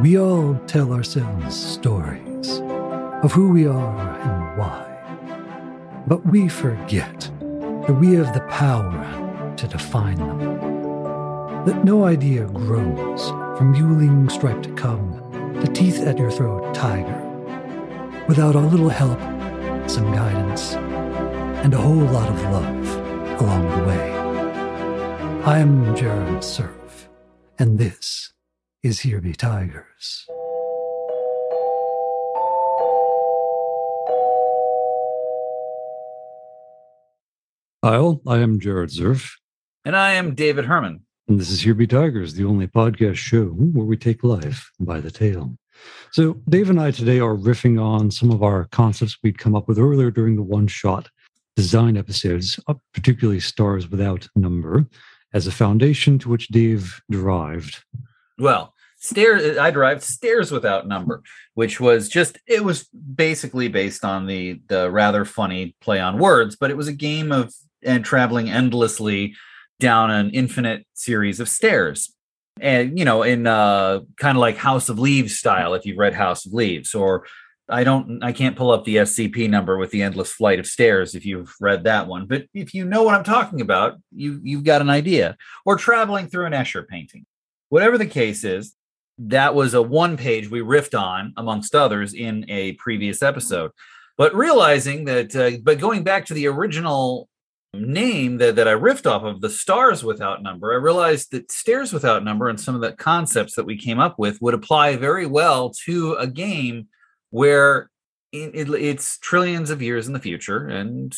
We 0.00 0.18
all 0.18 0.56
tell 0.66 0.92
ourselves 0.92 1.54
stories 1.54 2.60
of 3.22 3.30
who 3.30 3.50
we 3.50 3.68
are 3.68 4.18
and 4.20 4.58
why. 4.58 6.02
But 6.08 6.26
we 6.26 6.48
forget 6.48 7.20
that 7.40 7.96
we 8.00 8.14
have 8.14 8.34
the 8.34 8.40
power 8.50 9.54
to 9.56 9.68
define 9.68 10.16
them. 10.16 11.64
That 11.64 11.84
no 11.84 12.06
idea 12.06 12.46
grows 12.46 13.28
from 13.56 13.72
mewling 13.72 14.28
striped 14.32 14.76
cub 14.76 15.32
to 15.64 15.72
teeth 15.72 16.00
at 16.00 16.18
your 16.18 16.32
throat 16.32 16.74
tiger 16.74 17.20
without 18.26 18.56
a 18.56 18.60
little 18.60 18.88
help, 18.88 19.20
some 19.88 20.12
guidance, 20.12 20.74
and 20.74 21.72
a 21.72 21.78
whole 21.78 21.94
lot 21.94 22.28
of 22.28 22.42
love 22.42 23.40
along 23.40 23.70
the 23.70 23.84
way. 23.86 24.12
I'm 25.44 25.94
Jared 25.94 26.42
Surf, 26.42 27.08
and 27.60 27.78
this 27.78 28.32
is 28.84 29.00
Here 29.00 29.22
Be 29.22 29.32
Tigers. 29.32 30.26
Kyle, 37.82 38.20
I 38.26 38.40
am 38.40 38.60
Jared 38.60 38.90
Zerf. 38.90 39.30
And 39.86 39.96
I 39.96 40.12
am 40.12 40.34
David 40.34 40.66
Herman. 40.66 41.00
And 41.28 41.40
this 41.40 41.48
is 41.48 41.62
Here 41.62 41.72
Be 41.72 41.86
Tigers, 41.86 42.34
the 42.34 42.44
only 42.44 42.66
podcast 42.66 43.16
show 43.16 43.46
where 43.46 43.86
we 43.86 43.96
take 43.96 44.22
life 44.22 44.70
by 44.78 45.00
the 45.00 45.10
tail. 45.10 45.56
So, 46.12 46.34
Dave 46.50 46.68
and 46.68 46.78
I 46.78 46.90
today 46.90 47.20
are 47.20 47.36
riffing 47.36 47.82
on 47.82 48.10
some 48.10 48.30
of 48.30 48.42
our 48.42 48.66
concepts 48.66 49.16
we'd 49.22 49.38
come 49.38 49.54
up 49.54 49.66
with 49.66 49.78
earlier 49.78 50.10
during 50.10 50.36
the 50.36 50.42
one 50.42 50.66
shot 50.66 51.08
design 51.56 51.96
episodes, 51.96 52.60
uh, 52.68 52.74
particularly 52.92 53.40
Stars 53.40 53.90
Without 53.90 54.28
Number, 54.36 54.84
as 55.32 55.46
a 55.46 55.52
foundation 55.52 56.18
to 56.18 56.28
which 56.28 56.48
Dave 56.48 57.00
derived. 57.10 57.82
Well, 58.38 58.73
stairs 59.04 59.58
i 59.58 59.70
derived 59.70 60.02
stairs 60.02 60.50
without 60.50 60.88
number 60.88 61.22
which 61.54 61.78
was 61.78 62.08
just 62.08 62.38
it 62.46 62.64
was 62.64 62.84
basically 62.84 63.68
based 63.68 64.04
on 64.04 64.26
the 64.26 64.60
the 64.68 64.90
rather 64.90 65.24
funny 65.24 65.76
play 65.80 66.00
on 66.00 66.18
words 66.18 66.56
but 66.56 66.70
it 66.70 66.76
was 66.76 66.88
a 66.88 66.92
game 66.92 67.30
of 67.30 67.52
and 67.84 68.04
traveling 68.04 68.50
endlessly 68.50 69.34
down 69.78 70.10
an 70.10 70.30
infinite 70.30 70.86
series 70.94 71.40
of 71.40 71.48
stairs. 71.48 72.14
And 72.60 72.98
you 72.98 73.04
know 73.04 73.22
in 73.22 73.46
uh 73.46 74.00
kind 74.16 74.38
of 74.38 74.40
like 74.40 74.56
house 74.56 74.88
of 74.88 74.98
leaves 74.98 75.36
style 75.36 75.74
if 75.74 75.84
you've 75.84 75.98
read 75.98 76.14
house 76.14 76.46
of 76.46 76.52
leaves 76.52 76.94
or 76.94 77.26
i 77.68 77.82
don't 77.82 78.22
i 78.22 78.30
can't 78.30 78.54
pull 78.54 78.70
up 78.70 78.84
the 78.84 78.96
scp 78.96 79.50
number 79.50 79.76
with 79.76 79.90
the 79.90 80.02
endless 80.02 80.30
flight 80.30 80.60
of 80.60 80.66
stairs 80.66 81.16
if 81.16 81.26
you've 81.26 81.52
read 81.60 81.82
that 81.82 82.06
one 82.06 82.26
but 82.26 82.44
if 82.54 82.72
you 82.72 82.84
know 82.84 83.02
what 83.02 83.16
i'm 83.16 83.24
talking 83.24 83.60
about 83.60 83.96
you 84.14 84.38
you've 84.44 84.62
got 84.62 84.80
an 84.80 84.88
idea. 84.88 85.36
Or 85.66 85.76
traveling 85.76 86.28
through 86.28 86.46
an 86.46 86.52
escher 86.52 86.86
painting. 86.86 87.26
Whatever 87.70 87.98
the 87.98 88.06
case 88.06 88.44
is 88.44 88.76
that 89.18 89.54
was 89.54 89.74
a 89.74 89.82
one 89.82 90.16
page 90.16 90.50
we 90.50 90.60
riffed 90.60 90.98
on 90.98 91.32
amongst 91.36 91.74
others 91.74 92.14
in 92.14 92.44
a 92.48 92.72
previous 92.72 93.22
episode. 93.22 93.70
But 94.16 94.34
realizing 94.34 95.04
that 95.06 95.34
uh, 95.34 95.58
but 95.62 95.78
going 95.78 96.04
back 96.04 96.26
to 96.26 96.34
the 96.34 96.46
original 96.46 97.28
name 97.76 98.38
that, 98.38 98.56
that 98.56 98.68
i 98.68 98.72
riffed 98.72 99.10
off 99.10 99.22
of 99.22 99.40
the 99.40 99.50
stars 99.50 100.04
without 100.04 100.42
number 100.42 100.72
i 100.72 100.76
realized 100.76 101.32
that 101.32 101.50
stairs 101.50 101.92
without 101.92 102.24
number 102.24 102.48
and 102.48 102.60
some 102.60 102.74
of 102.74 102.80
the 102.80 102.92
concepts 102.92 103.54
that 103.54 103.64
we 103.64 103.76
came 103.76 103.98
up 103.98 104.18
with 104.18 104.40
would 104.40 104.54
apply 104.54 104.96
very 104.96 105.26
well 105.26 105.70
to 105.70 106.14
a 106.14 106.26
game 106.26 106.86
where 107.30 107.90
it, 108.32 108.54
it, 108.54 108.70
it's 108.70 109.18
trillions 109.18 109.70
of 109.70 109.82
years 109.82 110.06
in 110.06 110.12
the 110.12 110.20
future 110.20 110.68
and 110.68 111.16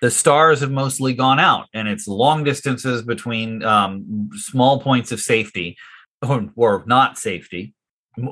the 0.00 0.10
stars 0.10 0.60
have 0.60 0.70
mostly 0.70 1.14
gone 1.14 1.40
out 1.40 1.68
and 1.72 1.88
it's 1.88 2.06
long 2.06 2.44
distances 2.44 3.02
between 3.02 3.62
um, 3.64 4.28
small 4.34 4.80
points 4.80 5.12
of 5.12 5.20
safety 5.20 5.76
or, 6.28 6.50
or 6.56 6.84
not 6.86 7.18
safety, 7.18 7.74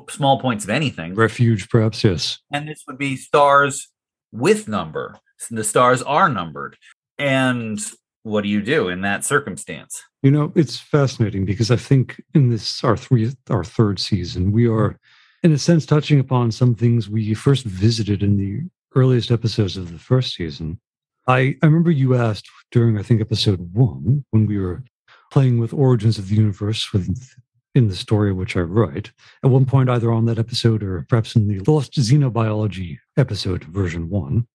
small 0.08 0.40
points 0.40 0.64
of 0.64 0.70
anything. 0.70 1.14
Refuge, 1.14 1.68
perhaps, 1.68 2.04
yes. 2.04 2.38
And 2.52 2.68
this 2.68 2.84
would 2.86 2.98
be 2.98 3.16
stars 3.16 3.88
with 4.32 4.68
number. 4.68 5.19
The 5.50 5.64
stars 5.64 6.02
are 6.02 6.28
numbered. 6.28 6.76
And 7.19 7.81
what 8.22 8.42
do 8.42 8.48
you 8.48 8.62
do 8.62 8.88
in 8.88 9.00
that 9.02 9.25
circumstance? 9.25 10.02
You 10.22 10.31
know, 10.31 10.52
it's 10.54 10.78
fascinating 10.78 11.44
because 11.44 11.70
I 11.70 11.76
think 11.76 12.22
in 12.34 12.50
this 12.50 12.84
our 12.84 12.97
three 12.97 13.32
our 13.50 13.64
third 13.64 13.98
season, 13.98 14.52
we 14.52 14.69
are 14.69 14.97
in 15.42 15.52
a 15.52 15.58
sense 15.58 15.84
touching 15.84 16.20
upon 16.20 16.52
some 16.52 16.75
things 16.75 17.08
we 17.08 17.34
first 17.34 17.64
visited 17.64 18.22
in 18.22 18.36
the 18.36 18.60
earliest 18.94 19.31
episodes 19.31 19.76
of 19.76 19.91
the 19.91 19.98
first 19.98 20.34
season. 20.34 20.81
I, 21.26 21.56
I 21.62 21.66
remember 21.66 21.91
you 21.91 22.14
asked 22.14 22.48
during 22.70 22.98
I 22.98 23.02
think 23.02 23.20
episode 23.20 23.72
one 23.75 24.25
when 24.31 24.47
we 24.47 24.58
were 24.58 24.84
playing 25.32 25.58
with 25.58 25.72
origins 25.72 26.19
of 26.19 26.28
the 26.28 26.36
universe 26.36 26.92
with 26.92 27.34
in 27.75 27.88
the 27.88 27.97
story 27.97 28.33
which 28.33 28.56
I 28.56 28.60
write. 28.60 29.12
At 29.43 29.50
one 29.50 29.65
point, 29.65 29.88
either 29.88 30.12
on 30.12 30.27
that 30.27 30.38
episode 30.38 30.83
or 30.83 31.06
perhaps 31.09 31.34
in 31.34 31.49
the 31.49 31.60
Lost 31.60 31.93
Xenobiology 31.93 32.99
episode, 33.16 33.65
version 33.65 34.09
one, 34.10 34.47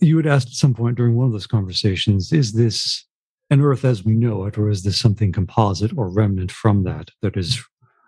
you 0.00 0.16
had 0.16 0.26
asked 0.26 0.48
at 0.48 0.54
some 0.54 0.74
point 0.74 0.96
during 0.96 1.16
one 1.16 1.26
of 1.26 1.32
those 1.32 1.46
conversations, 1.46 2.32
is 2.32 2.52
this 2.52 3.04
an 3.50 3.60
Earth 3.60 3.84
as 3.84 4.04
we 4.04 4.12
know 4.12 4.44
it, 4.44 4.56
or 4.56 4.70
is 4.70 4.84
this 4.84 4.98
something 4.98 5.32
composite 5.32 5.96
or 5.96 6.08
remnant 6.08 6.52
from 6.52 6.84
that 6.84 7.10
that 7.22 7.36
is 7.36 7.60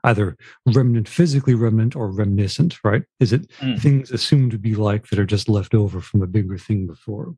either 0.05 0.37
remnant, 0.67 1.09
physically 1.09 1.55
remnant, 1.55 1.97
or 1.97 2.11
reminiscent, 2.11 2.77
right? 2.85 3.03
Is 3.19 3.33
it 3.33 3.49
mm. 3.59 3.81
things 3.81 4.11
assumed 4.11 4.53
to 4.53 4.59
be 4.59 4.75
like 4.75 5.09
that 5.09 5.19
are 5.19 5.27
just 5.27 5.49
left 5.49 5.75
over 5.75 6.01
from 6.01 6.23
a 6.23 6.27
bigger 6.27 6.59
thing 6.59 6.87
before? 6.87 7.35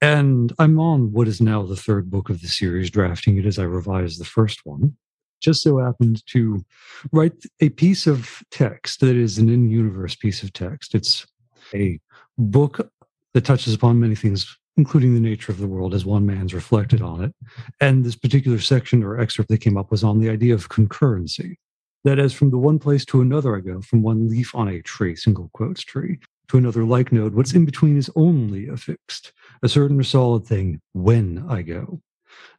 And 0.00 0.52
I'm 0.58 0.78
on 0.80 1.12
what 1.12 1.28
is 1.28 1.40
now 1.40 1.62
the 1.62 1.76
third 1.76 2.10
book 2.10 2.28
of 2.28 2.42
the 2.42 2.48
series, 2.48 2.90
drafting 2.90 3.38
it 3.38 3.46
as 3.46 3.58
I 3.58 3.64
revise 3.64 4.18
the 4.18 4.24
first 4.24 4.60
one 4.64 4.96
just 5.44 5.62
so 5.62 5.78
happened 5.78 6.26
to 6.26 6.64
write 7.12 7.44
a 7.60 7.68
piece 7.68 8.06
of 8.06 8.42
text 8.50 9.00
that 9.00 9.14
is 9.14 9.38
an 9.38 9.48
in 9.50 9.68
universe 9.68 10.14
piece 10.14 10.42
of 10.42 10.52
text. 10.52 10.94
It's 10.94 11.26
a 11.74 12.00
book 12.38 12.90
that 13.34 13.44
touches 13.44 13.74
upon 13.74 14.00
many 14.00 14.14
things, 14.14 14.56
including 14.76 15.12
the 15.14 15.20
nature 15.20 15.52
of 15.52 15.58
the 15.58 15.66
world 15.66 15.94
as 15.94 16.06
one 16.06 16.24
man's 16.24 16.54
reflected 16.54 17.02
on 17.02 17.22
it. 17.22 17.34
And 17.80 18.04
this 18.04 18.16
particular 18.16 18.58
section 18.58 19.04
or 19.04 19.20
excerpt 19.20 19.50
that 19.50 19.58
came 19.58 19.76
up 19.76 19.90
was 19.90 20.02
on 20.02 20.18
the 20.18 20.30
idea 20.30 20.54
of 20.54 20.70
concurrency. 20.70 21.56
That 22.04 22.18
as 22.18 22.32
from 22.32 22.50
the 22.50 22.58
one 22.58 22.78
place 22.78 23.04
to 23.06 23.20
another 23.20 23.56
I 23.56 23.60
go, 23.60 23.80
from 23.80 24.02
one 24.02 24.28
leaf 24.28 24.54
on 24.54 24.68
a 24.68 24.82
tree, 24.82 25.16
single 25.16 25.50
quotes 25.54 25.82
tree, 25.82 26.18
to 26.48 26.58
another 26.58 26.84
like 26.84 27.12
node, 27.12 27.34
what's 27.34 27.54
in 27.54 27.64
between 27.64 27.96
is 27.96 28.10
only 28.14 28.68
affixed, 28.68 29.32
a 29.62 29.68
certain 29.68 29.98
or 29.98 30.04
solid 30.04 30.44
thing 30.44 30.80
when 30.92 31.46
I 31.48 31.62
go 31.62 32.00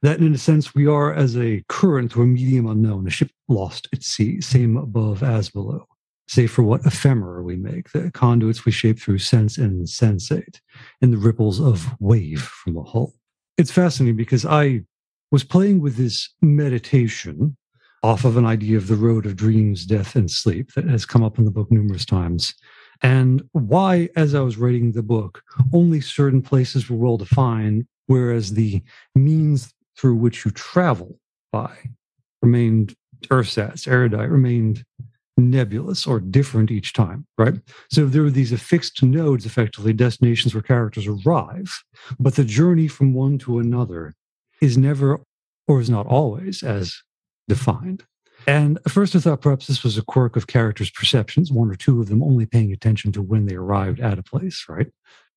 that 0.02 0.20
in 0.20 0.34
a 0.34 0.38
sense 0.38 0.76
we 0.76 0.88
are 0.88 1.14
as 1.14 1.38
a 1.38 1.64
current 1.70 2.16
or 2.16 2.24
a 2.24 2.28
medium 2.28 2.68
unknown, 2.68 3.08
a 3.08 3.10
ship 3.10 3.32
lost 3.48 3.88
at 3.94 4.04
sea, 4.04 4.42
same 4.42 4.78
above 4.78 5.24
as 5.24 5.50
below. 5.50 5.86
Say 6.28 6.48
for 6.48 6.64
what 6.64 6.86
ephemera 6.86 7.44
we 7.44 7.56
make, 7.56 7.92
the 7.92 8.12
conduits 8.12 8.66
we 8.66 8.72
shape 8.72 9.00
through 9.00 9.20
sense 9.20 9.58
and 9.58 9.88
sensate, 9.88 10.60
and 11.02 11.14
the 11.14 11.18
ripples 11.18 11.60
of 11.60 11.88
wave 12.00 12.42
from 12.42 12.74
the 12.74 12.84
hull. 12.84 13.14
It's 13.58 13.72
fascinating 13.72 14.16
because 14.16 14.46
I 14.46 14.82
was 15.32 15.44
playing 15.44 15.82
with 15.82 15.98
this 15.98 16.30
meditation 16.42 17.56
off 18.04 18.26
of 18.26 18.38
an 18.38 18.46
idea 18.46 18.78
of 18.78 18.88
the 18.88 18.96
road 18.96 19.26
of 19.26 19.36
dreams, 19.36 19.86
death, 19.86 20.16
and 20.16 20.30
sleep 20.30 20.74
that 20.74 20.88
has 20.88 21.06
come 21.06 21.24
up 21.24 21.40
in 21.40 21.46
the 21.46 21.52
book 21.52 21.72
numerous 21.72 22.06
times. 22.06 22.54
And 23.02 23.42
why, 23.52 24.10
as 24.16 24.36
I 24.36 24.42
was 24.42 24.58
writing 24.58 24.92
the 24.92 25.04
book, 25.04 25.42
only 25.74 26.02
certain 26.02 26.42
places 26.42 26.90
were 26.90 26.98
well 26.98 27.18
defined, 27.18 27.88
whereas 28.08 28.54
the 28.54 28.82
means 29.14 29.74
through 29.98 30.16
which 30.16 30.46
you 30.46 30.52
travel 30.52 31.20
by 31.52 31.76
remained 32.42 32.96
ersatz, 33.32 33.88
uh, 33.88 33.92
erudite, 33.92 34.30
remained 34.30 34.84
nebulous 35.38 36.08
or 36.08 36.20
different 36.20 36.72
each 36.72 36.94
time, 36.94 37.26
right? 37.38 37.56
So 37.92 38.06
there 38.06 38.24
are 38.24 38.32
these 38.32 38.52
affixed 38.52 39.04
nodes, 39.04 39.46
effectively 39.46 39.94
destinations 39.94 40.54
where 40.54 40.62
characters 40.62 41.08
arrive, 41.08 41.84
but 42.20 42.36
the 42.36 42.46
journey 42.46 42.88
from 42.88 43.14
one 43.14 43.38
to 43.40 43.60
another 43.60 44.14
is 44.62 44.78
never 44.78 45.20
or 45.68 45.82
is 45.82 45.90
not 45.90 46.08
always 46.08 46.64
as 46.64 46.96
defined. 47.48 48.04
And 48.48 48.78
at 48.86 48.92
first 48.92 49.16
I 49.16 49.20
thought 49.20 49.42
perhaps 49.42 49.68
this 49.68 49.84
was 49.84 49.98
a 49.98 50.04
quirk 50.04 50.36
of 50.36 50.48
characters' 50.48 50.92
perceptions, 50.92 51.52
one 51.52 51.72
or 51.72 51.76
two 51.76 52.00
of 52.00 52.10
them 52.10 52.22
only 52.22 52.46
paying 52.46 52.72
attention 52.72 53.12
to 53.14 53.22
when 53.22 53.48
they 53.48 53.56
arrived 53.56 54.00
at 54.00 54.20
a 54.20 54.24
place, 54.24 54.66
right? 54.70 54.88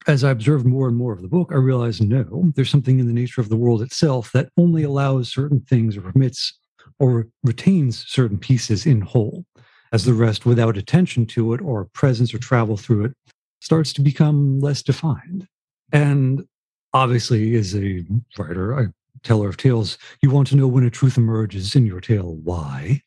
as 0.06 0.25
I 0.25 0.31
observed 0.31 0.64
more 0.64 0.88
and 0.88 0.96
more 0.96 1.12
of 1.12 1.22
the 1.22 1.28
book, 1.28 1.50
I 1.50 1.56
realized 1.56 2.02
no, 2.02 2.50
there's 2.55 2.70
something 2.70 2.99
in 2.99 3.06
the 3.06 3.12
nature 3.12 3.40
of 3.40 3.49
the 3.49 3.56
world 3.56 3.82
itself 3.82 4.32
that 4.32 4.50
only 4.56 4.82
allows 4.82 5.32
certain 5.32 5.60
things 5.60 5.96
or 5.96 6.02
permits 6.02 6.58
or 6.99 7.28
retains 7.43 8.06
certain 8.06 8.38
pieces 8.38 8.87
in 8.87 9.00
whole, 9.00 9.44
as 9.93 10.04
the 10.04 10.14
rest, 10.14 10.46
without 10.46 10.76
attention 10.76 11.26
to 11.26 11.52
it 11.52 11.61
or 11.61 11.87
presence 11.93 12.32
or 12.32 12.38
travel 12.38 12.76
through 12.76 13.04
it, 13.04 13.12
starts 13.61 13.93
to 13.93 14.00
become 14.00 14.61
less 14.61 14.82
defined. 14.82 15.46
And 15.93 16.44
obviously, 16.94 17.54
as 17.56 17.75
a 17.75 18.04
writer, 18.38 18.72
a 18.78 18.93
teller 19.23 19.49
of 19.49 19.56
tales, 19.56 19.99
you 20.23 20.31
want 20.31 20.49
to 20.49 20.56
know 20.56 20.67
when 20.67 20.85
a 20.85 20.91
truth 20.91 21.17
emerges 21.17 21.75
in 21.75 21.87
your 21.87 22.00
tale. 22.00 22.37
Why? 22.37 23.03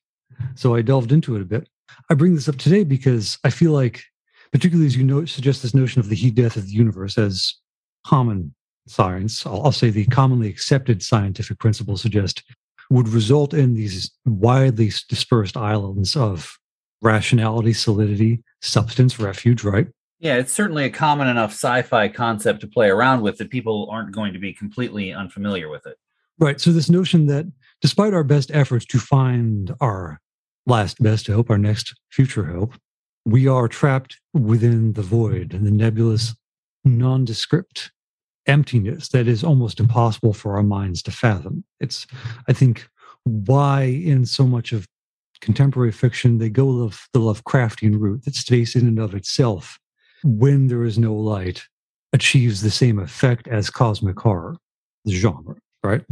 So 0.55 0.75
I 0.75 0.81
delved 0.81 1.11
into 1.11 1.35
it 1.35 1.41
a 1.41 1.45
bit. 1.45 1.69
I 2.09 2.13
bring 2.13 2.35
this 2.35 2.49
up 2.49 2.57
today 2.57 2.83
because 2.83 3.37
I 3.43 3.49
feel 3.49 3.71
like 3.71 4.03
particularly 4.51 4.85
as 4.85 4.97
you 4.97 5.03
know, 5.03 5.25
suggest 5.25 5.61
this 5.61 5.73
notion 5.73 5.99
of 5.99 6.09
the 6.09 6.15
heat 6.15 6.35
death 6.35 6.57
of 6.57 6.65
the 6.65 6.71
universe 6.71 7.17
as 7.17 7.55
common 8.05 8.53
science, 8.87 9.45
I'll, 9.45 9.63
I'll 9.65 9.71
say 9.71 9.89
the 9.89 10.05
commonly 10.05 10.49
accepted 10.49 11.01
scientific 11.01 11.59
principles 11.59 12.01
suggest 12.01 12.43
would 12.89 13.07
result 13.07 13.53
in 13.53 13.73
these 13.73 14.11
widely 14.25 14.91
dispersed 15.07 15.55
islands 15.55 16.15
of 16.15 16.57
rationality, 17.01 17.73
solidity, 17.73 18.43
substance, 18.61 19.17
refuge, 19.19 19.63
right? 19.63 19.87
Yeah, 20.21 20.35
it's 20.35 20.53
certainly 20.53 20.85
a 20.85 20.89
common 20.91 21.27
enough 21.27 21.51
sci-fi 21.51 22.07
concept 22.07 22.61
to 22.61 22.67
play 22.67 22.89
around 22.89 23.21
with 23.21 23.39
that 23.39 23.49
people 23.49 23.89
aren't 23.91 24.11
going 24.11 24.33
to 24.33 24.39
be 24.39 24.53
completely 24.53 25.11
unfamiliar 25.11 25.67
with 25.67 25.87
it. 25.87 25.97
Right. 26.37 26.61
So 26.61 26.71
this 26.71 26.91
notion 26.91 27.25
that 27.25 27.47
despite 27.81 28.13
our 28.13 28.23
best 28.23 28.51
efforts 28.53 28.85
to 28.85 28.99
find 28.99 29.73
our 29.81 30.21
last 30.67 31.01
best 31.01 31.25
hope, 31.25 31.49
our 31.49 31.57
next 31.57 31.95
future 32.11 32.45
hope, 32.45 32.75
we 33.25 33.47
are 33.47 33.67
trapped 33.67 34.19
within 34.33 34.93
the 34.93 35.01
void 35.01 35.53
and 35.53 35.65
the 35.65 35.71
nebulous, 35.71 36.35
nondescript 36.85 37.91
emptiness 38.45 39.09
that 39.09 39.27
is 39.27 39.43
almost 39.43 39.79
impossible 39.79 40.33
for 40.33 40.55
our 40.55 40.63
minds 40.63 41.01
to 41.03 41.11
fathom. 41.11 41.63
It's, 41.79 42.05
I 42.47 42.53
think, 42.53 42.87
why 43.23 43.83
in 43.83 44.25
so 44.27 44.45
much 44.45 44.71
of 44.71 44.87
contemporary 45.41 45.91
fiction 45.91 46.37
they 46.37 46.49
go 46.49 46.87
the, 46.87 47.19
Lovecraftian 47.19 47.99
route 47.99 48.25
that 48.25 48.35
stays 48.35 48.75
in 48.75 48.87
and 48.87 48.99
of 48.99 49.15
itself, 49.15 49.79
when 50.23 50.67
there 50.67 50.83
is 50.83 50.97
no 50.97 51.13
light, 51.13 51.63
achieves 52.13 52.61
the 52.61 52.71
same 52.71 52.99
effect 52.99 53.47
as 53.47 53.69
cosmic 53.69 54.19
horror, 54.19 54.57
the 55.05 55.13
genre, 55.13 55.55
right? 55.83 56.03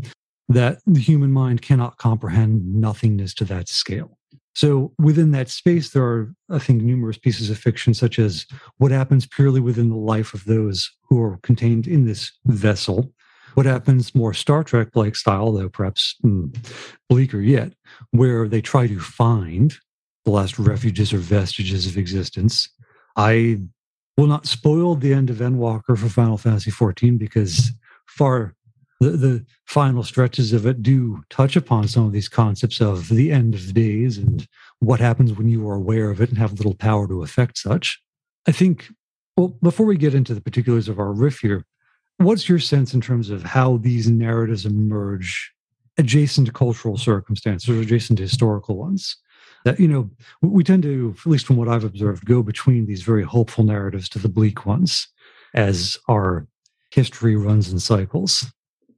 That 0.47 0.79
the 0.87 0.99
human 0.99 1.31
mind 1.31 1.61
cannot 1.61 1.97
comprehend 1.97 2.75
nothingness 2.75 3.33
to 3.35 3.45
that 3.45 3.69
scale. 3.69 4.17
So 4.55 4.91
within 4.97 5.31
that 5.31 5.49
space, 5.49 5.91
there 5.91 6.03
are, 6.03 6.33
I 6.49 6.59
think, 6.59 6.81
numerous 6.81 7.17
pieces 7.17 7.49
of 7.49 7.57
fiction, 7.57 7.93
such 7.93 8.19
as 8.19 8.45
what 8.77 8.91
happens 8.91 9.25
purely 9.25 9.59
within 9.59 9.89
the 9.89 9.95
life 9.95 10.33
of 10.33 10.45
those 10.45 10.91
who 11.03 11.21
are 11.21 11.37
contained 11.43 11.87
in 11.87 12.05
this 12.05 12.31
vessel. 12.45 13.13
What 13.53 13.65
happens 13.65 14.13
more 14.15 14.33
Star 14.33 14.63
Trek 14.63 14.89
like 14.95 15.15
style, 15.15 15.51
though 15.51 15.69
perhaps 15.69 16.15
mm, 16.25 16.55
bleaker 17.09 17.39
yet, 17.39 17.73
where 18.11 18.47
they 18.47 18.61
try 18.61 18.87
to 18.87 18.99
find 18.99 19.75
the 20.25 20.31
last 20.31 20.59
refuges 20.59 21.13
or 21.13 21.17
vestiges 21.17 21.87
of 21.87 21.97
existence. 21.97 22.69
I 23.15 23.61
will 24.19 24.27
not 24.27 24.45
spoil 24.45 24.95
the 24.95 25.13
end 25.13 25.29
of 25.29 25.37
Endwalker 25.37 25.97
for 25.97 26.09
Final 26.09 26.37
Fantasy 26.37 26.69
XIV 26.71 27.17
because 27.17 27.71
far 28.05 28.53
the, 28.99 29.11
the 29.11 29.45
final 29.65 30.03
stretches 30.03 30.51
of 30.51 30.65
it 30.65 30.83
do 30.83 31.23
touch 31.29 31.55
upon 31.55 31.87
some 31.87 32.05
of 32.05 32.11
these 32.11 32.27
concepts 32.27 32.81
of 32.81 33.07
the 33.07 33.31
end 33.31 33.55
of 33.55 33.73
days 33.73 34.17
and 34.17 34.45
what 34.79 34.99
happens 34.99 35.31
when 35.31 35.47
you 35.47 35.67
are 35.69 35.75
aware 35.75 36.09
of 36.09 36.19
it 36.19 36.27
and 36.27 36.37
have 36.37 36.51
little 36.53 36.75
power 36.75 37.07
to 37.07 37.23
affect 37.23 37.57
such. 37.57 38.01
I 38.45 38.51
think, 38.51 38.89
well, 39.37 39.55
before 39.63 39.85
we 39.85 39.95
get 39.95 40.13
into 40.13 40.33
the 40.33 40.41
particulars 40.41 40.89
of 40.89 40.99
our 40.99 41.13
riff 41.13 41.39
here, 41.39 41.65
what's 42.17 42.49
your 42.49 42.59
sense 42.59 42.93
in 42.93 42.99
terms 42.99 43.29
of 43.29 43.43
how 43.43 43.77
these 43.77 44.09
narratives 44.09 44.65
emerge 44.65 45.53
adjacent 45.97 46.47
to 46.47 46.53
cultural 46.53 46.97
circumstances 46.97 47.69
or 47.69 47.79
adjacent 47.79 48.17
to 48.17 48.23
historical 48.23 48.75
ones? 48.75 49.15
That, 49.65 49.79
you 49.79 49.87
know, 49.87 50.09
we 50.41 50.63
tend 50.63 50.83
to, 50.83 51.15
at 51.19 51.25
least 51.29 51.45
from 51.45 51.57
what 51.57 51.67
I've 51.67 51.83
observed, 51.83 52.25
go 52.25 52.41
between 52.41 52.85
these 52.85 53.03
very 53.03 53.23
hopeful 53.23 53.63
narratives 53.63 54.07
to 54.09 54.19
the 54.19 54.29
bleak 54.29 54.65
ones 54.65 55.07
as 55.53 55.97
our 56.07 56.47
history 56.91 57.35
runs 57.35 57.71
in 57.71 57.79
cycles 57.79 58.45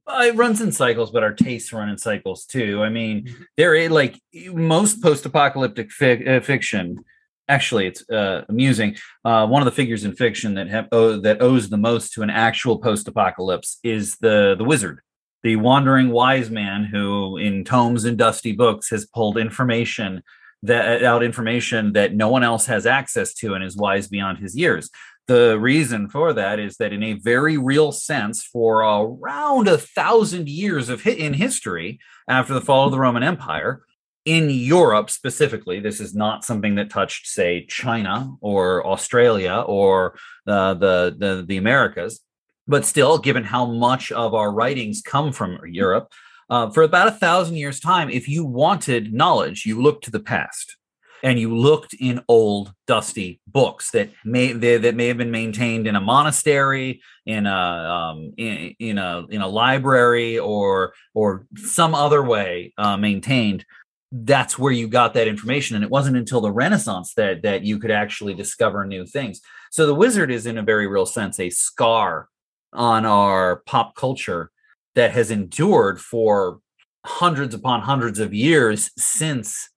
it 0.08 0.34
runs 0.34 0.60
in 0.60 0.72
cycles, 0.72 1.10
but 1.10 1.22
our 1.22 1.32
tastes 1.32 1.72
run 1.72 1.88
in 1.88 1.98
cycles 1.98 2.44
too. 2.44 2.82
I 2.82 2.88
mean, 2.88 3.24
mm-hmm. 3.24 3.42
there 3.56 3.88
like 3.90 4.20
most 4.52 5.02
post-apocalyptic 5.02 5.90
uh, 6.02 6.40
fiction. 6.40 7.04
Actually, 7.48 7.86
it's 7.86 8.08
uh, 8.08 8.42
amusing. 8.48 8.96
Uh, 9.24 9.46
one 9.46 9.62
of 9.62 9.66
the 9.66 9.72
figures 9.72 10.04
in 10.04 10.14
fiction 10.14 10.54
that 10.54 10.68
have, 10.68 10.88
oh, 10.92 11.20
that 11.20 11.42
owes 11.42 11.68
the 11.68 11.76
most 11.76 12.12
to 12.14 12.22
an 12.22 12.30
actual 12.30 12.78
post-apocalypse 12.78 13.78
is 13.82 14.16
the 14.18 14.54
the 14.56 14.64
wizard, 14.64 15.00
the 15.42 15.56
wandering 15.56 16.10
wise 16.10 16.50
man 16.50 16.84
who, 16.84 17.36
in 17.36 17.64
tomes 17.64 18.04
and 18.04 18.16
dusty 18.16 18.52
books, 18.52 18.90
has 18.90 19.06
pulled 19.06 19.36
information 19.36 20.22
that 20.62 21.02
out 21.02 21.22
information 21.22 21.92
that 21.94 22.14
no 22.14 22.28
one 22.28 22.42
else 22.42 22.66
has 22.66 22.86
access 22.86 23.34
to 23.34 23.54
and 23.54 23.64
is 23.64 23.76
wise 23.76 24.08
beyond 24.08 24.38
his 24.38 24.56
years. 24.56 24.90
The 25.28 25.58
reason 25.58 26.08
for 26.08 26.32
that 26.32 26.58
is 26.58 26.76
that 26.76 26.92
in 26.92 27.02
a 27.02 27.14
very 27.14 27.56
real 27.56 27.92
sense 27.92 28.42
for 28.42 28.82
around 28.82 29.68
a 29.68 29.78
thousand 29.78 30.48
years 30.48 30.88
of 30.88 31.06
in 31.06 31.34
history 31.34 32.00
after 32.28 32.54
the 32.54 32.60
fall 32.60 32.86
of 32.86 32.92
the 32.92 32.98
roman 32.98 33.22
empire 33.22 33.82
in 34.24 34.48
europe 34.50 35.10
specifically 35.10 35.80
this 35.80 36.00
is 36.00 36.14
not 36.14 36.44
something 36.44 36.76
that 36.76 36.90
touched 36.90 37.26
say 37.26 37.66
china 37.66 38.32
or 38.40 38.86
australia 38.86 39.64
or 39.66 40.16
uh, 40.46 40.74
the, 40.74 41.14
the 41.18 41.44
the 41.46 41.56
americas 41.56 42.20
but 42.68 42.84
still 42.84 43.18
given 43.18 43.42
how 43.42 43.66
much 43.66 44.12
of 44.12 44.34
our 44.34 44.52
writings 44.52 45.02
come 45.02 45.32
from 45.32 45.58
europe 45.66 46.12
uh, 46.52 46.68
for 46.70 46.82
about 46.82 47.08
a 47.08 47.12
thousand 47.12 47.56
years 47.56 47.80
time 47.80 48.10
if 48.10 48.28
you 48.28 48.44
wanted 48.44 49.14
knowledge 49.14 49.64
you 49.64 49.80
looked 49.80 50.04
to 50.04 50.10
the 50.10 50.20
past. 50.20 50.76
And 51.24 51.38
you 51.38 51.56
looked 51.56 51.94
in 51.94 52.20
old 52.26 52.74
dusty 52.88 53.40
books 53.46 53.92
that 53.92 54.10
may 54.24 54.52
they, 54.52 54.76
that 54.76 54.96
may 54.96 55.06
have 55.06 55.18
been 55.18 55.30
maintained 55.30 55.86
in 55.86 55.94
a 55.94 56.00
monastery 56.00 57.00
in 57.26 57.46
a 57.46 57.54
um, 57.54 58.32
in, 58.36 58.74
in, 58.80 58.98
a 58.98 59.24
in 59.30 59.40
a 59.40 59.46
library 59.46 60.40
or 60.40 60.94
or 61.14 61.46
some 61.54 61.94
other 61.94 62.24
way 62.24 62.74
uh, 62.76 62.96
maintained. 62.96 63.64
That's 64.10 64.58
where 64.58 64.72
you 64.72 64.88
got 64.88 65.14
that 65.14 65.28
information. 65.28 65.76
And 65.76 65.84
it 65.84 65.90
wasn't 65.90 66.16
until 66.16 66.40
the 66.40 66.50
renaissance 66.50 67.14
that 67.14 67.42
that 67.42 67.62
you 67.62 67.78
could 67.78 67.92
actually 67.92 68.34
discover 68.34 68.84
new 68.84 69.06
things. 69.06 69.40
So 69.70 69.86
the 69.86 69.94
wizard 69.94 70.32
is 70.32 70.44
in 70.44 70.58
a 70.58 70.62
very 70.62 70.88
real 70.88 71.06
sense 71.06 71.38
a 71.38 71.50
scar 71.50 72.28
on 72.72 73.06
our 73.06 73.62
pop 73.64 73.94
culture 73.94 74.51
that 74.94 75.12
has 75.12 75.30
endured 75.30 76.00
for 76.00 76.60
hundreds 77.04 77.54
upon 77.54 77.82
hundreds 77.82 78.18
of 78.18 78.32
years 78.32 78.90
since 78.96 79.68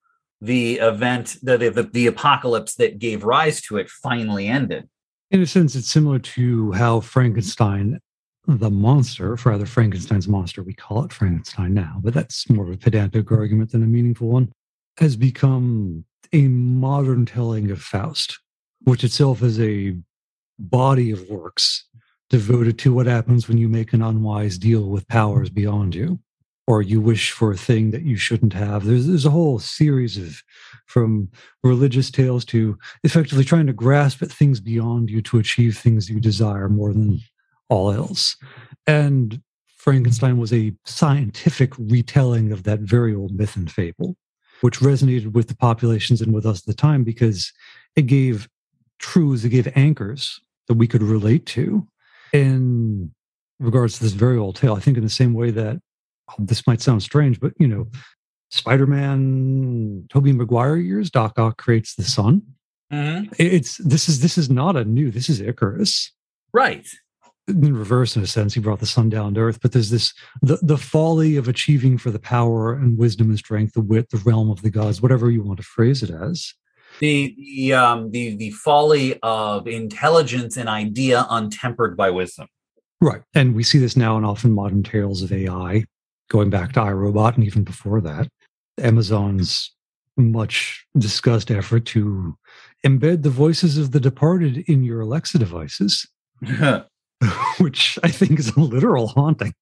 the 0.41 0.75
event, 0.75 1.37
the, 1.41 1.57
the, 1.57 1.83
the 1.83 2.07
apocalypse 2.07 2.75
that 2.75 2.99
gave 2.99 3.23
rise 3.23 3.61
to 3.61 3.77
it 3.77 3.89
finally 3.89 4.47
ended. 4.47 4.87
In 5.31 5.41
a 5.41 5.47
sense, 5.47 5.75
it's 5.75 5.89
similar 5.89 6.19
to 6.19 6.71
how 6.73 6.99
Frankenstein, 6.99 7.99
the 8.47 8.69
monster, 8.69 9.33
or 9.33 9.39
rather 9.43 9.65
Frankenstein's 9.65 10.27
monster, 10.27 10.61
we 10.61 10.73
call 10.73 11.03
it 11.03 11.13
Frankenstein 11.13 11.73
now, 11.73 11.99
but 12.03 12.13
that's 12.13 12.49
more 12.49 12.65
of 12.67 12.73
a 12.73 12.77
pedantic 12.77 13.31
argument 13.31 13.71
than 13.71 13.83
a 13.83 13.87
meaningful 13.87 14.27
one, 14.27 14.51
has 14.97 15.15
become 15.15 16.05
a 16.31 16.47
modern 16.47 17.25
telling 17.25 17.71
of 17.71 17.81
Faust, 17.81 18.39
which 18.83 19.03
itself 19.03 19.41
is 19.41 19.59
a 19.59 19.97
body 20.59 21.11
of 21.11 21.27
works 21.29 21.85
devoted 22.29 22.77
to 22.79 22.93
what 22.93 23.05
happens 23.05 23.47
when 23.47 23.57
you 23.57 23.67
make 23.67 23.93
an 23.93 24.01
unwise 24.01 24.57
deal 24.57 24.89
with 24.89 25.07
powers 25.07 25.49
beyond 25.49 25.93
you 25.95 26.19
or 26.67 26.81
you 26.81 26.99
wish 26.99 27.31
for 27.31 27.51
a 27.51 27.57
thing 27.57 27.91
that 27.91 28.01
you 28.01 28.17
shouldn't 28.17 28.53
have. 28.53 28.85
There's, 28.85 29.07
there's 29.07 29.25
a 29.25 29.31
whole 29.31 29.59
series 29.59 30.17
of, 30.17 30.41
from 30.87 31.29
religious 31.63 32.09
tales 32.09 32.43
to 32.45 32.77
effectively 33.03 33.43
trying 33.43 33.67
to 33.67 33.73
grasp 33.73 34.23
at 34.23 34.31
things 34.31 34.59
beyond 34.59 35.09
you 35.09 35.21
to 35.23 35.37
achieve 35.37 35.77
things 35.77 36.09
you 36.09 36.19
desire 36.19 36.67
more 36.67 36.91
than 36.91 37.21
all 37.69 37.91
else. 37.91 38.35
And 38.87 39.41
Frankenstein 39.67 40.37
was 40.37 40.51
a 40.51 40.73
scientific 40.85 41.73
retelling 41.77 42.51
of 42.51 42.63
that 42.63 42.79
very 42.79 43.13
old 43.13 43.37
myth 43.37 43.55
and 43.55 43.71
fable, 43.71 44.17
which 44.61 44.79
resonated 44.79 45.33
with 45.33 45.47
the 45.47 45.55
populations 45.55 46.21
and 46.21 46.33
with 46.33 46.45
us 46.45 46.61
at 46.61 46.65
the 46.65 46.73
time 46.73 47.03
because 47.03 47.53
it 47.95 48.03
gave 48.03 48.49
truths, 48.97 49.43
it 49.43 49.49
gave 49.49 49.71
anchors 49.75 50.39
that 50.67 50.73
we 50.73 50.87
could 50.87 51.03
relate 51.03 51.45
to 51.45 51.87
in 52.35 53.13
regards 53.59 53.97
to 53.97 54.03
this 54.03 54.13
very 54.13 54.37
old 54.37 54.55
tale. 54.55 54.73
I 54.73 54.79
think 54.79 54.97
in 54.97 55.03
the 55.03 55.09
same 55.09 55.33
way 55.33 55.51
that 55.51 55.77
this 56.39 56.65
might 56.67 56.81
sound 56.81 57.03
strange, 57.03 57.39
but 57.39 57.53
you 57.59 57.67
know, 57.67 57.87
Spider-Man, 58.51 60.07
Tobey 60.09 60.33
Maguire 60.33 60.77
years, 60.77 61.09
Doc 61.09 61.37
Ock 61.37 61.57
creates 61.57 61.95
the 61.95 62.03
sun. 62.03 62.41
Mm-hmm. 62.91 63.33
It's 63.39 63.77
this 63.77 64.07
is 64.07 64.21
this 64.21 64.37
is 64.37 64.49
not 64.49 64.75
a 64.75 64.85
new. 64.85 65.11
This 65.11 65.29
is 65.29 65.41
Icarus, 65.41 66.11
right? 66.53 66.87
In 67.47 67.75
reverse, 67.75 68.15
in 68.15 68.23
a 68.23 68.27
sense, 68.27 68.53
he 68.53 68.59
brought 68.59 68.79
the 68.79 68.85
sun 68.85 69.09
down 69.09 69.33
to 69.35 69.41
earth. 69.41 69.59
But 69.61 69.71
there's 69.71 69.89
this 69.89 70.13
the 70.41 70.57
the 70.61 70.77
folly 70.77 71.35
of 71.35 71.47
achieving 71.47 71.97
for 71.97 72.11
the 72.11 72.19
power 72.19 72.73
and 72.73 72.97
wisdom 72.97 73.29
and 73.29 73.39
strength, 73.39 73.73
the 73.73 73.81
wit, 73.81 74.09
the 74.11 74.17
realm 74.17 74.49
of 74.51 74.61
the 74.61 74.69
gods, 74.69 75.01
whatever 75.01 75.29
you 75.31 75.43
want 75.43 75.57
to 75.57 75.65
phrase 75.65 76.03
it 76.03 76.11
as. 76.11 76.53
The 76.99 77.35
the 77.37 77.73
um 77.73 78.11
the 78.11 78.35
the 78.35 78.51
folly 78.51 79.19
of 79.21 79.67
intelligence 79.67 80.57
and 80.57 80.69
idea 80.69 81.25
untempered 81.29 81.97
by 81.97 82.09
wisdom. 82.09 82.47
Right, 83.01 83.21
and 83.33 83.55
we 83.55 83.63
see 83.63 83.77
this 83.77 83.97
now 83.97 84.17
in 84.17 84.23
often 84.23 84.51
modern 84.51 84.83
tales 84.83 85.21
of 85.21 85.31
AI 85.31 85.83
going 86.29 86.49
back 86.49 86.73
to 86.73 86.79
iRobot 86.79 87.35
and 87.35 87.43
even 87.43 87.63
before 87.63 88.01
that. 88.01 88.27
Amazon's 88.79 89.71
much 90.17 90.85
discussed 90.97 91.51
effort 91.51 91.85
to 91.85 92.37
embed 92.85 93.23
the 93.23 93.29
voices 93.29 93.77
of 93.77 93.91
the 93.91 93.99
departed 93.99 94.57
in 94.67 94.83
your 94.83 95.01
Alexa 95.01 95.37
devices, 95.37 96.07
which 97.59 97.99
I 98.03 98.09
think 98.09 98.39
is 98.39 98.49
a 98.49 98.59
literal 98.59 99.07
haunting. 99.07 99.53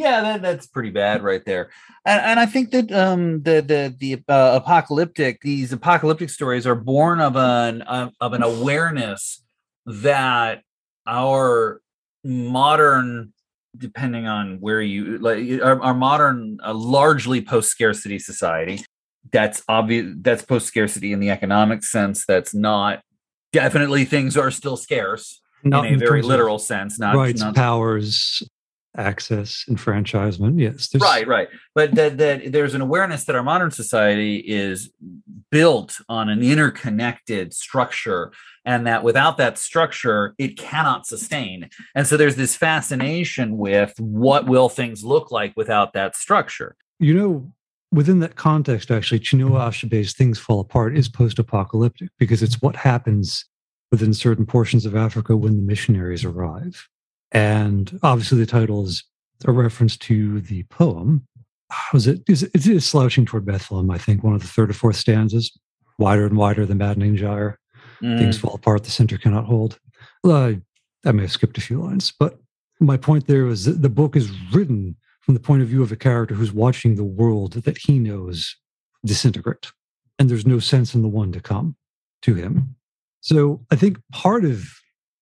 Yeah, 0.00 0.22
that, 0.22 0.42
that's 0.42 0.66
pretty 0.66 0.88
bad 0.88 1.22
right 1.22 1.44
there. 1.44 1.70
And, 2.06 2.22
and 2.22 2.40
I 2.40 2.46
think 2.46 2.70
that 2.70 2.90
um, 2.90 3.42
the 3.42 3.60
the 3.60 3.94
the 3.98 4.22
uh, 4.32 4.58
apocalyptic 4.62 5.42
these 5.42 5.74
apocalyptic 5.74 6.30
stories 6.30 6.66
are 6.66 6.74
born 6.74 7.20
of 7.20 7.36
an 7.36 7.82
uh, 7.82 8.08
of 8.18 8.32
an 8.32 8.42
awareness 8.42 9.42
that 9.84 10.62
our 11.06 11.82
modern 12.24 13.34
depending 13.76 14.26
on 14.26 14.58
where 14.60 14.80
you 14.80 15.18
like 15.18 15.60
our, 15.62 15.80
our 15.82 15.94
modern 15.94 16.58
uh, 16.64 16.72
largely 16.72 17.42
post 17.42 17.70
scarcity 17.70 18.18
society 18.18 18.82
that's 19.32 19.62
obvious 19.68 20.06
that's 20.22 20.42
post 20.42 20.66
scarcity 20.66 21.12
in 21.12 21.20
the 21.20 21.30
economic 21.30 21.84
sense 21.84 22.24
that's 22.26 22.54
not 22.54 23.00
definitely 23.52 24.04
things 24.04 24.36
are 24.36 24.50
still 24.50 24.76
scarce 24.76 25.40
not 25.62 25.86
in 25.86 25.94
a 25.94 25.98
very 25.98 26.22
literal 26.22 26.58
sense 26.58 26.98
not 26.98 27.14
rights 27.14 27.40
not, 27.40 27.54
powers 27.54 28.42
access 28.96 29.64
enfranchisement 29.68 30.58
yes 30.58 30.88
right 31.00 31.26
right. 31.28 31.48
But 31.74 31.94
that, 31.94 32.18
that 32.18 32.52
there's 32.52 32.74
an 32.74 32.80
awareness 32.80 33.24
that 33.24 33.36
our 33.36 33.42
modern 33.42 33.70
society 33.70 34.36
is 34.36 34.90
built 35.50 36.00
on 36.08 36.28
an 36.28 36.42
interconnected 36.42 37.54
structure 37.54 38.32
and 38.64 38.86
that 38.86 39.04
without 39.04 39.36
that 39.36 39.58
structure 39.58 40.34
it 40.38 40.58
cannot 40.58 41.06
sustain. 41.06 41.70
And 41.94 42.06
so 42.06 42.16
there's 42.16 42.36
this 42.36 42.56
fascination 42.56 43.58
with 43.58 43.94
what 43.98 44.46
will 44.46 44.68
things 44.68 45.04
look 45.04 45.30
like 45.30 45.52
without 45.56 45.92
that 45.92 46.16
structure. 46.16 46.76
You 46.98 47.14
know 47.14 47.52
within 47.92 48.20
that 48.20 48.36
context 48.36 48.90
actually 48.90 49.20
chinua 49.20 49.68
achebe's 49.68 50.14
things 50.14 50.38
fall 50.38 50.60
apart 50.60 50.96
is 50.96 51.08
post-apocalyptic 51.08 52.08
because 52.18 52.42
it's 52.42 52.60
what 52.62 52.76
happens 52.76 53.46
within 53.90 54.14
certain 54.14 54.46
portions 54.46 54.86
of 54.86 54.94
africa 54.94 55.36
when 55.36 55.56
the 55.56 55.62
missionaries 55.62 56.24
arrive 56.24 56.88
and 57.32 57.98
obviously, 58.02 58.38
the 58.38 58.46
title 58.46 58.84
is 58.84 59.04
a 59.46 59.52
reference 59.52 59.96
to 59.96 60.40
the 60.40 60.64
poem. 60.64 61.26
Was 61.92 62.06
it? 62.06 62.22
Is 62.28 62.42
it 62.42 62.66
is 62.66 62.86
slouching 62.86 63.24
toward 63.24 63.46
Bethlehem? 63.46 63.90
I 63.90 63.98
think 63.98 64.22
one 64.22 64.34
of 64.34 64.40
the 64.40 64.48
third 64.48 64.70
or 64.70 64.74
fourth 64.74 64.96
stanzas. 64.96 65.56
Wider 65.98 66.26
and 66.26 66.36
wider 66.36 66.64
the 66.66 66.74
maddening 66.74 67.16
gyre. 67.16 67.58
Mm. 68.02 68.18
Things 68.18 68.38
fall 68.38 68.54
apart. 68.54 68.84
The 68.84 68.90
center 68.90 69.18
cannot 69.18 69.44
hold. 69.44 69.78
Uh, 70.24 70.54
I 71.04 71.12
may 71.12 71.22
have 71.22 71.32
skipped 71.32 71.58
a 71.58 71.60
few 71.60 71.82
lines, 71.82 72.12
but 72.18 72.38
my 72.80 72.96
point 72.96 73.26
there 73.26 73.46
is 73.46 73.66
that 73.66 73.82
the 73.82 73.88
book 73.88 74.16
is 74.16 74.30
written 74.52 74.96
from 75.20 75.34
the 75.34 75.40
point 75.40 75.62
of 75.62 75.68
view 75.68 75.82
of 75.82 75.92
a 75.92 75.96
character 75.96 76.34
who's 76.34 76.52
watching 76.52 76.96
the 76.96 77.04
world 77.04 77.52
that 77.52 77.78
he 77.78 77.98
knows 77.98 78.56
disintegrate, 79.04 79.70
and 80.18 80.28
there's 80.28 80.46
no 80.46 80.58
sense 80.58 80.94
in 80.94 81.02
the 81.02 81.08
one 81.08 81.32
to 81.32 81.40
come 81.40 81.76
to 82.22 82.34
him. 82.34 82.74
So 83.20 83.64
I 83.70 83.76
think 83.76 83.98
part 84.12 84.44
of 84.44 84.64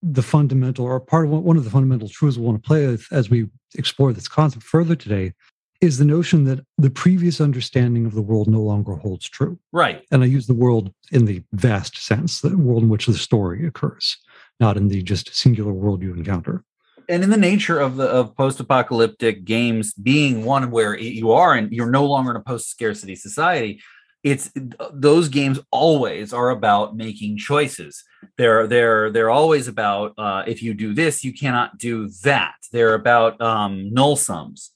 the 0.02 0.22
fundamental 0.22 0.84
or 0.84 1.00
part 1.00 1.24
of 1.24 1.30
one 1.30 1.56
of 1.56 1.64
the 1.64 1.70
fundamental 1.70 2.08
truths 2.08 2.36
we 2.36 2.44
want 2.44 2.62
to 2.62 2.66
play 2.66 2.86
with 2.86 3.06
as 3.10 3.30
we 3.30 3.48
explore 3.74 4.12
this 4.12 4.28
concept 4.28 4.64
further 4.64 4.94
today 4.94 5.32
is 5.80 5.98
the 5.98 6.04
notion 6.04 6.44
that 6.44 6.64
the 6.76 6.90
previous 6.90 7.40
understanding 7.40 8.04
of 8.04 8.14
the 8.14 8.22
world 8.22 8.48
no 8.48 8.60
longer 8.60 8.96
holds 8.96 9.28
true. 9.28 9.58
Right. 9.72 10.04
And 10.10 10.22
I 10.22 10.26
use 10.26 10.46
the 10.46 10.54
world 10.54 10.92
in 11.12 11.24
the 11.24 11.42
vast 11.52 11.96
sense, 11.98 12.40
the 12.40 12.56
world 12.56 12.82
in 12.82 12.88
which 12.88 13.06
the 13.06 13.14
story 13.14 13.64
occurs, 13.66 14.16
not 14.58 14.76
in 14.76 14.88
the 14.88 15.02
just 15.02 15.34
singular 15.34 15.72
world 15.72 16.02
you 16.02 16.12
encounter. 16.12 16.64
And 17.08 17.22
in 17.22 17.30
the 17.30 17.36
nature 17.36 17.78
of 17.78 17.96
the 17.96 18.06
of 18.06 18.36
post-apocalyptic 18.36 19.44
games 19.44 19.94
being 19.94 20.44
one 20.44 20.70
where 20.70 20.98
you 20.98 21.30
are 21.30 21.54
and 21.54 21.72
you're 21.72 21.90
no 21.90 22.04
longer 22.04 22.32
in 22.32 22.36
a 22.36 22.40
post-scarcity 22.40 23.14
society, 23.14 23.80
it's 24.24 24.50
those 24.92 25.28
games 25.28 25.60
always 25.70 26.32
are 26.32 26.50
about 26.50 26.96
making 26.96 27.38
choices 27.38 28.04
they're 28.36 28.66
they're 28.66 29.10
they're 29.10 29.30
always 29.30 29.68
about 29.68 30.14
uh, 30.18 30.44
if 30.46 30.62
you 30.62 30.74
do 30.74 30.94
this 30.94 31.24
you 31.24 31.32
cannot 31.32 31.78
do 31.78 32.08
that. 32.24 32.54
They're 32.72 32.94
about 32.94 33.40
um, 33.40 33.92
null 33.92 34.16
sums. 34.16 34.72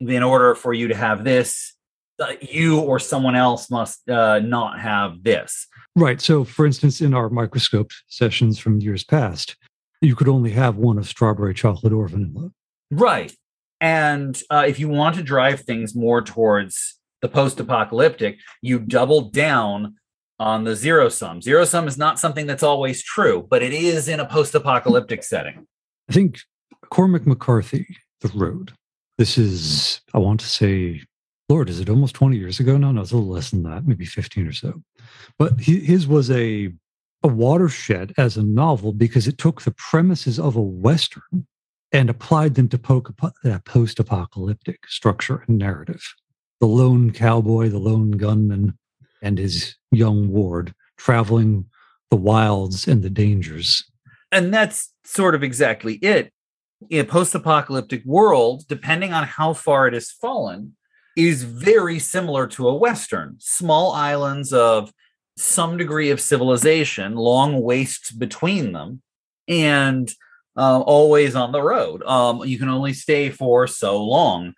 In 0.00 0.22
order 0.22 0.54
for 0.54 0.74
you 0.74 0.88
to 0.88 0.94
have 0.94 1.24
this 1.24 1.74
uh, 2.18 2.32
you 2.40 2.80
or 2.80 2.98
someone 2.98 3.36
else 3.36 3.70
must 3.70 4.08
uh, 4.08 4.40
not 4.40 4.80
have 4.80 5.22
this. 5.22 5.66
Right. 5.96 6.20
So 6.20 6.44
for 6.44 6.66
instance 6.66 7.00
in 7.00 7.14
our 7.14 7.30
microscope 7.30 7.90
sessions 8.08 8.58
from 8.58 8.80
years 8.80 9.04
past 9.04 9.56
you 10.00 10.14
could 10.14 10.28
only 10.28 10.50
have 10.50 10.76
one 10.76 10.98
of 10.98 11.06
strawberry 11.06 11.54
chocolate 11.54 11.92
or 11.92 12.08
vanilla. 12.08 12.50
Right. 12.90 13.34
And 13.80 14.40
uh, 14.50 14.64
if 14.66 14.78
you 14.78 14.88
want 14.88 15.16
to 15.16 15.22
drive 15.22 15.60
things 15.60 15.94
more 15.94 16.22
towards 16.22 16.98
the 17.22 17.28
post-apocalyptic, 17.28 18.38
you 18.60 18.78
double 18.78 19.30
down 19.30 19.96
on 20.38 20.64
the 20.64 20.74
zero 20.74 21.08
sum. 21.08 21.40
Zero 21.40 21.64
sum 21.64 21.86
is 21.86 21.96
not 21.96 22.18
something 22.18 22.46
that's 22.46 22.62
always 22.62 23.02
true, 23.02 23.46
but 23.48 23.62
it 23.62 23.72
is 23.72 24.08
in 24.08 24.20
a 24.20 24.26
post-apocalyptic 24.26 25.22
setting. 25.22 25.66
I 26.08 26.12
think 26.12 26.40
Cormac 26.90 27.26
McCarthy, 27.26 27.86
The 28.20 28.28
Road. 28.28 28.72
This 29.18 29.38
is, 29.38 30.00
I 30.12 30.18
want 30.18 30.40
to 30.40 30.46
say, 30.46 31.02
Lord, 31.48 31.68
is 31.68 31.78
it 31.78 31.88
almost 31.88 32.14
20 32.14 32.36
years 32.36 32.58
ago? 32.58 32.76
No, 32.76 32.90
no, 32.90 33.02
it's 33.02 33.12
a 33.12 33.16
little 33.16 33.30
less 33.30 33.50
than 33.50 33.62
that, 33.64 33.86
maybe 33.86 34.04
15 34.04 34.46
or 34.46 34.52
so. 34.52 34.82
But 35.38 35.60
his 35.60 36.06
was 36.06 36.30
a 36.30 36.72
a 37.24 37.28
watershed 37.28 38.12
as 38.18 38.36
a 38.36 38.42
novel 38.42 38.92
because 38.92 39.26
it 39.26 39.38
took 39.38 39.62
the 39.62 39.72
premises 39.72 40.38
of 40.38 40.56
a 40.56 40.60
Western 40.60 41.46
and 41.90 42.10
applied 42.10 42.54
them 42.54 42.68
to 42.68 42.78
uh, 43.44 43.58
post 43.64 43.98
apocalyptic 43.98 44.86
structure 44.86 45.42
and 45.48 45.58
narrative 45.58 46.04
the 46.60 46.66
lone 46.66 47.10
cowboy, 47.10 47.68
the 47.68 47.78
lone 47.78 48.12
gunman, 48.12 48.78
and 49.24 49.38
his 49.38 49.74
young 49.90 50.28
ward 50.28 50.74
traveling 50.98 51.64
the 52.10 52.16
wilds 52.16 52.86
and 52.86 53.02
the 53.02 53.10
dangers. 53.10 53.82
And 54.30 54.52
that's 54.52 54.92
sort 55.04 55.34
of 55.34 55.42
exactly 55.42 55.94
it. 55.94 56.32
In 56.90 57.00
a 57.00 57.04
post 57.04 57.34
apocalyptic 57.34 58.04
world, 58.04 58.64
depending 58.68 59.12
on 59.12 59.24
how 59.24 59.54
far 59.54 59.88
it 59.88 59.94
has 59.94 60.10
fallen, 60.10 60.76
is 61.16 61.42
very 61.42 61.98
similar 61.98 62.46
to 62.48 62.68
a 62.68 62.74
Western. 62.74 63.36
Small 63.38 63.92
islands 63.92 64.52
of 64.52 64.92
some 65.36 65.76
degree 65.76 66.10
of 66.10 66.20
civilization, 66.20 67.14
long 67.14 67.62
wastes 67.62 68.10
between 68.10 68.72
them, 68.72 69.00
and 69.48 70.12
uh, 70.56 70.80
always 70.80 71.34
on 71.34 71.52
the 71.52 71.62
road. 71.62 72.02
Um, 72.02 72.44
you 72.44 72.58
can 72.58 72.68
only 72.68 72.92
stay 72.92 73.30
for 73.30 73.66
so 73.66 74.04
long. 74.04 74.54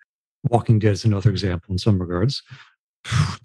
Walking 0.49 0.79
Dead 0.79 0.93
is 0.93 1.05
another 1.05 1.29
example 1.29 1.71
in 1.71 1.77
some 1.77 1.99
regards. 1.99 2.43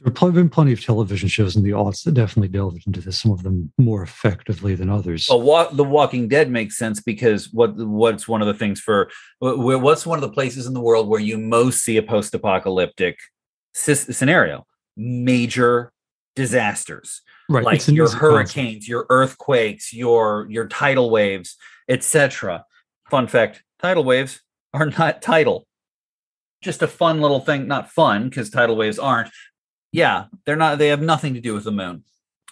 There 0.00 0.12
have 0.18 0.35
been 0.35 0.49
plenty 0.49 0.73
of 0.73 0.85
television 0.85 1.28
shows 1.28 1.54
in 1.54 1.62
the 1.62 1.71
aughts 1.71 2.02
that 2.04 2.14
definitely 2.14 2.49
delved 2.49 2.82
into 2.87 3.00
this, 3.00 3.21
some 3.21 3.30
of 3.30 3.44
them 3.44 3.73
more 3.78 4.02
effectively 4.02 4.75
than 4.75 4.90
others. 4.90 5.28
Well, 5.28 5.40
wa- 5.40 5.71
The 5.71 5.85
Walking 5.85 6.26
Dead 6.26 6.50
makes 6.50 6.76
sense 6.76 7.00
because 7.00 7.52
what 7.52 7.76
what's 7.76 8.26
one 8.26 8.40
of 8.40 8.49
the 8.49 8.54
things 8.54 8.80
for 8.80 9.11
what's 9.38 10.04
one 10.04 10.18
of 10.18 10.23
the 10.23 10.32
places 10.32 10.66
in 10.66 10.75
the 10.75 10.80
world 10.80 11.09
where 11.09 11.21
you 11.21 11.38
most 11.38 11.85
see 11.85 11.97
a 11.97 12.02
post-apocalyptic 12.02 13.18
scenario? 13.75 14.66
Major 14.97 15.92
disasters, 16.35 17.23
right? 17.49 17.64
Like 17.64 17.87
your 17.87 18.11
hurricanes, 18.11 18.54
concept. 18.54 18.88
your 18.88 19.06
earthquakes, 19.09 19.92
your 19.92 20.47
your 20.50 20.66
tidal 20.66 21.11
waves, 21.11 21.56
etc. 21.88 22.64
Fun 23.09 23.28
fact: 23.28 23.62
tidal 23.78 24.04
waves 24.04 24.40
are 24.75 24.87
not 24.87 25.23
tidal 25.23 25.66
just 26.62 26.83
a 26.83 26.88
fun 26.88 27.21
little 27.21 27.40
thing, 27.40 27.66
not 27.66 27.90
fun 27.90 28.28
because 28.28 28.50
tidal 28.50 28.76
waves 28.76 28.99
aren't. 28.99 29.31
Yeah, 29.90 30.26
they're 30.47 30.57
not, 30.57 30.78
they 30.78 30.88
have 30.88 31.02
nothing 31.02 31.35
to 31.35 31.40
do 31.40 31.52
with 31.52 31.64
the 31.64 31.73
moon. 31.73 32.04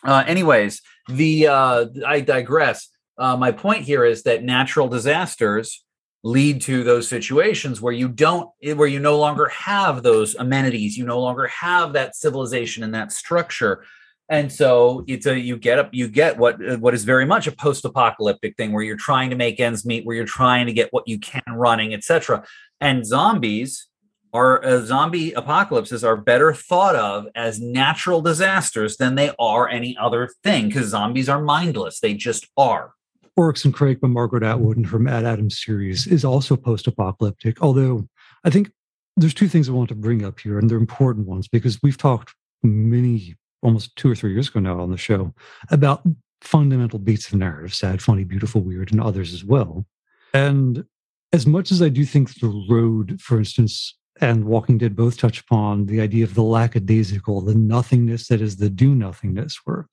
Uh, 0.05 0.25
anyways, 0.27 0.83
the 1.09 1.47
uh, 1.47 1.87
I 2.07 2.21
digress. 2.21 2.89
Uh, 3.19 3.37
my 3.37 3.53
point 3.53 3.83
here 3.83 4.05
is 4.05 4.23
that 4.25 4.43
natural 4.43 4.89
disasters 4.89 5.85
lead 6.23 6.61
to 6.63 6.85
those 6.85 7.09
situations 7.09 7.81
where 7.81 7.93
you 7.93 8.09
don't 8.09 8.51
where 8.75 8.89
you 8.89 9.01
no 9.01 9.19
longer 9.19 9.49
have 9.49 10.03
those 10.03 10.35
amenities 10.35 10.97
you 10.97 11.05
no 11.07 11.19
longer 11.19 11.47
have 11.47 11.95
that 11.95 12.15
civilization 12.15 12.85
and 12.85 12.95
that 12.95 13.11
structure 13.11 13.85
and 14.29 14.53
so 14.53 15.03
it's 15.09 15.25
a 15.25 15.39
you 15.39 15.57
get 15.57 15.79
up 15.79 15.89
you 15.93 16.09
get 16.09 16.37
what 16.37 16.59
what 16.79 16.93
is 16.93 17.05
very 17.05 17.25
much 17.25 17.47
a 17.47 17.53
post-apocalyptic 17.53 18.55
thing 18.59 18.73
where 18.73 18.83
you're 18.83 18.97
trying 18.97 19.31
to 19.31 19.37
make 19.37 19.59
ends 19.59 19.87
meet 19.87 20.05
where 20.05 20.15
you're 20.15 20.27
trying 20.27 20.67
to 20.67 20.75
get 20.75 20.93
what 20.93 21.09
you 21.09 21.19
can 21.19 21.43
running 21.55 21.95
etc 21.95 22.45
and 22.83 23.07
zombies 23.07 23.89
are 24.33 24.65
uh, 24.65 24.81
zombie 24.85 25.33
apocalypses 25.33 26.05
are 26.05 26.17
better 26.17 26.53
thought 26.53 26.97
of 26.97 27.27
as 27.35 27.61
natural 27.61 28.21
disasters 28.21 28.97
than 28.97 29.15
they 29.15 29.33
are 29.39 29.69
any 29.69 29.97
other 29.99 30.31
thing 30.43 30.69
because 30.69 30.89
zombies 30.89 31.29
are 31.29 31.43
mindless. 31.43 32.01
They 32.01 32.15
just 32.15 32.47
are. 32.57 32.93
Oryx 33.37 33.65
and 33.65 33.73
Crake 33.73 34.01
by 34.01 34.09
Margaret 34.09 34.43
Atwood 34.43 34.77
and 34.77 34.87
her 34.87 34.99
MaddAddam 34.99 35.51
series 35.51 36.07
is 36.07 36.25
also 36.25 36.57
post-apocalyptic 36.57 37.63
although 37.63 38.07
I 38.45 38.51
think 38.51 38.71
there's 39.17 39.35
two 39.35 39.49
things 39.49 39.69
I 39.69 39.73
want 39.73 39.89
to 39.91 39.95
bring 39.95 40.25
up 40.25 40.41
here 40.41 40.59
and 40.59 40.69
they're 40.69 40.79
important 40.79 41.27
ones 41.27 41.49
because 41.49 41.79
we've 41.83 41.99
talked 41.99 42.35
many 42.63 43.35
almost 43.63 43.95
two 43.97 44.11
or 44.11 44.15
three 44.15 44.33
years 44.33 44.49
ago 44.49 44.61
now 44.61 44.81
on 44.81 44.91
the 44.91 44.97
show 44.97 45.35
about 45.71 46.03
fundamental 46.41 46.99
beats 46.99 47.29
of 47.29 47.35
narrative 47.35 47.75
sad 47.75 48.01
funny 48.01 48.25
beautiful 48.25 48.63
weird 48.63 48.93
and 48.93 49.01
others 49.01 49.35
as 49.35 49.45
well. 49.45 49.85
And 50.33 50.85
as 51.33 51.47
much 51.47 51.71
as 51.71 51.83
I 51.83 51.89
do 51.89 52.05
think 52.05 52.35
the 52.41 52.67
road, 52.69 53.21
for 53.21 53.39
instance, 53.39 53.97
and 54.21 54.45
Walking 54.45 54.79
Dead 54.79 54.95
both 54.95 55.17
touch 55.17 55.41
upon 55.41 55.87
the 55.87 56.01
idea 56.01 56.25
of 56.25 56.35
the 56.35 56.43
lackadaisical, 56.43 57.41
the 57.41 57.55
nothingness 57.55 58.29
that 58.29 58.41
is 58.41 58.57
the 58.57 58.71
do 58.71 58.95
nothingness, 58.95 59.61
where 59.65 59.87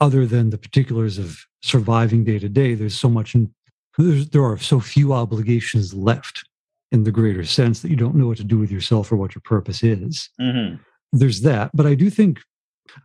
other 0.00 0.26
than 0.26 0.50
the 0.50 0.58
particulars 0.58 1.18
of 1.18 1.44
surviving 1.62 2.24
day 2.24 2.38
to 2.38 2.48
day, 2.48 2.74
there's 2.74 2.98
so 2.98 3.08
much, 3.08 3.34
in, 3.34 3.52
there 3.98 4.44
are 4.44 4.58
so 4.58 4.80
few 4.80 5.12
obligations 5.12 5.92
left 5.92 6.44
in 6.90 7.04
the 7.04 7.12
greater 7.12 7.44
sense 7.44 7.82
that 7.82 7.90
you 7.90 7.96
don't 7.96 8.14
know 8.14 8.26
what 8.26 8.38
to 8.38 8.44
do 8.44 8.58
with 8.58 8.70
yourself 8.70 9.12
or 9.12 9.16
what 9.16 9.34
your 9.34 9.42
purpose 9.42 9.82
is. 9.82 10.30
Mm-hmm. 10.40 10.76
There's 11.12 11.42
that. 11.42 11.70
But 11.74 11.86
I 11.86 11.94
do 11.94 12.08
think 12.08 12.40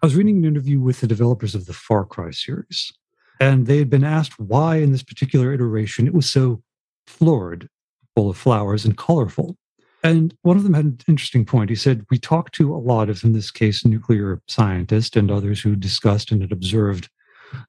I 0.01 0.05
was 0.05 0.15
reading 0.15 0.37
an 0.37 0.45
interview 0.45 0.79
with 0.79 1.01
the 1.01 1.07
developers 1.07 1.55
of 1.55 1.65
the 1.65 1.73
Far 1.73 2.05
Cry 2.05 2.31
series, 2.31 2.93
and 3.39 3.65
they 3.65 3.77
had 3.77 3.89
been 3.89 4.03
asked 4.03 4.39
why 4.39 4.77
in 4.77 4.91
this 4.91 5.03
particular 5.03 5.53
iteration 5.53 6.07
it 6.07 6.13
was 6.13 6.29
so 6.29 6.61
florid, 7.07 7.67
full 8.15 8.29
of 8.29 8.37
flowers 8.37 8.85
and 8.85 8.97
colorful. 8.97 9.57
And 10.03 10.35
one 10.41 10.57
of 10.57 10.63
them 10.63 10.73
had 10.73 10.85
an 10.85 10.99
interesting 11.07 11.45
point. 11.45 11.69
He 11.69 11.77
said, 11.77 12.05
We 12.11 12.19
talked 12.19 12.53
to 12.55 12.75
a 12.75 12.77
lot 12.77 13.09
of, 13.09 13.23
in 13.23 13.31
this 13.31 13.51
case, 13.51 13.85
nuclear 13.85 14.41
scientists 14.47 15.15
and 15.15 15.31
others 15.31 15.61
who 15.61 15.75
discussed 15.75 16.31
and 16.31 16.41
had 16.41 16.51
observed 16.51 17.09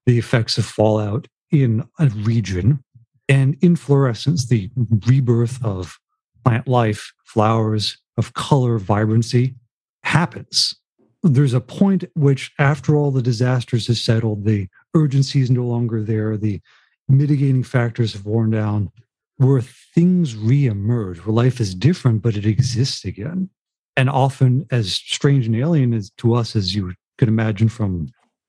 the 0.05 0.19
effects 0.19 0.59
of 0.59 0.67
fallout 0.67 1.29
in 1.51 1.85
a 2.01 2.09
region 2.09 2.83
and 3.29 3.57
inflorescence, 3.63 4.47
the 4.47 4.71
rebirth 5.07 5.65
of 5.65 5.99
plant 6.45 6.67
life, 6.67 7.13
flowers, 7.25 7.99
of 8.17 8.35
color, 8.35 8.79
vibrancy, 8.79 9.55
happens. 10.03 10.75
There's 11.23 11.55
a 11.55 11.61
point 11.61 12.03
at 12.05 12.11
which, 12.15 12.53
after 12.59 12.97
all 12.97 13.11
the 13.11 13.23
disasters 13.23 13.87
have 13.87 13.97
settled, 13.97 14.45
the 14.45 14.69
urgency 14.95 15.41
is 15.41 15.51
no 15.51 15.65
longer 15.65 16.03
there, 16.03 16.37
the 16.37 16.61
mitigating 17.09 17.63
factors 17.63 18.13
have 18.13 18.27
worn 18.27 18.51
down, 18.51 18.91
where 19.37 19.61
things 19.61 20.35
reemerge, 20.35 21.19
where 21.19 21.35
life 21.35 21.61
is 21.61 21.75
different, 21.75 22.23
but 22.23 22.37
it 22.37 22.47
exists 22.47 23.05
again. 23.05 23.51
And 23.97 24.11
often 24.11 24.67
as 24.71 24.93
strange 24.95 25.47
and 25.47 25.57
alien 25.57 25.95
as 25.95 26.11
to 26.19 26.35
us 26.35 26.57
as 26.57 26.75
you 26.75 26.95
could 27.19 27.29
imagine 27.29 27.69
from, 27.69 28.09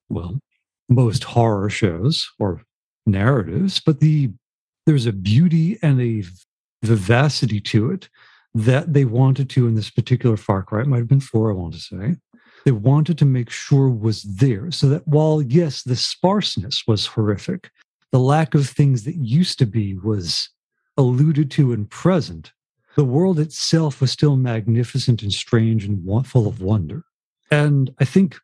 well, 0.09 0.39
most 0.89 1.23
horror 1.23 1.69
shows 1.69 2.29
or 2.39 2.61
narratives, 3.05 3.79
but 3.79 3.99
the 3.99 4.31
there's 4.85 5.07
a 5.07 5.13
beauty 5.13 5.79
and 5.81 5.99
a 5.99 6.23
vivacity 6.83 7.59
to 7.59 7.89
it 7.89 8.07
that 8.53 8.93
they 8.93 9.03
wanted 9.03 9.49
to 9.49 9.67
in 9.67 9.73
this 9.73 9.89
particular 9.89 10.37
Far 10.37 10.61
Cry. 10.63 10.81
It 10.81 10.87
might 10.87 10.99
have 10.99 11.07
been 11.07 11.19
four, 11.19 11.49
I 11.49 11.55
want 11.55 11.73
to 11.73 11.79
say. 11.79 12.15
They 12.65 12.71
wanted 12.71 13.17
to 13.17 13.25
make 13.25 13.49
sure 13.49 13.89
was 13.89 14.23
there 14.23 14.71
so 14.71 14.87
that 14.89 15.07
while, 15.07 15.41
yes, 15.41 15.83
the 15.83 15.95
sparseness 15.95 16.83
was 16.87 17.07
horrific, 17.07 17.69
the 18.11 18.19
lack 18.19 18.53
of 18.53 18.67
things 18.67 19.03
that 19.03 19.15
used 19.15 19.59
to 19.59 19.65
be 19.65 19.97
was 19.97 20.49
alluded 20.97 21.51
to 21.51 21.73
and 21.73 21.89
present, 21.89 22.53
the 22.95 23.05
world 23.05 23.39
itself 23.39 24.01
was 24.01 24.11
still 24.11 24.35
magnificent 24.35 25.21
and 25.21 25.33
strange 25.33 25.85
and 25.85 26.25
full 26.25 26.47
of 26.47 26.61
wonder. 26.61 27.03
And 27.51 27.93
I 27.99 28.05
think 28.05 28.37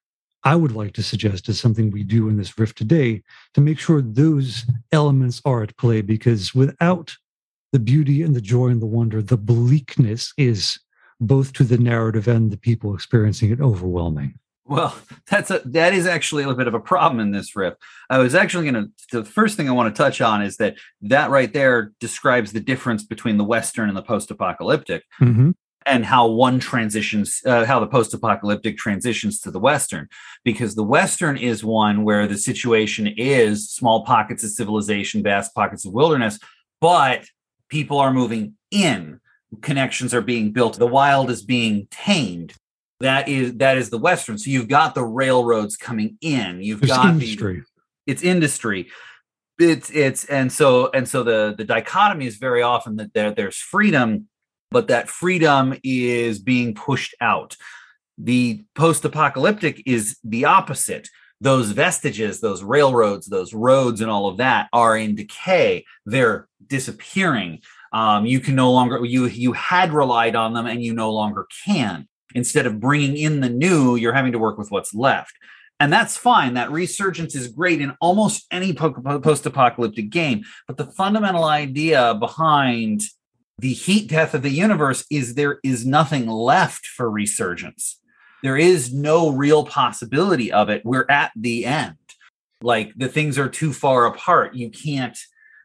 I 0.44 0.56
would 0.56 0.72
like 0.72 0.94
to 0.94 1.04
suggest 1.04 1.50
is 1.50 1.60
something 1.60 1.92
we 1.92 2.04
do 2.04 2.28
in 2.28 2.38
this 2.38 2.58
rift 2.58 2.78
today 2.78 3.24
to 3.54 3.62
make 3.62 3.80
sure 3.80 4.02
those 4.02 4.66
elements 4.92 5.42
are 5.46 5.64
at 5.64 5.78
play 5.78 6.02
because 6.02 6.54
without 6.54 7.16
the 7.72 7.80
beauty 7.80 8.22
and 8.22 8.36
the 8.36 8.42
joy 8.42 8.68
and 8.68 8.82
the 8.82 8.88
wonder, 8.88 9.22
the 9.22 9.38
bleakness 9.38 10.34
is 10.38 10.80
both 11.20 11.54
to 11.54 11.64
the 11.64 11.78
narrative 11.78 12.28
and 12.28 12.52
the 12.52 12.58
people 12.58 12.94
experiencing 12.94 13.52
it 13.52 13.62
overwhelming. 13.62 14.38
Well, 14.72 14.96
that's 15.30 15.52
a 15.52 15.60
that 15.66 15.94
is 15.94 16.08
actually 16.08 16.44
a 16.44 16.48
little 16.48 16.58
bit 16.58 16.70
of 16.70 16.74
a 16.74 16.80
problem 16.80 17.20
in 17.20 17.32
this 17.32 17.58
riff. 17.58 17.74
I 18.10 18.20
was 18.20 18.34
actually 18.34 18.72
going 18.72 18.94
to 19.10 19.22
the 19.22 19.26
first 19.26 19.58
thing 19.58 19.68
I 19.68 19.74
want 19.74 19.94
to 19.94 20.02
touch 20.02 20.22
on 20.22 20.42
is 20.42 20.56
that 20.58 20.78
that 21.02 21.30
right 21.30 21.52
there 21.52 21.92
describes 22.00 22.54
the 22.54 22.62
difference 22.62 23.04
between 23.04 23.36
the 23.36 23.44
Western 23.44 23.90
and 23.90 23.98
the 23.98 24.02
post-apocalyptic, 24.02 25.04
mm-hmm. 25.20 25.52
and 25.86 26.06
how 26.06 26.28
one 26.28 26.58
transitions, 26.62 27.42
uh, 27.46 27.66
how 27.66 27.82
the 27.82 27.88
post-apocalyptic 27.88 28.78
transitions 28.78 29.42
to 29.42 29.52
the 29.52 29.60
Western, 29.60 30.08
because 30.46 30.76
the 30.76 30.86
Western 30.86 31.36
is 31.36 31.66
one 31.66 32.06
where 32.06 32.26
the 32.26 32.38
situation 32.38 33.08
is 33.18 33.70
small 33.70 34.06
pockets 34.06 34.42
of 34.46 34.52
civilization, 34.52 35.22
vast 35.22 35.54
pockets 35.54 35.86
of 35.86 35.92
wilderness, 35.92 36.40
but 36.80 37.26
people 37.68 38.00
are 38.00 38.14
moving 38.14 38.56
in, 38.72 39.20
connections 39.62 40.14
are 40.14 40.22
being 40.22 40.54
built, 40.54 40.80
the 40.80 40.88
wild 40.88 41.30
is 41.30 41.44
being 41.44 41.90
tamed 41.92 42.54
that 43.02 43.28
is 43.28 43.56
that 43.58 43.78
is 43.78 43.90
the 43.90 43.98
western. 43.98 44.38
So 44.38 44.50
you've 44.50 44.68
got 44.68 44.96
the 44.96 45.04
railroads 45.04 45.78
coming 45.78 46.18
in. 46.22 46.62
You've 46.62 46.82
There's 46.82 46.92
got 46.92 47.10
industry. 47.10 47.60
The, 47.60 48.12
it's 48.12 48.24
industry. 48.24 48.90
It's 49.60 49.90
it's 49.92 50.26
and 50.26 50.52
so 50.52 50.90
and 50.92 51.08
so 51.08 51.24
the 51.24 51.54
the 51.58 51.64
dichotomy 51.64 52.26
is 52.26 52.38
very 52.38 52.62
often 52.62 52.96
that 52.98 53.14
there 53.14 53.32
there's 53.32 53.58
freedom 53.58 54.28
but 54.72 54.88
that 54.88 55.10
freedom 55.10 55.78
is 55.84 56.40
being 56.40 56.74
pushed 56.74 57.14
out. 57.20 57.58
The 58.18 58.64
post-apocalyptic 58.74 59.84
is 59.86 60.18
the 60.24 60.46
opposite. 60.46 61.10
Those 61.42 61.72
vestiges 61.72 62.40
those 62.40 62.64
railroads 62.64 63.28
those 63.28 63.54
roads 63.54 64.02
and 64.02 64.10
all 64.10 64.28
of 64.28 64.38
that 64.38 64.68
are 64.74 64.98
in 64.98 65.16
decay. 65.16 65.86
They're 66.06 66.48
disappearing. 66.66 67.62
Um, 67.94 68.26
you 68.26 68.40
can 68.40 68.56
no 68.56 68.72
longer 68.72 69.06
you 69.06 69.26
you 69.26 69.54
had 69.54 69.92
relied 69.92 70.36
on 70.36 70.54
them 70.54 70.66
and 70.66 70.84
you 70.84 70.94
no 70.94 71.12
longer 71.12 71.48
can 71.66 72.08
instead 72.36 72.66
of 72.66 72.80
bringing 72.80 73.18
in 73.18 73.42
the 73.42 73.50
new 73.50 73.96
you're 73.96 74.14
having 74.14 74.32
to 74.32 74.40
work 74.40 74.58
with 74.58 74.72
what's 74.72 74.94
left. 74.94 75.34
And 75.80 75.92
that's 75.92 76.16
fine. 76.16 76.54
That 76.54 76.72
resurgence 76.72 77.36
is 77.36 77.48
great 77.48 77.82
in 77.82 77.96
almost 78.00 78.46
any 78.52 78.72
post-apocalyptic 78.72 80.12
game. 80.12 80.44
But 80.68 80.78
the 80.78 80.86
fundamental 80.86 81.46
idea 81.46 82.14
behind 82.14 83.02
the 83.58 83.74
heat 83.74 84.10
death 84.10 84.34
of 84.34 84.44
the 84.44 84.50
universe 84.50 85.06
is 85.10 85.34
there 85.34 85.60
is 85.64 85.86
nothing 85.86 86.28
left 86.28 86.86
for 86.86 87.10
resurgence. 87.10 88.00
There 88.44 88.58
is 88.58 88.94
no 88.94 89.30
real 89.30 89.66
possibility 89.66 90.52
of 90.52 90.70
it. 90.70 90.84
We're 90.86 91.08
at 91.10 91.32
the 91.36 91.66
end. 91.66 91.96
Like 92.62 92.92
the 92.96 93.08
things 93.08 93.40
are 93.40 93.50
too 93.50 93.74
far 93.74 94.06
apart. 94.06 94.54
You 94.54 94.70
can't 94.70 95.18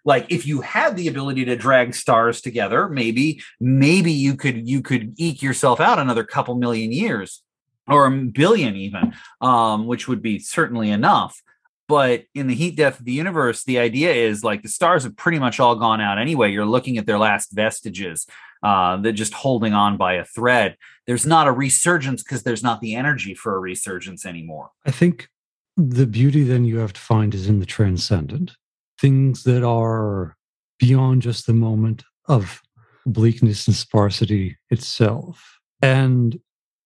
like 0.07 0.25
if 0.31 0.47
you 0.47 0.63
had 0.63 0.97
the 0.97 1.09
ability 1.09 1.45
to 1.45 1.57
drag 1.57 1.95
stars 1.95 2.41
together 2.41 2.89
maybe 2.89 3.43
maybe 3.61 4.13
you 4.13 4.35
could 4.35 4.67
you 4.67 4.81
could 4.81 5.13
eke 5.19 5.43
yourself 5.43 5.81
out 5.81 5.99
another 5.99 6.25
couple 6.25 6.55
million 6.55 6.91
years 6.91 7.43
or 7.89 8.07
a 8.07 8.11
billion 8.11 8.75
even 8.75 9.13
um, 9.43 9.87
which 9.87 10.09
would 10.09 10.23
be 10.23 10.39
certainly 10.39 10.91
enough. 10.91 11.43
But 11.89 12.25
in 12.35 12.49
the 12.49 12.55
heat 12.55 12.75
death 12.75 12.99
of 12.99 13.05
the 13.05 13.13
universe 13.13 13.63
the 13.65 13.79
idea 13.79 14.13
is 14.13 14.43
like 14.43 14.63
the 14.63 14.69
stars 14.69 15.05
have 15.05 15.17
pretty 15.17 15.39
much 15.39 15.61
all 15.61 15.77
gone 15.77 16.01
out 16.01 16.19
anyway. 16.19 16.51
You're 16.51 16.67
looking 16.67 16.99
at 16.99 17.07
their 17.07 17.19
last 17.19 17.53
vestiges 17.53 18.27
uh, 18.63 18.97
they're 18.97 19.13
just 19.13 19.35
holding 19.35 19.75
on 19.75 19.97
by 19.97 20.15
a 20.15 20.25
thread. 20.25 20.77
There's 21.07 21.27
not 21.27 21.47
a 21.47 21.53
resurgence 21.53 22.23
because 22.23 22.43
there's 22.43 22.63
not 22.63 22.81
the 22.81 22.95
energy 22.95 23.35
for 23.35 23.55
a 23.55 23.61
resurgence 23.61 24.27
anymore. 24.27 24.71
I 24.85 24.91
think 24.91 25.29
the 25.77 26.07
beauty 26.07 26.43
then 26.43 26.65
you 26.65 26.79
have 26.79 26.93
to 26.95 27.01
find 27.01 27.35
is 27.35 27.49
in 27.49 27.61
the 27.61 27.67
transcendent 27.67 28.57
things 29.01 29.45
that 29.45 29.65
are 29.65 30.37
beyond 30.79 31.23
just 31.23 31.47
the 31.47 31.55
moment 31.55 32.05
of 32.29 32.63
bleakness 33.07 33.67
and 33.67 33.77
sparsity 33.77 34.57
itself. 34.71 35.59
And 35.81 36.39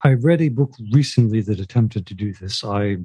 I 0.03 0.15
read 0.15 0.41
a 0.41 0.49
book 0.49 0.73
recently 0.93 1.41
that 1.43 1.61
attempted 1.61 2.07
to 2.07 2.15
do 2.15 2.33
this. 2.33 2.65
I, 2.65 2.99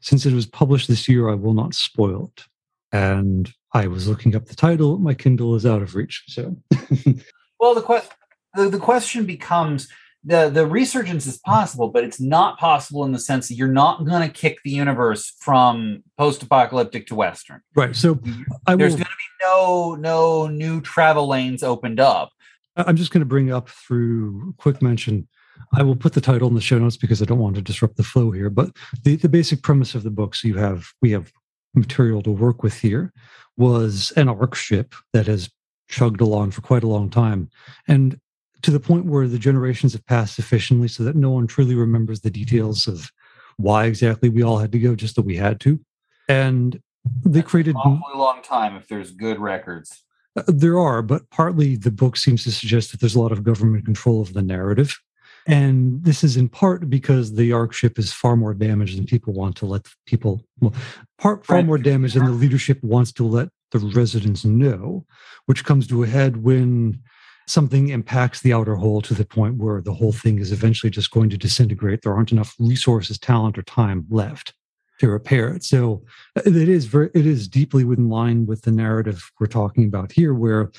since 0.00 0.26
it 0.26 0.34
was 0.34 0.46
published 0.46 0.88
this 0.88 1.08
year, 1.08 1.28
I 1.28 1.34
will 1.34 1.54
not 1.54 1.74
spoil 1.74 2.32
it. 2.36 2.44
And 2.92 3.52
I 3.74 3.86
was 3.86 4.08
looking 4.08 4.34
up 4.34 4.46
the 4.46 4.56
title. 4.56 4.98
My 4.98 5.14
Kindle 5.14 5.54
is 5.54 5.66
out 5.66 5.82
of 5.82 5.94
reach. 5.94 6.24
So, 6.28 6.56
well, 7.60 7.74
the, 7.74 7.82
que- 7.82 8.08
the 8.54 8.70
the 8.70 8.78
question 8.78 9.26
becomes: 9.26 9.88
the 10.28 10.50
the 10.50 10.66
resurgence 10.66 11.26
is 11.26 11.38
possible, 11.38 11.88
but 11.88 12.04
it's 12.04 12.20
not 12.20 12.58
possible 12.58 13.04
in 13.04 13.12
the 13.12 13.18
sense 13.18 13.48
that 13.48 13.54
you're 13.54 13.66
not 13.66 14.04
going 14.04 14.20
to 14.20 14.28
kick 14.28 14.58
the 14.62 14.70
universe 14.70 15.32
from 15.40 16.04
post-apocalyptic 16.18 17.06
to 17.06 17.14
western. 17.14 17.62
Right. 17.74 17.96
So 17.96 18.20
I 18.66 18.76
there's 18.76 18.94
going 18.94 19.04
to 19.04 19.10
be 19.10 19.46
no 19.46 19.94
no 19.94 20.46
new 20.46 20.82
travel 20.82 21.26
lanes 21.28 21.62
opened 21.62 21.98
up. 21.98 22.30
I'm 22.76 22.96
just 22.96 23.10
going 23.10 23.22
to 23.22 23.26
bring 23.26 23.50
up 23.50 23.70
through 23.70 24.54
quick 24.58 24.82
mention. 24.82 25.26
I 25.74 25.82
will 25.82 25.96
put 25.96 26.12
the 26.12 26.20
title 26.20 26.48
in 26.48 26.54
the 26.54 26.60
show 26.60 26.78
notes 26.78 26.98
because 26.98 27.22
I 27.22 27.24
don't 27.24 27.38
want 27.38 27.56
to 27.56 27.62
disrupt 27.62 27.96
the 27.96 28.04
flow 28.04 28.30
here. 28.30 28.50
But 28.50 28.76
the, 29.02 29.16
the 29.16 29.28
basic 29.28 29.62
premise 29.62 29.94
of 29.94 30.02
the 30.02 30.10
book, 30.10 30.34
so 30.34 30.46
you 30.46 30.58
have 30.58 30.88
we 31.00 31.10
have 31.12 31.32
material 31.74 32.20
to 32.22 32.30
work 32.30 32.62
with 32.62 32.74
here, 32.74 33.14
was 33.56 34.12
an 34.16 34.28
arc 34.28 34.54
ship 34.54 34.94
that 35.14 35.26
has 35.26 35.48
chugged 35.88 36.20
along 36.20 36.50
for 36.50 36.60
quite 36.60 36.82
a 36.82 36.88
long 36.88 37.08
time. 37.08 37.48
And 37.88 38.20
to 38.62 38.70
the 38.70 38.80
point 38.80 39.06
where 39.06 39.28
the 39.28 39.38
generations 39.38 39.92
have 39.92 40.04
passed 40.06 40.34
sufficiently 40.34 40.88
so 40.88 41.02
that 41.04 41.16
no 41.16 41.30
one 41.30 41.46
truly 41.46 41.74
remembers 41.74 42.20
the 42.20 42.30
details 42.30 42.86
of 42.86 43.10
why 43.56 43.86
exactly 43.86 44.28
we 44.28 44.42
all 44.42 44.58
had 44.58 44.72
to 44.72 44.78
go, 44.78 44.94
just 44.94 45.16
that 45.16 45.22
we 45.22 45.36
had 45.36 45.60
to. 45.60 45.80
And 46.28 46.80
they 47.24 47.40
That's 47.40 47.50
created 47.50 47.76
a 47.76 48.16
long 48.16 48.42
time 48.42 48.76
if 48.76 48.88
there's 48.88 49.10
good 49.10 49.38
records. 49.38 50.02
Uh, 50.36 50.42
there 50.46 50.78
are, 50.78 51.02
but 51.02 51.28
partly 51.30 51.76
the 51.76 51.90
book 51.90 52.16
seems 52.16 52.44
to 52.44 52.52
suggest 52.52 52.90
that 52.90 53.00
there's 53.00 53.14
a 53.14 53.20
lot 53.20 53.32
of 53.32 53.44
government 53.44 53.84
control 53.84 54.20
of 54.20 54.34
the 54.34 54.42
narrative. 54.42 54.98
And 55.46 56.04
this 56.04 56.22
is 56.22 56.36
in 56.36 56.50
part 56.50 56.90
because 56.90 57.34
the 57.34 57.52
Ark 57.52 57.72
ship 57.72 57.98
is 57.98 58.12
far 58.12 58.36
more 58.36 58.52
damaged 58.52 58.98
than 58.98 59.06
people 59.06 59.32
want 59.32 59.56
to 59.56 59.66
let 59.66 59.86
people, 60.04 60.44
well, 60.60 60.74
part, 61.18 61.46
far 61.46 61.62
more 61.62 61.78
damaged 61.78 62.16
than 62.16 62.26
the 62.26 62.32
leadership 62.32 62.82
wants 62.84 63.12
to 63.12 63.24
let 63.24 63.48
the 63.70 63.78
residents 63.78 64.44
know, 64.44 65.06
which 65.46 65.64
comes 65.64 65.86
to 65.86 66.02
a 66.02 66.06
head 66.06 66.42
when 66.44 67.00
something 67.48 67.88
impacts 67.88 68.40
the 68.40 68.52
outer 68.52 68.76
hull 68.76 69.00
to 69.02 69.14
the 69.14 69.24
point 69.24 69.56
where 69.56 69.80
the 69.80 69.94
whole 69.94 70.12
thing 70.12 70.38
is 70.38 70.52
eventually 70.52 70.90
just 70.90 71.10
going 71.10 71.30
to 71.30 71.38
disintegrate. 71.38 72.02
There 72.02 72.14
aren't 72.14 72.32
enough 72.32 72.54
resources, 72.58 73.18
talent, 73.18 73.58
or 73.58 73.62
time 73.62 74.06
left 74.10 74.54
to 75.00 75.08
repair 75.08 75.48
it. 75.48 75.64
So 75.64 76.04
uh, 76.36 76.42
it 76.44 76.68
is 76.68 76.86
very, 76.86 77.10
it 77.14 77.26
is 77.26 77.48
deeply 77.48 77.82
in 77.82 78.08
line 78.08 78.46
with 78.46 78.62
the 78.62 78.72
narrative 78.72 79.30
we're 79.38 79.46
talking 79.46 79.84
about 79.84 80.12
here, 80.12 80.34
where 80.34 80.70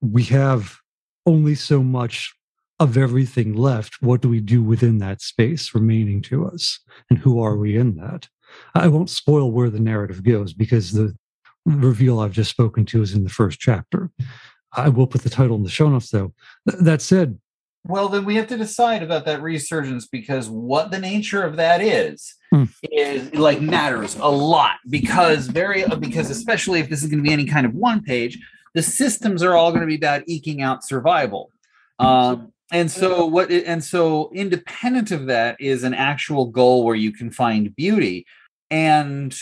we 0.00 0.24
have 0.24 0.78
only 1.26 1.54
so 1.54 1.82
much 1.82 2.32
of 2.78 2.96
everything 2.96 3.54
left. 3.54 4.02
What 4.02 4.20
do 4.20 4.28
we 4.28 4.40
do 4.40 4.62
within 4.62 4.98
that 4.98 5.22
space 5.22 5.74
remaining 5.74 6.20
to 6.22 6.46
us, 6.46 6.80
and 7.10 7.18
who 7.18 7.40
are 7.40 7.56
we 7.56 7.76
in 7.76 7.96
that? 7.96 8.28
I 8.74 8.88
won't 8.88 9.10
spoil 9.10 9.50
where 9.50 9.70
the 9.70 9.80
narrative 9.80 10.22
goes 10.22 10.52
because 10.52 10.92
the 10.92 11.16
reveal 11.64 12.20
I've 12.20 12.32
just 12.32 12.50
spoken 12.50 12.84
to 12.86 13.02
is 13.02 13.14
in 13.14 13.24
the 13.24 13.30
first 13.30 13.60
chapter. 13.60 14.10
I 14.74 14.88
will 14.88 15.06
put 15.06 15.22
the 15.22 15.30
title 15.30 15.56
in 15.56 15.62
the 15.62 15.70
show 15.70 15.88
notes, 15.88 16.10
though. 16.10 16.32
Th- 16.68 16.82
that 16.82 17.02
said, 17.02 17.38
Well, 17.86 18.08
then 18.08 18.24
we 18.24 18.36
have 18.36 18.46
to 18.48 18.56
decide 18.56 19.02
about 19.02 19.24
that 19.26 19.42
resurgence 19.42 20.06
because 20.06 20.48
what 20.48 20.90
the 20.90 20.98
nature 20.98 21.42
of 21.42 21.56
that 21.56 21.80
is 21.80 22.34
Hmm. 22.52 22.64
is 22.90 23.34
like 23.34 23.60
matters 23.62 24.14
a 24.16 24.28
lot 24.30 24.76
because 24.90 25.46
very 25.46 25.84
because 25.98 26.28
especially 26.30 26.80
if 26.80 26.90
this 26.90 27.02
is 27.02 27.08
going 27.08 27.22
to 27.22 27.26
be 27.26 27.32
any 27.32 27.46
kind 27.46 27.64
of 27.66 27.74
one 27.74 28.02
page, 28.02 28.38
the 28.74 28.82
systems 28.82 29.42
are 29.42 29.54
all 29.54 29.70
going 29.70 29.80
to 29.80 29.86
be 29.86 29.94
about 29.96 30.22
eking 30.26 30.60
out 30.60 30.84
survival. 30.84 31.50
Um, 31.98 32.52
and 32.70 32.90
so 32.90 33.26
what 33.26 33.50
it- 33.50 33.64
and 33.66 33.82
so 33.82 34.30
independent 34.34 35.10
of 35.10 35.26
that 35.26 35.60
is 35.60 35.82
an 35.82 35.94
actual 35.94 36.46
goal 36.46 36.84
where 36.84 36.94
you 36.96 37.10
can 37.12 37.30
find 37.30 37.74
beauty 37.76 38.26
and 38.70 39.34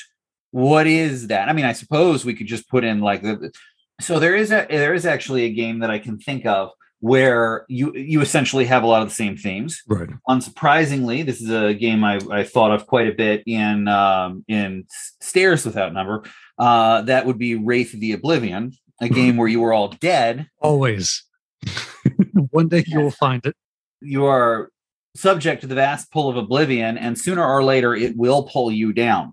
what 0.53 0.87
is 0.89 1.29
that 1.29 1.49
i 1.49 1.53
mean 1.53 1.65
i 1.65 1.73
suppose 1.73 2.25
we 2.25 2.35
could 2.35 2.49
just 2.49 2.69
put 2.69 2.83
in 2.83 3.01
like 3.01 3.23
the 3.23 3.53
so 4.01 4.19
there 4.19 4.35
is 4.37 4.51
a 4.51 4.67
there 4.69 4.95
is 4.95 5.07
actually 5.07 5.45
a 5.45 5.53
game 5.53 5.79
that 5.81 5.91
i 5.91 5.99
can 5.99 6.19
think 6.19 6.47
of 6.47 6.71
where 7.01 7.65
you 7.69 7.95
you 7.97 8.21
essentially 8.21 8.65
have 8.67 8.83
a 8.83 8.87
lot 8.87 9.03
of 9.03 9.09
the 9.09 9.15
same 9.15 9.37
themes 9.37 9.83
Right. 9.89 10.09
unsurprisingly 10.29 11.25
this 11.25 11.41
is 11.41 11.51
a 11.51 11.75
game 11.75 12.05
i, 12.05 12.19
I 12.31 12.45
thought 12.45 12.73
of 12.73 12.87
quite 12.87 13.09
a 13.09 13.13
bit 13.15 13.43
in 13.47 13.89
um, 13.89 14.45
in 14.49 14.85
stairs 15.21 15.65
without 15.65 15.93
number 15.95 16.25
uh, 16.59 17.01
that 17.03 17.25
would 17.27 17.39
be 17.39 17.55
wraith 17.55 17.95
of 17.95 18.01
the 18.01 18.13
oblivion 18.13 18.73
a 19.01 19.09
game 19.09 19.37
where 19.39 19.49
you 19.49 19.61
were 19.61 19.73
all 19.73 19.89
dead 19.89 20.47
Always. 20.61 21.25
One 22.51 22.69
day 22.69 22.85
you 22.87 23.01
will 23.01 23.11
find 23.11 23.45
it. 23.47 23.55
you 24.01 24.27
are 24.27 24.71
subject 25.17 25.63
to 25.63 25.67
the 25.67 25.75
vast 25.75 26.11
pull 26.13 26.29
of 26.29 26.37
oblivion 26.37 26.97
and 26.99 27.19
sooner 27.19 27.45
or 27.45 27.65
later 27.65 27.95
it 27.95 28.17
will 28.17 28.45
pull 28.45 28.71
you 28.71 28.93
down 28.93 29.33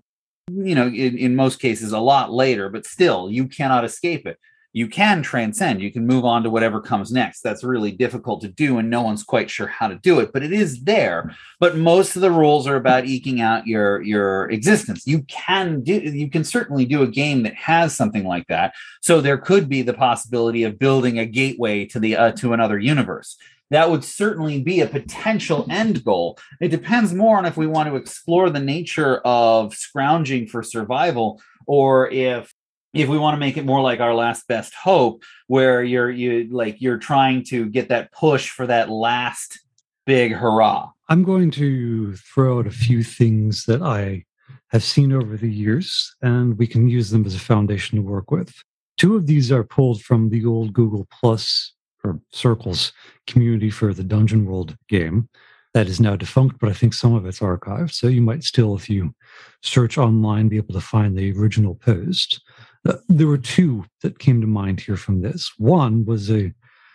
you 0.50 0.74
know 0.74 0.86
in, 0.86 1.16
in 1.18 1.36
most 1.36 1.60
cases 1.60 1.92
a 1.92 1.98
lot 1.98 2.32
later 2.32 2.68
but 2.70 2.86
still 2.86 3.30
you 3.30 3.46
cannot 3.46 3.84
escape 3.84 4.26
it 4.26 4.38
you 4.72 4.86
can 4.86 5.22
transcend 5.22 5.80
you 5.80 5.90
can 5.90 6.06
move 6.06 6.24
on 6.24 6.42
to 6.42 6.50
whatever 6.50 6.80
comes 6.80 7.10
next. 7.10 7.42
That's 7.42 7.64
really 7.64 7.92
difficult 7.92 8.40
to 8.42 8.48
do 8.48 8.78
and 8.78 8.90
no 8.90 9.02
one's 9.02 9.22
quite 9.22 9.50
sure 9.50 9.66
how 9.66 9.88
to 9.88 9.96
do 9.96 10.20
it 10.20 10.32
but 10.32 10.42
it 10.42 10.52
is 10.52 10.82
there. 10.82 11.34
But 11.60 11.76
most 11.76 12.16
of 12.16 12.22
the 12.22 12.30
rules 12.30 12.66
are 12.66 12.76
about 12.76 13.06
eking 13.06 13.40
out 13.40 13.66
your 13.66 14.02
your 14.02 14.50
existence. 14.50 15.06
You 15.06 15.22
can 15.22 15.82
do 15.82 15.94
you 15.94 16.30
can 16.30 16.44
certainly 16.44 16.84
do 16.84 17.02
a 17.02 17.08
game 17.08 17.42
that 17.44 17.54
has 17.54 17.96
something 17.96 18.24
like 18.24 18.46
that. 18.48 18.74
So 19.00 19.20
there 19.20 19.38
could 19.38 19.68
be 19.68 19.82
the 19.82 19.94
possibility 19.94 20.64
of 20.64 20.78
building 20.78 21.18
a 21.18 21.26
gateway 21.26 21.84
to 21.86 21.98
the 21.98 22.16
uh, 22.16 22.32
to 22.32 22.52
another 22.52 22.78
universe. 22.78 23.36
That 23.70 23.90
would 23.90 24.04
certainly 24.04 24.62
be 24.62 24.80
a 24.80 24.86
potential 24.86 25.66
end 25.70 26.04
goal. 26.04 26.38
It 26.60 26.68
depends 26.68 27.12
more 27.12 27.36
on 27.36 27.44
if 27.44 27.56
we 27.56 27.66
want 27.66 27.88
to 27.88 27.96
explore 27.96 28.48
the 28.48 28.60
nature 28.60 29.18
of 29.18 29.74
scrounging 29.74 30.46
for 30.46 30.62
survival 30.62 31.40
or 31.66 32.10
if 32.10 32.52
if 32.94 33.08
we 33.08 33.18
want 33.18 33.34
to 33.34 33.38
make 33.38 33.56
it 33.56 33.66
more 33.66 33.80
like 33.80 34.00
our 34.00 34.14
last 34.14 34.46
best 34.48 34.74
hope 34.74 35.22
where 35.46 35.82
you're 35.82 36.10
you 36.10 36.48
like 36.50 36.80
you're 36.80 36.98
trying 36.98 37.44
to 37.44 37.66
get 37.66 37.88
that 37.88 38.12
push 38.12 38.50
for 38.50 38.66
that 38.66 38.90
last 38.90 39.60
big 40.06 40.32
hurrah. 40.32 40.90
I'm 41.08 41.22
going 41.22 41.50
to 41.52 42.14
throw 42.16 42.58
out 42.58 42.66
a 42.66 42.70
few 42.70 43.02
things 43.02 43.64
that 43.64 43.82
I 43.82 44.24
have 44.68 44.82
seen 44.82 45.12
over 45.12 45.36
the 45.36 45.50
years, 45.50 46.14
and 46.22 46.58
we 46.58 46.66
can 46.66 46.88
use 46.88 47.10
them 47.10 47.24
as 47.24 47.34
a 47.34 47.40
foundation 47.40 47.96
to 47.96 48.02
work 48.02 48.30
with. 48.30 48.52
Two 48.96 49.16
of 49.16 49.26
these 49.26 49.50
are 49.52 49.64
pulled 49.64 50.02
from 50.02 50.28
the 50.28 50.44
old 50.44 50.72
Google 50.72 51.06
Plus 51.10 51.72
or 52.04 52.20
Circles 52.32 52.92
community 53.26 53.70
for 53.70 53.94
the 53.94 54.04
Dungeon 54.04 54.44
World 54.44 54.76
game 54.88 55.28
that 55.74 55.88
is 55.88 56.00
now 56.00 56.16
defunct, 56.16 56.58
but 56.58 56.68
I 56.68 56.72
think 56.72 56.94
some 56.94 57.14
of 57.14 57.26
it's 57.26 57.40
archived. 57.40 57.92
So 57.92 58.06
you 58.08 58.22
might 58.22 58.42
still, 58.42 58.74
if 58.74 58.88
you 58.88 59.14
search 59.62 59.98
online, 59.98 60.48
be 60.48 60.56
able 60.56 60.74
to 60.74 60.80
find 60.80 61.16
the 61.16 61.32
original 61.32 61.74
post. 61.74 62.40
Uh, 62.88 62.96
there 63.08 63.26
were 63.26 63.38
two 63.38 63.84
that 64.02 64.18
came 64.18 64.40
to 64.40 64.46
mind 64.46 64.80
here 64.80 64.96
from 64.96 65.20
this. 65.20 65.52
One 65.58 66.06
was 66.06 66.30
a 66.30 66.52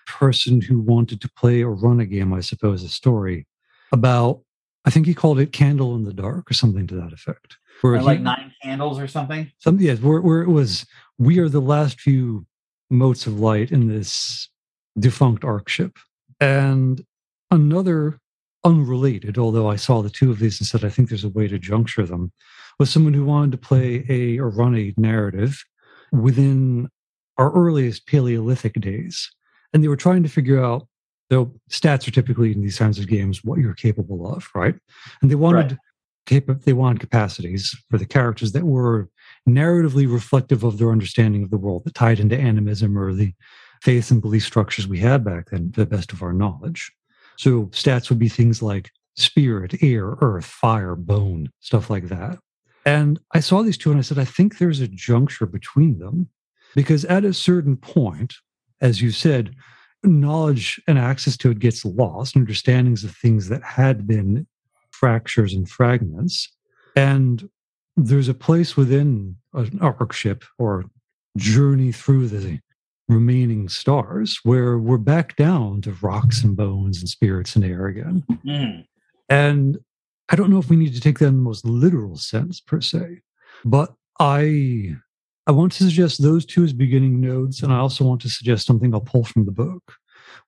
person 0.08 0.60
who 0.60 0.80
wanted 0.80 1.22
to 1.22 1.30
play 1.38 1.62
or 1.62 1.74
run 1.74 2.00
a 2.00 2.06
game, 2.06 2.34
I 2.34 2.40
suppose, 2.40 2.84
a 2.84 2.90
story 2.90 3.46
about, 3.92 4.42
I 4.86 4.90
think 4.90 5.06
he 5.06 5.14
called 5.14 5.40
it 5.40 5.54
Candle 5.54 5.96
in 5.96 6.04
the 6.04 6.14
Dark 6.14 6.50
or 6.50 6.56
something 6.56 6.88
to 6.88 6.96
that 6.96 7.14
effect. 7.14 7.58
Where 7.82 7.98
he- 7.98 8.04
like 8.04 8.22
nine 8.22 8.52
candles 8.62 9.00
or 9.00 9.08
something. 9.08 9.52
some 9.60 9.80
yes, 9.80 10.00
where, 10.00 10.20
where 10.20 10.42
it 10.42 10.50
was, 10.50 10.86
we 11.20 11.38
are 11.38 11.50
the 11.50 11.62
last 11.62 12.02
few 12.02 12.46
motes 12.90 13.28
of 13.28 13.40
light 13.40 13.72
in 13.72 13.88
this 13.88 14.50
defunct 14.98 15.44
arc 15.44 15.70
ship. 15.70 15.98
And 16.40 17.06
another 17.52 18.20
unrelated, 18.64 19.38
although 19.38 19.70
I 19.70 19.76
saw 19.76 20.02
the 20.02 20.10
two 20.10 20.32
of 20.32 20.40
these 20.40 20.60
and 20.60 20.68
said, 20.68 20.84
I 20.84 20.90
think 20.90 21.10
there's 21.10 21.24
a 21.24 21.30
way 21.30 21.48
to 21.48 21.60
juncture 21.60 22.06
them, 22.06 22.32
was 22.80 22.90
someone 22.90 23.14
who 23.14 23.26
wanted 23.26 23.52
to 23.52 23.58
play 23.58 24.06
a 24.10 24.40
or 24.40 24.50
run 24.50 24.76
a 24.76 24.94
narrative 24.98 25.64
within 26.13 26.89
our 27.38 27.52
earliest 27.54 28.06
Paleolithic 28.08 28.73
days. 28.76 29.30
And 29.73 29.84
they 29.84 29.88
were 29.88 29.97
trying 29.97 30.23
to 30.23 30.30
figure 30.30 30.63
out, 30.63 30.88
though 31.30 31.52
stats 31.69 32.08
are 32.08 32.12
typically 32.12 32.52
in 32.52 32.62
these 32.62 32.78
kinds 32.78 32.99
of 32.99 33.08
games 33.08 33.43
what 33.43 33.60
you're 33.60 33.73
capable 33.73 34.32
of, 34.32 34.47
right? 34.54 34.76
And 35.21 35.32
they 35.32 35.36
wanted 35.36 35.71
Right. 35.71 35.78
capa- 36.28 36.60
they 36.63 36.73
wanted 36.73 36.99
capacities 36.99 37.76
for 37.89 37.97
the 37.97 38.06
characters 38.06 38.52
that 38.52 38.63
were 38.65 39.10
narratively 39.49 40.12
reflective 40.12 40.63
of 40.63 40.78
their 40.78 40.91
understanding 40.91 41.43
of 41.43 41.49
the 41.49 41.58
world, 41.58 41.84
that 41.86 41.95
tied 41.95 42.19
into 42.19 42.39
animism 42.39 42.97
or 42.97 43.13
the 43.13 43.34
faith 43.82 44.12
and 44.12 44.21
belief 44.21 44.43
structures 44.45 44.88
we 44.88 44.99
had 44.99 45.23
back 45.23 45.49
then, 45.49 45.71
to 45.71 45.80
the 45.82 45.86
best 45.86 46.13
of 46.13 46.21
our 46.21 46.34
knowledge. 46.34 46.91
So 47.38 47.65
stats 47.67 48.10
would 48.10 48.19
be 48.19 48.30
things 48.30 48.62
like 48.62 48.91
spirit, 49.15 49.82
air, 49.82 50.15
earth, 50.21 50.45
fire, 50.45 50.95
bone, 50.95 51.49
stuff 51.60 51.89
like 51.89 52.08
that. 52.10 52.38
And 52.86 53.19
I 53.34 53.39
saw 53.39 53.62
these 53.62 53.78
two 53.78 53.91
and 53.91 54.00
I 54.00 54.04
said, 54.04 54.19
I 54.19 54.26
think 54.26 54.58
there's 54.58 54.80
a 54.80 54.88
juncture 54.88 55.46
between 55.46 56.00
them 56.00 56.30
because 56.76 57.06
at 57.06 57.24
a 57.24 57.34
certain 57.34 57.78
point, 57.78 58.36
as 58.82 59.02
you 59.02 59.12
said, 59.12 59.56
knowledge 60.04 60.82
and 60.88 61.00
access 61.00 61.38
to 61.38 61.52
it 61.52 61.60
gets 61.60 61.86
lost, 61.86 62.36
understandings 62.36 63.04
of 63.04 63.15
things 63.15 63.50
that 63.50 63.63
had 63.63 64.06
been 64.06 64.46
fractures 64.91 65.54
and 65.54 65.69
fragments. 65.69 66.50
And 66.96 67.50
there's 67.96 68.28
a 68.28 68.34
place 68.34 68.76
within 68.76 69.38
an 69.54 69.80
arc 69.82 70.12
ship 70.13 70.43
or 70.58 70.86
journey 71.38 71.91
through 71.91 72.28
the 72.28 72.60
remaining 73.08 73.69
stars 73.69 74.39
where 74.43 74.78
we're 74.78 74.98
back 74.98 75.36
down 75.36 75.82
to 75.82 75.96
rocks 76.02 76.43
and 76.43 76.56
bones 76.56 77.00
and 77.00 77.10
spirits 77.10 77.56
and 77.56 77.65
air 77.65 77.88
again. 77.88 78.24
Mm. 78.46 78.86
And 79.30 79.78
I 80.30 80.36
don't 80.36 80.50
know 80.50 80.60
if 80.60 80.70
we 80.70 80.76
need 80.76 80.94
to 80.94 81.02
take 81.02 81.20
that 81.20 81.28
in 81.28 81.38
the 81.38 81.42
most 81.42 81.66
literal 81.66 82.18
sense 82.18 82.60
per 82.60 82.82
se, 82.82 83.22
but 83.66 83.94
I 84.20 84.96
I 85.46 85.52
want 85.52 85.74
to 85.74 85.84
suggest 85.84 86.22
those 86.22 86.46
two 86.46 86.64
as 86.64 86.72
beginning 86.72 87.20
nodes, 87.20 87.62
and 87.62 87.74
I 87.74 87.78
also 87.78 88.06
want 88.06 88.22
to 88.22 88.30
suggest 88.30 88.66
something 88.66 88.94
I'll 88.94 89.02
pull 89.02 89.26
from 89.26 89.46
the 89.46 89.52
book, 89.52 89.94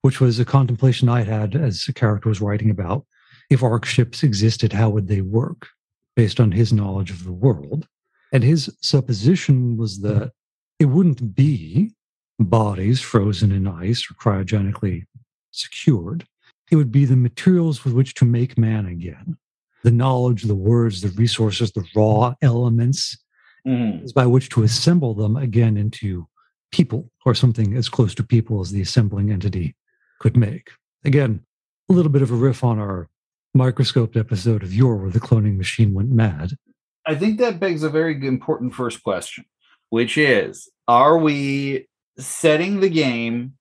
which 0.01 0.21
was 0.21 0.39
a 0.39 0.45
contemplation 0.45 1.09
I 1.09 1.23
had 1.23 1.55
as 1.55 1.85
a 1.89 1.93
character 1.93 2.29
was 2.29 2.41
writing 2.41 2.69
about 2.69 3.05
if 3.49 3.61
arc 3.61 3.85
ships 3.85 4.23
existed, 4.23 4.73
how 4.73 4.89
would 4.89 5.07
they 5.07 5.21
work, 5.21 5.67
based 6.15 6.39
on 6.39 6.51
his 6.51 6.73
knowledge 6.73 7.11
of 7.11 7.23
the 7.23 7.33
world. 7.33 7.87
And 8.31 8.43
his 8.43 8.75
supposition 8.81 9.77
was 9.77 10.01
that 10.01 10.31
it 10.79 10.85
wouldn't 10.85 11.35
be 11.35 11.91
bodies 12.39 13.01
frozen 13.01 13.51
in 13.51 13.67
ice 13.67 14.09
or 14.09 14.15
cryogenically 14.15 15.05
secured. 15.51 16.25
It 16.71 16.75
would 16.75 16.91
be 16.91 17.05
the 17.05 17.15
materials 17.15 17.85
with 17.85 17.93
which 17.93 18.13
to 18.15 18.25
make 18.25 18.57
man 18.57 18.85
again. 18.85 19.37
The 19.85 19.91
knowledge, 19.91 20.41
the 20.41 20.55
words, 20.55 21.01
the 21.01 21.09
resources, 21.09 21.71
the 21.71 21.85
raw 21.95 22.33
elements 22.41 23.19
Mm. 23.67 24.03
is 24.03 24.13
by 24.13 24.25
which 24.25 24.49
to 24.49 24.63
assemble 24.63 25.13
them 25.15 25.35
again 25.35 25.75
into 25.77 26.27
people 26.71 27.11
or 27.25 27.33
something 27.33 27.75
as 27.75 27.87
close 27.89 28.13
to 28.15 28.23
people 28.23 28.61
as 28.61 28.71
the 28.71 28.81
assembling 28.81 29.31
entity 29.31 29.75
could 30.19 30.35
make. 30.37 30.69
Again, 31.03 31.41
a 31.89 31.93
little 31.93 32.11
bit 32.11 32.21
of 32.23 32.31
a 32.31 32.35
riff 32.35 32.63
on 32.63 32.77
our 32.79 33.09
microscoped 33.55 34.17
episode 34.17 34.61
of 34.63 34.73
Yore 34.73 34.97
where 34.97 35.09
the 35.11 35.19
cloning 35.19 35.57
machine 35.57 35.93
went 35.93 36.09
mad. 36.09 36.57
I 37.07 37.15
think 37.15 37.39
that 37.39 37.59
begs 37.59 37.83
a 37.83 37.89
very 37.89 38.15
important 38.27 38.73
first 38.73 39.03
question, 39.03 39.45
which 39.89 40.17
is 40.17 40.67
Are 40.87 41.17
we 41.17 41.87
setting 42.17 42.79
the 42.79 42.89
game 42.89 43.53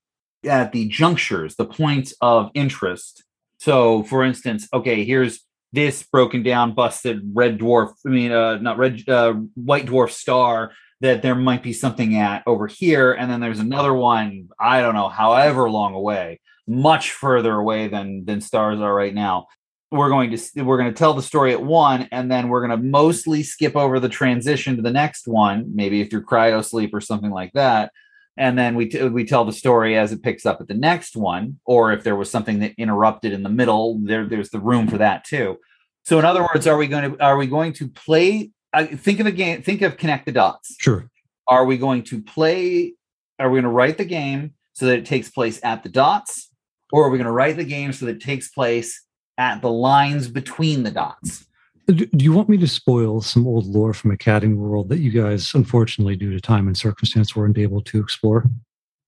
at 0.44 0.72
the 0.72 0.88
junctures, 0.88 1.56
the 1.56 1.66
points 1.66 2.14
of 2.20 2.50
interest? 2.54 3.24
So, 3.58 4.02
for 4.04 4.22
instance, 4.24 4.68
okay, 4.72 5.04
here's 5.04 5.40
this 5.74 6.02
broken 6.02 6.42
down, 6.42 6.74
busted 6.74 7.22
red 7.34 7.58
dwarf, 7.58 7.92
I 8.06 8.08
mean, 8.08 8.32
uh, 8.32 8.58
not 8.58 8.78
red, 8.78 9.08
uh, 9.08 9.34
white 9.54 9.87
dwarf 9.87 10.10
star 10.10 10.72
that 11.00 11.22
there 11.22 11.34
might 11.34 11.62
be 11.62 11.72
something 11.72 12.16
at 12.16 12.42
over 12.46 12.66
here. 12.66 13.12
And 13.12 13.30
then 13.30 13.40
there's 13.40 13.60
another 13.60 13.92
one, 13.92 14.48
I 14.58 14.80
don't 14.80 14.94
know, 14.94 15.08
however 15.08 15.68
long 15.68 15.94
away, 15.94 16.40
much 16.66 17.12
further 17.12 17.54
away 17.54 17.88
than 17.88 18.24
than 18.24 18.40
stars 18.40 18.80
are 18.80 18.94
right 18.94 19.14
now 19.14 19.46
we're 19.94 20.08
going 20.08 20.37
to 20.37 20.62
we're 20.62 20.78
going 20.78 20.92
to 20.92 20.98
tell 20.98 21.14
the 21.14 21.22
story 21.22 21.52
at 21.52 21.62
one 21.62 22.08
and 22.10 22.30
then 22.30 22.48
we're 22.48 22.66
going 22.66 22.78
to 22.78 22.84
mostly 22.84 23.42
skip 23.42 23.76
over 23.76 24.00
the 24.00 24.08
transition 24.08 24.76
to 24.76 24.82
the 24.82 24.90
next 24.90 25.28
one 25.28 25.70
maybe 25.74 26.04
through 26.04 26.24
cryo 26.24 26.64
sleep 26.64 26.92
or 26.92 27.00
something 27.00 27.30
like 27.30 27.52
that 27.52 27.92
and 28.37 28.59
then 28.59 28.75
we 28.75 28.87
t- 28.88 29.03
we 29.05 29.25
tell 29.25 29.44
the 29.44 29.53
story 29.53 29.97
as 29.97 30.12
it 30.12 30.23
picks 30.23 30.44
up 30.47 30.61
at 30.61 30.68
the 30.68 30.75
next 30.75 31.16
one 31.16 31.59
or 31.64 31.92
if 31.92 32.03
there 32.05 32.16
was 32.16 32.31
something 32.31 32.59
that 32.61 32.73
interrupted 32.79 33.33
in 33.33 33.42
the 33.42 33.49
middle 33.49 33.99
there 34.03 34.27
there's 34.27 34.51
the 34.51 34.61
room 34.61 34.88
for 34.88 34.99
that 34.99 35.25
too 35.25 35.57
so 36.05 36.18
in 36.18 36.25
other 36.25 36.42
words 36.42 36.66
are 36.66 36.77
we 36.77 36.87
going 36.87 37.12
to 37.12 37.23
are 37.23 37.37
we 37.37 37.47
going 37.47 37.73
to 37.73 37.88
play 37.88 38.51
I 38.73 38.87
think 38.87 39.20
of 39.20 39.27
a 39.27 39.33
game 39.33 39.62
think 39.62 39.83
of 39.83 39.97
connect 39.97 40.27
the 40.27 40.33
dots 40.33 40.75
Sure. 40.81 41.09
are 41.47 41.64
we 41.64 41.77
going 41.79 42.03
to 42.05 42.23
play 42.23 42.94
are 43.38 43.51
we 43.51 43.57
going 43.57 43.64
to 43.70 43.77
write 43.77 43.99
the 43.99 44.05
game 44.05 44.55
so 44.73 44.87
that 44.87 44.99
it 44.99 45.07
takes 45.07 45.31
place 45.31 45.61
at 45.62 45.83
the 45.83 45.88
dots 45.88 46.51
or 46.92 47.07
are 47.07 47.11
we 47.11 47.18
going 47.18 47.27
to 47.27 47.33
write 47.33 47.57
the 47.57 47.64
game 47.64 47.92
so 47.92 48.07
that 48.07 48.16
it 48.16 48.20
takes 48.23 48.49
place 48.49 49.03
at 49.38 49.61
the 49.62 49.70
lines 49.70 50.29
between 50.29 50.85
the 50.85 50.90
dots? 50.92 51.44
Do 51.87 52.09
you 52.12 52.33
want 52.33 52.49
me 52.49 52.57
to 52.59 52.66
spoil 52.66 53.20
some 53.20 53.47
old 53.47 53.66
lore 53.66 53.92
from 53.92 54.11
Academy 54.11 54.55
World 54.55 54.88
that 54.88 55.01
you 55.01 55.11
guys, 55.11 55.55
unfortunately, 55.55 56.16
due 56.16 56.33
to 56.33 56.40
time 56.40 56.66
and 56.66 56.77
circumstance, 56.77 57.37
weren't 57.37 57.59
able 57.59 57.83
to 57.83 58.01
explore? 58.01 58.47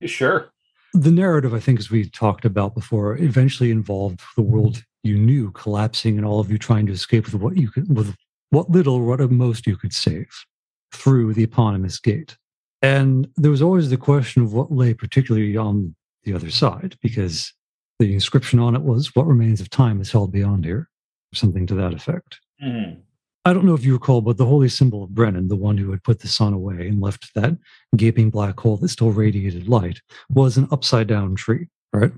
Sure. 0.04 0.50
The 0.92 1.10
narrative, 1.10 1.54
I 1.54 1.60
think, 1.60 1.78
as 1.78 1.90
we 1.90 2.08
talked 2.08 2.44
about 2.44 2.74
before, 2.74 3.16
eventually 3.16 3.70
involved 3.70 4.20
the 4.36 4.42
world 4.42 4.82
you 5.02 5.16
knew 5.16 5.52
collapsing 5.52 6.18
and 6.18 6.26
all 6.26 6.40
of 6.40 6.50
you 6.50 6.58
trying 6.58 6.86
to 6.86 6.92
escape 6.92 7.24
with 7.24 7.34
what 7.34 7.56
you 7.56 7.70
could, 7.70 7.94
with 7.94 8.14
what 8.50 8.70
little 8.70 8.96
or 8.96 9.04
what 9.04 9.30
most 9.30 9.66
you 9.66 9.76
could 9.76 9.94
save 9.94 10.28
through 10.92 11.32
the 11.32 11.44
eponymous 11.44 11.98
gate. 11.98 12.36
And 12.82 13.28
there 13.36 13.50
was 13.50 13.62
always 13.62 13.88
the 13.88 13.96
question 13.96 14.42
of 14.42 14.52
what 14.52 14.70
lay 14.70 14.92
particularly 14.92 15.56
on 15.56 15.94
the 16.24 16.34
other 16.34 16.50
side, 16.50 16.96
because 17.00 17.52
the 17.98 18.12
inscription 18.12 18.58
on 18.58 18.74
it 18.74 18.82
was, 18.82 19.14
What 19.14 19.26
remains 19.26 19.60
of 19.60 19.70
time 19.70 20.00
is 20.00 20.12
held 20.12 20.32
beyond 20.32 20.64
here, 20.64 20.90
or 21.32 21.36
something 21.36 21.66
to 21.68 21.74
that 21.74 21.94
effect. 21.94 22.40
Mm-hmm. 22.62 23.00
I 23.44 23.52
don't 23.52 23.64
know 23.64 23.74
if 23.74 23.84
you 23.84 23.92
recall, 23.92 24.22
but 24.22 24.38
the 24.38 24.44
holy 24.44 24.68
symbol 24.68 25.04
of 25.04 25.14
Brennan, 25.14 25.46
the 25.46 25.54
one 25.56 25.78
who 25.78 25.92
had 25.92 26.02
put 26.02 26.18
the 26.18 26.26
sun 26.26 26.52
away 26.52 26.88
and 26.88 27.00
left 27.00 27.32
that 27.34 27.56
gaping 27.96 28.28
black 28.28 28.58
hole 28.58 28.76
that 28.78 28.88
still 28.88 29.12
radiated 29.12 29.68
light, 29.68 30.00
was 30.28 30.56
an 30.56 30.66
upside 30.72 31.06
down 31.06 31.36
tree, 31.36 31.68
right? 31.92 32.12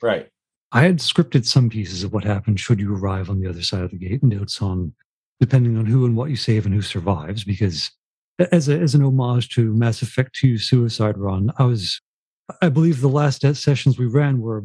Right. 0.00 0.28
I 0.72 0.82
had 0.82 0.98
scripted 0.98 1.46
some 1.46 1.70
pieces 1.70 2.02
of 2.02 2.12
what 2.12 2.24
happened 2.24 2.58
should 2.58 2.80
you 2.80 2.96
arrive 2.96 3.30
on 3.30 3.40
the 3.40 3.48
other 3.48 3.62
side 3.62 3.84
of 3.84 3.92
the 3.92 3.98
gate, 3.98 4.24
notes 4.24 4.60
on 4.60 4.92
depending 5.38 5.76
on 5.76 5.86
who 5.86 6.04
and 6.04 6.16
what 6.16 6.30
you 6.30 6.36
save 6.36 6.66
and 6.66 6.74
who 6.74 6.82
survives, 6.82 7.44
because 7.44 7.92
as 8.50 8.68
a, 8.68 8.78
as 8.78 8.94
an 8.94 9.04
homage 9.04 9.50
to 9.50 9.72
Mass 9.74 10.02
Effect 10.02 10.34
2 10.34 10.58
Suicide 10.58 11.18
Run, 11.18 11.52
I 11.58 11.64
was 11.64 12.00
I 12.60 12.68
believe 12.68 13.00
the 13.00 13.08
last 13.08 13.42
sessions 13.54 13.98
we 13.98 14.06
ran 14.06 14.40
were 14.40 14.62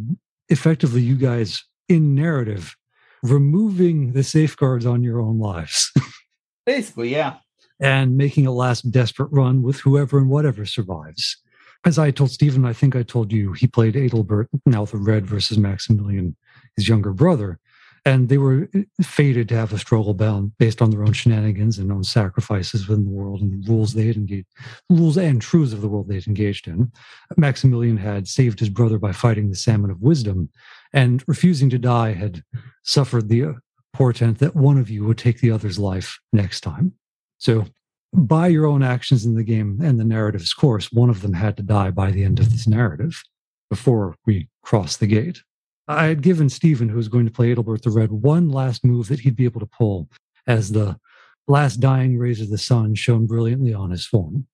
effectively 0.50 1.02
you 1.02 1.16
guys 1.16 1.64
in 1.88 2.16
narrative 2.16 2.76
removing 3.24 4.14
the 4.14 4.24
safeguards 4.24 4.86
on 4.86 5.04
your 5.04 5.20
own 5.20 5.40
lives. 5.40 5.92
Basically, 6.66 7.10
yeah. 7.10 7.38
And 7.80 8.18
making 8.18 8.48
a 8.48 8.52
last 8.52 8.92
desperate 8.92 9.30
run 9.32 9.62
with 9.62 9.80
whoever 9.82 10.18
and 10.18 10.30
whatever 10.30 10.66
survives. 10.66 11.38
As 11.86 12.00
I 12.00 12.12
told 12.12 12.32
Stephen, 12.32 12.66
I 12.66 12.74
think 12.74 12.96
I 12.96 13.04
told 13.04 13.32
you, 13.32 13.54
he 13.54 13.68
played 13.68 13.96
Adelbert, 13.96 14.48
now 14.66 14.86
the 14.86 14.98
Red 14.98 15.26
versus 15.26 15.58
Maximilian, 15.58 16.36
his 16.76 16.90
younger 16.90 17.14
brother 17.14 17.60
and 18.08 18.30
they 18.30 18.38
were 18.38 18.70
uh, 18.74 18.80
fated 19.04 19.50
to 19.50 19.56
have 19.56 19.74
a 19.74 19.78
struggle 19.78 20.14
bound 20.14 20.58
based 20.58 20.82
on 20.82 20.92
their 20.92 21.04
own 21.04 21.12
shenanigans 21.12 21.78
and 21.78 21.92
own 21.92 22.06
sacrifices 22.06 22.88
within 22.88 23.04
the 23.04 23.12
world 23.12 23.42
and 23.42 23.52
the 23.52 23.70
rules 23.70 23.94
they 23.94 24.08
had 24.08 24.16
engaged, 24.16 24.48
rules 24.90 25.18
and 25.18 25.42
truths 25.42 25.74
of 25.74 25.82
the 25.82 25.90
world 25.90 26.08
they 26.08 26.16
had 26.16 26.28
engaged 26.28 26.70
in. 26.70 26.90
Maximilian 27.36 27.98
had 27.98 28.26
saved 28.26 28.62
his 28.62 28.70
brother 28.70 28.98
by 28.98 29.12
fighting 29.12 29.50
the 29.50 29.58
salmon 29.58 29.92
of 29.92 30.02
wisdom, 30.02 30.50
and 30.94 31.22
refusing 31.28 31.70
to 31.70 31.78
die 31.78 32.14
had 32.14 32.44
suffered 32.84 33.28
the 33.28 33.44
uh, 33.44 33.54
portent 33.94 34.40
that 34.40 34.56
one 34.56 34.78
of 34.78 34.90
you 34.90 35.04
would 35.04 35.18
take 35.18 35.42
the 35.42 35.52
other's 35.52 35.78
life 35.78 36.18
next 36.32 36.62
time. 36.62 36.94
So, 37.40 37.66
by 38.14 38.48
your 38.48 38.66
own 38.66 38.84
actions 38.84 39.26
in 39.26 39.36
the 39.36 39.44
game 39.44 39.82
and 39.84 40.00
the 40.00 40.06
narrative's 40.06 40.54
course, 40.54 40.94
one 40.94 41.10
of 41.10 41.22
them 41.22 41.34
had 41.34 41.58
to 41.58 41.64
die 41.64 41.92
by 41.92 42.12
the 42.12 42.24
end 42.24 42.40
of 42.40 42.52
this 42.52 42.68
narrative 42.68 43.22
before 43.70 44.16
we 44.26 44.48
cross 44.64 44.96
the 44.96 45.08
gate. 45.08 45.42
I 45.88 46.06
had 46.06 46.22
given 46.22 46.50
Stephen, 46.50 46.90
who 46.90 46.98
was 46.98 47.08
going 47.08 47.26
to 47.26 47.32
play 47.32 47.54
Adelbert 47.54 47.82
the 47.82 47.90
Red, 47.90 48.12
one 48.12 48.50
last 48.50 48.84
move 48.84 49.08
that 49.08 49.22
he'd 49.22 49.36
be 49.36 49.46
able 49.46 49.62
to 49.62 49.66
pull 49.66 50.10
as 50.46 50.72
the 50.72 51.00
last 51.48 51.78
dying 51.78 52.18
rays 52.18 52.42
of 52.42 52.50
the 52.50 52.58
sun 52.58 52.96
shone 52.96 53.26
brilliantly 53.26 53.74
on 53.74 53.92
his 53.92 54.06
form. 54.06 54.48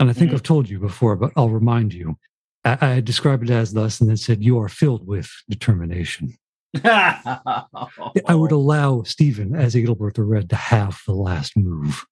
And 0.00 0.10
I 0.10 0.12
think 0.12 0.28
mm-hmm. 0.28 0.36
I've 0.36 0.42
told 0.42 0.68
you 0.68 0.78
before, 0.78 1.16
but 1.16 1.32
I'll 1.36 1.50
remind 1.50 1.94
you. 1.94 2.18
I, 2.64 2.78
I 2.80 3.00
described 3.00 3.44
it 3.44 3.50
as 3.50 3.72
thus 3.72 4.00
and 4.00 4.08
then 4.08 4.16
said, 4.16 4.42
You 4.42 4.58
are 4.58 4.68
filled 4.68 5.06
with 5.06 5.30
determination. 5.48 6.36
I 6.84 7.64
would 8.28 8.52
allow 8.52 9.02
Stephen, 9.02 9.54
as 9.54 9.74
Adelbert 9.74 10.14
the 10.14 10.22
Red, 10.22 10.50
to 10.50 10.56
have 10.56 11.00
the 11.06 11.14
last 11.14 11.56
move 11.56 12.04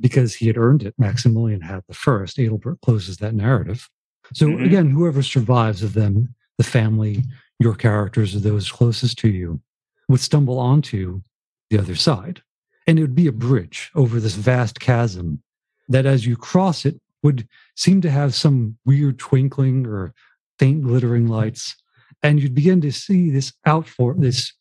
because 0.00 0.34
he 0.34 0.46
had 0.46 0.56
earned 0.56 0.82
it. 0.82 0.94
Maximilian 0.98 1.60
had 1.60 1.82
the 1.88 1.94
first. 1.94 2.38
Adelbert 2.38 2.80
closes 2.80 3.18
that 3.18 3.34
narrative. 3.34 3.88
So, 4.34 4.46
mm-hmm. 4.46 4.64
again, 4.64 4.90
whoever 4.90 5.22
survives 5.22 5.82
of 5.82 5.94
them, 5.94 6.34
the 6.58 6.64
family, 6.64 7.24
your 7.62 7.74
characters 7.74 8.34
or 8.34 8.40
those 8.40 8.70
closest 8.70 9.18
to 9.18 9.28
you 9.28 9.60
would 10.08 10.20
stumble 10.20 10.58
onto 10.58 11.22
the 11.70 11.78
other 11.78 11.94
side. 11.94 12.42
And 12.86 12.98
it 12.98 13.02
would 13.02 13.14
be 13.14 13.28
a 13.28 13.32
bridge 13.32 13.90
over 13.94 14.18
this 14.18 14.34
vast 14.34 14.80
chasm 14.80 15.42
that, 15.88 16.04
as 16.06 16.26
you 16.26 16.36
cross 16.36 16.84
it, 16.84 17.00
would 17.22 17.46
seem 17.76 18.00
to 18.00 18.10
have 18.10 18.34
some 18.34 18.76
weird 18.84 19.18
twinkling 19.18 19.86
or 19.86 20.12
faint 20.58 20.82
glittering 20.82 21.28
lights. 21.28 21.76
And 22.22 22.42
you'd 22.42 22.54
begin 22.54 22.80
to 22.80 22.92
see 22.92 23.30
this 23.30 23.52
out 23.64 23.86
for 23.86 24.14
this 24.18 24.52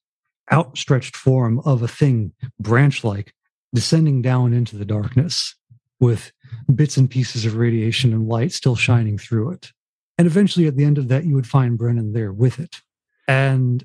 outstretched 0.51 1.15
form 1.15 1.59
of 1.65 1.81
a 1.81 1.87
thing, 1.87 2.33
branch 2.59 3.03
like, 3.03 3.33
descending 3.73 4.21
down 4.21 4.53
into 4.53 4.77
the 4.77 4.85
darkness 4.85 5.55
with 5.99 6.31
bits 6.73 6.97
and 6.97 7.09
pieces 7.09 7.45
of 7.45 7.55
radiation 7.55 8.13
and 8.13 8.27
light 8.27 8.51
still 8.51 8.75
shining 8.75 9.17
through 9.17 9.51
it. 9.51 9.71
And 10.17 10.27
eventually, 10.27 10.67
at 10.67 10.75
the 10.75 10.83
end 10.83 10.97
of 10.97 11.07
that, 11.07 11.25
you 11.25 11.33
would 11.33 11.47
find 11.47 11.77
Brennan 11.77 12.13
there 12.13 12.31
with 12.31 12.59
it. 12.59 12.81
And 13.27 13.83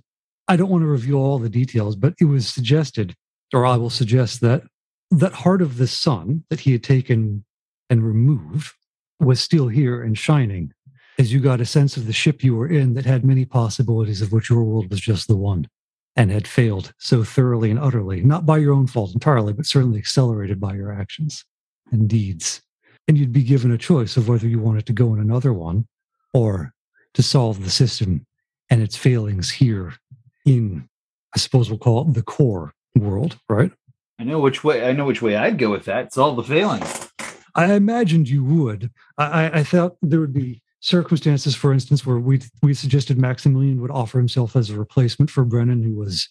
I 0.48 0.56
don't 0.56 0.70
want 0.70 0.82
to 0.82 0.88
reveal 0.88 1.18
all 1.18 1.38
the 1.38 1.48
details, 1.48 1.96
but 1.96 2.14
it 2.20 2.24
was 2.26 2.48
suggested, 2.48 3.14
or 3.52 3.66
I 3.66 3.76
will 3.76 3.90
suggest 3.90 4.40
that 4.42 4.62
that 5.10 5.32
heart 5.32 5.62
of 5.62 5.76
the 5.76 5.86
sun 5.86 6.44
that 6.50 6.60
he 6.60 6.72
had 6.72 6.82
taken 6.82 7.44
and 7.88 8.04
removed 8.04 8.74
was 9.20 9.40
still 9.40 9.68
here 9.68 10.02
and 10.02 10.18
shining 10.18 10.72
as 11.18 11.32
you 11.32 11.40
got 11.40 11.60
a 11.60 11.66
sense 11.66 11.96
of 11.96 12.06
the 12.06 12.12
ship 12.12 12.44
you 12.44 12.54
were 12.54 12.68
in 12.68 12.94
that 12.94 13.06
had 13.06 13.24
many 13.24 13.44
possibilities 13.44 14.20
of 14.20 14.32
which 14.32 14.50
your 14.50 14.62
world 14.62 14.90
was 14.90 15.00
just 15.00 15.28
the 15.28 15.36
one 15.36 15.68
and 16.14 16.30
had 16.30 16.46
failed 16.46 16.92
so 16.98 17.24
thoroughly 17.24 17.70
and 17.70 17.78
utterly, 17.78 18.22
not 18.22 18.46
by 18.46 18.58
your 18.58 18.72
own 18.72 18.86
fault 18.86 19.12
entirely, 19.14 19.52
but 19.52 19.66
certainly 19.66 19.98
accelerated 19.98 20.60
by 20.60 20.74
your 20.74 20.92
actions 20.92 21.44
and 21.90 22.08
deeds. 22.08 22.62
And 23.08 23.16
you'd 23.16 23.32
be 23.32 23.42
given 23.42 23.70
a 23.70 23.78
choice 23.78 24.16
of 24.16 24.28
whether 24.28 24.48
you 24.48 24.58
wanted 24.58 24.86
to 24.86 24.92
go 24.92 25.14
in 25.14 25.20
another 25.20 25.52
one 25.52 25.86
or 26.34 26.72
to 27.14 27.22
solve 27.22 27.64
the 27.64 27.70
system 27.70 28.26
and 28.70 28.82
its 28.82 28.96
failings 28.96 29.50
here 29.50 29.94
in, 30.44 30.88
I 31.34 31.38
suppose 31.38 31.68
we'll 31.70 31.78
call 31.78 32.08
it 32.08 32.14
the 32.14 32.22
core 32.22 32.72
world, 32.96 33.38
right? 33.48 33.72
I 34.18 34.24
know 34.24 34.38
which 34.38 34.64
way 34.64 34.86
I 34.88 34.92
know 34.92 35.04
which 35.04 35.20
way 35.20 35.36
I'd 35.36 35.58
go 35.58 35.70
with 35.70 35.84
that. 35.84 36.06
It's 36.06 36.16
all 36.16 36.34
the 36.34 36.42
failings. 36.42 37.10
I 37.54 37.74
imagined 37.74 38.28
you 38.28 38.44
would. 38.44 38.90
I, 39.18 39.60
I 39.60 39.62
thought 39.62 39.96
there 40.02 40.20
would 40.20 40.32
be 40.32 40.62
circumstances, 40.80 41.54
for 41.54 41.72
instance, 41.72 42.06
where 42.06 42.18
we 42.18 42.40
we 42.62 42.74
suggested 42.74 43.18
Maximilian 43.18 43.80
would 43.80 43.90
offer 43.90 44.18
himself 44.18 44.56
as 44.56 44.70
a 44.70 44.78
replacement 44.78 45.30
for 45.30 45.44
Brennan, 45.44 45.82
who 45.82 45.94
was 45.94 46.28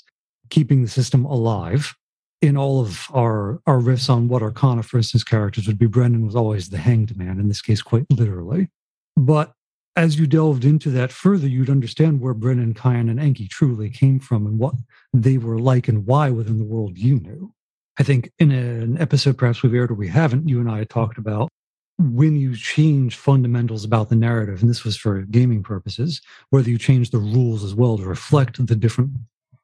keeping 0.49 0.81
the 0.81 0.89
system 0.89 1.25
alive. 1.25 1.93
In 2.41 2.57
all 2.57 2.81
of 2.81 3.07
our 3.13 3.59
our 3.65 3.79
riffs 3.79 4.09
on 4.09 4.27
what 4.27 4.43
Arcana, 4.43 4.83
for 4.83 4.97
instance, 4.97 5.23
characters 5.23 5.67
would 5.67 5.79
be, 5.79 5.87
Brennan 5.87 6.25
was 6.25 6.35
always 6.35 6.69
the 6.69 6.77
hanged 6.77 7.17
man. 7.17 7.39
In 7.39 7.47
this 7.47 7.61
case, 7.61 7.81
quite 7.81 8.05
literally. 8.11 8.69
But 9.15 9.53
as 9.95 10.19
you 10.19 10.27
delved 10.27 10.65
into 10.65 10.89
that 10.91 11.12
further, 11.12 11.47
you'd 11.47 11.69
understand 11.69 12.19
where 12.21 12.34
Brennan, 12.34 12.73
Kyan, 12.73 13.10
and 13.10 13.19
Enki 13.19 13.47
truly 13.47 13.89
came 13.89 14.19
from 14.19 14.45
and 14.45 14.60
what 14.60 14.75
they 15.13 15.38
were 15.38 15.60
like 15.60 15.88
and 15.88 16.05
why 16.05 16.29
within 16.29 16.58
the 16.58 16.65
world 16.65 16.97
you 16.97 17.19
knew. 17.19 17.53
I 17.97 18.03
think 18.03 18.31
in 18.39 18.51
an 18.51 18.99
episode 18.99 19.38
perhaps 19.38 19.63
we've 19.63 19.73
aired 19.73 19.91
or 19.91 19.95
we 19.95 20.10
haven't, 20.10 20.49
you 20.49 20.60
and 20.60 20.69
I 20.69 20.84
talked 20.84 21.17
about 21.17 21.49
when 21.97 22.36
you 22.36 22.55
change 22.55 23.15
fundamentals 23.15 23.86
about 23.86 24.10
the 24.10 24.15
narrative, 24.15 24.62
and 24.62 24.69
this 24.69 24.84
was 24.84 24.97
for 24.97 25.21
gaming 25.21 25.63
purposes, 25.63 26.21
whether 26.49 26.69
you 26.69 26.77
change 26.77 27.12
the 27.12 27.17
rules 27.19 27.63
as 27.63 27.73
well 27.73 27.97
to 27.97 28.03
reflect 28.03 28.65
the 28.65 28.75
different 28.75 29.12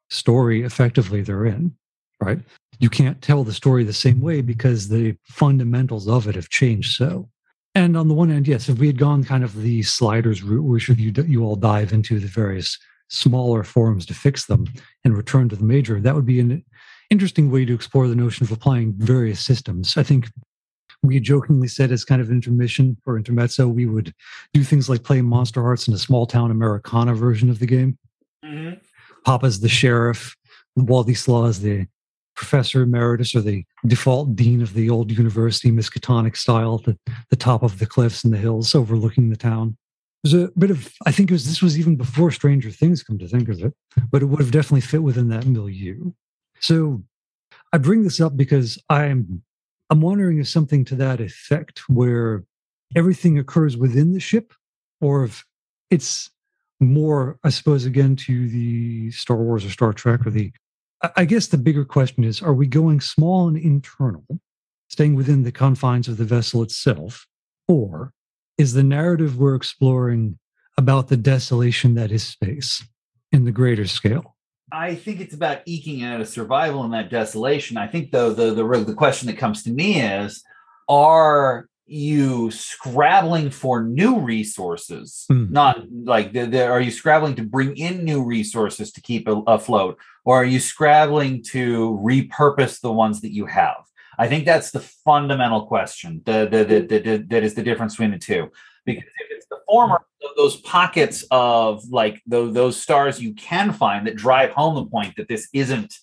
story 0.10 0.63
effectively 0.63 1.22
they're 1.22 1.46
in, 1.46 1.76
right? 2.22 2.39
You 2.80 2.89
can't 2.89 3.22
tell 3.22 3.44
the 3.44 3.54
story 3.54 3.84
the 3.84 3.94
same 3.94 4.22
way 4.22 4.41
because 4.41 4.88
the 4.88 5.17
fundamentals 5.24 6.08
of 6.08 6.28
it 6.28 6.36
have 6.36 6.50
changed 6.50 6.96
so. 6.96 7.30
And 7.73 7.95
on 7.95 8.07
the 8.07 8.13
one 8.13 8.29
hand, 8.29 8.47
yes, 8.47 8.67
if 8.67 8.79
we 8.79 8.88
had 8.88 8.97
gone 8.97 9.23
kind 9.23 9.43
of 9.43 9.62
the 9.62 9.81
sliders 9.84 10.43
route, 10.43 10.79
should 10.79 10.99
you 10.99 11.13
you 11.23 11.43
all 11.43 11.55
dive 11.55 11.93
into 11.93 12.19
the 12.19 12.27
various 12.27 12.77
smaller 13.12 13.63
forms 13.63 14.05
to 14.05 14.13
fix 14.13 14.45
them 14.45 14.65
and 15.03 15.15
return 15.15 15.49
to 15.49 15.55
the 15.55 15.63
major, 15.63 15.99
that 15.99 16.15
would 16.15 16.25
be 16.25 16.39
an 16.39 16.63
interesting 17.10 17.51
way 17.51 17.65
to 17.65 17.73
explore 17.73 18.07
the 18.07 18.15
notion 18.15 18.45
of 18.45 18.51
applying 18.51 18.93
various 18.97 19.39
systems. 19.45 19.97
I 19.97 20.03
think 20.03 20.29
we 21.03 21.19
jokingly 21.19 21.67
said 21.67 21.91
as 21.91 22.05
kind 22.05 22.21
of 22.21 22.31
intermission 22.31 22.95
or 23.05 23.17
intermezzo, 23.17 23.67
we 23.67 23.86
would 23.86 24.13
do 24.53 24.63
things 24.63 24.89
like 24.89 25.03
play 25.03 25.21
Monster 25.21 25.62
Hearts 25.62 25.88
in 25.88 25.93
a 25.93 25.97
small 25.97 26.25
town 26.25 26.51
Americana 26.51 27.13
version 27.13 27.49
of 27.49 27.60
the 27.60 27.65
game. 27.65 27.97
Mm-hmm. 28.45 28.75
Papa's 29.25 29.60
the 29.60 29.69
sheriff, 29.69 30.36
Wally 30.75 31.13
Slaw 31.13 31.45
is 31.45 31.62
the 31.62 31.88
professor 32.36 32.84
emeritus 32.84 33.36
or 33.36 33.41
the 33.41 33.65
default 33.86 34.36
dean 34.36 34.62
of 34.62 34.74
the 34.74 34.89
old 34.89 35.12
university 35.12 35.72
Miskatonic 35.72 36.36
style 36.36 36.76
at 36.76 36.86
the, 36.86 37.13
the 37.30 37.36
top 37.36 37.63
of 37.63 37.80
the 37.80 37.86
cliffs 37.86 38.24
and 38.24 38.34
the 38.34 38.38
hills 38.38 38.74
overlooking 38.74 39.30
the 39.30 39.38
town. 39.38 39.78
There's 40.24 40.34
a 40.34 40.52
bit 40.58 40.72
of, 40.72 40.91
I 41.06 41.12
think 41.12 41.32
it 41.32 41.34
was, 41.34 41.46
this 41.46 41.62
was 41.62 41.80
even 41.80 41.96
before 41.96 42.32
Stranger 42.32 42.70
Things, 42.70 43.04
come 43.04 43.17
to 43.20 43.28
think 43.28 43.50
of 43.50 43.63
it, 43.63 43.74
but 44.12 44.22
it 44.22 44.26
would 44.26 44.39
have 44.39 44.52
definitely 44.52 44.82
fit 44.82 45.04
within 45.04 45.30
that 45.30 45.46
milieu. 45.46 46.12
So 46.60 47.04
I 47.74 47.78
bring 47.80 48.04
this 48.04 48.22
up 48.22 48.38
because 48.38 48.78
I'm, 48.89 49.41
I'm 49.89 50.02
wondering 50.02 50.39
if 50.39 50.48
something 50.48 50.86
to 50.86 50.96
that 50.96 51.20
effect 51.20 51.89
where 51.89 52.44
everything 52.96 53.39
occurs 53.39 53.78
within 53.78 54.13
the 54.13 54.20
ship 54.20 54.54
or 55.00 55.24
if 55.24 55.44
it's 55.89 56.30
more, 56.80 57.38
I 57.44 57.50
suppose, 57.50 57.86
again 57.86 58.15
to 58.17 58.50
the 58.50 59.12
Star 59.12 59.38
Wars 59.38 59.65
or 59.65 59.70
Star 59.70 59.94
Trek 59.94 60.26
or 60.26 60.30
the. 60.30 60.52
I 61.16 61.26
guess 61.26 61.48
the 61.48 61.58
bigger 61.58 61.86
question 61.86 62.24
is: 62.24 62.42
Are 62.42 62.54
we 62.54 62.68
going 62.68 63.02
small 63.02 63.48
and 63.48 63.58
internal, 63.58 64.26
staying 64.90 65.16
within 65.16 65.44
the 65.44 65.52
confines 65.52 66.08
of 66.08 66.18
the 66.18 66.26
vessel 66.26 66.62
itself, 66.62 67.28
or 67.68 68.14
is 68.58 68.74
the 68.74 68.84
narrative 68.84 69.38
we're 69.38 69.56
exploring 69.56 70.38
about 70.78 71.08
the 71.08 71.18
desolation 71.18 71.96
that 71.96 72.12
is 72.12 72.24
space 72.24 72.84
in 73.32 73.46
the 73.46 73.52
greater 73.52 73.88
scale? 73.88 74.36
I 74.72 74.96
think 74.96 75.20
it's 75.20 75.34
about 75.34 75.64
eking 75.66 76.04
out 76.04 76.22
a 76.22 76.26
survival 76.26 76.84
in 76.86 76.92
that 76.92 77.10
desolation. 77.10 77.78
I 77.78 77.88
think 77.88 78.12
though 78.12 78.34
the 78.34 78.54
the 78.54 78.84
the 78.84 78.94
question 78.94 79.28
that 79.28 79.38
comes 79.38 79.64
to 79.64 79.72
me 79.72 80.02
is, 80.02 80.44
are 80.88 81.68
you 81.91 82.49
scrabbling 82.51 83.49
for 83.49 83.84
new 83.84 84.19
resources 84.19 85.25
mm. 85.30 85.49
not 85.49 85.86
like 86.04 86.32
the, 86.32 86.45
the, 86.45 86.65
are 86.65 86.80
you 86.80 86.91
scrabbling 86.91 87.36
to 87.36 87.43
bring 87.43 87.75
in 87.75 88.04
new 88.04 88.23
resources 88.23 88.91
to 88.91 89.01
keep 89.01 89.27
afloat 89.47 89.97
or 90.23 90.38
are 90.38 90.45
you 90.45 90.60
scrabbling 90.60 91.43
to 91.43 91.99
repurpose 92.04 92.80
the 92.80 92.91
ones 92.91 93.19
that 93.21 93.34
you 93.34 93.45
have 93.45 93.84
i 94.17 94.27
think 94.27 94.45
that's 94.45 94.71
the 94.71 94.80
fundamental 94.80 95.65
question 95.65 96.21
the, 96.25 96.47
the, 96.49 96.63
the, 96.63 96.99
the 96.99 97.25
that 97.27 97.43
is 97.43 97.56
the 97.56 97.63
difference 97.63 97.95
between 97.95 98.12
the 98.12 98.17
two 98.17 98.49
because 98.86 99.04
if 99.04 99.27
it's 99.30 99.47
the 99.49 99.60
former 99.67 100.01
those 100.38 100.58
pockets 100.58 101.25
of 101.32 101.84
like 101.89 102.21
those, 102.25 102.54
those 102.54 102.82
stars 102.82 103.21
you 103.21 103.34
can 103.34 103.73
find 103.73 104.08
that 104.08 104.15
drive 104.15 104.51
home 104.51 104.75
the 104.75 104.86
point 104.86 105.15
that 105.17 105.27
this 105.27 105.49
isn't 105.54 105.95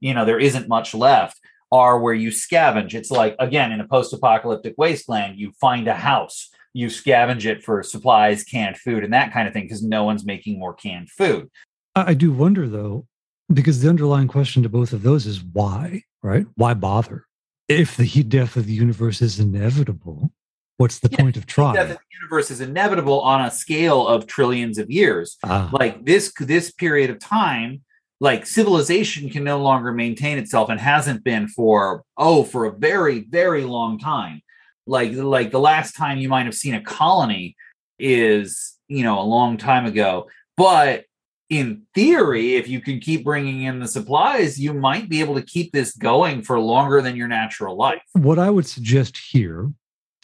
you 0.00 0.12
know 0.12 0.24
there 0.24 0.40
isn't 0.40 0.68
much 0.68 0.94
left 0.94 1.38
are 1.72 1.98
where 1.98 2.14
you 2.14 2.30
scavenge. 2.30 2.94
It's 2.94 3.10
like, 3.10 3.36
again, 3.38 3.72
in 3.72 3.80
a 3.80 3.88
post 3.88 4.12
apocalyptic 4.12 4.74
wasteland, 4.78 5.38
you 5.38 5.52
find 5.60 5.88
a 5.88 5.94
house, 5.94 6.50
you 6.72 6.88
scavenge 6.88 7.44
it 7.46 7.64
for 7.64 7.82
supplies, 7.82 8.44
canned 8.44 8.78
food, 8.78 9.04
and 9.04 9.12
that 9.12 9.32
kind 9.32 9.48
of 9.48 9.54
thing 9.54 9.64
because 9.64 9.82
no 9.82 10.04
one's 10.04 10.24
making 10.24 10.58
more 10.58 10.74
canned 10.74 11.10
food. 11.10 11.50
I 11.94 12.14
do 12.14 12.30
wonder, 12.30 12.68
though, 12.68 13.06
because 13.52 13.80
the 13.80 13.88
underlying 13.88 14.28
question 14.28 14.62
to 14.62 14.68
both 14.68 14.92
of 14.92 15.02
those 15.02 15.26
is 15.26 15.42
why, 15.42 16.02
right? 16.22 16.46
Why 16.56 16.74
bother? 16.74 17.26
If 17.68 17.96
the 17.96 18.04
heat 18.04 18.28
death 18.28 18.56
of 18.56 18.66
the 18.66 18.74
universe 18.74 19.20
is 19.22 19.40
inevitable, 19.40 20.30
what's 20.76 20.98
the 20.98 21.08
yeah, 21.10 21.18
point 21.18 21.36
of 21.36 21.46
trying? 21.46 21.74
Death 21.74 21.90
of 21.90 21.96
the 21.96 22.16
universe 22.20 22.50
is 22.50 22.60
inevitable 22.60 23.20
on 23.20 23.44
a 23.44 23.50
scale 23.50 24.06
of 24.06 24.26
trillions 24.26 24.78
of 24.78 24.90
years. 24.90 25.36
Ah. 25.42 25.70
Like 25.72 26.04
this, 26.04 26.32
this 26.38 26.70
period 26.70 27.10
of 27.10 27.18
time 27.18 27.82
like 28.20 28.46
civilization 28.46 29.28
can 29.28 29.44
no 29.44 29.58
longer 29.58 29.92
maintain 29.92 30.38
itself 30.38 30.68
and 30.70 30.80
hasn't 30.80 31.22
been 31.22 31.48
for 31.48 32.02
oh 32.16 32.44
for 32.44 32.64
a 32.64 32.72
very 32.72 33.20
very 33.20 33.64
long 33.64 33.98
time. 33.98 34.40
Like 34.86 35.12
like 35.12 35.50
the 35.50 35.60
last 35.60 35.96
time 35.96 36.18
you 36.18 36.28
might 36.28 36.46
have 36.46 36.54
seen 36.54 36.74
a 36.74 36.80
colony 36.80 37.56
is 37.98 38.74
you 38.88 39.02
know 39.02 39.20
a 39.20 39.22
long 39.22 39.56
time 39.56 39.86
ago. 39.86 40.28
But 40.56 41.04
in 41.48 41.82
theory 41.94 42.56
if 42.56 42.66
you 42.66 42.80
can 42.80 42.98
keep 42.98 43.22
bringing 43.22 43.62
in 43.62 43.78
the 43.78 43.86
supplies 43.86 44.58
you 44.58 44.74
might 44.74 45.08
be 45.08 45.20
able 45.20 45.36
to 45.36 45.42
keep 45.42 45.70
this 45.70 45.94
going 45.94 46.42
for 46.42 46.58
longer 46.58 47.00
than 47.00 47.16
your 47.16 47.28
natural 47.28 47.76
life. 47.76 48.02
What 48.14 48.38
i 48.38 48.50
would 48.50 48.66
suggest 48.66 49.16
here 49.30 49.70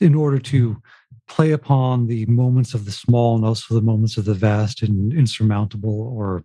in 0.00 0.16
order 0.16 0.40
to 0.40 0.76
play 1.28 1.52
upon 1.52 2.08
the 2.08 2.26
moments 2.26 2.74
of 2.74 2.84
the 2.84 2.90
small 2.90 3.36
and 3.36 3.44
also 3.44 3.74
the 3.74 3.80
moments 3.80 4.16
of 4.16 4.24
the 4.24 4.34
vast 4.34 4.82
and 4.82 5.12
insurmountable 5.12 6.12
or 6.12 6.42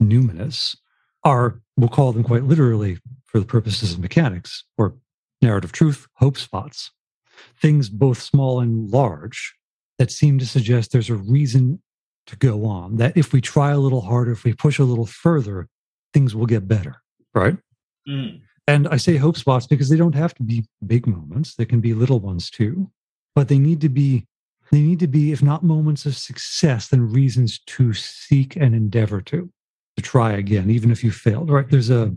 numinous 0.00 0.76
are, 1.24 1.60
we'll 1.76 1.88
call 1.88 2.12
them 2.12 2.24
quite 2.24 2.44
literally 2.44 2.98
for 3.24 3.38
the 3.38 3.46
purposes 3.46 3.92
of 3.92 4.00
mechanics 4.00 4.64
or 4.76 4.94
narrative 5.42 5.72
truth, 5.72 6.06
hope 6.14 6.36
spots. 6.36 6.90
Things 7.60 7.88
both 7.88 8.20
small 8.20 8.60
and 8.60 8.90
large 8.90 9.54
that 9.98 10.10
seem 10.10 10.38
to 10.38 10.46
suggest 10.46 10.92
there's 10.92 11.10
a 11.10 11.14
reason 11.14 11.80
to 12.26 12.36
go 12.36 12.64
on. 12.64 12.96
That 12.96 13.16
if 13.16 13.32
we 13.32 13.40
try 13.40 13.70
a 13.70 13.78
little 13.78 14.02
harder, 14.02 14.32
if 14.32 14.44
we 14.44 14.52
push 14.52 14.78
a 14.78 14.84
little 14.84 15.06
further, 15.06 15.68
things 16.12 16.34
will 16.34 16.46
get 16.46 16.68
better. 16.68 17.02
Right. 17.34 17.56
Mm. 18.08 18.40
And 18.66 18.88
I 18.88 18.96
say 18.96 19.16
hope 19.16 19.36
spots 19.36 19.66
because 19.66 19.88
they 19.88 19.96
don't 19.96 20.14
have 20.14 20.34
to 20.34 20.42
be 20.42 20.66
big 20.86 21.06
moments. 21.06 21.54
They 21.54 21.64
can 21.64 21.80
be 21.80 21.94
little 21.94 22.20
ones 22.20 22.50
too. 22.50 22.90
But 23.34 23.48
they 23.48 23.58
need 23.58 23.80
to 23.80 23.88
be 23.88 24.26
they 24.70 24.80
need 24.80 25.00
to 25.00 25.08
be, 25.08 25.32
if 25.32 25.42
not 25.42 25.64
moments 25.64 26.06
of 26.06 26.16
success, 26.16 26.88
then 26.88 27.12
reasons 27.12 27.58
to 27.66 27.92
seek 27.92 28.54
and 28.54 28.72
endeavor 28.74 29.20
to 29.22 29.50
try 30.00 30.32
again, 30.32 30.70
even 30.70 30.90
if 30.90 31.04
you 31.04 31.10
failed. 31.10 31.50
Right? 31.50 31.68
There's 31.68 31.90
a 31.90 32.14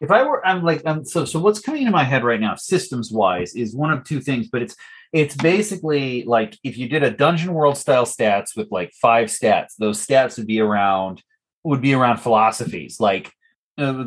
if 0.00 0.10
I 0.10 0.22
were, 0.22 0.44
I'm 0.46 0.62
like, 0.62 0.82
I'm 0.84 1.04
so 1.04 1.24
so. 1.24 1.40
What's 1.40 1.60
coming 1.60 1.82
into 1.82 1.92
my 1.92 2.04
head 2.04 2.24
right 2.24 2.40
now, 2.40 2.56
systems 2.56 3.10
wise, 3.10 3.54
is 3.54 3.74
one 3.74 3.90
of 3.90 4.04
two 4.04 4.20
things, 4.20 4.48
but 4.48 4.62
it's 4.62 4.76
it's 5.12 5.36
basically 5.36 6.24
like 6.24 6.58
if 6.64 6.76
you 6.76 6.88
did 6.88 7.02
a 7.02 7.10
dungeon 7.10 7.54
world 7.54 7.78
style 7.78 8.04
stats 8.04 8.56
with 8.56 8.70
like 8.70 8.92
five 9.00 9.28
stats, 9.28 9.76
those 9.78 10.04
stats 10.04 10.36
would 10.36 10.46
be 10.46 10.60
around 10.60 11.22
would 11.62 11.80
be 11.80 11.94
around 11.94 12.18
philosophies 12.18 13.00
like 13.00 13.32
uh, 13.78 14.04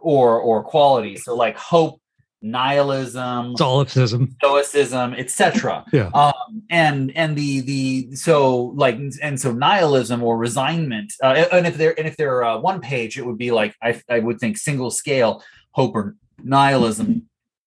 or 0.00 0.40
or 0.40 0.64
qualities. 0.64 1.24
So 1.24 1.34
like 1.34 1.56
hope, 1.56 2.00
nihilism, 2.42 3.56
solipsism, 3.56 4.34
stoicism, 4.42 5.14
etc. 5.14 5.84
Yeah. 5.92 6.10
Um, 6.14 6.62
and 6.70 7.12
and 7.16 7.36
the 7.36 7.60
the 7.60 8.16
so 8.16 8.72
like 8.76 8.98
and 9.22 9.40
so 9.40 9.52
nihilism 9.52 10.22
or 10.22 10.36
resignment. 10.36 11.12
Uh, 11.22 11.44
and 11.52 11.66
if 11.66 11.76
they're 11.76 11.98
and 11.98 12.06
if 12.06 12.16
they're 12.16 12.44
uh, 12.44 12.58
one 12.58 12.80
page, 12.80 13.18
it 13.18 13.26
would 13.26 13.38
be 13.38 13.50
like 13.50 13.74
I 13.82 14.00
I 14.08 14.20
would 14.20 14.38
think 14.38 14.58
single 14.58 14.90
scale 14.90 15.42
hope 15.72 15.94
or 15.94 16.16
nihilism. 16.42 17.24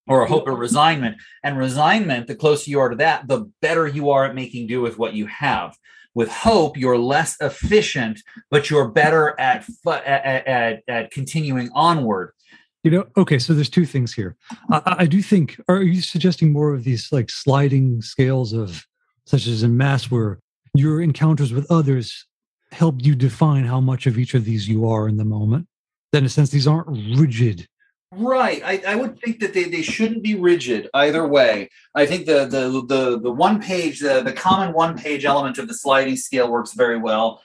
Or 0.08 0.26
hope 0.26 0.48
or 0.48 0.56
resignment. 0.56 1.22
And 1.42 1.58
resignment, 1.58 2.28
the 2.28 2.36
closer 2.36 2.70
you 2.70 2.82
are 2.82 2.90
to 2.90 2.98
that, 2.98 3.30
the 3.30 3.50
better 3.62 3.88
you 3.88 4.10
are 4.10 4.26
at 4.26 4.36
making 4.36 4.68
do 4.68 4.82
with 4.82 4.98
what 4.98 5.14
you 5.14 5.28
have 5.28 5.78
with 6.14 6.30
hope 6.30 6.78
you're 6.78 6.98
less 6.98 7.38
efficient 7.42 8.22
but 8.50 8.70
you're 8.70 8.90
better 8.90 9.40
at 9.40 9.66
at, 9.88 10.48
at, 10.48 10.84
at 10.88 11.12
continuing 11.12 11.70
onward 11.74 12.34
you 12.84 12.92
know, 12.92 13.06
okay, 13.16 13.38
so 13.38 13.54
there's 13.54 13.70
two 13.70 13.86
things 13.86 14.14
here. 14.14 14.36
I, 14.70 14.96
I, 15.00 15.06
do 15.06 15.22
think, 15.22 15.62
are 15.68 15.82
you 15.82 16.02
suggesting 16.02 16.52
more 16.52 16.74
of 16.74 16.84
these 16.84 17.12
like 17.12 17.30
sliding 17.30 18.02
scales 18.02 18.54
of, 18.54 18.86
such 19.26 19.48
as 19.48 19.62
in 19.64 19.78
Masks, 19.78 20.10
where 20.10 20.40
your 20.74 21.02
encounters 21.02 21.54
with 21.54 21.70
others 21.72 22.26
help 22.72 22.96
you 23.00 23.16
define 23.16 23.66
how 23.66 23.80
much 23.80 24.08
of 24.08 24.18
each 24.18 24.34
of 24.34 24.46
these 24.46 24.68
you 24.68 24.88
are 24.88 25.08
in 25.08 25.18
the 25.18 25.26
moment? 25.26 25.68
Then, 26.12 26.24
in 26.24 26.26
a 26.26 26.30
sense, 26.30 26.50
these 26.50 26.68
aren't 26.68 27.18
rigid. 27.18 27.68
Right. 28.14 28.62
I, 28.66 28.82
I 28.86 28.96
would 28.96 29.22
think 29.22 29.40
that 29.40 29.54
they, 29.54 29.66
they 29.66 29.84
shouldn't 29.84 30.24
be 30.24 30.36
rigid 30.36 30.90
either 30.94 31.26
way. 31.26 31.70
I 31.96 32.06
think 32.06 32.26
the 32.26 32.46
the 32.46 32.84
the 32.86 33.20
the 33.20 33.32
one 33.32 33.62
page, 33.62 34.00
the 34.00 34.22
the 34.22 34.34
common 34.34 34.74
one 34.74 34.98
page 34.98 35.24
element 35.24 35.58
of 35.60 35.70
the 35.70 35.74
sliding 35.74 36.18
scale 36.18 36.52
works 36.52 36.74
very 36.74 36.98
well. 36.98 37.42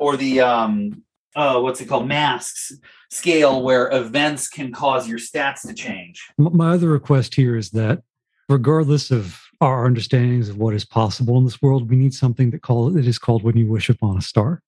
Or 0.00 0.16
the 0.16 0.40
um 0.40 1.04
uh, 1.34 1.60
what's 1.60 1.80
it 1.80 1.86
called 1.86 2.06
masks 2.06 2.72
scale 3.14 3.62
where 3.62 3.90
events 3.92 4.48
can 4.48 4.72
cause 4.72 5.08
your 5.08 5.18
stats 5.18 5.66
to 5.66 5.74
change. 5.74 6.28
My 6.38 6.72
other 6.74 6.88
request 6.88 7.34
here 7.34 7.56
is 7.56 7.70
that 7.70 8.02
regardless 8.48 9.10
of 9.10 9.40
our 9.60 9.86
understandings 9.86 10.48
of 10.48 10.58
what 10.58 10.74
is 10.74 10.84
possible 10.84 11.38
in 11.38 11.44
this 11.44 11.62
world 11.62 11.88
we 11.88 11.96
need 11.96 12.12
something 12.12 12.50
that 12.50 12.60
call 12.60 12.90
that 12.90 13.06
is 13.06 13.18
called 13.18 13.42
when 13.42 13.56
you 13.56 13.66
wish 13.66 13.88
upon 13.88 14.18
a 14.18 14.22
star. 14.22 14.62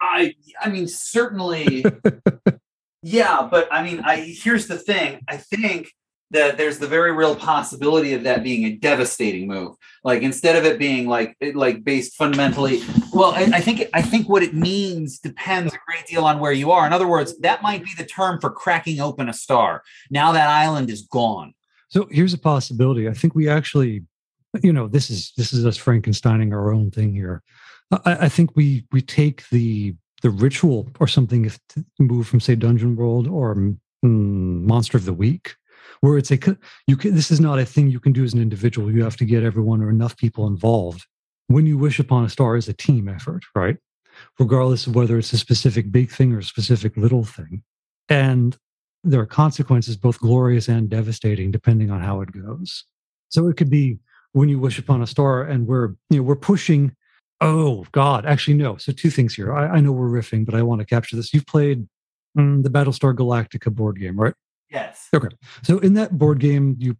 I 0.00 0.34
i 0.60 0.68
mean 0.68 0.88
certainly. 0.88 1.84
Yeah 3.02 3.46
but 3.48 3.68
i 3.70 3.84
mean 3.84 4.00
i 4.00 4.16
here's 4.16 4.66
the 4.66 4.78
thing. 4.78 5.20
I 5.28 5.36
think 5.36 5.92
that 6.32 6.58
there's 6.58 6.78
the 6.78 6.88
very 6.88 7.12
real 7.12 7.36
possibility 7.36 8.14
of 8.14 8.24
that 8.24 8.42
being 8.42 8.64
a 8.64 8.72
devastating 8.76 9.46
move. 9.46 9.76
Like 10.02 10.22
instead 10.22 10.56
of 10.56 10.64
it 10.64 10.78
being 10.78 11.06
like 11.06 11.36
like 11.54 11.84
based 11.84 12.14
fundamentally, 12.14 12.82
well, 13.16 13.32
I, 13.32 13.50
I, 13.54 13.60
think 13.60 13.88
I 13.94 14.02
think 14.02 14.28
what 14.28 14.42
it 14.42 14.54
means 14.54 15.18
depends 15.18 15.72
a 15.72 15.78
great 15.86 16.06
deal 16.06 16.24
on 16.24 16.38
where 16.38 16.52
you 16.52 16.70
are. 16.70 16.86
In 16.86 16.92
other 16.92 17.08
words, 17.08 17.38
that 17.38 17.62
might 17.62 17.84
be 17.84 17.90
the 17.96 18.04
term 18.04 18.40
for 18.40 18.50
cracking 18.50 19.00
open 19.00 19.28
a 19.28 19.32
star. 19.32 19.82
Now 20.10 20.32
that 20.32 20.48
island 20.48 20.90
is 20.90 21.02
gone. 21.02 21.54
So 21.88 22.08
here's 22.10 22.34
a 22.34 22.38
possibility. 22.38 23.08
I 23.08 23.12
think 23.14 23.34
we 23.34 23.48
actually, 23.48 24.02
you 24.62 24.72
know, 24.72 24.86
this 24.88 25.10
is 25.10 25.32
this 25.36 25.52
is 25.52 25.64
us 25.64 25.78
Frankensteining 25.78 26.52
our 26.52 26.72
own 26.72 26.90
thing 26.90 27.14
here. 27.14 27.42
I, 27.90 28.26
I 28.26 28.28
think 28.28 28.50
we 28.54 28.84
we 28.92 29.00
take 29.00 29.48
the 29.50 29.94
the 30.22 30.30
ritual 30.30 30.88
or 31.00 31.06
something 31.06 31.44
if 31.44 31.58
move 31.98 32.26
from 32.26 32.40
say 32.40 32.54
Dungeon 32.54 32.96
World 32.96 33.28
or 33.28 33.54
mm, 33.54 33.74
Monster 34.04 34.98
of 34.98 35.04
the 35.04 35.12
Week 35.12 35.54
where 36.00 36.18
it's 36.18 36.30
a 36.30 36.38
you 36.86 36.96
can 36.96 37.14
this 37.14 37.30
is 37.30 37.40
not 37.40 37.58
a 37.58 37.64
thing 37.64 37.88
you 37.88 38.00
can 38.00 38.12
do 38.12 38.24
as 38.24 38.34
an 38.34 38.42
individual 38.42 38.90
you 38.90 39.04
have 39.04 39.16
to 39.16 39.24
get 39.24 39.44
everyone 39.44 39.80
or 39.80 39.88
enough 39.88 40.16
people 40.16 40.46
involved 40.46 41.06
when 41.48 41.66
you 41.66 41.78
wish 41.78 41.98
upon 41.98 42.24
a 42.24 42.28
star 42.28 42.56
is 42.56 42.68
a 42.68 42.72
team 42.72 43.08
effort 43.08 43.44
right? 43.54 43.76
Regardless 44.38 44.86
of 44.86 44.94
whether 44.94 45.18
it's 45.18 45.32
a 45.32 45.38
specific 45.38 45.92
big 45.92 46.10
thing 46.10 46.32
or 46.32 46.38
a 46.38 46.44
specific 46.44 46.96
little 46.96 47.24
thing. 47.24 47.62
And 48.08 48.56
there 49.04 49.20
are 49.20 49.26
consequences 49.26 49.96
both 49.96 50.18
glorious 50.20 50.68
and 50.68 50.88
devastating 50.88 51.50
depending 51.50 51.90
on 51.90 52.00
how 52.00 52.20
it 52.22 52.32
goes. 52.32 52.84
So 53.28 53.48
it 53.48 53.56
could 53.56 53.70
be 53.70 53.98
when 54.32 54.48
you 54.48 54.58
wish 54.58 54.78
upon 54.78 55.02
a 55.02 55.06
star 55.06 55.42
and 55.42 55.66
we're 55.66 55.94
you 56.10 56.18
know 56.18 56.22
we're 56.22 56.36
pushing 56.36 56.94
oh 57.40 57.86
god 57.92 58.26
actually 58.26 58.54
no. 58.54 58.76
So 58.76 58.92
two 58.92 59.10
things 59.10 59.34
here. 59.34 59.54
I, 59.54 59.76
I 59.76 59.80
know 59.80 59.92
we're 59.92 60.08
riffing 60.08 60.44
but 60.44 60.54
i 60.54 60.62
want 60.62 60.80
to 60.80 60.86
capture 60.86 61.16
this. 61.16 61.32
You've 61.34 61.46
played 61.46 61.86
mm, 62.36 62.62
the 62.62 62.70
battlestar 62.70 63.14
galactica 63.14 63.72
board 63.72 64.00
game 64.00 64.18
right? 64.18 64.34
Yes. 64.70 65.08
Okay. 65.14 65.28
So 65.62 65.78
in 65.78 65.94
that 65.94 66.18
board 66.18 66.40
game, 66.40 66.76
you 66.78 66.96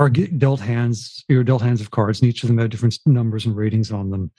are 0.00 0.08
dealt 0.08 0.60
hands, 0.60 1.22
you're 1.28 1.44
dealt 1.44 1.60
hands 1.60 1.82
of 1.82 1.90
cards, 1.90 2.20
and 2.20 2.28
each 2.30 2.42
of 2.42 2.48
them 2.48 2.56
have 2.56 2.70
different 2.70 2.98
numbers 3.04 3.44
and 3.44 3.54
ratings 3.54 3.92
on 3.92 4.08
them. 4.10 4.30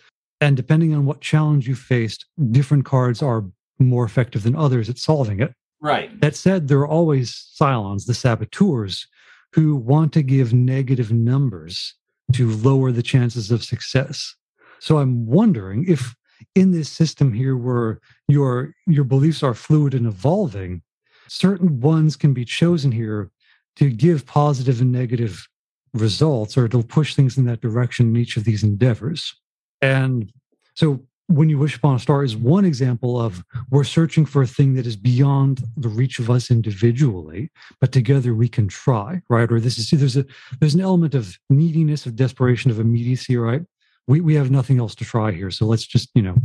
And 0.42 0.58
depending 0.58 0.96
on 0.96 1.06
what 1.06 1.22
challenge 1.22 1.68
you 1.68 1.76
faced, 1.76 2.26
different 2.50 2.84
cards 2.84 3.22
are 3.22 3.46
more 3.78 4.04
effective 4.04 4.42
than 4.42 4.56
others 4.56 4.90
at 4.90 4.98
solving 4.98 5.40
it. 5.40 5.54
Right. 5.80 6.20
That 6.20 6.36
said, 6.36 6.68
there 6.68 6.80
are 6.80 6.88
always 6.88 7.32
Cylons, 7.60 8.08
the 8.08 8.16
saboteurs, 8.16 9.08
who 9.54 9.76
want 9.76 10.14
to 10.14 10.24
give 10.24 10.52
negative 10.52 11.12
numbers 11.12 11.94
to 12.34 12.50
lower 12.50 12.92
the 12.92 13.04
chances 13.04 13.52
of 13.52 13.64
success. 13.64 14.36
So 14.80 14.98
I'm 14.98 15.28
wondering 15.28 15.86
if 15.88 16.16
in 16.56 16.72
this 16.72 16.90
system 16.90 17.34
here 17.34 17.56
where 17.56 18.00
your 18.28 18.74
your 18.88 19.04
beliefs 19.04 19.44
are 19.44 19.54
fluid 19.54 19.94
and 19.94 20.08
evolving, 20.08 20.82
certain 21.28 21.82
ones 21.82 22.16
can 22.16 22.34
be 22.34 22.46
chosen 22.46 22.92
here 22.92 23.30
to 23.76 23.92
give 23.92 24.26
positive 24.26 24.82
and 24.82 24.92
negative 24.92 25.48
results 25.94 26.58
or 26.58 26.68
to 26.68 26.84
push 26.84 27.16
things 27.16 27.38
in 27.38 27.46
that 27.46 27.62
direction 27.62 28.08
in 28.08 28.18
each 28.18 28.38
of 28.38 28.44
these 28.44 28.64
endeavors. 28.64 29.36
And 29.82 30.32
so 30.74 31.02
when 31.28 31.50
you 31.50 31.58
wish 31.58 31.76
upon 31.76 31.96
a 31.96 32.00
star 32.00 32.24
is 32.24 32.36
one 32.36 32.66
example 32.66 33.20
of 33.20 33.44
we're 33.70 33.84
searching 33.84 34.26
for 34.26 34.42
a 34.42 34.48
thing 34.48 34.74
that 34.74 34.86
is 34.86 34.96
beyond 34.96 35.64
the 35.78 35.88
reach 35.88 36.20
of 36.20 36.30
us 36.30 36.52
individually 36.52 37.50
but 37.80 37.92
together 37.92 38.36
we 38.36 38.50
can 38.50 38.68
try 38.68 39.22
right 39.30 39.52
or 39.52 39.60
this 39.60 39.78
is 39.78 39.90
there's 39.92 40.18
a 40.18 40.26
there's 40.60 40.76
an 40.76 40.82
element 40.82 41.16
of 41.16 41.38
neediness 41.50 42.06
of 42.06 42.16
desperation 42.16 42.70
of 42.70 42.80
immediacy 42.80 43.38
right 43.38 43.62
we 44.08 44.20
we 44.20 44.36
have 44.36 44.52
nothing 44.52 44.80
else 44.80 44.94
to 44.94 45.06
try 45.06 45.32
here 45.32 45.52
so 45.52 45.66
let's 45.66 45.86
just 45.86 46.10
you 46.16 46.22
know 46.22 46.36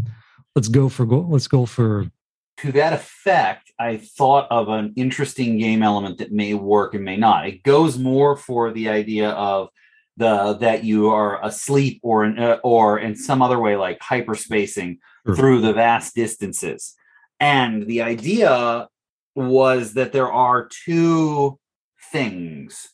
let's 0.55 0.69
go 0.69 0.89
for 0.89 1.05
go 1.05 1.21
let's 1.29 1.49
go 1.49 1.67
for 1.67 2.07
to 2.59 2.73
that 2.73 2.93
effect, 2.93 3.71
I 3.79 3.99
thought 3.99 4.49
of 4.51 4.69
an 4.69 4.93
interesting 4.97 5.59
game 5.59 5.83
element 5.83 6.19
that 6.19 6.33
may 6.33 6.55
work 6.55 6.95
and 6.95 7.05
may 7.05 7.17
not. 7.17 7.47
It 7.47 7.63
goes 7.63 7.99
more 7.99 8.37
for 8.37 8.73
the 8.73 8.89
idea 8.89 9.31
of 9.31 9.69
the 10.17 10.55
that 10.61 10.83
you 10.83 11.11
are 11.11 11.45
asleep 11.45 12.01
or 12.03 12.25
in, 12.25 12.39
uh, 12.39 12.59
or 12.65 12.99
in 12.99 13.15
some 13.15 13.43
other 13.43 13.59
way 13.59 13.77
like 13.77 13.99
hyperspacing 14.01 14.99
Sure. 15.27 15.37
through 15.37 15.61
the 15.61 15.73
vast 15.73 16.15
distances. 16.15 16.95
And 17.41 17.87
the 17.87 18.01
idea 18.03 18.89
was 19.35 19.95
that 19.95 20.13
there 20.13 20.33
are 20.33 20.69
two 20.87 21.59
things 22.13 22.89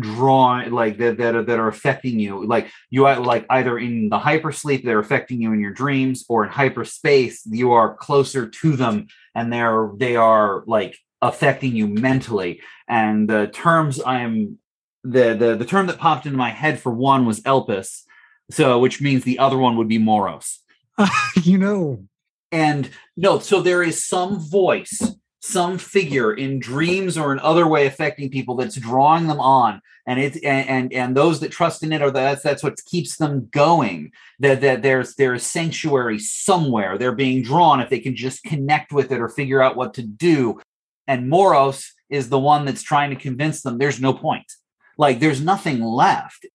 drawing 0.00 0.72
like 0.72 0.98
that 0.98 1.18
that 1.18 1.36
are, 1.36 1.42
that 1.42 1.58
are 1.58 1.68
affecting 1.68 2.18
you 2.18 2.44
like 2.46 2.68
you 2.90 3.06
are 3.06 3.20
like 3.20 3.46
either 3.50 3.78
in 3.78 4.08
the 4.08 4.18
hypersleep 4.18 4.82
they're 4.82 4.98
affecting 4.98 5.40
you 5.40 5.52
in 5.52 5.60
your 5.60 5.72
dreams 5.72 6.24
or 6.28 6.44
in 6.44 6.50
hyperspace 6.50 7.46
you 7.46 7.72
are 7.72 7.94
closer 7.94 8.48
to 8.48 8.74
them 8.74 9.06
and 9.34 9.52
they're 9.52 9.90
they 9.96 10.16
are 10.16 10.64
like 10.66 10.96
affecting 11.24 11.74
you 11.74 11.86
mentally. 11.88 12.60
And 12.86 13.28
the 13.28 13.46
terms 13.48 14.00
i'm 14.04 14.58
the 15.02 15.34
the 15.34 15.56
the 15.56 15.64
term 15.64 15.86
that 15.86 15.98
popped 15.98 16.26
into 16.26 16.38
my 16.38 16.50
head 16.50 16.80
for 16.80 16.92
one 16.92 17.26
was 17.26 17.40
elpis 17.40 18.02
so 18.50 18.78
which 18.78 19.00
means 19.00 19.24
the 19.24 19.38
other 19.38 19.58
one 19.58 19.76
would 19.76 19.88
be 19.88 19.98
moros. 19.98 20.60
You 21.42 21.58
know. 21.58 22.04
And 22.52 22.90
no 23.16 23.38
so 23.38 23.60
there 23.60 23.82
is 23.82 24.06
some 24.06 24.38
voice 24.38 25.16
some 25.44 25.76
figure 25.76 26.32
in 26.32 26.58
dreams 26.58 27.18
or 27.18 27.30
in 27.30 27.38
other 27.40 27.66
way 27.66 27.86
affecting 27.86 28.30
people 28.30 28.56
that's 28.56 28.76
drawing 28.76 29.26
them 29.26 29.40
on. 29.40 29.78
And 30.06 30.18
it's 30.18 30.38
and 30.38 30.68
and, 30.68 30.92
and 30.92 31.16
those 31.16 31.40
that 31.40 31.52
trust 31.52 31.82
in 31.82 31.92
it 31.92 32.00
are 32.00 32.10
that's 32.10 32.42
that's 32.42 32.62
what 32.62 32.82
keeps 32.86 33.16
them 33.16 33.48
going. 33.50 34.12
That 34.38 34.62
that 34.62 34.80
there's 34.80 35.14
there's 35.16 35.44
sanctuary 35.44 36.18
somewhere. 36.18 36.96
They're 36.96 37.12
being 37.12 37.42
drawn 37.42 37.80
if 37.80 37.90
they 37.90 38.00
can 38.00 38.16
just 38.16 38.42
connect 38.42 38.90
with 38.90 39.12
it 39.12 39.20
or 39.20 39.28
figure 39.28 39.62
out 39.62 39.76
what 39.76 39.92
to 39.94 40.02
do. 40.02 40.60
And 41.06 41.28
moros 41.28 41.92
is 42.08 42.30
the 42.30 42.38
one 42.38 42.64
that's 42.64 42.82
trying 42.82 43.10
to 43.10 43.16
convince 43.16 43.60
them 43.60 43.76
there's 43.76 44.00
no 44.00 44.14
point. 44.14 44.50
Like 44.96 45.20
there's 45.20 45.42
nothing 45.42 45.82
left. 45.82 46.46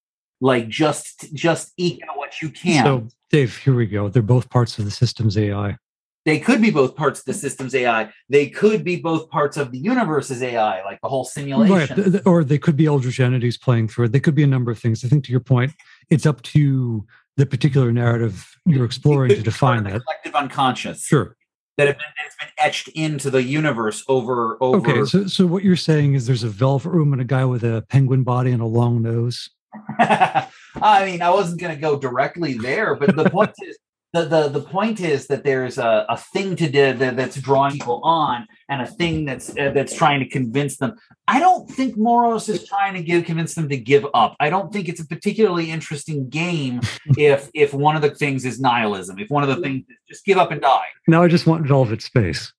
Like 0.41 0.67
just 0.67 1.31
just 1.33 1.73
eke 1.77 2.01
out 2.09 2.17
what 2.17 2.41
you 2.41 2.49
can. 2.49 2.83
So 2.83 3.07
dave 3.29 3.55
here 3.57 3.75
we 3.75 3.85
go. 3.85 4.09
They're 4.09 4.23
both 4.23 4.49
parts 4.49 4.79
of 4.79 4.85
the 4.85 4.91
system's 4.91 5.37
ai 5.37 5.77
they 6.26 6.39
could 6.39 6.61
be 6.61 6.70
both 6.70 6.95
parts 6.95 7.20
of 7.20 7.26
the 7.26 7.34
system's 7.34 7.74
AI. 7.74 8.11
They 8.30 8.49
could 8.49 8.84
be 8.84 8.97
both 8.97 9.30
parts 9.30 9.57
of 9.57 9.72
the 9.72 9.80
universe's 9.80 10.43
AI, 10.43 10.84
like 10.84 10.99
the 11.01 11.07
whole 11.09 11.24
simulation. 11.26 12.11
Right. 12.11 12.22
Or 12.26 12.43
they 12.43 12.57
could 12.57 12.76
be 12.76 12.86
eldritch 12.86 13.20
entities 13.20 13.57
playing 13.57 13.88
through 13.88 14.05
it. 14.05 14.11
They 14.11 14.20
could 14.20 14.36
be 14.36 14.43
a 14.43 14.47
number 14.47 14.72
of 14.72 14.80
things. 14.80 15.03
I 15.05 15.07
think 15.07 15.24
to 15.26 15.32
your 15.32 15.39
point, 15.39 15.72
it's 16.09 16.26
up 16.26 16.41
to 16.43 17.05
the 17.38 17.45
particular 17.45 17.91
narrative 17.91 18.53
you're 18.65 18.86
exploring 18.86 19.30
to 19.30 19.41
define 19.41 19.84
that. 19.86 20.01
collective 20.03 20.36
unconscious 20.36 21.05
Sure. 21.05 21.38
that 21.78 21.88
have 21.88 21.97
been, 21.97 22.07
that's 22.22 22.36
been 22.36 22.49
etched 22.57 22.89
into 22.89 23.30
the 23.30 23.41
universe 23.41 24.03
over 24.09 24.57
over. 24.61 24.91
Okay. 24.91 25.05
So, 25.05 25.26
so 25.28 25.47
what 25.47 25.63
you're 25.63 25.78
saying 25.78 26.15
is 26.15 26.28
there's 26.28 26.43
a 26.43 26.49
velvet 26.49 26.89
room 26.89 27.13
and 27.13 27.22
a 27.22 27.26
guy 27.26 27.45
with 27.45 27.63
a 27.63 27.86
penguin 27.89 28.24
body 28.24 28.51
and 28.51 28.61
a 28.61 28.65
long 28.65 29.01
nose. 29.01 29.49
I 29.99 31.05
mean, 31.05 31.22
I 31.22 31.30
wasn't 31.30 31.61
going 31.61 31.74
to 31.74 31.80
go 31.80 31.97
directly 31.97 32.55
there, 32.55 32.95
but 32.95 33.15
the 33.15 33.30
point 33.30 33.51
is. 33.63 33.78
The, 34.12 34.26
the, 34.26 34.47
the 34.47 34.62
point 34.62 35.01
is 35.01 35.28
that 35.28 35.43
there's 35.43 35.78
a, 35.78 36.05
a 36.10 36.18
thing 36.18 36.55
to 36.55 36.68
do 36.68 36.93
that, 36.93 37.16
that's 37.16 37.39
drawing 37.39 37.74
people 37.74 38.01
on 38.03 38.47
and 38.68 38.82
a 38.82 38.88
thing 38.88 39.26
that's 39.26 39.51
uh, 39.55 39.70
that's 39.70 39.93
trying 39.93 40.20
to 40.20 40.28
convince 40.28 40.78
them 40.78 40.95
i 41.28 41.39
don't 41.39 41.70
think 41.70 41.95
moros 41.95 42.49
is 42.49 42.68
trying 42.68 42.95
to 42.95 43.03
give 43.03 43.26
convince 43.26 43.53
them 43.53 43.70
to 43.70 43.78
give 43.78 44.07
up 44.16 44.36
i 44.39 44.49
don't 44.49 44.74
think 44.74 44.89
it's 44.89 44.99
a 44.99 45.05
particularly 45.05 45.70
interesting 45.70 46.28
game 46.28 46.82
if 47.18 47.51
if 47.53 47.72
one 47.72 47.95
of 47.95 48.01
the 48.01 48.10
things 48.10 48.45
is 48.45 48.60
nihilism 48.60 49.20
if 49.20 49.30
one 49.30 49.43
of 49.43 49.49
the 49.49 49.62
things 49.62 49.86
is 49.89 49.97
just 50.07 50.26
give 50.26 50.39
up 50.39 50.49
and 50.49 50.62
die 50.62 50.88
Now 51.07 51.22
I 51.22 51.28
just 51.28 51.45
want 51.45 51.68
velvet 51.68 52.01
space. 52.01 52.51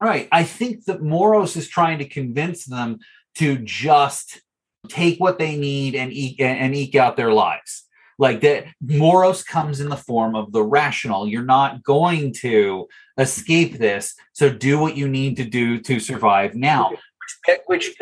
Right. 0.00 0.28
I 0.30 0.44
think 0.44 0.84
that 0.84 1.02
Moros 1.02 1.56
is 1.56 1.68
trying 1.68 1.98
to 1.98 2.08
convince 2.08 2.64
them 2.64 2.98
to 3.36 3.58
just 3.58 4.40
take 4.88 5.18
what 5.18 5.38
they 5.38 5.56
need 5.56 5.94
and 5.94 6.12
eke 6.12 6.40
and 6.40 6.74
eke 6.74 6.94
out 6.94 7.16
their 7.16 7.32
lives. 7.32 7.84
Like 8.18 8.40
that 8.40 8.66
Moros 8.80 9.44
comes 9.44 9.80
in 9.80 9.88
the 9.88 9.96
form 9.96 10.34
of 10.34 10.52
the 10.52 10.62
rational. 10.62 11.28
You're 11.28 11.44
not 11.44 11.84
going 11.84 12.32
to 12.40 12.88
escape 13.16 13.78
this. 13.78 14.14
So 14.32 14.50
do 14.50 14.78
what 14.78 14.96
you 14.96 15.08
need 15.08 15.36
to 15.36 15.44
do 15.44 15.80
to 15.82 16.00
survive 16.00 16.54
now. 16.54 16.90
Which, 17.66 17.90
which 17.94 17.98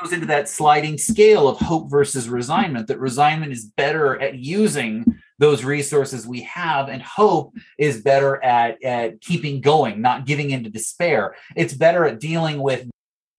goes 0.00 0.12
into 0.12 0.26
that 0.26 0.48
sliding 0.48 0.98
scale 0.98 1.48
of 1.48 1.58
hope 1.58 1.90
versus 1.90 2.28
resignment, 2.28 2.86
that 2.88 3.00
resignment 3.00 3.52
is 3.52 3.64
better 3.64 4.20
at 4.20 4.36
using 4.36 5.04
those 5.38 5.64
resources 5.64 6.26
we 6.26 6.42
have, 6.42 6.88
and 6.88 7.00
hope 7.00 7.54
is 7.78 8.02
better 8.02 8.42
at, 8.44 8.82
at 8.82 9.20
keeping 9.20 9.60
going, 9.60 10.00
not 10.00 10.26
giving 10.26 10.50
into 10.50 10.68
despair. 10.68 11.36
It's 11.56 11.74
better 11.74 12.04
at 12.04 12.20
dealing 12.20 12.60
with 12.60 12.88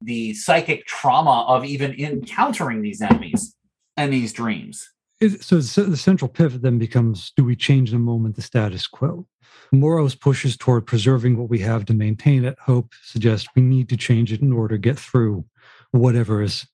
the 0.02 0.34
psychic 0.34 0.86
trauma 0.86 1.46
of 1.48 1.66
even 1.66 1.94
encountering 2.00 2.82
these 2.82 3.02
enemies 3.02 3.56
and 3.98 4.14
these 4.14 4.32
dreams. 4.32 4.90
So 5.22 5.58
the 5.58 5.84
the 5.84 5.98
central 5.98 6.30
pivot 6.30 6.62
then 6.62 6.78
becomes 6.78 7.34
do 7.36 7.44
we 7.44 7.56
change 7.56 7.90
in 7.90 7.98
a 7.98 8.00
moment 8.00 8.38
the 8.38 8.42
status 8.42 8.88
quo? 8.88 9.28
Moros 9.74 10.16
pushes 10.16 10.56
toward 10.56 10.88
preserving 10.88 11.38
what 11.38 11.50
we 11.50 11.60
have 11.60 11.84
to 11.86 11.94
maintain 11.94 12.46
it. 12.46 12.58
Hope 12.60 12.94
suggests 13.04 13.48
we 13.54 13.62
need 13.62 13.90
to 13.90 13.98
change 13.98 14.32
it 14.32 14.42
in 14.42 14.54
order 14.54 14.76
to 14.76 14.80
get 14.80 14.98
through 14.98 15.44
whatever 15.92 16.42
is. 16.42 16.66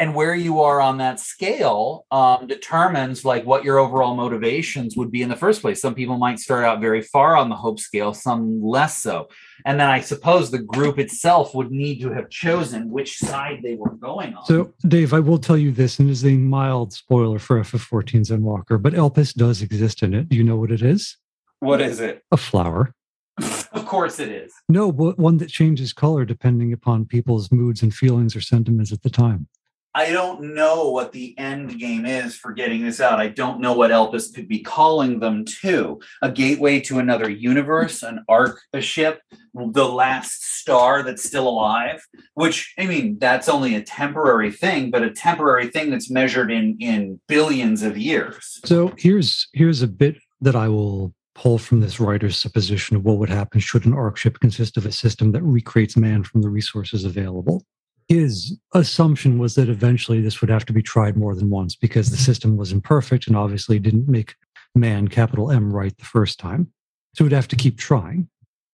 And 0.00 0.14
where 0.14 0.34
you 0.34 0.62
are 0.62 0.80
on 0.80 0.96
that 0.98 1.20
scale 1.20 2.06
um, 2.10 2.46
determines 2.46 3.22
like 3.24 3.44
what 3.44 3.64
your 3.64 3.78
overall 3.78 4.16
motivations 4.16 4.96
would 4.96 5.10
be 5.10 5.20
in 5.20 5.28
the 5.28 5.36
first 5.36 5.60
place 5.60 5.80
some 5.82 5.94
people 5.94 6.16
might 6.16 6.38
start 6.38 6.64
out 6.64 6.80
very 6.80 7.02
far 7.02 7.36
on 7.36 7.50
the 7.50 7.54
hope 7.54 7.78
scale 7.78 8.14
some 8.14 8.62
less 8.62 8.96
so 8.98 9.28
and 9.66 9.78
then 9.78 9.88
i 9.88 10.00
suppose 10.00 10.50
the 10.50 10.58
group 10.58 10.98
itself 10.98 11.54
would 11.54 11.70
need 11.70 12.00
to 12.00 12.10
have 12.10 12.30
chosen 12.30 12.90
which 12.90 13.18
side 13.18 13.60
they 13.62 13.74
were 13.74 13.94
going 13.96 14.34
on 14.34 14.44
So, 14.46 14.72
Dave, 14.88 15.12
I 15.12 15.20
will 15.20 15.38
tell 15.38 15.58
you 15.58 15.70
this, 15.70 15.98
and 15.98 16.08
is 16.08 16.24
a 16.24 16.32
mild 16.32 16.92
spoiler 16.92 17.38
for 17.38 17.60
ff14s 17.60 18.30
Endwalker, 18.30 18.80
but 18.80 18.94
Elpis 18.94 19.34
does 19.34 19.60
exist 19.62 20.02
in 20.02 20.14
it. 20.14 20.28
Do 20.30 20.36
you 20.36 20.44
know 20.44 20.56
what 20.56 20.70
it 20.70 20.82
is? 20.82 21.16
what 21.60 21.80
is 21.80 22.00
it 22.00 22.24
A 22.32 22.36
flower. 22.38 22.94
of 23.72 23.86
course 23.86 24.18
it 24.18 24.30
is 24.30 24.52
No, 24.68 24.90
but 24.92 25.18
one 25.18 25.36
that 25.38 25.50
changes 25.50 25.92
color 25.92 26.24
depending 26.24 26.72
upon 26.72 27.04
people's 27.04 27.52
moods 27.52 27.82
and 27.82 27.92
feelings 27.94 28.34
or 28.34 28.40
sentiments 28.40 28.92
at 28.92 29.02
the 29.02 29.10
time. 29.10 29.46
I 29.94 30.12
don't 30.12 30.54
know 30.54 30.90
what 30.90 31.12
the 31.12 31.36
end 31.36 31.78
game 31.78 32.06
is 32.06 32.36
for 32.36 32.52
getting 32.52 32.84
this 32.84 33.00
out. 33.00 33.18
I 33.18 33.28
don't 33.28 33.60
know 33.60 33.72
what 33.72 33.90
Elpis 33.90 34.32
could 34.32 34.46
be 34.46 34.60
calling 34.60 35.18
them 35.18 35.44
to. 35.62 36.00
A 36.22 36.30
gateway 36.30 36.80
to 36.80 37.00
another 37.00 37.28
universe, 37.28 38.02
an 38.04 38.24
arc, 38.28 38.60
a 38.72 38.80
ship, 38.80 39.20
the 39.52 39.88
last 39.88 40.44
star 40.58 41.02
that's 41.02 41.24
still 41.24 41.48
alive. 41.48 42.06
Which 42.34 42.72
I 42.78 42.86
mean, 42.86 43.18
that's 43.18 43.48
only 43.48 43.74
a 43.74 43.82
temporary 43.82 44.52
thing, 44.52 44.90
but 44.90 45.02
a 45.02 45.10
temporary 45.10 45.68
thing 45.68 45.90
that's 45.90 46.10
measured 46.10 46.52
in 46.52 46.76
in 46.78 47.20
billions 47.26 47.82
of 47.82 47.98
years. 47.98 48.60
So 48.64 48.92
here's 48.96 49.48
here's 49.54 49.82
a 49.82 49.88
bit 49.88 50.18
that 50.40 50.54
I 50.54 50.68
will 50.68 51.12
pull 51.34 51.58
from 51.58 51.80
this 51.80 51.98
writer's 51.98 52.36
supposition 52.36 52.96
of 52.96 53.04
what 53.04 53.18
would 53.18 53.28
happen 53.28 53.60
should 53.60 53.86
an 53.86 53.94
arc 53.94 54.16
ship 54.16 54.38
consist 54.40 54.76
of 54.76 54.86
a 54.86 54.92
system 54.92 55.32
that 55.32 55.42
recreates 55.42 55.96
man 55.96 56.22
from 56.22 56.42
the 56.42 56.48
resources 56.48 57.04
available. 57.04 57.64
His 58.10 58.58
assumption 58.74 59.38
was 59.38 59.54
that 59.54 59.68
eventually 59.68 60.20
this 60.20 60.40
would 60.40 60.50
have 60.50 60.66
to 60.66 60.72
be 60.72 60.82
tried 60.82 61.16
more 61.16 61.36
than 61.36 61.48
once 61.48 61.76
because 61.76 62.10
the 62.10 62.16
system 62.16 62.56
was 62.56 62.72
imperfect 62.72 63.28
and 63.28 63.36
obviously 63.36 63.78
didn't 63.78 64.08
make 64.08 64.34
man 64.74 65.06
capital 65.06 65.52
M 65.52 65.72
right 65.72 65.96
the 65.96 66.04
first 66.04 66.40
time. 66.40 66.72
So 67.14 67.22
we'd 67.22 67.32
have 67.32 67.46
to 67.46 67.56
keep 67.56 67.78
trying. 67.78 68.28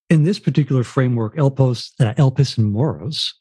In 0.08 0.24
this 0.24 0.38
particular 0.38 0.82
framework, 0.84 1.36
Elpos, 1.36 1.90
uh, 2.00 2.14
Elpis 2.14 2.56
and 2.56 2.72
Moros 2.72 3.34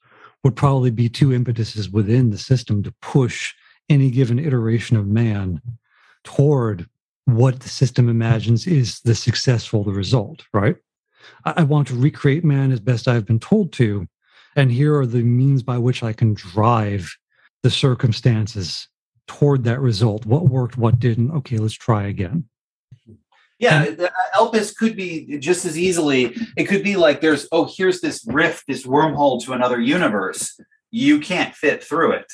would 0.44 0.58
probably 0.58 0.92
be 0.92 1.08
two 1.08 1.32
impetuses 1.32 1.90
within 1.90 2.30
the 2.30 2.38
system 2.38 2.84
to 2.84 2.94
push 3.02 3.54
any 3.88 4.12
given 4.12 4.38
iteration 4.38 4.98
of 4.98 5.08
man 5.08 5.62
toward 6.26 6.90
what 7.24 7.62
the 7.62 7.70
system 7.70 8.10
imagines 8.10 8.68
is 8.68 9.00
the 9.06 9.16
successful 9.16 9.86
the 9.86 9.94
result, 9.94 10.44
right? 10.54 10.76
I, 11.46 11.54
I 11.58 11.64
want 11.64 11.88
to 11.88 11.96
recreate 11.96 12.44
man 12.44 12.74
as 12.74 12.82
best 12.82 13.08
I've 13.08 13.26
been 13.26 13.40
told 13.40 13.72
to. 13.74 14.10
And 14.56 14.72
here 14.72 14.98
are 14.98 15.06
the 15.06 15.24
means 15.24 15.64
by 15.64 15.78
which 15.78 16.04
I 16.04 16.14
can 16.14 16.34
drive 16.34 17.16
the 17.64 17.70
circumstances 17.70 18.88
toward 19.28 19.64
that 19.64 19.80
result. 19.82 20.26
What 20.26 20.50
worked, 20.50 20.78
what 20.78 21.00
didn't. 21.00 21.32
Okay, 21.32 21.58
let's 21.58 21.74
try 21.74 22.08
again. 22.08 22.46
Yeah, 23.58 23.86
uh, 24.00 24.08
Elpis 24.36 24.76
could 24.76 24.96
be 24.96 25.38
just 25.40 25.66
as 25.66 25.78
easily. 25.78 26.36
It 26.58 26.66
could 26.66 26.84
be 26.84 26.98
like 26.98 27.22
there's 27.22 27.48
oh 27.52 27.70
here's 27.76 28.02
this 28.02 28.26
rift, 28.28 28.66
this 28.68 28.86
wormhole 28.86 29.44
to 29.46 29.54
another 29.54 29.80
universe. 29.80 30.60
You 30.92 31.20
can't 31.20 31.56
fit 31.56 31.84
through 31.84 32.14
it. 32.14 32.32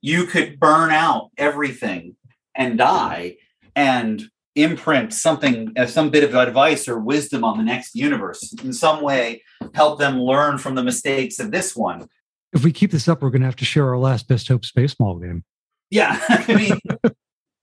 You 0.00 0.26
could 0.26 0.58
burn 0.58 0.90
out 0.90 1.30
everything 1.38 2.16
and 2.54 2.76
die, 2.76 3.36
and 3.76 4.22
imprint 4.54 5.12
something, 5.12 5.72
uh, 5.76 5.86
some 5.86 6.10
bit 6.10 6.24
of 6.24 6.34
advice 6.34 6.88
or 6.88 6.98
wisdom 6.98 7.44
on 7.44 7.58
the 7.58 7.64
next 7.64 7.94
universe. 7.94 8.52
In 8.62 8.72
some 8.72 9.02
way, 9.02 9.42
help 9.74 9.98
them 9.98 10.20
learn 10.20 10.58
from 10.58 10.74
the 10.74 10.82
mistakes 10.82 11.38
of 11.40 11.50
this 11.50 11.74
one. 11.74 12.08
If 12.52 12.62
we 12.64 12.72
keep 12.72 12.92
this 12.92 13.08
up, 13.08 13.20
we're 13.20 13.30
going 13.30 13.42
to 13.42 13.46
have 13.46 13.56
to 13.56 13.64
share 13.64 13.88
our 13.88 13.98
last 13.98 14.28
Best 14.28 14.46
Hope 14.48 14.64
Space 14.64 14.98
Mall 15.00 15.18
game. 15.18 15.44
Yeah, 15.90 16.18
I 16.28 16.54
mean, 16.54 16.80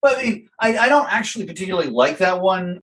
but 0.01 0.17
I, 0.17 0.23
mean, 0.23 0.49
I, 0.59 0.77
I 0.77 0.89
don't 0.89 1.11
actually 1.11 1.45
particularly 1.45 1.89
like 1.89 2.17
that 2.17 2.41
one. 2.41 2.81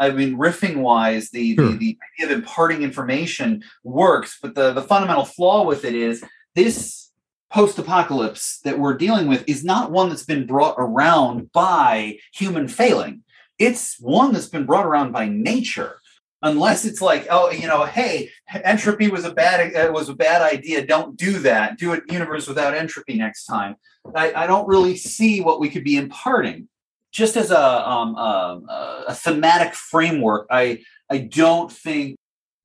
I 0.00 0.10
mean, 0.10 0.36
riffing 0.36 0.76
wise, 0.76 1.30
the, 1.30 1.56
sure. 1.56 1.70
the, 1.70 1.76
the 1.76 1.98
idea 2.14 2.32
of 2.32 2.38
imparting 2.40 2.82
information 2.82 3.64
works, 3.82 4.38
but 4.40 4.54
the, 4.54 4.72
the 4.72 4.82
fundamental 4.82 5.24
flaw 5.24 5.64
with 5.64 5.84
it 5.84 5.94
is 5.94 6.22
this 6.54 7.10
post 7.50 7.78
apocalypse 7.78 8.60
that 8.60 8.78
we're 8.78 8.96
dealing 8.96 9.26
with 9.26 9.42
is 9.48 9.64
not 9.64 9.90
one 9.90 10.08
that's 10.08 10.24
been 10.24 10.46
brought 10.46 10.76
around 10.78 11.50
by 11.52 12.18
human 12.32 12.68
failing. 12.68 13.24
It's 13.58 13.98
one 14.00 14.32
that's 14.32 14.48
been 14.48 14.66
brought 14.66 14.86
around 14.86 15.12
by 15.12 15.28
nature. 15.28 16.00
Unless 16.40 16.84
it's 16.84 17.02
like, 17.02 17.26
oh, 17.30 17.50
you 17.50 17.66
know, 17.66 17.84
hey, 17.84 18.30
entropy 18.62 19.08
was 19.08 19.24
a 19.24 19.34
bad 19.34 19.74
uh, 19.74 19.90
was 19.90 20.08
a 20.08 20.14
bad 20.14 20.40
idea. 20.40 20.86
Don't 20.86 21.16
do 21.16 21.40
that. 21.40 21.78
Do 21.78 21.94
a 21.94 22.00
universe 22.08 22.46
without 22.46 22.74
entropy 22.74 23.16
next 23.16 23.44
time. 23.46 23.74
I, 24.14 24.32
I 24.32 24.46
don't 24.46 24.68
really 24.68 24.96
see 24.96 25.40
what 25.40 25.58
we 25.58 25.68
could 25.68 25.82
be 25.82 25.96
imparting 25.96 26.68
just 27.12 27.36
as 27.36 27.50
a, 27.50 27.88
um, 27.88 28.14
a, 28.16 29.04
a 29.08 29.14
thematic 29.14 29.74
framework, 29.74 30.46
I 30.50 30.82
I 31.10 31.18
don't 31.18 31.72
think 31.72 32.16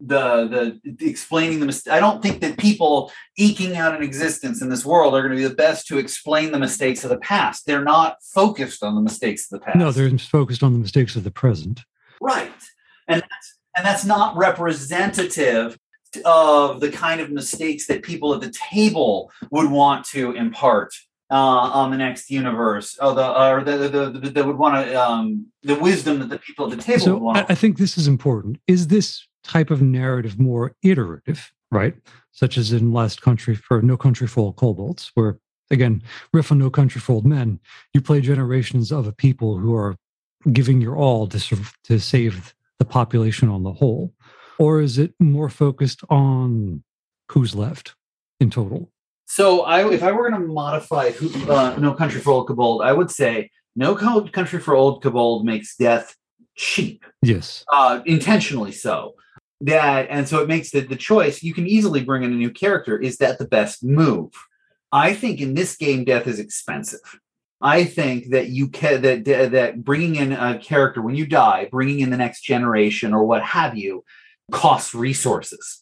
the 0.06 0.80
the 0.84 1.08
explaining 1.10 1.60
the 1.60 1.66
mis- 1.66 1.88
I 1.88 1.99
don't 1.99 2.22
think 2.22 2.41
that 2.41 2.58
people 2.58 3.12
eking 3.38 3.78
out 3.78 3.95
an 3.95 4.04
existence 4.04 4.62
in 4.62 4.70
this 4.70 4.86
world 4.86 5.16
are 5.16 5.22
going 5.22 5.32
to 5.32 5.38
be 5.38 5.47
the 5.47 5.56
best 5.56 5.88
to 5.88 5.97
explain 5.97 6.51
the 6.51 6.60
mistakes 6.60 7.04
of 7.04 7.10
the 7.10 7.18
past. 7.18 7.66
They're 7.66 7.84
not 7.84 8.18
focused 8.22 8.84
on 8.84 8.95
the 8.95 9.01
mistakes 9.01 9.51
of 9.51 9.60
the 9.60 9.66
past. 9.66 9.78
No, 9.78 9.91
they're 9.91 10.10
focused 10.18 10.64
on 10.64 10.74
the 10.74 10.80
mistakes 10.80 11.16
of 11.16 11.24
the 11.24 11.32
present. 11.32 11.82
Right, 12.22 12.51
and 13.08 13.22
that's 13.22 13.58
and 13.76 13.86
that's 13.86 14.06
not 14.06 14.36
representative 14.38 15.78
of 16.26 16.80
the 16.80 16.91
kind 16.91 17.22
of 17.22 17.32
mistakes 17.32 17.88
that 17.88 18.04
people 18.04 18.34
at 18.34 18.41
the 18.41 18.51
table 18.51 19.32
would 19.49 19.72
want 19.72 20.06
to 20.06 20.32
impart 20.34 20.93
uh, 21.32 21.36
on 21.36 21.89
the 21.89 21.97
next 21.97 22.30
universe, 22.30 22.97
or 23.01 23.16
the 23.16 23.41
or 23.41 23.64
the 23.64 23.78
the, 23.78 24.10
the, 24.12 24.30
the 24.30 24.43
would 24.43 24.58
want 24.58 24.86
to 24.86 24.93
um, 24.93 25.47
the 25.64 25.76
wisdom 25.76 26.20
that 26.20 26.30
the 26.30 26.38
people 26.38 26.72
at 26.72 26.78
the 26.78 26.84
table 26.84 26.99
so. 26.99 27.30
I 27.30 27.56
think 27.56 27.78
this 27.78 27.97
is 27.97 28.08
important. 28.08 28.60
Is 28.68 28.88
this 28.88 29.26
type 29.43 29.71
of 29.71 29.81
narrative 29.81 30.39
more 30.39 30.75
iterative, 30.83 31.51
right? 31.71 31.95
Such 32.31 32.57
as 32.57 32.71
in 32.71 32.93
Last 32.93 33.21
Country 33.21 33.55
for 33.55 33.81
No 33.81 33.97
Country 33.97 34.27
for 34.27 34.41
Old 34.41 34.55
Kobolds, 34.55 35.11
where 35.15 35.37
again, 35.71 36.03
riff 36.33 36.51
on 36.51 36.59
No 36.59 36.69
Country 36.69 37.01
for 37.01 37.13
Old 37.13 37.25
Men, 37.25 37.59
you 37.93 38.01
play 38.01 38.21
generations 38.21 38.91
of 38.91 39.07
a 39.07 39.11
people 39.11 39.57
who 39.57 39.75
are 39.75 39.95
giving 40.51 40.81
your 40.81 40.95
all 40.95 41.27
to 41.27 41.57
to 41.85 41.99
save 41.99 42.53
the 42.79 42.85
population 42.85 43.49
on 43.49 43.63
the 43.63 43.73
whole, 43.73 44.13
or 44.57 44.81
is 44.81 44.97
it 44.97 45.13
more 45.19 45.49
focused 45.49 46.01
on 46.09 46.83
who's 47.31 47.55
left 47.55 47.95
in 48.39 48.49
total? 48.49 48.89
So 49.25 49.61
I, 49.61 49.89
if 49.91 50.03
I 50.03 50.11
were 50.11 50.29
going 50.29 50.41
to 50.41 50.47
modify 50.47 51.11
who, 51.11 51.51
uh, 51.51 51.75
No 51.77 51.93
Country 51.93 52.21
for 52.21 52.31
Old 52.31 52.47
Kobold, 52.47 52.81
I 52.83 52.93
would 52.93 53.09
say 53.09 53.49
No 53.75 53.95
Country 53.95 54.59
for 54.59 54.75
Old 54.75 55.01
Kobold 55.01 55.45
makes 55.45 55.75
death 55.75 56.15
cheap. 56.55 57.05
Yes. 57.21 57.63
Uh, 57.71 58.01
intentionally 58.05 58.71
so. 58.71 59.15
That 59.64 60.07
and 60.09 60.28
so 60.28 60.41
it 60.41 60.47
makes 60.49 60.72
the, 60.72 60.82
the 60.82 60.95
choice. 60.95 61.41
You 61.41 61.53
can 61.53 61.68
easily 61.68 62.03
bring 62.03 62.24
in 62.24 62.34
a 62.34 62.36
new 62.36 62.51
character. 62.51 62.99
Is 62.99 63.18
that 63.18 63.39
the 63.39 63.47
best 63.47 63.84
move? 63.84 64.32
I 64.91 65.14
think 65.14 65.39
in 65.39 65.53
this 65.53 65.76
game, 65.78 66.03
death 66.03 66.28
is 66.28 66.39
expensive. 66.39 66.99
I 67.61 67.86
think 67.86 68.32
that 68.32 68.49
you 68.49 68.68
can 68.68 69.01
that 69.03 69.24
that 69.24 69.84
bringing 69.86 70.18
in 70.18 70.34
a 70.34 70.59
character 70.59 71.01
when 71.01 71.16
you 71.16 71.26
die, 71.26 71.70
bringing 71.72 72.01
in 72.01 72.09
the 72.09 72.18
next 72.18 72.41
generation 72.41 73.14
or 73.14 73.26
what 73.26 73.41
have 73.41 73.78
you, 73.78 74.03
costs 74.51 74.93
resources, 74.93 75.82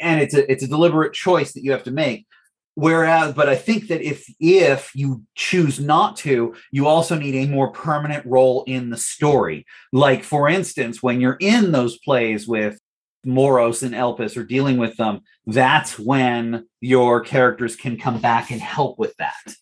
and 0.00 0.20
it's 0.20 0.34
a 0.34 0.50
it's 0.50 0.64
a 0.64 0.68
deliberate 0.68 1.12
choice 1.12 1.52
that 1.52 1.62
you 1.62 1.70
have 1.70 1.84
to 1.84 1.92
make. 1.92 2.26
Whereas, 2.74 3.34
but 3.34 3.48
I 3.48 3.54
think 3.54 3.86
that 3.86 4.02
if 4.02 4.26
if 4.40 4.90
you 4.96 5.22
choose 5.36 5.78
not 5.78 6.16
to, 6.16 6.56
you 6.72 6.88
also 6.88 7.16
need 7.16 7.36
a 7.36 7.48
more 7.48 7.70
permanent 7.70 8.26
role 8.26 8.64
in 8.66 8.90
the 8.90 8.96
story. 8.96 9.64
Like, 9.92 10.24
for 10.24 10.48
instance, 10.48 11.00
when 11.00 11.20
you're 11.20 11.38
in 11.38 11.70
those 11.70 11.96
plays 11.98 12.48
with 12.48 12.80
Moros 13.26 13.82
and 13.82 13.94
Elpis 13.94 14.36
or 14.36 14.44
dealing 14.44 14.78
with 14.78 14.96
them, 14.96 15.20
that's 15.46 15.98
when 15.98 16.66
your 16.80 17.20
characters 17.20 17.76
can 17.76 17.96
come 17.96 18.20
back 18.20 18.50
and 18.50 18.60
help 18.60 18.98
with 18.98 19.14
that. 19.16 19.54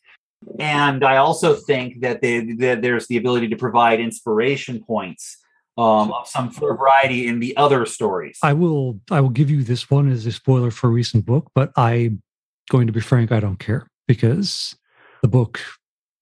And 0.59 1.05
I 1.05 1.19
also 1.19 1.55
think 1.55 2.01
that, 2.01 2.21
they, 2.21 2.41
that 2.55 2.83
there's 2.83 3.07
the 3.07 3.17
ability 3.17 3.49
to 3.49 3.57
provide 3.57 4.01
inspiration 4.01 4.83
points 4.83 5.39
um, 5.79 6.13
of 6.13 6.29
some 6.29 6.51
variety 6.51 7.27
in 7.27 7.41
the 7.41 7.57
other 7.57 7.87
stories. 7.87 8.39
I 8.43 8.53
will 8.53 9.01
I 9.11 9.21
will 9.21 9.31
give 9.31 9.51
you 9.51 9.63
this 9.63 9.91
one 9.91 10.11
as 10.11 10.27
a 10.27 10.33
spoiler 10.33 10.71
for 10.71 10.89
a 10.89 10.91
recent 10.91 11.25
book, 11.25 11.51
but 11.55 11.73
I'm 11.77 12.23
going 12.71 12.87
to 12.87 12.93
be 12.93 13.01
frank, 13.01 13.33
I 13.33 13.41
don't 13.41 13.59
care 13.59 13.89
because 14.07 14.77
the 15.23 15.29
book 15.29 15.61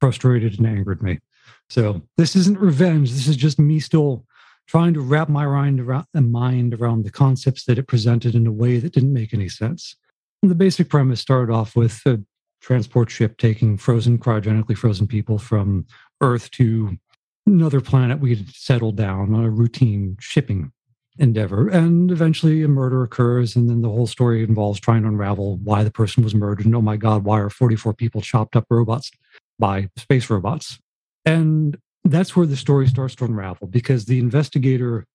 frustrated 0.00 0.58
and 0.58 0.66
angered 0.66 1.02
me. 1.02 1.18
So 1.68 2.02
this 2.16 2.36
isn't 2.36 2.58
revenge. 2.58 3.12
This 3.12 3.28
is 3.28 3.36
just 3.36 3.58
me 3.58 3.80
still 3.80 4.24
trying 4.70 4.94
to 4.94 5.00
wrap 5.00 5.28
my 5.28 5.44
mind 5.44 5.80
around, 5.80 6.06
uh, 6.14 6.20
mind 6.20 6.74
around 6.74 7.04
the 7.04 7.10
concepts 7.10 7.64
that 7.64 7.76
it 7.76 7.88
presented 7.88 8.36
in 8.36 8.46
a 8.46 8.52
way 8.52 8.78
that 8.78 8.92
didn't 8.92 9.12
make 9.12 9.34
any 9.34 9.48
sense. 9.48 9.96
And 10.42 10.50
the 10.50 10.54
basic 10.54 10.88
premise 10.88 11.20
started 11.20 11.52
off 11.52 11.74
with 11.74 12.00
a 12.06 12.22
transport 12.60 13.10
ship 13.10 13.36
taking 13.36 13.76
frozen, 13.76 14.16
cryogenically 14.16 14.76
frozen 14.76 15.08
people 15.08 15.38
from 15.38 15.86
Earth 16.20 16.52
to 16.52 16.96
another 17.46 17.80
planet 17.80 18.20
we'd 18.20 18.48
settled 18.54 18.94
down 18.94 19.34
on 19.34 19.44
a 19.44 19.50
routine 19.50 20.16
shipping 20.20 20.70
endeavor. 21.18 21.68
And 21.68 22.12
eventually 22.12 22.62
a 22.62 22.68
murder 22.68 23.02
occurs. 23.02 23.56
And 23.56 23.68
then 23.68 23.82
the 23.82 23.88
whole 23.88 24.06
story 24.06 24.44
involves 24.44 24.78
trying 24.78 25.02
to 25.02 25.08
unravel 25.08 25.56
why 25.64 25.82
the 25.82 25.90
person 25.90 26.22
was 26.22 26.32
murdered. 26.32 26.64
And 26.64 26.76
oh 26.76 26.80
my 26.80 26.96
God, 26.96 27.24
why 27.24 27.40
are 27.40 27.50
44 27.50 27.92
people 27.94 28.20
chopped 28.20 28.54
up 28.54 28.66
robots 28.70 29.10
by 29.58 29.88
space 29.96 30.30
robots? 30.30 30.78
And 31.24 31.76
that's 32.04 32.34
where 32.34 32.46
the 32.46 32.56
story 32.56 32.88
starts 32.88 33.14
to 33.16 33.24
unravel 33.24 33.66
because 33.66 34.06
the 34.06 34.18
investigator 34.18 35.06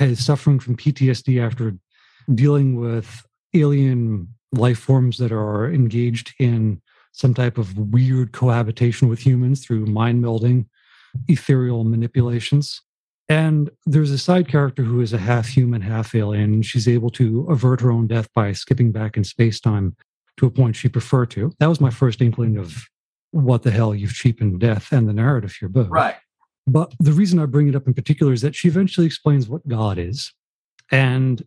is 0.00 0.24
suffering 0.24 0.58
from 0.60 0.76
PTSD 0.76 1.44
after 1.44 1.74
dealing 2.34 2.76
with 2.76 3.24
alien 3.54 4.28
life 4.52 4.78
forms 4.78 5.18
that 5.18 5.32
are 5.32 5.70
engaged 5.70 6.34
in 6.38 6.80
some 7.12 7.34
type 7.34 7.58
of 7.58 7.76
weird 7.76 8.32
cohabitation 8.32 9.08
with 9.08 9.24
humans 9.24 9.64
through 9.64 9.86
mind 9.86 10.22
melding, 10.22 10.66
ethereal 11.28 11.84
manipulations. 11.84 12.80
And 13.28 13.70
there's 13.86 14.10
a 14.10 14.18
side 14.18 14.48
character 14.48 14.82
who 14.82 15.00
is 15.00 15.12
a 15.12 15.18
half 15.18 15.48
human, 15.48 15.82
half 15.82 16.14
alien. 16.14 16.62
She's 16.62 16.88
able 16.88 17.10
to 17.10 17.46
avert 17.48 17.80
her 17.80 17.90
own 17.90 18.06
death 18.06 18.28
by 18.34 18.52
skipping 18.52 18.90
back 18.90 19.16
in 19.16 19.24
space 19.24 19.60
time 19.60 19.96
to 20.36 20.46
a 20.46 20.50
point 20.50 20.76
she 20.76 20.88
preferred 20.88 21.30
to. 21.32 21.52
That 21.58 21.68
was 21.68 21.80
my 21.80 21.90
first 21.90 22.20
inkling 22.20 22.56
of 22.56 22.86
what 23.30 23.62
the 23.62 23.70
hell 23.70 23.94
you've 23.94 24.14
cheapened 24.14 24.58
death 24.60 24.92
and 24.92 25.08
the 25.08 25.12
narrative 25.12 25.54
here 25.58 25.68
both. 25.68 25.88
Right. 25.88 26.16
But 26.66 26.94
the 27.00 27.12
reason 27.12 27.38
I 27.38 27.46
bring 27.46 27.68
it 27.68 27.76
up 27.76 27.86
in 27.86 27.94
particular 27.94 28.32
is 28.32 28.42
that 28.42 28.54
she 28.54 28.68
eventually 28.68 29.06
explains 29.06 29.48
what 29.48 29.66
God 29.66 29.98
is. 29.98 30.32
And 30.90 31.42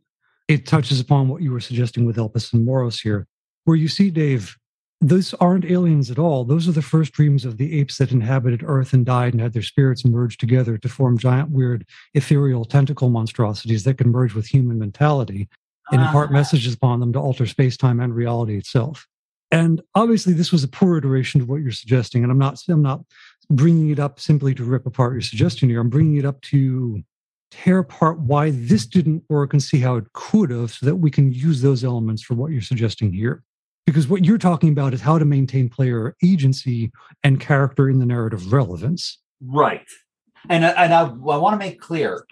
it 0.47 0.65
touches 0.65 0.99
upon 0.99 1.27
what 1.27 1.41
you 1.41 1.51
were 1.51 1.59
suggesting 1.59 2.05
with 2.05 2.17
Elpis 2.17 2.53
and 2.53 2.65
Moros 2.65 2.99
here, 2.99 3.27
where 3.65 3.77
you 3.77 3.87
see, 3.87 4.09
Dave, 4.09 4.57
those 5.01 5.33
aren't 5.35 5.65
aliens 5.65 6.09
at 6.09 6.19
all. 6.19 6.45
Those 6.45 6.67
are 6.67 6.73
the 6.73 6.81
first 6.81 7.11
dreams 7.11 7.43
of 7.43 7.57
the 7.57 7.79
apes 7.79 7.97
that 7.97 8.11
inhabited 8.11 8.63
Earth 8.65 8.93
and 8.93 9.05
died 9.05 9.33
and 9.33 9.41
had 9.41 9.53
their 9.53 9.61
spirits 9.61 10.05
merged 10.05 10.39
together 10.39 10.77
to 10.77 10.89
form 10.89 11.17
giant, 11.17 11.49
weird, 11.49 11.85
ethereal 12.13 12.63
tentacle 12.63 13.09
monstrosities 13.09 13.83
that 13.83 13.97
can 13.97 14.11
merge 14.11 14.33
with 14.33 14.47
human 14.47 14.79
mentality 14.79 15.49
and 15.91 16.01
impart 16.01 16.29
uh 16.29 16.33
messages 16.33 16.73
upon 16.73 17.01
them 17.01 17.11
to 17.11 17.19
alter 17.19 17.45
space 17.45 17.75
time 17.75 17.99
and 17.99 18.15
reality 18.15 18.57
itself. 18.57 19.05
And 19.51 19.81
obviously, 19.93 20.33
this 20.33 20.51
was 20.51 20.63
a 20.63 20.69
poor 20.69 20.97
iteration 20.97 21.41
of 21.41 21.49
what 21.49 21.61
you're 21.61 21.71
suggesting. 21.71 22.23
And 22.23 22.31
I'm 22.31 22.39
not, 22.39 22.59
I'm 22.69 22.81
not 22.81 23.01
bringing 23.49 23.89
it 23.89 23.99
up 23.99 24.19
simply 24.19 24.53
to 24.55 24.63
rip 24.63 24.85
apart 24.85 25.13
your 25.13 25.21
suggestion 25.21 25.69
here. 25.69 25.81
I'm 25.81 25.89
bringing 25.89 26.17
it 26.17 26.25
up 26.25 26.41
to 26.41 27.03
tear 27.51 27.79
apart 27.79 28.19
why 28.19 28.51
this 28.51 28.85
didn't 28.85 29.23
work 29.29 29.53
and 29.53 29.61
see 29.61 29.79
how 29.79 29.95
it 29.95 30.11
could 30.13 30.49
have, 30.49 30.71
so 30.71 30.85
that 30.85 30.95
we 30.95 31.11
can 31.11 31.31
use 31.31 31.61
those 31.61 31.83
elements 31.83 32.23
for 32.23 32.33
what 32.33 32.51
you're 32.51 32.61
suggesting 32.61 33.13
here 33.13 33.43
because 33.85 34.07
what 34.07 34.25
you're 34.25 34.37
talking 34.37 34.69
about 34.69 34.93
is 34.93 35.01
how 35.01 35.17
to 35.17 35.25
maintain 35.25 35.69
player 35.69 36.15
agency 36.23 36.91
and 37.23 37.39
character 37.39 37.89
in 37.89 37.99
the 37.99 38.05
narrative 38.05 38.51
relevance. 38.51 39.19
Right. 39.41 39.85
And 40.49 40.65
and 40.65 40.93
I, 40.93 41.01
I 41.01 41.03
want 41.09 41.53
to 41.53 41.65
make 41.65 41.79
clear, 41.79 42.25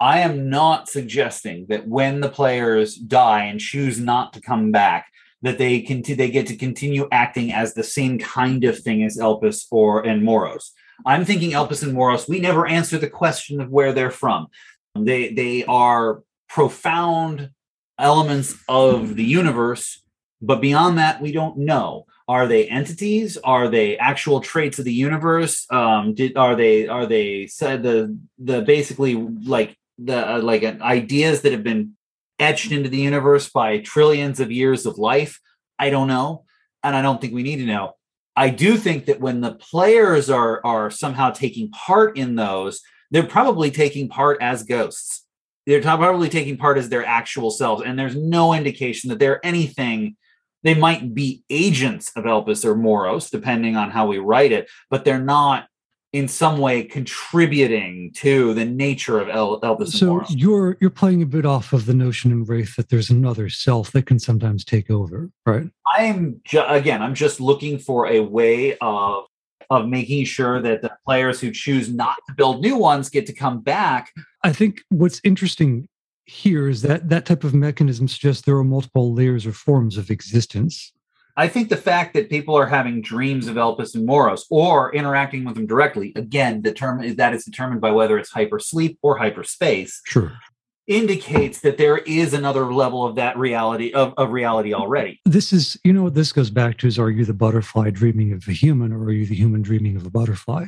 I 0.00 0.20
am 0.20 0.48
not 0.48 0.88
suggesting 0.88 1.66
that 1.68 1.86
when 1.86 2.20
the 2.20 2.28
players 2.28 2.96
die 2.96 3.44
and 3.44 3.60
choose 3.60 4.00
not 4.00 4.32
to 4.32 4.40
come 4.40 4.72
back, 4.72 5.11
that 5.42 5.58
they 5.58 5.80
can 5.80 6.02
they 6.02 6.30
get 6.30 6.46
to 6.46 6.56
continue 6.56 7.08
acting 7.10 7.52
as 7.52 7.74
the 7.74 7.82
same 7.82 8.18
kind 8.18 8.64
of 8.64 8.78
thing 8.78 9.02
as 9.02 9.18
Elpis 9.18 9.66
or 9.70 10.06
and 10.06 10.24
Moros. 10.24 10.72
I'm 11.04 11.24
thinking 11.24 11.50
Elpis 11.50 11.82
and 11.82 11.92
Moros. 11.92 12.28
We 12.28 12.38
never 12.38 12.66
answer 12.66 12.98
the 12.98 13.10
question 13.10 13.60
of 13.60 13.70
where 13.70 13.92
they're 13.92 14.10
from. 14.10 14.46
They 14.94 15.32
they 15.32 15.64
are 15.64 16.22
profound 16.48 17.50
elements 17.98 18.54
of 18.68 19.16
the 19.16 19.24
universe, 19.24 20.02
but 20.40 20.60
beyond 20.60 20.98
that, 20.98 21.20
we 21.20 21.32
don't 21.32 21.58
know. 21.58 22.06
Are 22.28 22.46
they 22.46 22.68
entities? 22.68 23.36
Are 23.38 23.68
they 23.68 23.98
actual 23.98 24.40
traits 24.40 24.78
of 24.78 24.84
the 24.84 24.92
universe? 24.92 25.66
Um, 25.70 26.14
did 26.14 26.36
are 26.36 26.54
they 26.54 26.86
are 26.86 27.06
they 27.06 27.46
said 27.48 27.82
the 27.82 28.16
the 28.38 28.62
basically 28.62 29.14
like 29.14 29.76
the 29.98 30.36
uh, 30.36 30.40
like 30.40 30.62
ideas 30.62 31.42
that 31.42 31.52
have 31.52 31.64
been 31.64 31.96
etched 32.38 32.72
into 32.72 32.88
the 32.88 32.98
universe 32.98 33.48
by 33.50 33.78
trillions 33.78 34.40
of 34.40 34.50
years 34.50 34.86
of 34.86 34.98
life? 34.98 35.40
I 35.78 35.90
don't 35.90 36.08
know, 36.08 36.44
and 36.82 36.94
I 36.94 37.02
don't 37.02 37.20
think 37.20 37.34
we 37.34 37.42
need 37.42 37.56
to 37.56 37.66
know. 37.66 37.94
I 38.34 38.48
do 38.50 38.76
think 38.76 39.06
that 39.06 39.20
when 39.20 39.40
the 39.40 39.54
players 39.54 40.30
are 40.30 40.64
are 40.64 40.90
somehow 40.90 41.30
taking 41.30 41.70
part 41.70 42.16
in 42.16 42.34
those, 42.34 42.80
they're 43.10 43.22
probably 43.22 43.70
taking 43.70 44.08
part 44.08 44.38
as 44.40 44.62
ghosts. 44.62 45.26
They're 45.66 45.82
probably 45.82 46.28
taking 46.28 46.56
part 46.56 46.78
as 46.78 46.88
their 46.88 47.04
actual 47.04 47.50
selves, 47.50 47.82
and 47.84 47.98
there's 47.98 48.16
no 48.16 48.54
indication 48.54 49.10
that 49.10 49.18
they're 49.18 49.44
anything. 49.44 50.16
They 50.64 50.74
might 50.74 51.12
be 51.12 51.42
agents 51.50 52.12
of 52.16 52.24
Elpis 52.24 52.64
or 52.64 52.74
Moros, 52.74 53.30
depending 53.30 53.76
on 53.76 53.90
how 53.90 54.06
we 54.06 54.18
write 54.18 54.52
it, 54.52 54.70
but 54.90 55.04
they're 55.04 55.20
not 55.20 55.66
in 56.12 56.28
some 56.28 56.58
way 56.58 56.82
contributing 56.82 58.12
to 58.14 58.52
the 58.54 58.64
nature 58.64 59.18
of 59.18 59.28
El- 59.30 59.60
Elpis. 59.60 59.88
So 59.88 60.22
you're 60.28 60.76
you're 60.80 60.90
playing 60.90 61.22
a 61.22 61.26
bit 61.26 61.46
off 61.46 61.72
of 61.72 61.86
the 61.86 61.94
notion 61.94 62.30
in 62.30 62.44
Wraith 62.44 62.76
that 62.76 62.90
there's 62.90 63.10
another 63.10 63.48
self 63.48 63.92
that 63.92 64.06
can 64.06 64.18
sometimes 64.18 64.64
take 64.64 64.90
over, 64.90 65.30
right? 65.46 65.68
I'm 65.94 66.40
ju- 66.44 66.64
again, 66.66 67.02
I'm 67.02 67.14
just 67.14 67.40
looking 67.40 67.78
for 67.78 68.06
a 68.08 68.20
way 68.20 68.76
of 68.80 69.24
of 69.70 69.88
making 69.88 70.26
sure 70.26 70.60
that 70.60 70.82
the 70.82 70.92
players 71.06 71.40
who 71.40 71.50
choose 71.50 71.88
not 71.88 72.16
to 72.28 72.34
build 72.34 72.60
new 72.60 72.76
ones 72.76 73.08
get 73.08 73.26
to 73.26 73.32
come 73.32 73.60
back. 73.60 74.10
I 74.44 74.52
think 74.52 74.82
what's 74.90 75.20
interesting 75.24 75.88
here 76.26 76.68
is 76.68 76.82
that 76.82 77.08
that 77.08 77.24
type 77.24 77.42
of 77.42 77.54
mechanism 77.54 78.06
suggests 78.06 78.42
there 78.42 78.56
are 78.56 78.64
multiple 78.64 79.14
layers 79.14 79.46
or 79.46 79.52
forms 79.52 79.96
of 79.96 80.10
existence 80.10 80.92
I 81.36 81.48
think 81.48 81.70
the 81.70 81.76
fact 81.76 82.12
that 82.14 82.28
people 82.28 82.54
are 82.56 82.66
having 82.66 83.00
dreams 83.00 83.48
of 83.48 83.56
Elpis 83.56 83.94
and 83.94 84.04
Moros 84.04 84.46
or 84.50 84.94
interacting 84.94 85.44
with 85.44 85.54
them 85.54 85.66
directly, 85.66 86.12
again, 86.14 86.60
determine 86.60 87.16
that 87.16 87.34
is 87.34 87.44
determined 87.44 87.80
by 87.80 87.90
whether 87.90 88.18
it's 88.18 88.32
hypersleep 88.32 88.98
or 89.02 89.16
hyperspace. 89.16 90.02
Sure. 90.04 90.32
Indicates 90.86 91.60
that 91.60 91.78
there 91.78 91.98
is 91.98 92.34
another 92.34 92.72
level 92.72 93.06
of 93.06 93.14
that 93.14 93.38
reality 93.38 93.92
of, 93.92 94.12
of 94.18 94.30
reality 94.30 94.74
already. 94.74 95.20
This 95.24 95.52
is, 95.52 95.78
you 95.84 95.92
know, 95.92 96.02
what 96.02 96.14
this 96.14 96.32
goes 96.32 96.50
back 96.50 96.76
to 96.78 96.86
is 96.86 96.98
are 96.98 97.10
you 97.10 97.24
the 97.24 97.32
butterfly 97.32 97.90
dreaming 97.90 98.32
of 98.32 98.46
a 98.46 98.52
human 98.52 98.92
or 98.92 99.04
are 99.04 99.12
you 99.12 99.24
the 99.24 99.34
human 99.34 99.62
dreaming 99.62 99.96
of 99.96 100.04
a 100.04 100.10
butterfly? 100.10 100.66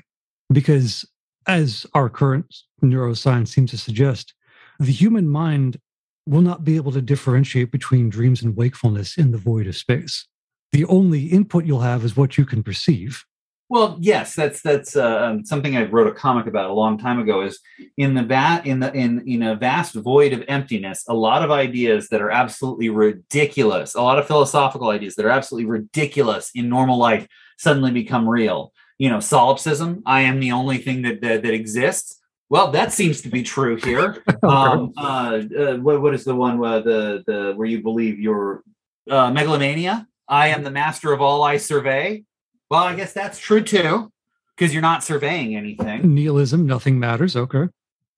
Because 0.50 1.04
as 1.46 1.84
our 1.92 2.08
current 2.08 2.54
neuroscience 2.82 3.48
seems 3.48 3.70
to 3.72 3.78
suggest, 3.78 4.32
the 4.78 4.92
human 4.92 5.28
mind 5.28 5.78
will 6.26 6.40
not 6.40 6.64
be 6.64 6.76
able 6.76 6.92
to 6.92 7.02
differentiate 7.02 7.70
between 7.70 8.08
dreams 8.08 8.40
and 8.40 8.56
wakefulness 8.56 9.18
in 9.18 9.30
the 9.30 9.36
void 9.36 9.66
of 9.66 9.76
space 9.76 10.26
the 10.74 10.84
only 10.86 11.26
input 11.26 11.64
you'll 11.64 11.80
have 11.80 12.04
is 12.04 12.16
what 12.16 12.36
you 12.36 12.44
can 12.44 12.60
perceive. 12.60 13.24
Well, 13.68 13.96
yes, 14.00 14.34
that's 14.34 14.60
that's 14.60 14.96
uh, 14.96 15.24
um, 15.24 15.44
something 15.44 15.76
I 15.76 15.84
wrote 15.84 16.08
a 16.08 16.12
comic 16.12 16.48
about 16.48 16.68
a 16.68 16.74
long 16.74 16.98
time 16.98 17.20
ago. 17.20 17.42
Is 17.42 17.60
in 17.96 18.14
the 18.14 18.24
va- 18.24 18.60
in 18.64 18.80
the 18.80 18.92
in 18.92 19.22
in 19.26 19.44
a 19.44 19.54
vast 19.54 19.94
void 19.94 20.32
of 20.32 20.42
emptiness, 20.48 21.04
a 21.08 21.14
lot 21.14 21.44
of 21.44 21.52
ideas 21.52 22.08
that 22.08 22.20
are 22.20 22.30
absolutely 22.30 22.90
ridiculous, 22.90 23.94
a 23.94 24.02
lot 24.02 24.18
of 24.18 24.26
philosophical 24.26 24.90
ideas 24.90 25.14
that 25.14 25.24
are 25.24 25.30
absolutely 25.30 25.70
ridiculous 25.70 26.50
in 26.56 26.68
normal 26.68 26.98
life 26.98 27.28
suddenly 27.56 27.92
become 27.92 28.28
real. 28.28 28.72
You 28.98 29.10
know, 29.10 29.20
solipsism. 29.20 30.02
I 30.04 30.22
am 30.22 30.40
the 30.40 30.50
only 30.50 30.78
thing 30.78 31.02
that 31.02 31.20
that, 31.22 31.42
that 31.44 31.54
exists. 31.54 32.20
Well, 32.50 32.72
that 32.72 32.92
seems 32.92 33.22
to 33.22 33.28
be 33.28 33.44
true 33.44 33.76
here. 33.76 34.24
um, 34.42 34.92
uh, 34.96 35.40
uh, 35.56 35.76
what, 35.76 36.02
what 36.02 36.14
is 36.14 36.24
the 36.24 36.34
one 36.34 36.58
where 36.58 36.82
the 36.82 37.22
the 37.26 37.52
where 37.54 37.68
you 37.68 37.80
believe 37.80 38.18
you're 38.18 38.64
uh, 39.08 39.30
megalomania? 39.30 40.08
I 40.28 40.48
am 40.48 40.64
the 40.64 40.70
master 40.70 41.12
of 41.12 41.20
all 41.20 41.42
I 41.42 41.58
survey. 41.58 42.24
Well, 42.70 42.84
I 42.84 42.94
guess 42.94 43.12
that's 43.12 43.38
true 43.38 43.62
too, 43.62 44.10
because 44.56 44.72
you're 44.72 44.82
not 44.82 45.04
surveying 45.04 45.54
anything. 45.56 46.14
Nihilism, 46.14 46.66
nothing 46.66 46.98
matters. 46.98 47.36
Okay. 47.36 47.68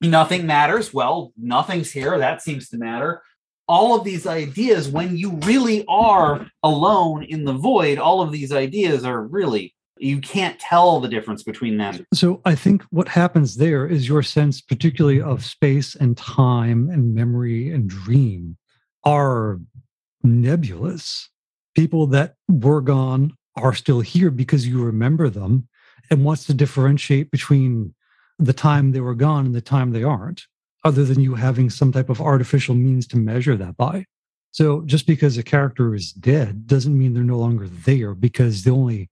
Nothing 0.01 0.47
matters. 0.47 0.95
Well, 0.95 1.33
nothing's 1.37 1.91
here. 1.91 2.19
That 2.19 2.43
seems 2.43 2.69
to 2.69 2.79
matter. 2.79 3.23
All 3.69 3.99
of 3.99 4.05
these 4.05 4.27
ideas, 4.27 4.89
when 4.89 5.17
you 5.17 5.33
really 5.45 5.85
are 5.89 6.47
alone 6.63 7.25
in 7.25 7.45
the 7.45 7.55
void, 7.55 7.99
all 7.99 8.23
of 8.23 8.31
these 8.31 8.53
ideas 8.53 9.05
are 9.05 9.23
really, 9.23 9.75
you 9.99 10.21
can't 10.21 10.61
tell 10.61 11.01
the 11.01 11.09
difference 11.09 11.43
between 11.43 11.77
them. 11.77 12.07
So 12.15 12.41
I 12.45 12.55
think 12.55 12.83
what 12.91 13.09
happens 13.09 13.57
there 13.57 13.87
is 13.87 14.09
your 14.09 14.23
sense, 14.23 14.61
particularly 14.61 15.21
of 15.21 15.45
space 15.45 15.97
and 15.97 16.17
time 16.17 16.89
and 16.91 17.15
memory 17.15 17.73
and 17.73 17.89
dream, 17.89 18.57
are 19.03 19.59
nebulous 20.23 21.29
people 21.77 22.07
that 22.09 22.35
were 22.49 22.81
gone 22.81 23.33
are 23.57 23.75
still 23.75 24.01
here 24.01 24.31
because 24.31 24.67
you 24.67 24.83
remember 24.83 25.29
them 25.29 25.69
and 26.11 26.25
wants 26.25 26.47
to 26.47 26.55
differentiate 26.55 27.31
between 27.31 27.95
the 28.39 28.53
time 28.53 28.93
they 28.93 29.01
were 29.01 29.15
gone 29.15 29.47
and 29.47 29.55
the 29.55 29.61
time 29.61 29.93
they 29.93 30.03
aren't, 30.03 30.43
other 30.85 31.05
than 31.05 31.21
you 31.21 31.35
having 31.35 31.71
some 31.71 31.93
type 31.93 32.09
of 32.09 32.21
artificial 32.21 32.75
means 32.75 33.07
to 33.07 33.17
measure 33.17 33.57
that 33.57 33.77
by. 33.77 34.05
So 34.51 34.83
just 34.87 35.07
because 35.07 35.37
a 35.37 35.43
character 35.43 35.95
is 35.95 36.13
dead 36.13 36.67
doesn't 36.67 36.99
mean 36.99 37.13
they're 37.13 37.23
no 37.23 37.39
longer 37.39 37.69
there 37.69 38.15
because 38.15 38.65
the 38.65 38.71
only 38.71 39.11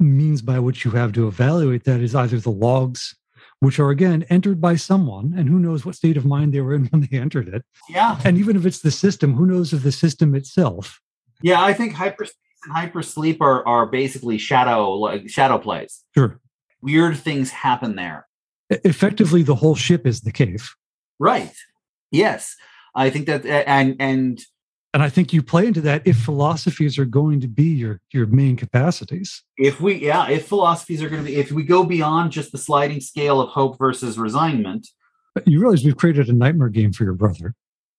means 0.00 0.42
by 0.42 0.58
which 0.58 0.84
you 0.84 0.90
have 0.92 1.12
to 1.12 1.28
evaluate 1.28 1.84
that 1.84 2.00
is 2.00 2.14
either 2.14 2.40
the 2.40 2.50
logs, 2.50 3.14
which 3.60 3.78
are 3.78 3.90
again 3.90 4.24
entered 4.30 4.60
by 4.60 4.74
someone, 4.74 5.32
and 5.36 5.48
who 5.48 5.60
knows 5.60 5.84
what 5.84 5.94
state 5.94 6.16
of 6.16 6.24
mind 6.24 6.52
they 6.52 6.60
were 6.60 6.74
in 6.74 6.86
when 6.86 7.08
they 7.08 7.16
entered 7.16 7.48
it. 7.48 7.64
Yeah. 7.88 8.18
And 8.24 8.36
even 8.36 8.56
if 8.56 8.66
it's 8.66 8.80
the 8.80 8.90
system, 8.90 9.34
who 9.34 9.46
knows 9.46 9.72
if 9.72 9.84
the 9.84 9.92
system 9.92 10.34
itself? 10.34 11.00
Yeah, 11.44 11.62
I 11.62 11.74
think 11.74 11.92
hyperspace 11.92 12.38
and 12.64 12.74
hypersleep 12.74 13.42
are 13.42 13.66
are 13.68 13.84
basically 13.84 14.38
shadow 14.38 14.92
like 14.94 15.28
shadow 15.28 15.58
plays. 15.58 16.02
Sure. 16.14 16.40
Weird 16.80 17.18
things 17.18 17.50
happen 17.50 17.96
there. 17.96 18.26
Effectively, 18.70 19.42
the 19.42 19.54
whole 19.54 19.74
ship 19.74 20.06
is 20.06 20.22
the 20.22 20.32
cave. 20.32 20.70
Right. 21.18 21.54
Yes, 22.10 22.56
I 22.94 23.10
think 23.10 23.26
that, 23.26 23.44
and 23.44 23.94
and 24.00 24.40
and 24.94 25.02
I 25.02 25.10
think 25.10 25.34
you 25.34 25.42
play 25.42 25.66
into 25.66 25.82
that 25.82 26.00
if 26.06 26.16
philosophies 26.16 26.98
are 26.98 27.04
going 27.04 27.40
to 27.40 27.48
be 27.48 27.64
your 27.64 28.00
your 28.10 28.26
main 28.26 28.56
capacities. 28.56 29.42
If 29.58 29.82
we, 29.82 29.96
yeah, 29.96 30.30
if 30.30 30.46
philosophies 30.48 31.02
are 31.02 31.10
going 31.10 31.22
to 31.22 31.30
be, 31.30 31.36
if 31.36 31.52
we 31.52 31.62
go 31.62 31.84
beyond 31.84 32.32
just 32.32 32.52
the 32.52 32.58
sliding 32.58 33.00
scale 33.00 33.42
of 33.42 33.50
hope 33.50 33.78
versus 33.78 34.16
resignment, 34.16 34.88
you 35.44 35.60
realize 35.60 35.84
we've 35.84 35.96
created 35.96 36.30
a 36.30 36.32
nightmare 36.32 36.70
game 36.70 36.92
for 36.92 37.04
your 37.04 37.12
brother. 37.12 37.54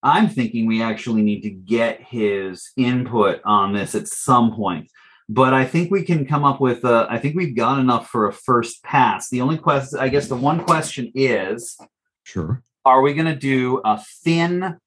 I'm 0.05 0.29
thinking 0.29 0.67
we 0.67 0.83
actually 0.83 1.23
need 1.23 1.41
to 1.41 1.49
get 1.49 1.99
his 1.99 2.71
input 2.77 3.41
on 3.43 3.73
this 3.73 3.95
at 3.95 4.07
some 4.07 4.53
point. 4.53 4.91
But 5.27 5.55
I 5.55 5.65
think 5.65 5.89
we 5.89 6.03
can 6.03 6.27
come 6.27 6.43
up 6.43 6.61
with. 6.61 6.85
A, 6.85 7.07
I 7.09 7.17
think 7.17 7.35
we've 7.35 7.55
got 7.55 7.79
enough 7.79 8.07
for 8.07 8.27
a 8.27 8.31
first 8.31 8.83
pass. 8.83 9.29
The 9.29 9.41
only 9.41 9.57
question, 9.57 9.97
I 9.99 10.09
guess, 10.09 10.27
the 10.27 10.35
one 10.35 10.63
question 10.63 11.11
is, 11.15 11.75
sure, 12.23 12.61
are 12.85 13.01
we 13.01 13.15
going 13.15 13.25
to 13.25 13.35
do 13.35 13.81
a 13.83 13.99
thin 14.23 14.77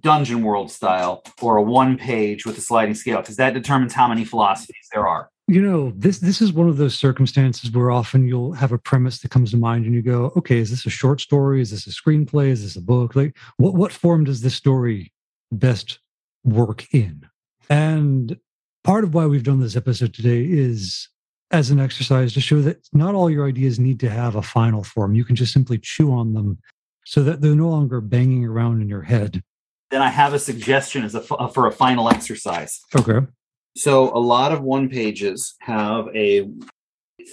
dungeon 0.00 0.42
world 0.42 0.70
style 0.70 1.22
or 1.40 1.56
a 1.56 1.62
one 1.62 1.96
page 1.96 2.44
with 2.44 2.58
a 2.58 2.60
sliding 2.60 2.94
scale? 2.94 3.22
Because 3.22 3.36
that 3.36 3.54
determines 3.54 3.94
how 3.94 4.08
many 4.08 4.26
philosophies 4.26 4.88
there 4.92 5.08
are 5.08 5.30
you 5.48 5.62
know 5.62 5.92
this 5.96 6.18
this 6.18 6.42
is 6.42 6.52
one 6.52 6.68
of 6.68 6.76
those 6.76 6.96
circumstances 6.96 7.70
where 7.70 7.90
often 7.90 8.26
you'll 8.26 8.52
have 8.52 8.72
a 8.72 8.78
premise 8.78 9.20
that 9.20 9.30
comes 9.30 9.52
to 9.52 9.56
mind 9.56 9.84
and 9.84 9.94
you 9.94 10.02
go 10.02 10.32
okay 10.36 10.58
is 10.58 10.70
this 10.70 10.86
a 10.86 10.90
short 10.90 11.20
story? 11.20 11.60
Is 11.60 11.70
this 11.70 11.86
a 11.86 11.90
screenplay? 11.90 12.48
Is 12.48 12.62
this 12.62 12.76
a 12.76 12.80
book? 12.80 13.14
Like 13.14 13.36
what 13.56 13.74
what 13.74 13.92
form 13.92 14.24
does 14.24 14.40
this 14.40 14.54
story 14.54 15.12
best 15.52 16.00
work 16.44 16.92
in? 16.92 17.26
And 17.70 18.38
part 18.82 19.04
of 19.04 19.14
why 19.14 19.26
we've 19.26 19.44
done 19.44 19.60
this 19.60 19.76
episode 19.76 20.14
today 20.14 20.44
is 20.44 21.08
as 21.52 21.70
an 21.70 21.78
exercise 21.78 22.32
to 22.34 22.40
show 22.40 22.60
that 22.62 22.88
not 22.92 23.14
all 23.14 23.30
your 23.30 23.46
ideas 23.46 23.78
need 23.78 24.00
to 24.00 24.10
have 24.10 24.34
a 24.34 24.42
final 24.42 24.82
form. 24.82 25.14
You 25.14 25.24
can 25.24 25.36
just 25.36 25.52
simply 25.52 25.78
chew 25.78 26.12
on 26.12 26.34
them 26.34 26.58
so 27.04 27.22
that 27.22 27.40
they're 27.40 27.54
no 27.54 27.68
longer 27.68 28.00
banging 28.00 28.44
around 28.44 28.82
in 28.82 28.88
your 28.88 29.02
head. 29.02 29.44
Then 29.92 30.02
i 30.02 30.08
have 30.08 30.32
a 30.32 30.40
suggestion 30.40 31.04
as 31.04 31.14
a 31.14 31.20
for 31.20 31.68
a 31.68 31.72
final 31.72 32.08
exercise. 32.08 32.80
Okay 32.98 33.20
so 33.76 34.16
a 34.16 34.18
lot 34.18 34.52
of 34.52 34.62
one 34.62 34.88
pages 34.88 35.54
have 35.60 36.08
a 36.14 36.48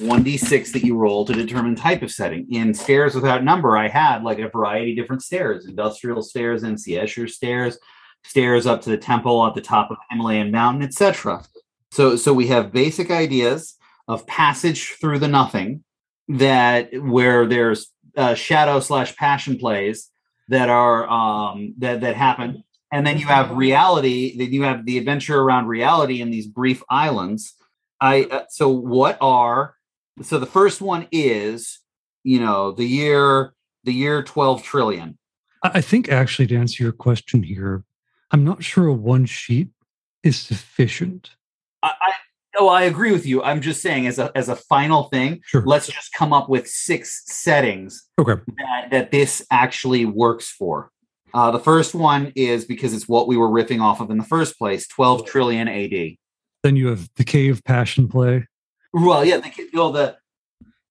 1d6 0.01 0.71
that 0.73 0.83
you 0.83 0.97
roll 0.97 1.25
to 1.25 1.33
determine 1.33 1.75
type 1.75 2.01
of 2.01 2.11
setting. 2.11 2.47
In 2.51 2.73
Stairs 2.73 3.15
Without 3.15 3.43
Number, 3.43 3.77
I 3.77 3.87
had 3.87 4.23
like 4.23 4.39
a 4.39 4.49
variety 4.49 4.91
of 4.91 4.97
different 4.97 5.23
stairs, 5.23 5.67
industrial 5.67 6.21
stairs, 6.21 6.63
MC 6.63 6.93
Escher 6.93 7.29
stairs, 7.29 7.77
stairs 8.23 8.65
up 8.65 8.81
to 8.81 8.89
the 8.89 8.97
temple 8.97 9.45
at 9.45 9.53
the 9.53 9.61
top 9.61 9.91
of 9.91 9.97
Himalayan 10.09 10.51
mountain, 10.51 10.83
etc. 10.83 11.43
So 11.91 12.15
so 12.15 12.33
we 12.33 12.47
have 12.47 12.71
basic 12.71 13.11
ideas 13.11 13.75
of 14.07 14.25
passage 14.27 14.93
through 14.99 15.19
the 15.19 15.27
nothing 15.27 15.83
that 16.27 16.89
where 17.01 17.45
there's 17.45 17.91
uh, 18.17 18.33
shadow 18.33 18.79
slash 18.79 19.15
passion 19.15 19.57
plays 19.57 20.09
that 20.49 20.69
are 20.69 21.07
um, 21.09 21.75
that 21.77 22.01
that 22.01 22.15
happen, 22.15 22.63
and 22.93 23.05
then 23.07 23.17
you 23.17 23.25
have 23.25 23.51
reality. 23.51 24.37
Then 24.37 24.53
you 24.53 24.61
have 24.63 24.85
the 24.85 24.97
adventure 24.99 25.39
around 25.41 25.67
reality 25.67 26.21
in 26.21 26.29
these 26.29 26.45
brief 26.47 26.83
islands. 26.89 27.55
I 27.99 28.23
uh, 28.25 28.43
so 28.49 28.69
what 28.69 29.17
are 29.19 29.75
so 30.21 30.37
the 30.39 30.45
first 30.45 30.79
one 30.79 31.07
is 31.11 31.79
you 32.23 32.39
know 32.39 32.71
the 32.71 32.85
year 32.85 33.53
the 33.83 33.93
year 33.93 34.21
twelve 34.23 34.63
trillion. 34.63 35.17
I 35.63 35.81
think 35.81 36.09
actually 36.09 36.47
to 36.47 36.55
answer 36.57 36.83
your 36.83 36.91
question 36.91 37.41
here, 37.41 37.83
I'm 38.31 38.43
not 38.43 38.63
sure 38.63 38.91
one 38.91 39.25
sheet 39.25 39.69
is 40.21 40.37
sufficient. 40.39 41.31
I, 41.81 41.93
I 41.99 42.11
oh 42.59 42.67
I 42.69 42.83
agree 42.83 43.11
with 43.11 43.25
you. 43.25 43.41
I'm 43.41 43.61
just 43.61 43.81
saying 43.81 44.05
as 44.05 44.19
a 44.19 44.31
as 44.37 44.49
a 44.49 44.55
final 44.55 45.03
thing, 45.05 45.41
Sure. 45.45 45.63
let's 45.65 45.87
just 45.87 46.13
come 46.13 46.31
up 46.31 46.47
with 46.47 46.67
six 46.67 47.23
settings 47.25 48.05
Okay. 48.19 48.39
that, 48.59 48.91
that 48.91 49.11
this 49.11 49.43
actually 49.49 50.05
works 50.05 50.49
for. 50.49 50.91
Uh, 51.33 51.51
the 51.51 51.59
first 51.59 51.95
one 51.95 52.31
is 52.35 52.65
because 52.65 52.93
it's 52.93 53.07
what 53.07 53.27
we 53.27 53.37
were 53.37 53.49
riffing 53.49 53.81
off 53.81 53.99
of 53.99 54.11
in 54.11 54.17
the 54.17 54.23
first 54.23 54.57
place 54.57 54.87
12 54.87 55.25
trillion 55.25 55.67
AD. 55.67 56.15
Then 56.61 56.75
you 56.75 56.87
have 56.87 57.09
the 57.15 57.23
cave 57.23 57.61
passion 57.65 58.07
play. 58.07 58.47
Well, 58.93 59.25
yeah, 59.25 59.37
the, 59.37 59.51
well, 59.73 59.91
the 59.91 60.17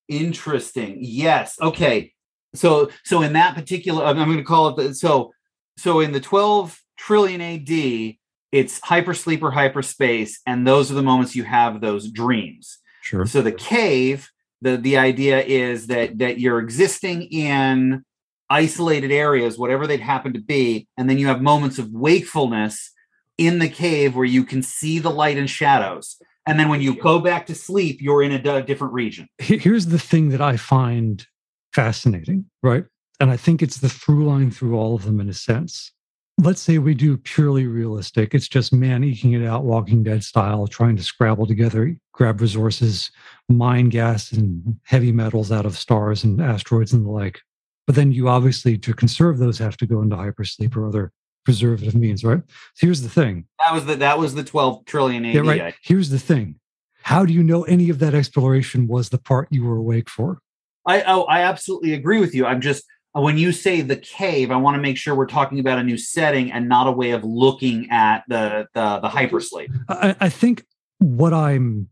interesting. 0.09 0.99
Yes. 1.01 1.57
Okay. 1.61 2.13
So, 2.55 2.91
so 3.05 3.23
in 3.23 3.33
that 3.35 3.55
particular, 3.55 4.05
I'm, 4.05 4.19
I'm 4.19 4.27
going 4.27 4.39
to 4.39 4.45
call 4.45 4.69
it 4.69 4.77
the, 4.77 4.95
so, 4.95 5.33
so 5.77 6.01
in 6.01 6.13
the 6.13 6.21
12 6.21 6.79
trillion 6.99 7.41
AD, 7.41 8.17
it's 8.51 8.81
hypersleep 8.81 9.43
or 9.43 9.51
hyperspace. 9.51 10.41
And 10.47 10.67
those 10.67 10.91
are 10.91 10.95
the 10.95 11.03
moments 11.03 11.35
you 11.35 11.45
have 11.45 11.81
those 11.81 12.11
dreams. 12.11 12.79
Sure. 13.03 13.27
So 13.27 13.43
the 13.43 13.53
cave, 13.53 14.31
the 14.61 14.77
the 14.77 14.97
idea 14.97 15.43
is 15.43 15.89
that 15.89 16.19
that 16.19 16.39
you're 16.39 16.61
existing 16.61 17.23
in 17.25 18.05
isolated 18.53 19.11
areas, 19.11 19.57
whatever 19.57 19.87
they'd 19.87 20.01
happen 20.01 20.35
to 20.35 20.41
be, 20.41 20.87
and 20.99 21.09
then 21.09 21.17
you 21.17 21.27
have 21.27 21.41
moments 21.41 21.79
of 21.79 21.91
wakefulness 21.91 22.93
in 23.39 23.59
the 23.59 23.69
cave 23.69 24.15
where 24.15 24.27
you 24.27 24.45
can 24.45 24.63
see 24.63 24.99
the 24.99 25.11
light 25.11 25.39
and 25.39 25.49
shadows. 25.49 26.19
And 26.47 26.61
then 26.61 26.69
when 26.69 26.83
you 26.83 26.95
go 26.95 27.19
back 27.19 27.47
to 27.47 27.55
sleep, 27.55 28.03
you're 28.03 28.23
in 28.23 28.33
a 28.33 28.63
different 28.63 28.93
region. 28.93 29.27
Here's 29.39 29.87
the 29.87 29.99
thing 29.99 30.29
that 30.29 30.43
I 30.43 30.59
find 30.59 31.27
fascinating, 31.73 32.45
right? 32.63 32.85
And 33.21 33.31
I 33.31 33.39
think 33.39 33.63
it's 33.63 33.79
the 33.79 33.89
through 33.89 34.27
line 34.27 34.51
through 34.51 34.77
all 34.77 34.95
of 34.95 35.05
them 35.05 35.19
in 35.19 35.29
a 35.31 35.35
sense. 35.35 35.93
Let's 36.39 36.61
say 36.61 36.79
we 36.79 36.95
do 36.95 37.17
purely 37.17 37.67
realistic. 37.67 38.35
It's 38.35 38.49
just 38.49 38.73
man 38.73 39.03
eking 39.03 39.33
it 39.33 39.47
out, 39.47 39.65
Walking 39.65 40.03
Dead 40.03 40.25
style, 40.25 40.67
trying 40.67 40.97
to 40.97 41.03
scrabble 41.03 41.47
together, 41.47 41.97
grab 42.13 42.41
resources, 42.41 43.11
mine 43.49 43.89
gas 43.89 44.33
and 44.33 44.79
heavy 44.85 45.13
metals 45.13 45.53
out 45.53 45.65
of 45.65 45.79
stars 45.79 46.25
and 46.25 46.41
asteroids 46.41 46.93
and 46.93 47.07
the 47.07 47.11
like. 47.11 47.41
But 47.87 47.97
then 47.97 48.13
you 48.13 48.29
obviously, 48.29 48.79
to 48.79 48.95
conserve 48.95 49.39
those, 49.39 49.59
have 49.59 49.77
to 49.79 49.87
go 49.87 50.03
into 50.03 50.17
hypersleep 50.17 50.77
or 50.77 50.87
other 50.87 51.13
preservative 51.45 51.95
means, 51.95 52.25
right? 52.25 52.43
So 52.75 52.87
here's 52.87 53.03
the 53.03 53.09
thing. 53.09 53.47
That 53.65 53.75
was 53.75 53.87
the 53.87 53.97
that 53.97 54.19
was 54.19 54.35
the 54.35 54.45
12 54.45 54.85
trillion 54.85 55.25
AD. 55.25 55.35
Yeah, 55.35 55.41
right. 55.41 55.75
Here's 55.83 56.11
the 56.11 56.19
thing. 56.19 56.57
How 57.03 57.25
do 57.25 57.33
you 57.33 57.43
know 57.43 57.65
any 57.65 57.91
of 57.91 57.99
that 57.99 58.15
exploration 58.15 58.87
was 58.87 59.09
the 59.09 59.19
part 59.19 59.49
you 59.51 59.65
were 59.65 59.77
awake 59.77 60.09
for? 60.09 60.39
I 60.87 61.03
oh, 61.03 61.23
I 61.25 61.43
absolutely 61.43 61.95
agree 61.95 62.21
with 62.21 62.35
you. 62.35 62.47
I'm 62.47 62.61
just 62.61 62.85
when 63.13 63.37
you 63.37 63.53
say 63.53 63.83
the 63.83 63.97
cave, 63.97 64.51
I 64.51 64.57
want 64.57 64.77
to 64.77 64.81
make 64.81 64.97
sure 64.97 65.15
we're 65.15 65.27
talking 65.27 65.59
about 65.59 65.79
a 65.79 65.83
new 65.83 65.99
setting 65.99 66.51
and 66.51 66.69
not 66.69 66.87
a 66.87 66.93
way 66.93 67.11
of 67.11 67.25
looking 67.25 67.91
at 67.91 68.25
the 68.29 68.67
the, 68.75 69.01
the 69.01 69.09
hypersleep. 69.09 69.75
I, 69.89 70.17
I 70.21 70.29
think 70.29 70.65
what 70.99 71.35
I'm 71.35 71.89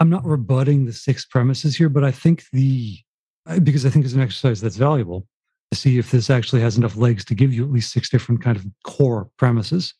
I'm 0.00 0.10
not 0.10 0.24
rebutting 0.24 0.86
the 0.86 0.92
six 0.92 1.24
premises 1.26 1.76
here, 1.76 1.88
but 1.88 2.04
I 2.04 2.10
think 2.10 2.44
the 2.52 2.98
because 3.62 3.84
I 3.84 3.90
think 3.90 4.06
it's 4.06 4.14
an 4.14 4.20
exercise 4.20 4.60
that's 4.60 4.76
valuable 4.76 5.26
to 5.74 5.80
see 5.80 5.98
if 5.98 6.10
this 6.10 6.30
actually 6.30 6.62
has 6.62 6.76
enough 6.76 6.96
legs 6.96 7.24
to 7.26 7.34
give 7.34 7.52
you 7.52 7.64
at 7.64 7.72
least 7.72 7.92
six 7.92 8.08
different 8.08 8.42
kind 8.42 8.56
of 8.56 8.64
core 8.84 9.28
premises. 9.36 9.94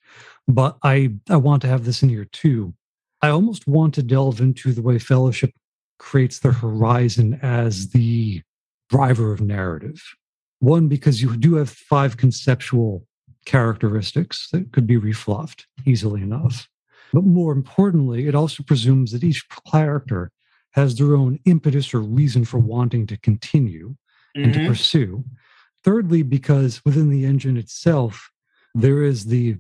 But 0.47 0.77
I 0.83 1.15
I 1.29 1.37
want 1.37 1.63
to 1.63 1.69
have 1.69 1.85
this 1.85 2.03
in 2.03 2.09
here 2.09 2.27
too. 2.27 2.75
I 3.23 3.29
almost 3.29 3.67
want 3.67 3.95
to 3.95 4.03
delve 4.03 4.41
into 4.41 4.73
the 4.73 4.83
way 4.83 4.99
fellowship 4.99 5.51
creates 5.99 6.39
the 6.39 6.53
horizon 6.53 7.39
as 7.43 7.91
the 7.91 8.43
driver 8.91 9.33
of 9.33 9.41
narrative. 9.41 10.01
One, 10.61 10.89
because 10.89 11.23
you 11.23 11.37
do 11.37 11.55
have 11.55 11.71
five 11.71 12.17
conceptual 12.17 13.07
characteristics 13.47 14.49
that 14.53 14.73
could 14.73 14.87
be 14.87 14.99
refluffed 14.99 15.65
easily 15.87 16.23
enough. 16.23 16.69
But 17.13 17.25
more 17.25 17.53
importantly, 17.53 18.27
it 18.29 18.35
also 18.35 18.63
presumes 18.63 19.13
that 19.13 19.25
each 19.25 19.45
character 19.71 20.31
has 20.73 20.97
their 20.97 21.15
own 21.15 21.39
impetus 21.45 21.95
or 21.95 22.01
reason 22.01 22.45
for 22.45 22.59
wanting 22.59 23.07
to 23.07 23.17
continue 23.19 23.95
and 24.35 24.53
to 24.53 24.59
Mhm. 24.61 24.67
pursue. 24.67 25.25
Thirdly, 25.85 26.23
because 26.23 26.83
within 26.85 27.11
the 27.11 27.25
engine 27.25 27.57
itself, 27.57 28.31
there 28.75 29.03
is 29.03 29.27
the 29.27 29.57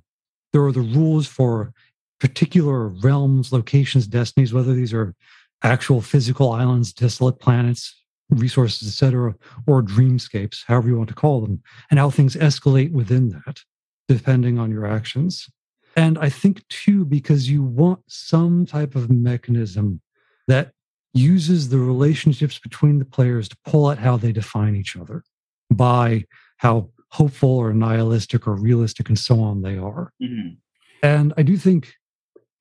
there 0.52 0.64
are 0.64 0.72
the 0.72 0.80
rules 0.80 1.26
for 1.26 1.72
particular 2.20 2.88
realms, 2.88 3.52
locations, 3.52 4.06
destinies, 4.06 4.52
whether 4.52 4.72
these 4.72 4.94
are 4.94 5.14
actual 5.62 6.00
physical 6.00 6.52
islands, 6.52 6.92
desolate 6.92 7.40
planets, 7.40 7.94
resources, 8.30 8.88
etc., 8.88 9.34
or 9.66 9.82
dreamscapes, 9.82 10.62
however 10.66 10.88
you 10.88 10.96
want 10.96 11.08
to 11.08 11.14
call 11.14 11.40
them, 11.40 11.62
and 11.90 11.98
how 11.98 12.08
things 12.08 12.36
escalate 12.36 12.92
within 12.92 13.30
that, 13.30 13.60
depending 14.08 14.58
on 14.58 14.70
your 14.70 14.86
actions. 14.86 15.48
And 15.96 16.18
I 16.18 16.28
think 16.28 16.66
too, 16.68 17.04
because 17.04 17.50
you 17.50 17.62
want 17.62 18.00
some 18.08 18.64
type 18.64 18.94
of 18.94 19.10
mechanism 19.10 20.00
that 20.48 20.72
uses 21.12 21.68
the 21.68 21.78
relationships 21.78 22.58
between 22.58 22.98
the 22.98 23.04
players 23.04 23.48
to 23.48 23.56
pull 23.64 23.86
out 23.88 23.98
how 23.98 24.16
they 24.16 24.32
define 24.32 24.74
each 24.76 24.96
other 24.96 25.24
by 25.70 26.24
how 26.58 26.90
hopeful 27.10 27.50
or 27.50 27.72
nihilistic 27.72 28.46
or 28.46 28.54
realistic 28.54 29.08
and 29.08 29.18
so 29.18 29.40
on 29.40 29.62
they 29.62 29.76
are. 29.76 30.12
Mhm. 30.22 30.56
And 31.02 31.32
I 31.36 31.42
do 31.42 31.56
think, 31.56 31.94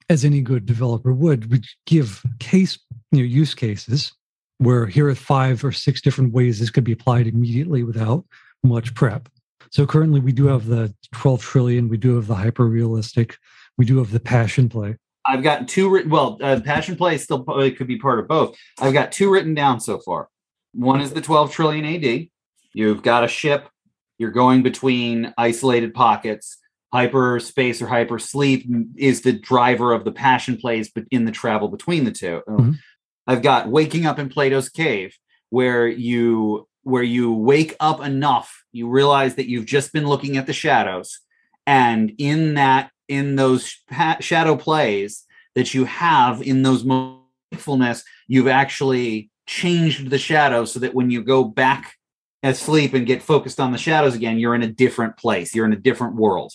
as 0.09 0.23
any 0.25 0.41
good 0.41 0.65
developer 0.65 1.13
would, 1.13 1.49
would 1.51 1.65
give 1.85 2.23
case 2.39 2.77
you 3.11 3.19
know 3.19 3.25
use 3.25 3.55
cases 3.55 4.13
where 4.57 4.85
here 4.85 5.07
are 5.07 5.15
five 5.15 5.63
or 5.63 5.71
six 5.71 6.01
different 6.01 6.33
ways 6.33 6.59
this 6.59 6.69
could 6.69 6.83
be 6.83 6.91
applied 6.91 7.27
immediately 7.27 7.83
without 7.83 8.25
much 8.63 8.93
prep. 8.93 9.29
So 9.71 9.85
currently 9.87 10.19
we 10.19 10.31
do 10.31 10.45
have 10.45 10.67
the 10.67 10.93
12 11.13 11.41
trillion, 11.41 11.89
we 11.89 11.97
do 11.97 12.15
have 12.15 12.27
the 12.27 12.35
hyper 12.35 12.65
realistic, 12.67 13.37
we 13.77 13.85
do 13.85 13.97
have 13.97 14.11
the 14.11 14.19
passion 14.19 14.69
play. 14.69 14.97
I've 15.25 15.43
got 15.43 15.67
two 15.67 15.89
written. 15.89 16.11
Well, 16.11 16.37
uh, 16.41 16.59
passion 16.59 16.95
play 16.95 17.17
still 17.17 17.43
probably 17.43 17.71
could 17.71 17.87
be 17.87 17.97
part 17.97 18.19
of 18.19 18.27
both. 18.27 18.57
I've 18.79 18.93
got 18.93 19.11
two 19.11 19.31
written 19.31 19.53
down 19.53 19.79
so 19.79 19.99
far. 19.99 20.27
One 20.73 21.01
is 21.01 21.13
the 21.13 21.21
12 21.21 21.51
trillion 21.51 21.85
AD. 21.85 22.27
You've 22.73 23.03
got 23.03 23.23
a 23.23 23.27
ship. 23.27 23.69
You're 24.17 24.31
going 24.31 24.63
between 24.63 25.33
isolated 25.37 25.93
pockets. 25.93 26.57
Hyperspace 26.93 27.81
or 27.81 27.87
hypersleep 27.87 28.89
is 28.95 29.21
the 29.21 29.33
driver 29.33 29.93
of 29.93 30.05
the 30.05 30.11
passion 30.11 30.57
plays, 30.57 30.91
but 30.93 31.05
in 31.09 31.25
the 31.25 31.31
travel 31.31 31.67
between 31.67 32.03
the 32.03 32.11
2 32.11 32.43
Mhm. 32.47 32.77
I've 33.25 33.41
got 33.41 33.69
waking 33.69 34.05
up 34.05 34.19
in 34.19 34.29
Plato's 34.29 34.69
cave, 34.69 35.17
where 35.49 35.87
you 35.87 36.67
where 36.83 37.03
you 37.03 37.31
wake 37.31 37.77
up 37.79 38.01
enough, 38.01 38.65
you 38.73 38.89
realize 38.89 39.35
that 39.35 39.47
you've 39.47 39.65
just 39.65 39.93
been 39.93 40.05
looking 40.05 40.35
at 40.35 40.45
the 40.47 40.53
shadows, 40.53 41.21
and 41.65 42.11
in 42.17 42.55
that 42.55 42.91
in 43.07 43.37
those 43.37 43.77
shadow 44.19 44.55
plays 44.57 45.23
that 45.55 45.73
you 45.73 45.85
have 45.85 46.41
in 46.41 46.63
those 46.63 46.83
mindfulness, 46.83 48.03
you've 48.27 48.47
actually 48.49 49.29
changed 49.47 50.09
the 50.09 50.17
shadows 50.17 50.71
so 50.73 50.79
that 50.79 50.93
when 50.93 51.09
you 51.09 51.21
go 51.23 51.43
back 51.43 51.95
asleep 52.43 52.93
and 52.93 53.07
get 53.07 53.23
focused 53.23 53.59
on 53.59 53.71
the 53.71 53.77
shadows 53.77 54.13
again, 54.13 54.37
you're 54.37 54.55
in 54.55 54.63
a 54.63 54.67
different 54.67 55.17
place. 55.17 55.55
You're 55.55 55.65
in 55.65 55.73
a 55.73 55.77
different 55.77 56.15
world. 56.15 56.53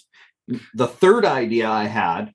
The 0.75 0.87
third 0.87 1.25
idea 1.25 1.69
I 1.69 1.85
had, 1.85 2.33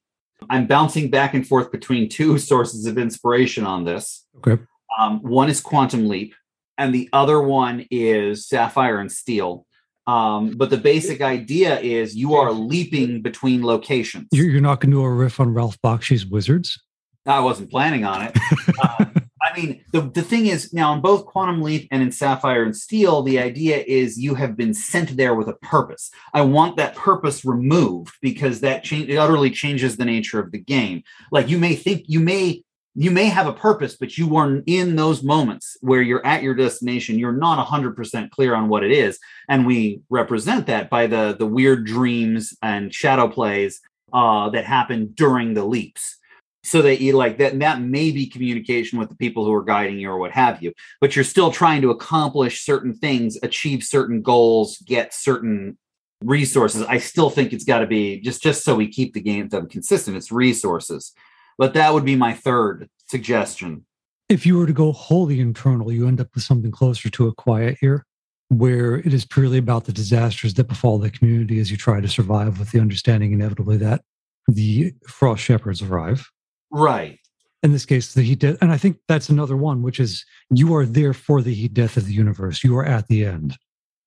I'm 0.49 0.67
bouncing 0.67 1.09
back 1.09 1.33
and 1.33 1.47
forth 1.47 1.71
between 1.71 2.09
two 2.09 2.37
sources 2.49 2.85
of 2.85 2.97
inspiration 2.97 3.65
on 3.65 3.85
this. 3.85 4.25
Okay. 4.37 4.61
Um, 4.99 5.19
one 5.21 5.49
is 5.49 5.61
Quantum 5.61 6.07
Leap, 6.07 6.35
and 6.77 6.93
the 6.93 7.09
other 7.13 7.41
one 7.41 7.87
is 7.89 8.47
Sapphire 8.47 8.99
and 8.99 9.11
Steel. 9.11 9.65
Um, 10.05 10.55
but 10.57 10.69
the 10.69 10.77
basic 10.77 11.21
idea 11.21 11.79
is 11.79 12.15
you 12.15 12.35
are 12.35 12.51
leaping 12.51 13.21
between 13.21 13.63
locations. 13.63 14.27
You're, 14.31 14.47
you're 14.49 14.61
not 14.61 14.81
going 14.81 14.91
to 14.91 14.97
do 14.97 15.03
a 15.03 15.09
riff 15.09 15.39
on 15.39 15.53
Ralph 15.53 15.81
Bakshi's 15.81 16.25
Wizards. 16.25 16.79
I 17.25 17.39
wasn't 17.39 17.71
planning 17.71 18.03
on 18.03 18.23
it. 18.23 18.37
Uh, 18.81 19.05
I 19.53 19.61
mean, 19.61 19.85
the, 19.91 20.01
the 20.01 20.23
thing 20.23 20.47
is 20.47 20.73
now 20.73 20.93
in 20.93 21.01
both 21.01 21.25
Quantum 21.25 21.61
Leap 21.61 21.87
and 21.91 22.01
in 22.01 22.11
Sapphire 22.11 22.63
and 22.63 22.75
Steel, 22.75 23.21
the 23.21 23.37
idea 23.39 23.83
is 23.85 24.17
you 24.17 24.33
have 24.33 24.57
been 24.57 24.73
sent 24.73 25.15
there 25.15 25.35
with 25.35 25.47
a 25.47 25.53
purpose. 25.53 26.09
I 26.33 26.41
want 26.41 26.77
that 26.77 26.95
purpose 26.95 27.45
removed 27.45 28.15
because 28.21 28.61
that 28.61 28.83
change 28.83 29.09
it 29.09 29.17
utterly 29.17 29.51
changes 29.51 29.95
the 29.95 30.05
nature 30.05 30.39
of 30.39 30.51
the 30.51 30.57
game. 30.57 31.03
Like 31.31 31.49
you 31.49 31.59
may 31.59 31.75
think 31.75 32.05
you 32.07 32.19
may 32.19 32.63
you 32.95 33.11
may 33.11 33.25
have 33.25 33.47
a 33.47 33.53
purpose, 33.53 33.95
but 33.95 34.17
you 34.17 34.35
are 34.37 34.61
in 34.67 34.95
those 34.95 35.23
moments 35.23 35.77
where 35.81 36.01
you're 36.01 36.25
at 36.25 36.43
your 36.43 36.53
destination, 36.53 37.17
you're 37.17 37.31
not 37.31 37.65
100% 37.65 38.29
clear 38.29 38.53
on 38.53 38.69
what 38.69 38.83
it 38.83 38.91
is. 38.91 39.17
And 39.49 39.65
we 39.65 40.01
represent 40.11 40.67
that 40.67 40.91
by 40.91 41.07
the, 41.07 41.35
the 41.37 41.47
weird 41.47 41.87
dreams 41.87 42.55
and 42.61 42.93
shadow 42.93 43.27
plays 43.27 43.81
uh, 44.13 44.49
that 44.51 44.65
happen 44.65 45.11
during 45.15 45.55
the 45.55 45.65
leaps. 45.65 46.19
So 46.63 46.81
that 46.81 47.01
you 47.01 47.13
like 47.13 47.37
that 47.37 47.53
and 47.53 47.61
that 47.61 47.81
may 47.81 48.11
be 48.11 48.25
communication 48.25 48.97
with 48.97 49.09
the 49.09 49.15
people 49.15 49.43
who 49.43 49.53
are 49.53 49.63
guiding 49.63 49.99
you 49.99 50.09
or 50.09 50.17
what 50.17 50.31
have 50.31 50.61
you 50.63 50.71
but 51.01 51.15
you're 51.15 51.25
still 51.25 51.51
trying 51.51 51.81
to 51.81 51.89
accomplish 51.89 52.65
certain 52.65 52.93
things 52.93 53.37
achieve 53.43 53.83
certain 53.83 54.21
goals 54.21 54.77
get 54.87 55.13
certain 55.13 55.77
resources. 56.23 56.83
I 56.83 56.97
still 56.97 57.29
think 57.29 57.53
it's 57.53 57.63
got 57.63 57.79
to 57.79 57.87
be 57.87 58.19
just 58.19 58.41
just 58.41 58.63
so 58.63 58.75
we 58.75 58.87
keep 58.87 59.13
the 59.13 59.21
game 59.21 59.49
them 59.49 59.67
consistent 59.67 60.17
it's 60.17 60.31
resources. 60.31 61.13
But 61.57 61.73
that 61.75 61.93
would 61.93 62.05
be 62.05 62.15
my 62.15 62.33
third 62.33 62.89
suggestion. 63.07 63.85
If 64.29 64.45
you 64.45 64.57
were 64.57 64.65
to 64.65 64.73
go 64.73 64.91
wholly 64.91 65.39
internal 65.39 65.91
you 65.91 66.07
end 66.07 66.19
up 66.19 66.29
with 66.33 66.43
something 66.43 66.71
closer 66.71 67.09
to 67.09 67.27
a 67.27 67.33
quiet 67.33 67.77
year 67.81 68.05
where 68.49 68.95
it 68.95 69.13
is 69.13 69.25
purely 69.25 69.57
about 69.57 69.85
the 69.85 69.91
disasters 69.91 70.53
that 70.55 70.67
befall 70.67 70.97
the 70.97 71.09
community 71.09 71.59
as 71.59 71.71
you 71.71 71.77
try 71.77 71.99
to 71.99 72.07
survive 72.07 72.59
with 72.59 72.71
the 72.71 72.79
understanding 72.79 73.31
inevitably 73.31 73.77
that 73.77 74.01
the 74.47 74.93
frost 75.07 75.43
shepherds 75.43 75.81
arrive 75.81 76.29
Right. 76.73 77.19
In 77.61 77.71
this 77.71 77.85
case, 77.85 78.13
the 78.13 78.23
heat 78.23 78.39
death. 78.39 78.57
And 78.61 78.71
I 78.71 78.77
think 78.77 78.97
that's 79.07 79.29
another 79.29 79.55
one, 79.55 79.83
which 79.83 79.99
is 79.99 80.25
you 80.49 80.75
are 80.75 80.85
there 80.85 81.13
for 81.13 81.41
the 81.41 81.53
heat 81.53 81.73
death 81.73 81.95
of 81.95 82.07
the 82.07 82.13
universe. 82.13 82.63
You 82.63 82.75
are 82.77 82.85
at 82.85 83.07
the 83.07 83.23
end. 83.25 83.57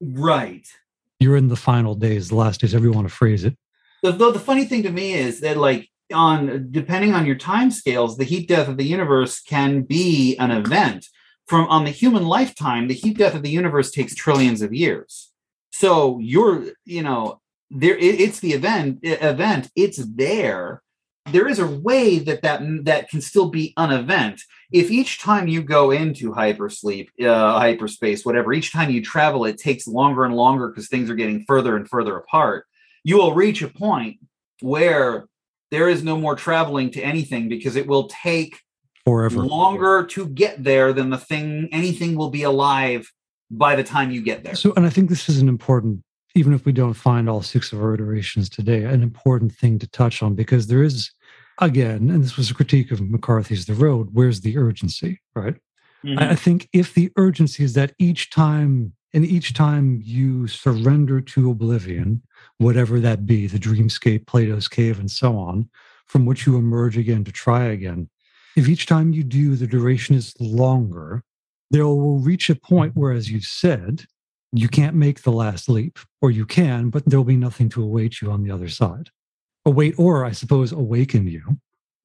Right. 0.01 0.67
You're 1.21 1.37
in 1.37 1.49
the 1.49 1.57
final 1.57 1.95
days, 1.95 2.29
the 2.29 2.35
last 2.35 2.61
days, 2.61 2.73
however 2.73 2.87
you 2.87 2.93
want 2.93 3.09
to 3.09 3.15
phrase 3.15 3.45
it. 3.45 3.57
The, 4.03 4.13
the, 4.13 4.33
the 4.33 4.39
funny 4.39 4.67
thing 4.67 4.83
to 4.83 4.91
me 4.91 5.15
is 5.15 5.41
that, 5.41 5.57
like, 5.57 5.89
on 6.13 6.69
depending 6.71 7.15
on 7.15 7.25
your 7.25 7.37
time 7.37 7.71
scales, 7.71 8.19
the 8.19 8.25
heat 8.25 8.49
death 8.49 8.69
of 8.69 8.77
the 8.77 8.85
universe 8.85 9.41
can 9.41 9.83
be 9.83 10.37
an 10.37 10.51
event. 10.51 11.07
From 11.47 11.67
on 11.69 11.85
the 11.85 11.91
human 11.91 12.27
lifetime, 12.27 12.89
the 12.89 12.95
heat 12.95 13.17
death 13.19 13.35
of 13.35 13.43
the 13.43 13.51
universe 13.51 13.91
takes 13.91 14.15
trillions 14.15 14.61
of 14.63 14.75
years. 14.75 15.31
So 15.73 16.19
you're, 16.19 16.67
you 16.85 17.03
know, 17.03 17.41
there 17.71 17.97
it, 17.97 18.21
it's 18.21 18.41
the 18.41 18.53
event 18.53 18.99
event. 19.03 19.71
It's 19.77 19.99
there 19.99 20.83
there 21.33 21.49
is 21.49 21.59
a 21.59 21.67
way 21.67 22.19
that 22.19 22.43
that 22.43 22.63
that 22.85 23.09
can 23.09 23.21
still 23.21 23.49
be 23.49 23.73
an 23.77 23.91
event. 23.91 24.43
If 24.73 24.91
each 24.91 25.21
time 25.21 25.49
you 25.49 25.63
go 25.63 25.91
into 25.91 26.33
hypersleep 26.33 27.09
uh, 27.23 27.59
hyperspace 27.59 28.25
whatever 28.25 28.53
each 28.53 28.73
time 28.73 28.91
you 28.91 29.03
travel 29.03 29.45
it 29.45 29.59
takes 29.59 29.87
longer 29.87 30.25
and 30.25 30.35
longer 30.35 30.69
because 30.69 30.89
things 30.89 31.11
are 31.11 31.15
getting 31.15 31.45
further 31.47 31.77
and 31.77 31.89
further 31.89 32.17
apart 32.17 32.67
you 33.05 33.17
will 33.17 33.35
reach 33.35 33.63
a 33.63 33.69
point 33.69 34.17
where 34.61 35.29
there 35.71 35.89
is 35.89 36.03
no 36.03 36.17
more 36.17 36.35
traveling 36.35 36.91
to 36.91 37.01
anything 37.01 37.49
because 37.49 37.77
it 37.77 37.87
will 37.87 38.09
take 38.09 38.59
forever. 39.05 39.45
longer 39.45 40.05
to 40.05 40.27
get 40.27 40.63
there 40.63 40.93
than 40.93 41.11
the 41.11 41.19
thing 41.19 41.69
anything 41.71 42.17
will 42.17 42.31
be 42.31 42.43
alive 42.43 43.11
by 43.51 43.77
the 43.77 43.85
time 43.85 44.11
you 44.11 44.21
get 44.21 44.43
there. 44.43 44.57
So 44.57 44.73
and 44.77 44.85
i 44.85 44.91
think 44.91 45.09
this 45.09 45.29
is 45.29 45.39
an 45.39 45.49
important 45.49 46.03
even 46.37 46.53
if 46.53 46.67
we 46.67 46.73
don't 46.73 46.93
find 46.93 47.31
all 47.31 47.41
six 47.41 47.73
of 47.73 47.81
our 47.81 47.95
iterations 47.95 48.51
today, 48.51 48.85
an 48.85 49.03
important 49.03 49.53
thing 49.53 49.79
to 49.79 49.89
touch 49.89 50.23
on 50.23 50.35
because 50.35 50.67
there 50.67 50.83
is, 50.83 51.11
again, 51.61 52.11
and 52.11 52.23
this 52.23 52.37
was 52.37 52.51
a 52.51 52.55
critique 52.55 52.91
of 52.91 53.01
McCarthy's 53.01 53.67
The 53.67 53.75
Road, 53.75 54.11
where's 54.13 54.41
the 54.41 54.59
urgency, 54.59 55.21
right? 55.35 55.57
Mm-hmm. 56.05 56.19
I 56.19 56.35
think 56.35 56.69
if 56.73 56.95
the 56.95 57.11
urgency 57.17 57.65
is 57.65 57.73
that 57.75 57.95
each 57.99 58.31
time, 58.31 58.93
and 59.15 59.25
each 59.25 59.55
time 59.55 60.01
you 60.05 60.47
surrender 60.47 61.21
to 61.21 61.51
oblivion, 61.51 62.23
whatever 62.59 63.01
that 63.01 63.27
be, 63.27 63.47
the 63.47 63.59
dreamscape, 63.59 64.27
Plato's 64.27 64.69
cave, 64.69 64.99
and 64.99 65.11
so 65.11 65.39
on, 65.39 65.69
from 66.07 66.27
which 66.27 66.47
you 66.47 66.57
emerge 66.57 66.97
again 66.97 67.25
to 67.25 67.33
try 67.33 67.65
again, 67.65 68.09
if 68.57 68.69
each 68.69 68.87
time 68.87 69.13
you 69.13 69.25
do, 69.25 69.57
the 69.57 69.67
duration 69.67 70.15
is 70.15 70.35
longer, 70.41 71.23
there 71.71 71.87
will 71.87 72.19
reach 72.19 72.49
a 72.49 72.55
point 72.55 72.97
where, 72.97 73.13
as 73.13 73.31
you 73.31 73.41
said, 73.41 74.05
you 74.53 74.69
can't 74.69 74.95
make 74.95 75.23
the 75.23 75.33
last 75.33 75.69
leap, 75.69 75.99
or 76.23 76.31
you 76.31 76.47
can, 76.47 76.89
but 76.91 77.05
there'll 77.05 77.25
be 77.25 77.37
nothing 77.37 77.69
to 77.71 77.83
await 77.83 78.23
you 78.23 78.31
on 78.31 78.43
the 78.43 78.51
other 78.51 78.69
side. 78.69 79.11
Await, 79.67 79.95
or 79.99 80.25
I 80.25 80.33
suppose, 80.33 80.73
awaken 80.73 81.27
you. 81.27 81.59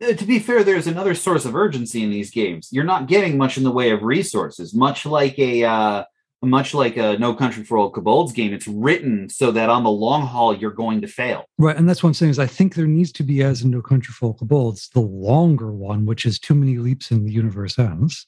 Uh, 0.03 0.13
to 0.13 0.25
be 0.25 0.39
fair, 0.39 0.63
there's 0.63 0.87
another 0.87 1.13
source 1.13 1.45
of 1.45 1.55
urgency 1.55 2.03
in 2.03 2.09
these 2.09 2.31
games. 2.31 2.69
You're 2.71 2.83
not 2.83 3.07
getting 3.07 3.37
much 3.37 3.57
in 3.57 3.63
the 3.63 3.71
way 3.71 3.91
of 3.91 4.01
resources, 4.01 4.73
much 4.73 5.05
like 5.05 5.37
a 5.37 5.63
uh, 5.63 6.03
much 6.41 6.73
like 6.73 6.97
a 6.97 7.17
No 7.19 7.35
Country 7.35 7.63
for 7.63 7.77
Old 7.77 7.93
Kobolds 7.93 8.33
game. 8.33 8.51
It's 8.53 8.67
written 8.67 9.29
so 9.29 9.51
that 9.51 9.69
on 9.69 9.83
the 9.83 9.91
long 9.91 10.25
haul 10.25 10.55
you're 10.55 10.71
going 10.71 11.01
to 11.01 11.07
fail. 11.07 11.45
Right, 11.59 11.77
and 11.77 11.87
that's 11.87 12.01
what 12.01 12.09
I'm 12.09 12.13
saying 12.15 12.31
is 12.31 12.39
I 12.39 12.47
think 12.47 12.73
there 12.73 12.87
needs 12.87 13.11
to 13.13 13.23
be, 13.23 13.43
as 13.43 13.61
in 13.61 13.69
No 13.69 13.81
Country 13.81 14.11
for 14.11 14.27
Old 14.27 14.39
Kobolds, 14.39 14.89
the 14.89 15.01
longer 15.01 15.71
one, 15.71 16.05
which 16.05 16.25
is 16.25 16.39
too 16.39 16.55
many 16.55 16.77
leaps 16.77 17.11
in 17.11 17.25
the 17.25 17.31
universe 17.31 17.77
ends. 17.77 18.25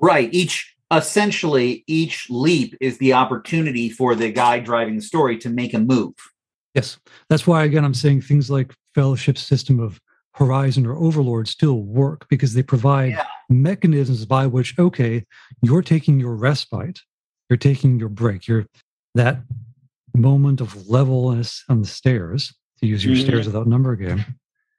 Right. 0.00 0.32
Each 0.32 0.76
essentially 0.92 1.82
each 1.88 2.28
leap 2.30 2.76
is 2.80 2.98
the 2.98 3.14
opportunity 3.14 3.90
for 3.90 4.14
the 4.14 4.30
guy 4.30 4.60
driving 4.60 4.96
the 4.96 5.02
story 5.02 5.36
to 5.38 5.50
make 5.50 5.74
a 5.74 5.78
move. 5.80 6.14
Yes. 6.76 6.98
That's 7.30 7.46
why, 7.46 7.64
again, 7.64 7.86
I'm 7.86 7.94
saying 7.94 8.20
things 8.20 8.50
like 8.50 8.72
fellowship 8.94 9.38
system 9.38 9.80
of 9.80 9.98
Horizon 10.34 10.86
or 10.86 10.94
Overlord 10.94 11.48
still 11.48 11.80
work 11.80 12.28
because 12.28 12.52
they 12.52 12.62
provide 12.62 13.12
yeah. 13.12 13.24
mechanisms 13.48 14.26
by 14.26 14.46
which, 14.46 14.78
okay, 14.78 15.24
you're 15.62 15.80
taking 15.80 16.20
your 16.20 16.36
respite, 16.36 17.00
you're 17.48 17.56
taking 17.56 17.98
your 17.98 18.10
break, 18.10 18.46
you're 18.46 18.66
that 19.14 19.38
moment 20.14 20.60
of 20.60 20.86
levelness 20.86 21.64
on 21.70 21.80
the 21.80 21.86
stairs, 21.86 22.54
to 22.80 22.86
use 22.86 23.02
your 23.02 23.14
mm-hmm. 23.14 23.26
stairs 23.26 23.46
without 23.46 23.66
number 23.66 23.96
game. 23.96 24.22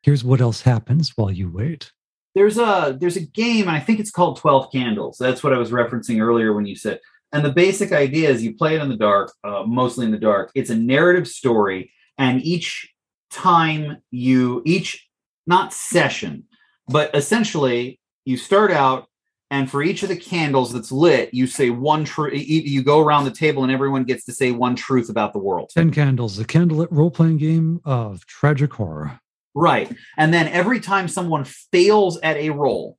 Here's 0.04 0.24
what 0.24 0.40
else 0.40 0.62
happens 0.62 1.14
while 1.16 1.32
you 1.32 1.50
wait 1.50 1.92
there's 2.36 2.60
a 2.60 2.96
there's 3.00 3.18
a 3.18 3.26
game 3.26 3.68
i 3.68 3.80
think 3.80 4.00
it's 4.00 4.12
called 4.12 4.38
12 4.38 4.72
candles 4.72 5.18
that's 5.18 5.44
what 5.44 5.54
i 5.54 5.58
was 5.58 5.72
referencing 5.72 6.22
earlier 6.22 6.54
when 6.54 6.68
you 6.68 6.76
said 6.76 7.00
and 7.32 7.44
the 7.44 7.52
basic 7.52 7.92
idea 7.92 8.30
is 8.30 8.44
you 8.44 8.56
play 8.56 8.76
it 8.76 8.82
in 8.82 8.90
the 8.90 8.98
dark 8.98 9.34
uh, 9.44 9.64
mostly 9.66 10.06
in 10.06 10.12
the 10.12 10.18
dark. 10.18 10.52
It's 10.56 10.70
a 10.70 10.76
narrative 10.76 11.28
story 11.28 11.92
and 12.18 12.42
each 12.44 12.94
time 13.30 13.98
you 14.12 14.62
each 14.66 15.08
not 15.46 15.74
session 15.74 16.46
but 16.88 17.14
essentially 17.16 18.00
you 18.26 18.38
start 18.38 18.72
out 18.72 19.08
and 19.50 19.70
for 19.70 19.82
each 19.82 20.04
of 20.04 20.10
the 20.10 20.16
candles 20.16 20.74
that's 20.74 20.92
lit 20.92 21.34
you 21.34 21.48
say 21.48 21.70
one 21.70 22.06
truth 22.06 22.34
you 22.34 22.84
go 22.84 23.00
around 23.00 23.26
the 23.26 23.32
table 23.32 23.64
and 23.64 23.72
everyone 23.72 24.04
gets 24.04 24.26
to 24.26 24.34
say 24.34 24.52
one 24.52 24.76
truth 24.76 25.10
about 25.10 25.34
the 25.34 25.40
world. 25.40 25.70
10 25.74 25.92
candles 25.92 26.38
the 26.38 26.46
candlelit 26.46 26.88
role-playing 26.90 27.38
game 27.38 27.82
of 27.86 28.26
tragic 28.26 28.74
horror. 28.74 29.20
Right. 29.54 29.92
And 30.18 30.34
then 30.34 30.48
every 30.48 30.80
time 30.80 31.08
someone 31.08 31.44
fails 31.44 32.20
at 32.22 32.38
a 32.38 32.52
roll, 32.52 32.98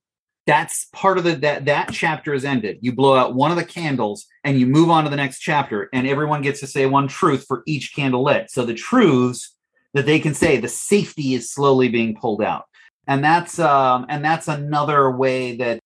that's 0.48 0.86
part 0.94 1.18
of 1.18 1.24
the 1.24 1.34
that 1.36 1.66
that 1.66 1.90
chapter 1.92 2.32
is 2.32 2.42
ended. 2.42 2.78
You 2.80 2.92
blow 2.92 3.14
out 3.14 3.34
one 3.34 3.50
of 3.50 3.58
the 3.58 3.64
candles 3.64 4.26
and 4.44 4.58
you 4.58 4.66
move 4.66 4.88
on 4.88 5.04
to 5.04 5.10
the 5.10 5.16
next 5.16 5.40
chapter, 5.40 5.90
and 5.92 6.08
everyone 6.08 6.40
gets 6.40 6.60
to 6.60 6.66
say 6.66 6.86
one 6.86 7.06
truth 7.06 7.44
for 7.46 7.62
each 7.66 7.94
candle 7.94 8.24
lit. 8.24 8.50
So 8.50 8.64
the 8.64 8.72
truths 8.72 9.54
that 9.92 10.06
they 10.06 10.18
can 10.18 10.32
say, 10.32 10.56
the 10.56 10.66
safety 10.66 11.34
is 11.34 11.52
slowly 11.52 11.90
being 11.90 12.16
pulled 12.16 12.42
out, 12.42 12.64
and 13.06 13.22
that's 13.22 13.58
um, 13.58 14.06
and 14.08 14.24
that's 14.24 14.48
another 14.48 15.10
way 15.10 15.54
that 15.56 15.80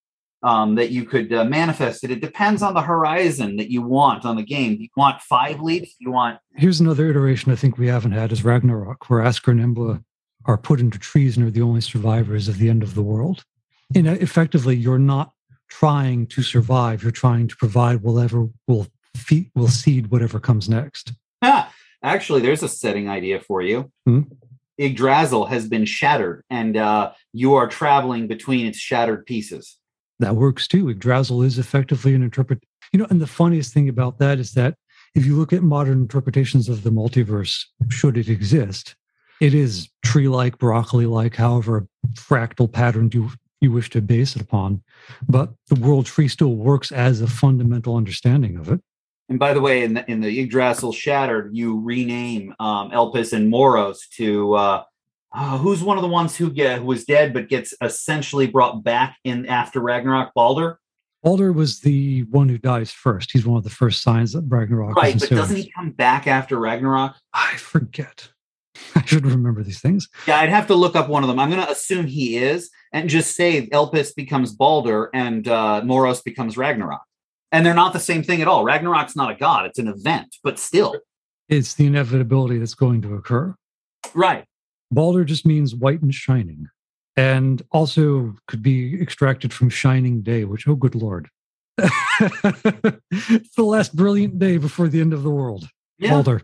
um, 0.44 0.76
that 0.76 0.90
you 0.90 1.06
could 1.06 1.32
uh, 1.32 1.44
manifest 1.44 2.04
it. 2.04 2.12
It 2.12 2.20
depends 2.20 2.62
on 2.62 2.74
the 2.74 2.82
horizon 2.82 3.56
that 3.56 3.68
you 3.68 3.82
want 3.82 4.24
on 4.24 4.36
the 4.36 4.44
game. 4.44 4.76
You 4.78 4.88
want 4.96 5.20
five 5.22 5.60
leaps. 5.60 5.96
You 5.98 6.12
want. 6.12 6.38
Here's 6.54 6.78
another 6.78 7.10
iteration 7.10 7.50
I 7.50 7.56
think 7.56 7.78
we 7.78 7.88
haven't 7.88 8.12
had 8.12 8.30
is 8.30 8.44
Ragnarok, 8.44 9.10
where 9.10 9.24
Askr 9.24 9.50
and 9.50 9.76
Embla 9.76 10.04
are 10.44 10.56
put 10.56 10.78
into 10.78 11.00
trees 11.00 11.36
and 11.36 11.44
are 11.44 11.50
the 11.50 11.62
only 11.62 11.80
survivors 11.80 12.46
of 12.46 12.58
the 12.58 12.68
end 12.68 12.84
of 12.84 12.94
the 12.94 13.02
world. 13.02 13.44
And 13.94 14.06
effectively, 14.06 14.76
you're 14.76 14.98
not 14.98 15.32
trying 15.68 16.26
to 16.28 16.42
survive. 16.42 17.02
You're 17.02 17.12
trying 17.12 17.48
to 17.48 17.56
provide 17.56 18.02
whatever 18.02 18.48
will 18.66 18.86
feed, 19.16 19.50
will 19.54 19.68
seed 19.68 20.10
whatever 20.10 20.38
comes 20.38 20.68
next. 20.68 21.12
Ah, 21.42 21.72
actually, 22.02 22.42
there's 22.42 22.62
a 22.62 22.68
setting 22.68 23.08
idea 23.08 23.40
for 23.40 23.62
you. 23.62 23.90
Hmm? 24.06 24.22
Yggdrasil 24.78 25.46
has 25.46 25.68
been 25.68 25.84
shattered, 25.84 26.44
and 26.50 26.76
uh, 26.76 27.12
you 27.32 27.54
are 27.54 27.68
traveling 27.68 28.26
between 28.26 28.66
its 28.66 28.78
shattered 28.78 29.26
pieces. 29.26 29.78
That 30.18 30.36
works 30.36 30.66
too. 30.66 30.88
Yggdrasil 30.88 31.42
is 31.42 31.58
effectively 31.58 32.14
an 32.14 32.22
interpret. 32.22 32.62
You 32.92 32.98
know, 32.98 33.06
and 33.10 33.20
the 33.20 33.26
funniest 33.26 33.72
thing 33.72 33.88
about 33.88 34.18
that 34.18 34.38
is 34.38 34.52
that 34.52 34.76
if 35.14 35.26
you 35.26 35.36
look 35.36 35.52
at 35.52 35.62
modern 35.62 36.02
interpretations 36.02 36.68
of 36.68 36.82
the 36.82 36.90
multiverse, 36.90 37.64
should 37.88 38.16
it 38.16 38.28
exist, 38.28 38.94
it 39.40 39.54
is 39.54 39.88
tree 40.04 40.28
like, 40.28 40.58
broccoli 40.58 41.06
like, 41.06 41.36
however 41.36 41.86
fractal 42.14 42.70
pattern 42.70 43.10
you, 43.12 43.30
you 43.62 43.72
wish 43.72 43.90
to 43.90 44.02
base 44.02 44.36
it 44.36 44.42
upon. 44.42 44.82
But 45.28 45.52
the 45.68 45.76
world 45.76 46.06
tree 46.06 46.28
still 46.28 46.56
works 46.56 46.92
as 46.92 47.20
a 47.20 47.26
fundamental 47.26 47.96
understanding 47.96 48.56
of 48.56 48.68
it. 48.70 48.80
And 49.28 49.38
by 49.38 49.54
the 49.54 49.60
way, 49.60 49.84
in 49.84 49.94
the, 49.94 50.10
in 50.10 50.20
the 50.20 50.40
Yggdrasil 50.40 50.92
Shattered, 50.92 51.56
you 51.56 51.80
rename 51.80 52.54
um, 52.60 52.90
Elpis 52.90 53.32
and 53.32 53.48
Moros 53.48 54.06
to 54.16 54.54
uh, 54.54 54.82
uh, 55.34 55.58
who's 55.58 55.82
one 55.82 55.96
of 55.96 56.02
the 56.02 56.08
ones 56.08 56.36
who 56.36 56.50
get 56.50 56.80
who 56.80 56.84
was 56.84 57.04
dead 57.04 57.32
but 57.32 57.48
gets 57.48 57.72
essentially 57.80 58.46
brought 58.46 58.84
back 58.84 59.16
in 59.24 59.46
after 59.46 59.80
Ragnarok? 59.80 60.34
Balder. 60.34 60.78
Balder 61.22 61.52
was 61.52 61.80
the 61.80 62.24
one 62.24 62.48
who 62.48 62.58
dies 62.58 62.90
first. 62.90 63.30
He's 63.30 63.46
one 63.46 63.56
of 63.56 63.64
the 63.64 63.70
first 63.70 64.02
signs 64.02 64.32
that 64.32 64.44
Ragnarok. 64.48 64.96
Right, 64.96 65.18
but 65.18 65.30
doesn't 65.30 65.56
he 65.56 65.70
come 65.70 65.90
back 65.90 66.26
after 66.26 66.58
Ragnarok? 66.58 67.14
I 67.32 67.56
forget. 67.56 68.28
I 68.94 69.04
should 69.04 69.26
remember 69.26 69.62
these 69.62 69.80
things. 69.80 70.08
Yeah, 70.26 70.38
I'd 70.40 70.48
have 70.48 70.66
to 70.68 70.74
look 70.74 70.96
up 70.96 71.08
one 71.08 71.22
of 71.22 71.28
them. 71.28 71.38
I'm 71.38 71.50
going 71.50 71.64
to 71.64 71.70
assume 71.70 72.06
he 72.06 72.36
is, 72.36 72.70
and 72.92 73.08
just 73.08 73.36
say 73.36 73.66
Elpis 73.68 74.14
becomes 74.14 74.52
Balder 74.52 75.10
and 75.12 75.46
uh, 75.46 75.82
Moros 75.84 76.22
becomes 76.22 76.56
Ragnarok, 76.56 77.02
and 77.50 77.64
they're 77.66 77.74
not 77.74 77.92
the 77.92 78.00
same 78.00 78.22
thing 78.22 78.40
at 78.42 78.48
all. 78.48 78.64
Ragnarok's 78.64 79.16
not 79.16 79.30
a 79.30 79.34
god; 79.34 79.66
it's 79.66 79.78
an 79.78 79.88
event, 79.88 80.36
but 80.42 80.58
still, 80.58 80.96
it's 81.48 81.74
the 81.74 81.86
inevitability 81.86 82.58
that's 82.58 82.74
going 82.74 83.02
to 83.02 83.14
occur. 83.14 83.54
Right. 84.14 84.44
Balder 84.90 85.24
just 85.24 85.46
means 85.46 85.74
white 85.74 86.02
and 86.02 86.14
shining. 86.14 86.68
and 87.16 87.62
also 87.72 88.34
could 88.46 88.62
be 88.62 89.00
extracted 89.00 89.52
from 89.52 89.68
Shining 89.68 90.22
Day, 90.22 90.44
which, 90.44 90.66
oh, 90.66 90.74
good 90.74 90.94
Lord. 90.94 91.28
it's 91.78 93.54
the 93.54 93.62
last 93.62 93.94
brilliant 93.94 94.38
day 94.38 94.56
before 94.56 94.88
the 94.88 95.00
end 95.00 95.12
of 95.12 95.22
the 95.22 95.30
world. 95.30 95.68
Yeah. 95.98 96.16
Older. 96.16 96.42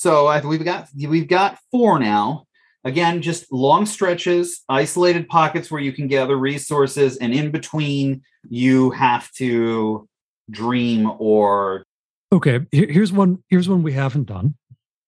So 0.00 0.28
I, 0.28 0.40
we've 0.40 0.64
got 0.64 0.88
we've 0.96 1.28
got 1.28 1.58
four 1.70 1.98
now. 1.98 2.46
Again, 2.84 3.20
just 3.20 3.52
long 3.52 3.84
stretches, 3.84 4.62
isolated 4.66 5.28
pockets 5.28 5.70
where 5.70 5.82
you 5.82 5.92
can 5.92 6.08
gather 6.08 6.38
resources, 6.38 7.18
and 7.18 7.34
in 7.34 7.50
between 7.50 8.22
you 8.48 8.92
have 8.92 9.30
to 9.32 10.08
dream 10.50 11.12
or 11.18 11.84
Okay, 12.32 12.60
here's 12.72 13.12
one. 13.12 13.44
Here's 13.50 13.68
one 13.68 13.82
we 13.82 13.92
haven't 13.92 14.24
done. 14.24 14.54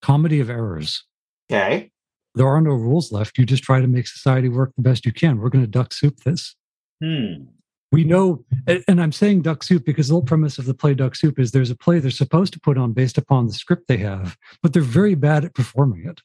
Comedy 0.02 0.40
of 0.40 0.50
errors. 0.50 1.02
okay. 1.50 1.90
There 2.34 2.46
are 2.46 2.60
no 2.60 2.72
rules 2.72 3.12
left. 3.12 3.38
You 3.38 3.46
just 3.46 3.62
try 3.62 3.80
to 3.80 3.86
make 3.86 4.06
society 4.06 4.50
work 4.50 4.72
the 4.76 4.82
best 4.82 5.06
you 5.06 5.12
can. 5.12 5.38
We're 5.38 5.48
going 5.48 5.64
to 5.64 5.70
duck 5.70 5.94
soup 5.94 6.20
this. 6.24 6.54
Hmm. 7.02 7.44
We 7.92 8.04
know, 8.04 8.42
and 8.88 9.00
I'm 9.00 9.12
saying 9.12 9.42
duck 9.42 9.62
soup 9.62 9.84
because 9.84 10.08
the 10.08 10.14
whole 10.14 10.22
premise 10.22 10.58
of 10.58 10.64
the 10.64 10.74
play 10.74 10.94
duck 10.94 11.14
soup 11.14 11.38
is 11.38 11.52
there's 11.52 11.70
a 11.70 11.76
play 11.76 11.98
they're 11.98 12.10
supposed 12.10 12.54
to 12.54 12.60
put 12.60 12.78
on 12.78 12.92
based 12.92 13.18
upon 13.18 13.46
the 13.46 13.52
script 13.52 13.86
they 13.86 13.98
have, 13.98 14.38
but 14.62 14.72
they're 14.72 14.82
very 14.82 15.14
bad 15.14 15.44
at 15.44 15.54
performing 15.54 16.06
it. 16.06 16.22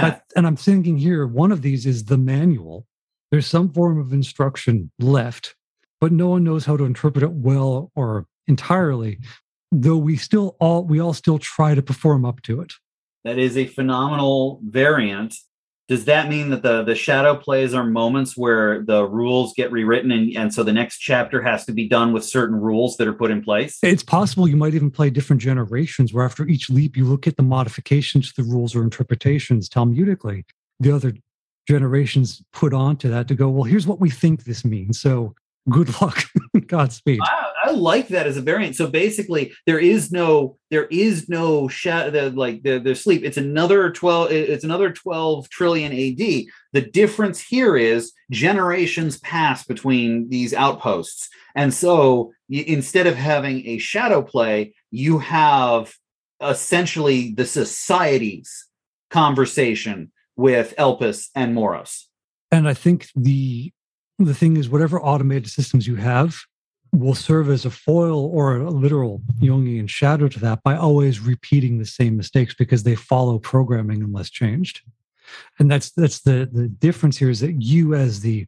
But, 0.00 0.22
and 0.34 0.46
I'm 0.46 0.56
thinking 0.56 0.96
here, 0.96 1.26
one 1.26 1.52
of 1.52 1.60
these 1.60 1.84
is 1.84 2.06
the 2.06 2.16
manual. 2.16 2.86
There's 3.30 3.46
some 3.46 3.70
form 3.72 4.00
of 4.00 4.12
instruction 4.12 4.90
left, 4.98 5.54
but 6.00 6.12
no 6.12 6.28
one 6.28 6.44
knows 6.44 6.64
how 6.64 6.78
to 6.78 6.84
interpret 6.84 7.22
it 7.22 7.32
well 7.32 7.90
or 7.94 8.26
entirely. 8.46 9.18
Though 9.70 9.98
we 9.98 10.16
still 10.16 10.56
all 10.60 10.84
we 10.84 11.00
all 11.00 11.12
still 11.12 11.38
try 11.38 11.74
to 11.74 11.82
perform 11.82 12.24
up 12.24 12.42
to 12.42 12.60
it. 12.62 12.72
That 13.24 13.38
is 13.38 13.56
a 13.56 13.66
phenomenal 13.66 14.60
variant. 14.64 15.34
Does 15.88 16.04
that 16.06 16.28
mean 16.28 16.50
that 16.50 16.62
the 16.62 16.82
the 16.82 16.94
shadow 16.94 17.36
plays 17.36 17.74
are 17.74 17.84
moments 17.84 18.36
where 18.36 18.82
the 18.82 19.04
rules 19.04 19.52
get 19.54 19.72
rewritten 19.72 20.10
and, 20.10 20.34
and 20.36 20.54
so 20.54 20.62
the 20.62 20.72
next 20.72 20.98
chapter 20.98 21.42
has 21.42 21.64
to 21.66 21.72
be 21.72 21.88
done 21.88 22.12
with 22.12 22.24
certain 22.24 22.56
rules 22.56 22.96
that 22.96 23.08
are 23.08 23.12
put 23.12 23.30
in 23.30 23.42
place? 23.42 23.78
It's 23.82 24.02
possible 24.02 24.48
you 24.48 24.56
might 24.56 24.74
even 24.74 24.90
play 24.90 25.10
different 25.10 25.42
generations 25.42 26.12
where 26.12 26.24
after 26.24 26.46
each 26.46 26.70
leap 26.70 26.96
you 26.96 27.04
look 27.04 27.26
at 27.26 27.36
the 27.36 27.42
modifications 27.42 28.32
to 28.32 28.42
the 28.42 28.48
rules 28.48 28.74
or 28.74 28.82
interpretations 28.82 29.68
Talmudically. 29.68 30.44
The 30.80 30.92
other 30.92 31.14
generations 31.68 32.42
put 32.52 32.74
onto 32.74 33.08
that 33.10 33.28
to 33.28 33.34
go, 33.34 33.48
well, 33.48 33.64
here's 33.64 33.86
what 33.86 34.00
we 34.00 34.10
think 34.10 34.44
this 34.44 34.64
means. 34.64 35.00
So 35.00 35.34
good 35.68 36.00
luck. 36.00 36.24
Godspeed. 36.66 37.20
I, 37.22 37.26
I 37.26 37.41
like 37.74 38.08
that 38.08 38.26
as 38.26 38.36
a 38.36 38.42
variant. 38.42 38.76
So 38.76 38.86
basically, 38.88 39.52
there 39.66 39.78
is 39.78 40.12
no 40.12 40.58
there 40.70 40.86
is 40.86 41.28
no 41.28 41.68
shadow 41.68 42.10
the, 42.10 42.30
like 42.30 42.62
the 42.62 42.78
the 42.78 42.94
sleep. 42.94 43.22
It's 43.24 43.36
another 43.36 43.90
twelve. 43.90 44.30
It's 44.30 44.64
another 44.64 44.92
twelve 44.92 45.48
trillion 45.50 45.92
AD. 45.92 46.44
The 46.72 46.90
difference 46.92 47.40
here 47.40 47.76
is 47.76 48.12
generations 48.30 49.18
pass 49.18 49.64
between 49.64 50.28
these 50.28 50.54
outposts, 50.54 51.28
and 51.54 51.72
so 51.72 52.32
y- 52.48 52.64
instead 52.66 53.06
of 53.06 53.16
having 53.16 53.66
a 53.66 53.78
shadow 53.78 54.22
play, 54.22 54.74
you 54.90 55.18
have 55.18 55.92
essentially 56.40 57.32
the 57.32 57.46
society's 57.46 58.66
conversation 59.10 60.10
with 60.36 60.74
Elpis 60.78 61.28
and 61.34 61.54
Moros. 61.54 62.08
And 62.50 62.68
I 62.68 62.74
think 62.74 63.08
the 63.14 63.72
the 64.18 64.34
thing 64.34 64.56
is 64.56 64.68
whatever 64.68 65.00
automated 65.00 65.50
systems 65.50 65.86
you 65.86 65.96
have 65.96 66.36
will 66.92 67.14
serve 67.14 67.48
as 67.48 67.64
a 67.64 67.70
foil 67.70 68.26
or 68.26 68.56
a 68.56 68.70
literal 68.70 69.22
Jungian 69.40 69.88
shadow 69.88 70.28
to 70.28 70.38
that 70.40 70.62
by 70.62 70.76
always 70.76 71.20
repeating 71.20 71.78
the 71.78 71.86
same 71.86 72.16
mistakes 72.16 72.54
because 72.54 72.82
they 72.82 72.94
follow 72.94 73.38
programming 73.38 74.02
unless 74.02 74.28
changed. 74.30 74.82
And 75.58 75.70
that's 75.70 75.90
that's 75.90 76.20
the 76.20 76.48
the 76.52 76.68
difference 76.68 77.16
here 77.16 77.30
is 77.30 77.40
that 77.40 77.62
you 77.62 77.94
as 77.94 78.20
the 78.20 78.46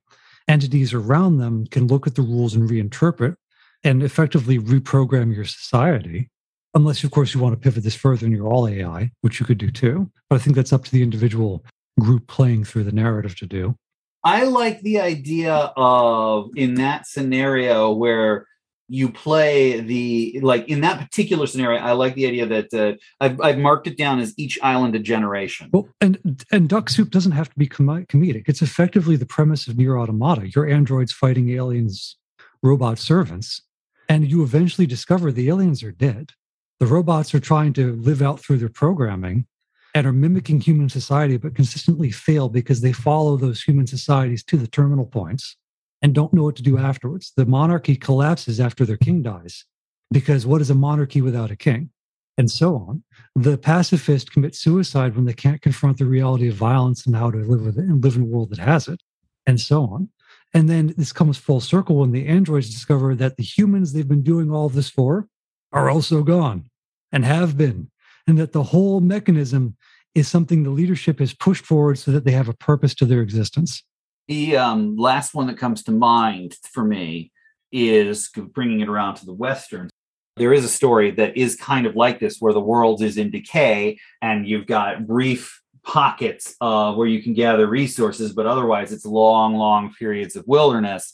entities 0.48 0.92
around 0.92 1.38
them 1.38 1.66
can 1.66 1.86
look 1.86 2.06
at 2.06 2.14
the 2.14 2.22
rules 2.22 2.54
and 2.54 2.68
reinterpret 2.68 3.36
and 3.82 4.02
effectively 4.02 4.58
reprogram 4.58 5.34
your 5.34 5.44
society. 5.44 6.30
Unless, 6.74 7.04
of 7.04 7.12
course, 7.12 7.32
you 7.32 7.40
want 7.40 7.54
to 7.54 7.60
pivot 7.60 7.84
this 7.84 7.94
further 7.94 8.26
and 8.26 8.34
you're 8.34 8.48
all 8.48 8.68
AI, 8.68 9.10
which 9.20 9.38
you 9.38 9.46
could 9.46 9.58
do 9.58 9.70
too. 9.70 10.10
But 10.28 10.36
I 10.36 10.38
think 10.40 10.56
that's 10.56 10.72
up 10.72 10.84
to 10.84 10.90
the 10.90 11.02
individual 11.02 11.64
group 12.00 12.26
playing 12.26 12.64
through 12.64 12.84
the 12.84 12.92
narrative 12.92 13.36
to 13.36 13.46
do. 13.46 13.76
I 14.24 14.44
like 14.44 14.80
the 14.80 15.00
idea 15.00 15.72
of 15.76 16.50
in 16.56 16.74
that 16.74 17.06
scenario 17.06 17.92
where 17.92 18.46
you 18.88 19.10
play 19.10 19.80
the 19.80 20.40
like 20.42 20.68
in 20.68 20.80
that 20.82 20.98
particular 20.98 21.46
scenario. 21.46 21.80
I 21.80 21.92
like 21.92 22.14
the 22.14 22.26
idea 22.26 22.46
that 22.46 22.74
uh, 22.74 22.94
I've 23.20 23.40
I've 23.40 23.58
marked 23.58 23.86
it 23.86 23.96
down 23.96 24.20
as 24.20 24.34
each 24.36 24.58
island 24.62 24.94
a 24.94 24.98
generation. 24.98 25.70
Well, 25.72 25.88
and 26.00 26.44
and 26.50 26.68
Duck 26.68 26.90
Soup 26.90 27.10
doesn't 27.10 27.32
have 27.32 27.50
to 27.50 27.58
be 27.58 27.66
com- 27.66 28.06
comedic. 28.06 28.44
It's 28.46 28.62
effectively 28.62 29.16
the 29.16 29.26
premise 29.26 29.68
of 29.68 29.76
Nier 29.76 29.98
Automata. 29.98 30.50
Your 30.54 30.68
androids 30.68 31.12
fighting 31.12 31.50
aliens, 31.50 32.16
robot 32.62 32.98
servants, 32.98 33.62
and 34.08 34.30
you 34.30 34.42
eventually 34.42 34.86
discover 34.86 35.32
the 35.32 35.48
aliens 35.48 35.82
are 35.82 35.92
dead. 35.92 36.32
The 36.80 36.86
robots 36.86 37.34
are 37.34 37.40
trying 37.40 37.72
to 37.74 37.94
live 37.96 38.20
out 38.20 38.40
through 38.40 38.58
their 38.58 38.68
programming 38.68 39.46
and 39.94 40.06
are 40.06 40.12
mimicking 40.12 40.60
human 40.60 40.88
society, 40.88 41.36
but 41.36 41.54
consistently 41.54 42.10
fail 42.10 42.48
because 42.48 42.80
they 42.80 42.92
follow 42.92 43.36
those 43.36 43.62
human 43.62 43.86
societies 43.86 44.42
to 44.44 44.56
the 44.56 44.66
terminal 44.66 45.06
points 45.06 45.56
and 46.02 46.14
don't 46.14 46.34
know 46.34 46.42
what 46.42 46.56
to 46.56 46.62
do 46.62 46.76
afterwards. 46.76 47.32
The 47.36 47.46
monarchy 47.46 47.96
collapses 47.96 48.60
after 48.60 48.84
their 48.84 48.96
king 48.96 49.22
dies 49.22 49.64
because 50.10 50.44
what 50.44 50.60
is 50.60 50.68
a 50.68 50.74
monarchy 50.74 51.22
without 51.22 51.50
a 51.50 51.56
king? 51.56 51.90
And 52.36 52.50
so 52.50 52.76
on. 52.76 53.04
The 53.36 53.56
pacifist 53.56 54.32
commits 54.32 54.58
suicide 54.58 55.14
when 55.14 55.24
they 55.24 55.32
can't 55.32 55.62
confront 55.62 55.98
the 55.98 56.06
reality 56.06 56.48
of 56.48 56.56
violence 56.56 57.06
and 57.06 57.14
how 57.14 57.30
to 57.30 57.38
live 57.38 57.64
with 57.64 57.78
it 57.78 57.84
and 57.84 58.02
live 58.02 58.16
in 58.16 58.22
a 58.22 58.26
world 58.26 58.50
that 58.50 58.58
has 58.58 58.88
it, 58.88 59.00
and 59.46 59.60
so 59.60 59.84
on. 59.84 60.08
And 60.52 60.68
then 60.68 60.94
this 60.96 61.12
comes 61.12 61.38
full 61.38 61.60
circle 61.60 61.96
when 61.96 62.10
the 62.10 62.26
androids 62.26 62.70
discover 62.70 63.14
that 63.14 63.36
the 63.36 63.44
humans 63.44 63.92
they've 63.92 64.06
been 64.06 64.22
doing 64.22 64.50
all 64.50 64.68
this 64.68 64.90
for 64.90 65.28
are 65.72 65.88
also 65.88 66.22
gone 66.22 66.70
and 67.12 67.24
have 67.24 67.56
been, 67.56 67.90
and 68.26 68.38
that 68.38 68.52
the 68.52 68.62
whole 68.62 69.00
mechanism 69.00 69.76
is 70.14 70.28
something 70.28 70.62
the 70.62 70.70
leadership 70.70 71.18
has 71.18 71.34
pushed 71.34 71.64
forward 71.64 71.98
so 71.98 72.10
that 72.12 72.24
they 72.24 72.32
have 72.32 72.48
a 72.48 72.54
purpose 72.54 72.94
to 72.94 73.04
their 73.04 73.20
existence. 73.20 73.82
The 74.28 74.56
um, 74.56 74.96
last 74.96 75.34
one 75.34 75.48
that 75.48 75.58
comes 75.58 75.82
to 75.84 75.92
mind 75.92 76.56
for 76.72 76.84
me 76.84 77.32
is 77.72 78.30
bringing 78.52 78.80
it 78.80 78.88
around 78.88 79.16
to 79.16 79.26
the 79.26 79.32
Western. 79.32 79.90
There 80.36 80.52
is 80.52 80.64
a 80.64 80.68
story 80.68 81.10
that 81.12 81.36
is 81.36 81.56
kind 81.56 81.86
of 81.86 81.94
like 81.94 82.20
this, 82.20 82.38
where 82.38 82.52
the 82.52 82.60
world 82.60 83.02
is 83.02 83.18
in 83.18 83.30
decay, 83.30 83.98
and 84.22 84.48
you've 84.48 84.66
got 84.66 85.06
brief 85.06 85.60
pockets 85.84 86.56
uh, 86.60 86.94
where 86.94 87.06
you 87.06 87.22
can 87.22 87.34
gather 87.34 87.66
resources, 87.66 88.32
but 88.32 88.46
otherwise 88.46 88.92
it's 88.92 89.04
long, 89.04 89.54
long 89.54 89.92
periods 89.98 90.34
of 90.34 90.44
wilderness, 90.46 91.12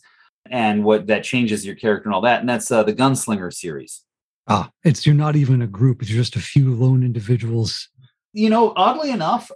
and 0.48 0.84
what 0.84 1.08
that 1.08 1.24
changes 1.24 1.66
your 1.66 1.74
character 1.74 2.08
and 2.08 2.14
all 2.14 2.20
that. 2.22 2.40
And 2.40 2.48
that's 2.48 2.70
uh, 2.70 2.82
the 2.82 2.94
Gunslinger 2.94 3.52
series. 3.52 4.02
Ah, 4.50 4.68
it's 4.82 5.06
you're 5.06 5.14
not 5.14 5.36
even 5.36 5.62
a 5.62 5.66
group; 5.68 6.02
it's 6.02 6.10
just 6.10 6.34
a 6.34 6.40
few 6.40 6.74
lone 6.74 7.04
individuals. 7.04 7.88
You 8.32 8.50
know, 8.50 8.72
oddly 8.74 9.12
enough, 9.12 9.48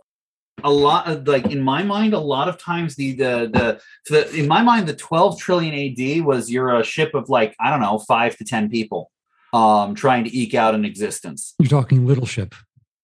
a 0.62 0.70
lot 0.70 1.08
of 1.08 1.26
like 1.26 1.46
in 1.46 1.60
my 1.60 1.82
mind, 1.82 2.14
a 2.14 2.18
lot 2.20 2.48
of 2.48 2.58
times 2.58 2.94
the 2.94 3.12
the 3.14 3.50
the, 3.52 3.80
the 4.08 4.36
in 4.38 4.46
my 4.46 4.62
mind 4.62 4.86
the 4.86 4.94
12 4.94 5.40
trillion 5.40 5.74
AD 5.74 6.24
was 6.24 6.48
you're 6.48 6.78
a 6.78 6.84
ship 6.84 7.12
of 7.12 7.28
like 7.28 7.56
I 7.58 7.70
don't 7.70 7.80
know 7.80 7.98
five 7.98 8.36
to 8.36 8.44
ten 8.44 8.70
people, 8.70 9.10
um, 9.52 9.96
trying 9.96 10.22
to 10.24 10.36
eke 10.36 10.54
out 10.54 10.76
an 10.76 10.84
existence. 10.84 11.54
You're 11.58 11.68
talking 11.68 12.06
little 12.06 12.26
ship. 12.26 12.54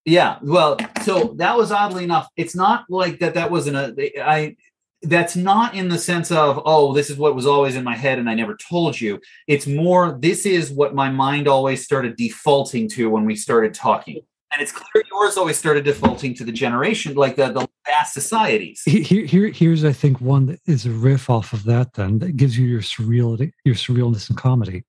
Yeah, 0.04 0.38
well, 0.42 0.78
so 1.02 1.34
that 1.38 1.56
was 1.56 1.72
oddly 1.72 2.04
enough. 2.04 2.28
It's 2.36 2.54
not 2.54 2.84
like 2.88 3.18
that. 3.18 3.34
That 3.34 3.50
wasn't 3.50 3.76
a. 3.76 4.24
I. 4.24 4.56
That's 5.02 5.34
not 5.34 5.74
in 5.74 5.88
the 5.88 5.98
sense 5.98 6.30
of 6.30 6.60
oh, 6.64 6.92
this 6.92 7.08
is 7.08 7.16
what 7.16 7.34
was 7.34 7.46
always 7.46 7.74
in 7.74 7.84
my 7.84 7.96
head 7.96 8.18
and 8.18 8.28
I 8.28 8.34
never 8.34 8.56
told 8.56 9.00
you. 9.00 9.20
It's 9.46 9.66
more. 9.66 10.18
This 10.20 10.44
is 10.44 10.70
what 10.70 10.94
my 10.94 11.10
mind 11.10 11.48
always 11.48 11.84
started 11.84 12.16
defaulting 12.16 12.88
to 12.90 13.08
when 13.10 13.24
we 13.24 13.36
started 13.36 13.72
talking. 13.74 14.20
And 14.52 14.60
it's 14.60 14.72
clear 14.72 15.04
yours 15.12 15.36
always 15.36 15.56
started 15.56 15.84
defaulting 15.84 16.34
to 16.34 16.44
the 16.44 16.52
generation, 16.52 17.14
like 17.14 17.36
the, 17.36 17.52
the 17.52 17.68
vast 17.86 18.14
societies. 18.14 18.82
Here, 18.84 19.24
here, 19.24 19.48
here's 19.48 19.84
I 19.84 19.92
think 19.92 20.20
one 20.20 20.46
that 20.46 20.60
is 20.66 20.86
a 20.86 20.90
riff 20.90 21.30
off 21.30 21.52
of 21.52 21.64
that. 21.64 21.94
Then 21.94 22.18
that 22.18 22.36
gives 22.36 22.58
you 22.58 22.66
your 22.66 22.80
surreality, 22.80 23.52
your 23.64 23.76
surrealness 23.76 24.28
and 24.28 24.36
comedy. 24.36 24.84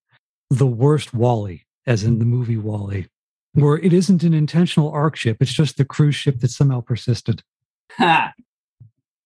The 0.49 0.67
worst 0.67 1.13
WALL-E, 1.13 1.63
as 1.85 2.03
in 2.03 2.17
the 2.17 2.25
movie 2.25 2.57
WALL-E, 2.57 3.07
where 3.53 3.77
it 3.77 3.93
isn't 3.93 4.23
an 4.23 4.33
intentional 4.33 4.91
arc 4.91 5.15
ship; 5.15 5.37
it's 5.39 5.53
just 5.53 5.77
the 5.77 5.85
cruise 5.85 6.15
ship 6.15 6.39
that 6.39 6.49
somehow 6.49 6.81
persisted. 6.81 7.43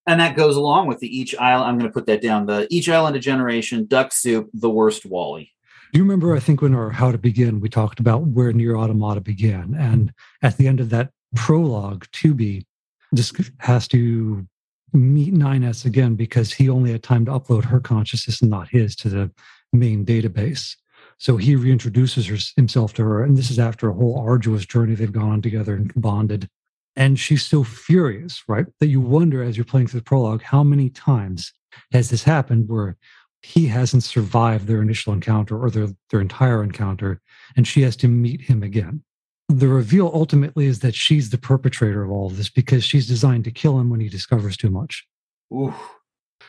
And 0.07 0.19
that 0.19 0.35
goes 0.35 0.55
along 0.55 0.87
with 0.87 0.99
the 0.99 1.07
each 1.07 1.35
island. 1.37 1.69
I'm 1.69 1.77
going 1.79 1.89
to 1.89 1.93
put 1.93 2.05
that 2.05 2.21
down. 2.21 2.45
The 2.45 2.67
each 2.69 2.87
island 2.89 3.15
a 3.15 3.19
generation, 3.19 3.85
duck 3.85 4.13
soup, 4.13 4.49
the 4.53 4.69
worst 4.69 5.05
WALL-E. 5.05 5.51
Do 5.91 5.97
you 5.99 6.03
remember? 6.03 6.35
I 6.35 6.39
think 6.39 6.61
when 6.61 6.75
our 6.75 6.89
How 6.89 7.11
to 7.11 7.17
Begin, 7.17 7.59
we 7.59 7.69
talked 7.69 7.99
about 7.99 8.21
where 8.23 8.51
Nier 8.51 8.77
Automata 8.77 9.21
began, 9.21 9.75
and 9.79 10.11
at 10.41 10.57
the 10.57 10.67
end 10.67 10.79
of 10.79 10.89
that 10.89 11.11
prologue, 11.35 12.05
2B 12.11 12.65
just 13.13 13.35
has 13.59 13.87
to 13.89 14.45
meet 14.93 15.33
9S 15.33 15.85
again 15.85 16.15
because 16.15 16.53
he 16.53 16.69
only 16.69 16.91
had 16.91 17.03
time 17.03 17.25
to 17.25 17.31
upload 17.31 17.65
her 17.65 17.79
consciousness 17.79 18.41
and 18.41 18.51
not 18.51 18.67
his 18.69 18.95
to 18.97 19.09
the 19.09 19.31
main 19.73 20.05
database. 20.05 20.75
So 21.17 21.37
he 21.37 21.55
reintroduces 21.55 22.53
himself 22.55 22.93
to 22.95 23.03
her, 23.03 23.23
and 23.23 23.37
this 23.37 23.49
is 23.49 23.59
after 23.59 23.89
a 23.89 23.93
whole 23.93 24.19
arduous 24.19 24.65
journey 24.65 24.95
they've 24.95 25.11
gone 25.11 25.31
on 25.31 25.41
together 25.41 25.75
and 25.75 25.93
bonded. 25.95 26.49
And 26.95 27.19
she's 27.19 27.45
so 27.45 27.63
furious, 27.63 28.43
right? 28.47 28.65
That 28.79 28.87
you 28.87 29.01
wonder 29.01 29.43
as 29.43 29.57
you're 29.57 29.65
playing 29.65 29.87
through 29.87 29.99
the 29.99 30.05
prologue, 30.05 30.41
how 30.41 30.63
many 30.63 30.89
times 30.89 31.51
has 31.91 32.09
this 32.09 32.23
happened 32.23 32.69
where 32.69 32.97
he 33.41 33.67
hasn't 33.67 34.03
survived 34.03 34.65
their 34.65 34.81
initial 34.81 35.13
encounter 35.13 35.61
or 35.61 35.69
their, 35.69 35.87
their 36.09 36.21
entire 36.21 36.63
encounter, 36.63 37.21
and 37.55 37.67
she 37.67 37.81
has 37.81 37.95
to 37.97 38.07
meet 38.07 38.41
him 38.41 38.63
again. 38.63 39.03
The 39.49 39.67
reveal 39.67 40.09
ultimately 40.13 40.65
is 40.65 40.79
that 40.79 40.95
she's 40.95 41.29
the 41.29 41.37
perpetrator 41.37 42.03
of 42.03 42.09
all 42.09 42.27
of 42.27 42.37
this 42.37 42.49
because 42.49 42.83
she's 42.83 43.07
designed 43.07 43.43
to 43.43 43.51
kill 43.51 43.79
him 43.79 43.91
when 43.91 43.99
he 43.99 44.09
discovers 44.09 44.57
too 44.57 44.71
much. 44.71 45.05
Oof. 45.53 45.75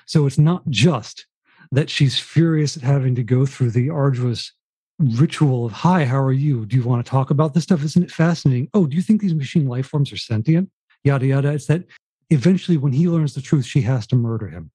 So 0.07 0.27
it's 0.27 0.39
not 0.39 0.69
just 0.71 1.27
that 1.71 1.91
she's 1.91 2.19
furious 2.19 2.77
at 2.77 2.83
having 2.83 3.15
to 3.17 3.23
go 3.23 3.45
through 3.45 3.73
the 3.73 3.91
arduous 3.91 4.53
ritual 4.99 5.67
of, 5.67 5.73
Hi, 5.73 6.05
how 6.05 6.21
are 6.21 6.33
you? 6.33 6.67
Do 6.67 6.77
you 6.77 6.85
want 6.85 7.05
to 7.05 7.11
talk 7.11 7.31
about 7.31 7.55
this 7.55 7.65
stuff? 7.65 7.85
Isn't 7.85 8.03
it 8.03 8.11
fascinating? 8.11 8.69
Oh, 8.75 8.87
do 8.87 8.97
you 8.97 9.03
think 9.03 9.21
these 9.21 9.35
machine 9.35 9.67
life 9.67 9.87
forms 9.87 10.13
are 10.13 10.17
sentient? 10.17 10.71
Yada, 11.05 11.27
yada. 11.27 11.53
It's 11.53 11.67
that 11.67 11.85
eventually, 12.31 12.77
when 12.77 12.93
he 12.93 13.09
learns 13.09 13.35
the 13.35 13.43
truth, 13.43 13.67
she 13.67 13.83
has 13.83 14.07
to 14.09 14.17
murder 14.17 14.49
him. 14.49 14.71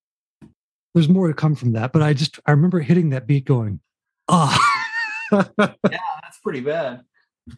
There's 0.94 1.10
more 1.10 1.28
to 1.28 1.34
come 1.34 1.56
from 1.56 1.72
that, 1.74 1.94
but 1.94 2.02
I 2.02 2.14
just, 2.14 2.40
I 2.46 2.52
remember 2.52 2.80
hitting 2.80 3.10
that 3.12 3.28
beat 3.28 3.46
going, 3.46 3.80
Ah. 4.28 4.58
yeah, 5.32 5.74
that's 5.82 6.40
pretty 6.44 6.62
bad. 6.62 7.02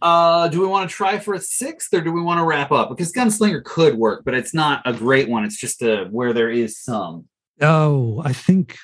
Uh, 0.01 0.47
do 0.47 0.61
we 0.61 0.67
want 0.67 0.89
to 0.89 0.95
try 0.95 1.19
for 1.19 1.33
a 1.33 1.39
sixth 1.39 1.93
or 1.93 2.01
do 2.01 2.11
we 2.11 2.21
want 2.21 2.39
to 2.39 2.43
wrap 2.43 2.71
up? 2.71 2.89
Because 2.89 3.11
Gunslinger 3.11 3.63
could 3.63 3.95
work, 3.95 4.23
but 4.25 4.33
it's 4.33 4.53
not 4.53 4.81
a 4.85 4.93
great 4.93 5.29
one. 5.29 5.43
It's 5.43 5.57
just 5.57 5.81
a 5.81 6.05
where 6.05 6.33
there 6.33 6.49
is 6.49 6.79
some. 6.79 7.25
Oh, 7.61 8.21
I 8.23 8.33
think. 8.33 8.77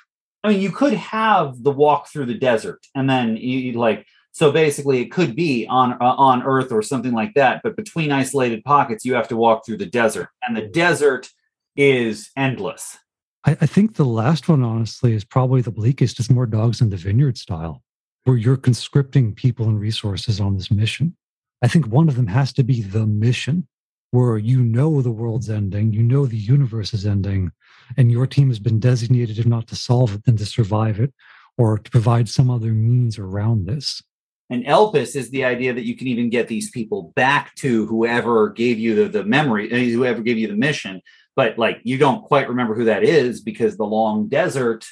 I 0.44 0.50
mean, 0.50 0.62
you 0.62 0.72
could 0.72 0.94
have 0.94 1.64
the 1.64 1.72
walk 1.72 2.08
through 2.08 2.28
the 2.28 2.38
desert, 2.38 2.86
and 2.96 3.10
then 3.10 3.38
you 3.38 3.74
like. 3.74 4.06
So 4.32 4.52
basically, 4.52 5.02
it 5.02 5.12
could 5.12 5.36
be 5.36 5.68
on 5.68 5.94
uh, 5.94 6.16
on 6.18 6.44
Earth 6.44 6.72
or 6.72 6.82
something 6.82 7.12
like 7.14 7.34
that. 7.34 7.62
But 7.64 7.76
between 7.76 8.12
isolated 8.12 8.64
pockets, 8.64 9.04
you 9.04 9.16
have 9.16 9.28
to 9.30 9.38
walk 9.38 9.66
through 9.66 9.78
the 9.78 9.86
desert, 9.86 10.30
and 10.48 10.56
the 10.56 10.68
desert 10.68 11.30
is 11.76 12.30
endless. 12.38 12.98
I, 13.46 13.52
I 13.62 13.66
think 13.66 13.96
the 13.96 14.06
last 14.06 14.48
one, 14.48 14.64
honestly, 14.64 15.14
is 15.14 15.24
probably 15.24 15.62
the 15.62 15.72
bleakest. 15.72 16.20
Is 16.20 16.30
more 16.30 16.46
dogs 16.46 16.80
in 16.80 16.90
the 16.90 16.98
vineyard 16.98 17.38
style 17.38 17.84
where 18.24 18.38
you're 18.38 18.58
conscripting 18.58 19.34
people 19.34 19.68
and 19.68 19.80
resources 19.80 20.40
on 20.40 20.56
this 20.56 20.70
mission. 20.72 21.16
I 21.62 21.68
think 21.68 21.88
one 21.88 22.08
of 22.08 22.16
them 22.16 22.28
has 22.28 22.54
to 22.54 22.64
be 22.64 22.82
the 22.82 23.06
mission, 23.06 23.68
where 24.12 24.38
you 24.38 24.62
know 24.62 25.01
the 25.01 25.12
world's 25.12 25.49
ending, 25.49 25.93
you 25.93 26.01
know 26.01 26.26
the 26.26 26.38
universe 26.38 26.93
is 26.93 27.05
ending, 27.05 27.51
and 27.97 28.12
your 28.12 28.28
team 28.28 28.47
has 28.47 28.60
been 28.60 28.80
designated, 28.80 29.38
if 29.38 29.45
not 29.45 29.68
to 29.68 29.76
solve 29.76 30.16
it, 30.16 30.26
then 30.26 30.38
to 30.38 30.45
survive 30.45 30.99
it 30.99 31.14
or 31.57 31.78
to 31.78 31.91
provide 31.91 32.30
some 32.30 32.49
other 32.49 32.74
means 32.74 33.20
around 33.20 33.68
this. 33.68 34.01
And 34.49 34.66
Elpis 34.66 35.16
is 35.16 35.30
the 35.30 35.43
idea 35.43 35.74
that 35.74 35.86
you 35.86 35.95
can 35.95 36.07
even 36.07 36.30
get 36.30 36.47
these 36.47 36.72
people 36.72 37.14
back 37.16 37.53
to 37.55 37.86
whoever 37.86 38.49
gave 38.49 38.80
you 38.80 38.95
the, 38.95 39.10
the 39.10 39.24
memory, 39.24 39.72
uh, 39.72 39.95
whoever 39.95 40.22
gave 40.22 40.39
you 40.39 40.47
the 40.47 40.55
mission. 40.55 41.01
But 41.36 41.60
like 41.60 41.82
you 41.84 41.97
don't 41.97 42.24
quite 42.24 42.49
remember 42.49 42.74
who 42.74 42.86
that 42.86 43.03
is 43.03 43.41
because 43.41 43.78
the 43.78 43.86
long 43.86 44.28
desert 44.28 44.86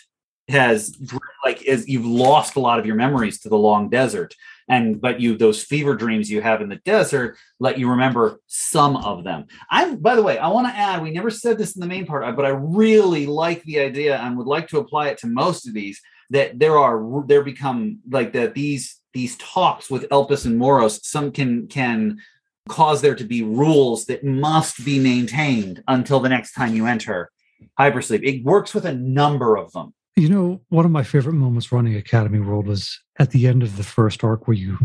has 0.48 0.96
like 1.44 1.62
is 1.64 1.90
you've 1.90 2.06
lost 2.06 2.56
a 2.56 2.60
lot 2.60 2.80
of 2.80 2.86
your 2.86 2.96
memories 2.96 3.40
to 3.42 3.50
the 3.50 3.58
long 3.58 3.90
desert 3.90 4.34
and 4.68 5.00
but 5.00 5.20
you 5.20 5.38
those 5.38 5.64
fever 5.64 5.96
dreams 5.96 6.30
you 6.30 6.42
have 6.42 6.62
in 6.62 6.70
the 6.70 6.78
desert 6.78 7.38
let 7.60 7.78
you 7.78 7.90
remember 7.90 8.40
some 8.48 8.96
of 8.98 9.24
them. 9.24 9.46
I'm 9.70 9.98
by 9.98 10.16
the 10.16 10.24
way 10.24 10.38
i 10.38 10.48
want 10.48 10.68
to 10.68 10.76
add 10.76 11.02
we 11.02 11.12
never 11.12 11.30
said 11.30 11.58
this 11.58 11.76
in 11.76 11.82
the 11.82 11.88
main 11.88 12.06
part 12.06 12.36
but 12.36 12.46
i 12.46 12.50
really 12.50 13.26
like 13.26 13.64
the 13.64 13.80
idea 13.80 14.18
and 14.18 14.38
would 14.38 14.48
like 14.48 14.68
to 14.70 14.80
apply 14.80 15.10
it 15.10 15.18
to 15.20 15.28
most 15.28 15.68
of 15.68 15.74
these 15.74 16.02
that 16.30 16.60
there 16.60 16.78
are 16.78 17.26
there 17.28 17.44
become 17.44 18.00
like 18.10 18.34
that 18.34 18.54
these 18.54 19.00
these 19.14 19.38
talks 19.38 19.90
with 19.90 20.10
elpis 20.10 20.46
and 20.46 20.58
moros 20.58 21.06
some 21.08 21.32
can 21.32 21.68
can 21.68 22.20
cause 22.68 23.02
there 23.02 23.16
to 23.16 23.24
be 23.24 23.44
rules 23.44 24.06
that 24.06 24.24
must 24.24 24.84
be 24.84 25.00
maintained 25.00 25.82
until 25.88 26.20
the 26.20 26.30
next 26.30 26.54
time 26.54 26.76
you 26.76 26.86
enter 26.86 27.32
hypersleep. 27.80 28.24
It 28.24 28.44
works 28.44 28.74
with 28.74 28.86
a 28.86 28.94
number 28.94 29.58
of 29.58 29.72
them 29.72 29.94
you 30.18 30.30
know, 30.30 30.60
one 30.70 30.84
of 30.84 30.90
my 30.90 31.04
favorite 31.04 31.34
moments 31.34 31.72
running 31.72 31.96
Academy 31.96 32.40
World 32.40 32.66
was 32.66 33.00
at 33.20 33.30
the 33.30 33.48
end 33.48 33.62
of 33.62 33.78
the 33.78 33.84
first 33.84 34.24
arc 34.24 34.48
where 34.48 34.58
you 34.58 34.80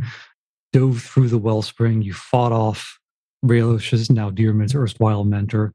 dove 0.74 1.00
through 1.00 1.28
the 1.28 1.38
wellspring, 1.38 2.02
you 2.02 2.12
fought 2.12 2.52
off 2.52 2.98
Raylosh's 3.42 4.10
now 4.10 4.30
Dearman's 4.30 4.74
erstwhile 4.74 5.24
mentor, 5.24 5.72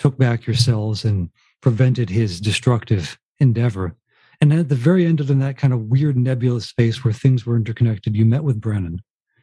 took 0.00 0.18
back 0.18 0.44
your 0.44 0.56
cells, 0.56 1.04
and 1.04 1.30
prevented 1.62 2.10
his 2.10 2.40
destructive 2.40 3.16
endeavor. 3.38 3.94
And 4.40 4.52
at 4.52 4.68
the 4.68 4.74
very 4.74 5.06
end 5.06 5.20
of 5.20 5.28
that 5.28 5.56
kind 5.56 5.72
of 5.72 5.82
weird 5.82 6.16
nebulous 6.16 6.66
space 6.66 7.04
where 7.04 7.14
things 7.14 7.46
were 7.46 7.56
interconnected, 7.56 8.16
you 8.16 8.24
met 8.24 8.44
with 8.44 8.60
Brennan, 8.60 9.00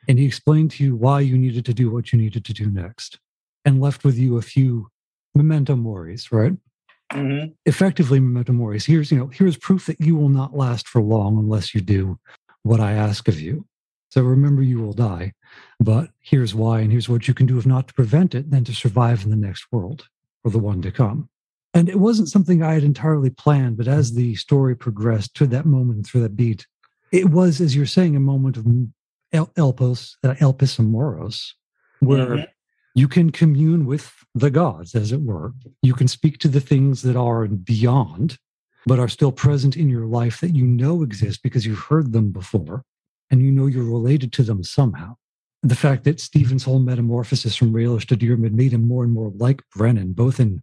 and 0.09 0.19
he 0.19 0.25
explained 0.25 0.71
to 0.71 0.83
you 0.83 0.93
why 0.93 1.21
you 1.21 1.37
needed 1.37 1.63
to 1.65 1.73
do 1.73 1.89
what 1.89 2.11
you 2.11 2.19
needed 2.19 2.43
to 2.45 2.53
do 2.53 2.69
next, 2.69 3.17
and 3.63 3.81
left 3.81 4.03
with 4.03 4.17
you 4.17 4.37
a 4.37 4.41
few 4.41 4.89
memento 5.33 5.75
moris, 5.75 6.33
right? 6.33 6.53
Mm-hmm. 7.13 7.51
effectively 7.65 8.19
memento. 8.19 8.53
Here's 8.79 9.11
you 9.11 9.17
know 9.17 9.27
here's 9.27 9.57
proof 9.57 9.85
that 9.85 10.01
you 10.01 10.15
will 10.15 10.29
not 10.29 10.55
last 10.55 10.87
for 10.87 11.01
long 11.01 11.37
unless 11.37 11.73
you 11.73 11.81
do 11.81 12.19
what 12.63 12.79
I 12.79 12.93
ask 12.93 13.27
of 13.27 13.39
you. 13.39 13.65
So 14.09 14.21
remember, 14.21 14.61
you 14.61 14.79
will 14.79 14.93
die, 14.93 15.33
but 15.79 16.11
here's 16.19 16.53
why, 16.53 16.81
and 16.81 16.91
here's 16.91 17.09
what 17.09 17.27
you 17.27 17.33
can 17.33 17.47
do 17.47 17.57
if 17.57 17.65
not 17.65 17.87
to 17.87 17.93
prevent 17.95 18.35
it, 18.35 18.51
then 18.51 18.63
to 18.65 18.73
survive 18.73 19.23
in 19.23 19.31
the 19.31 19.35
next 19.35 19.71
world 19.71 20.07
or 20.43 20.51
the 20.51 20.59
one 20.59 20.83
to 20.83 20.91
come. 20.91 21.29
And 21.73 21.89
it 21.89 21.99
wasn't 21.99 22.29
something 22.29 22.61
I 22.61 22.75
had 22.75 22.83
entirely 22.83 23.31
planned, 23.31 23.77
but 23.77 23.87
as 23.87 24.13
the 24.13 24.35
story 24.35 24.75
progressed 24.75 25.33
to 25.37 25.47
that 25.47 25.65
moment 25.65 26.05
through 26.05 26.21
that 26.21 26.35
beat, 26.35 26.67
it 27.11 27.31
was, 27.31 27.59
as 27.59 27.75
you're 27.75 27.87
saying, 27.87 28.15
a 28.15 28.19
moment 28.19 28.57
of 28.57 28.67
El- 29.31 29.47
Elpos, 29.57 30.15
uh, 30.23 30.35
Elpis 30.35 30.77
and 30.77 30.91
Moros, 30.91 31.55
where 31.99 32.27
mm-hmm 32.27 32.43
you 32.95 33.07
can 33.07 33.31
commune 33.31 33.85
with 33.85 34.13
the 34.35 34.51
gods, 34.51 34.95
as 34.95 35.11
it 35.11 35.21
were. 35.21 35.53
You 35.81 35.93
can 35.93 36.07
speak 36.07 36.37
to 36.39 36.47
the 36.47 36.61
things 36.61 37.01
that 37.01 37.15
are 37.15 37.47
beyond, 37.47 38.37
but 38.85 38.99
are 38.99 39.07
still 39.07 39.31
present 39.31 39.75
in 39.75 39.89
your 39.89 40.05
life 40.05 40.41
that 40.41 40.55
you 40.55 40.65
know 40.65 41.01
exist 41.01 41.41
because 41.43 41.65
you've 41.65 41.79
heard 41.79 42.13
them 42.13 42.31
before 42.31 42.83
and 43.31 43.41
you 43.41 43.51
know 43.51 43.65
you're 43.65 43.83
related 43.83 44.31
to 44.33 44.43
them 44.43 44.63
somehow. 44.63 45.15
The 45.63 45.75
fact 45.75 46.03
that 46.03 46.19
Stephen's 46.19 46.65
whole 46.65 46.79
metamorphosis 46.79 47.55
from 47.55 47.73
Raylosh 47.73 48.05
to 48.07 48.17
Dearman 48.17 48.51
made 48.51 48.73
him 48.73 48.87
more 48.87 49.03
and 49.03 49.13
more 49.13 49.31
like 49.35 49.63
Brennan, 49.73 50.13
both 50.13 50.39
in 50.39 50.61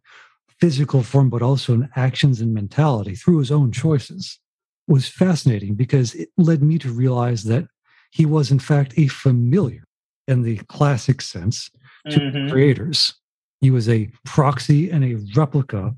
physical 0.61 1.03
form, 1.03 1.31
but 1.31 1.43
also 1.43 1.72
in 1.72 1.89
actions 1.97 2.41
and 2.41 2.53
mentality 2.53 3.14
through 3.14 3.39
his 3.39 3.51
own 3.51 3.72
choices, 3.72 4.39
was 4.87 5.09
fascinating 5.09 5.74
because 5.74 6.14
it 6.14 6.28
led 6.37 6.62
me 6.62 6.78
to 6.78 6.93
realize 6.93 7.45
that 7.45 7.66
he 8.11 8.26
was, 8.26 8.51
in 8.51 8.59
fact, 8.59 8.93
a 8.97 9.07
familiar 9.07 9.85
in 10.31 10.43
the 10.43 10.59
classic 10.68 11.20
sense 11.20 11.70
to 12.09 12.20
mm-hmm. 12.20 12.51
creators. 12.51 13.14
He 13.61 13.70
was 13.70 13.89
a 13.89 14.11
proxy 14.24 14.91
and 14.91 15.05
a 15.05 15.16
replica, 15.39 15.95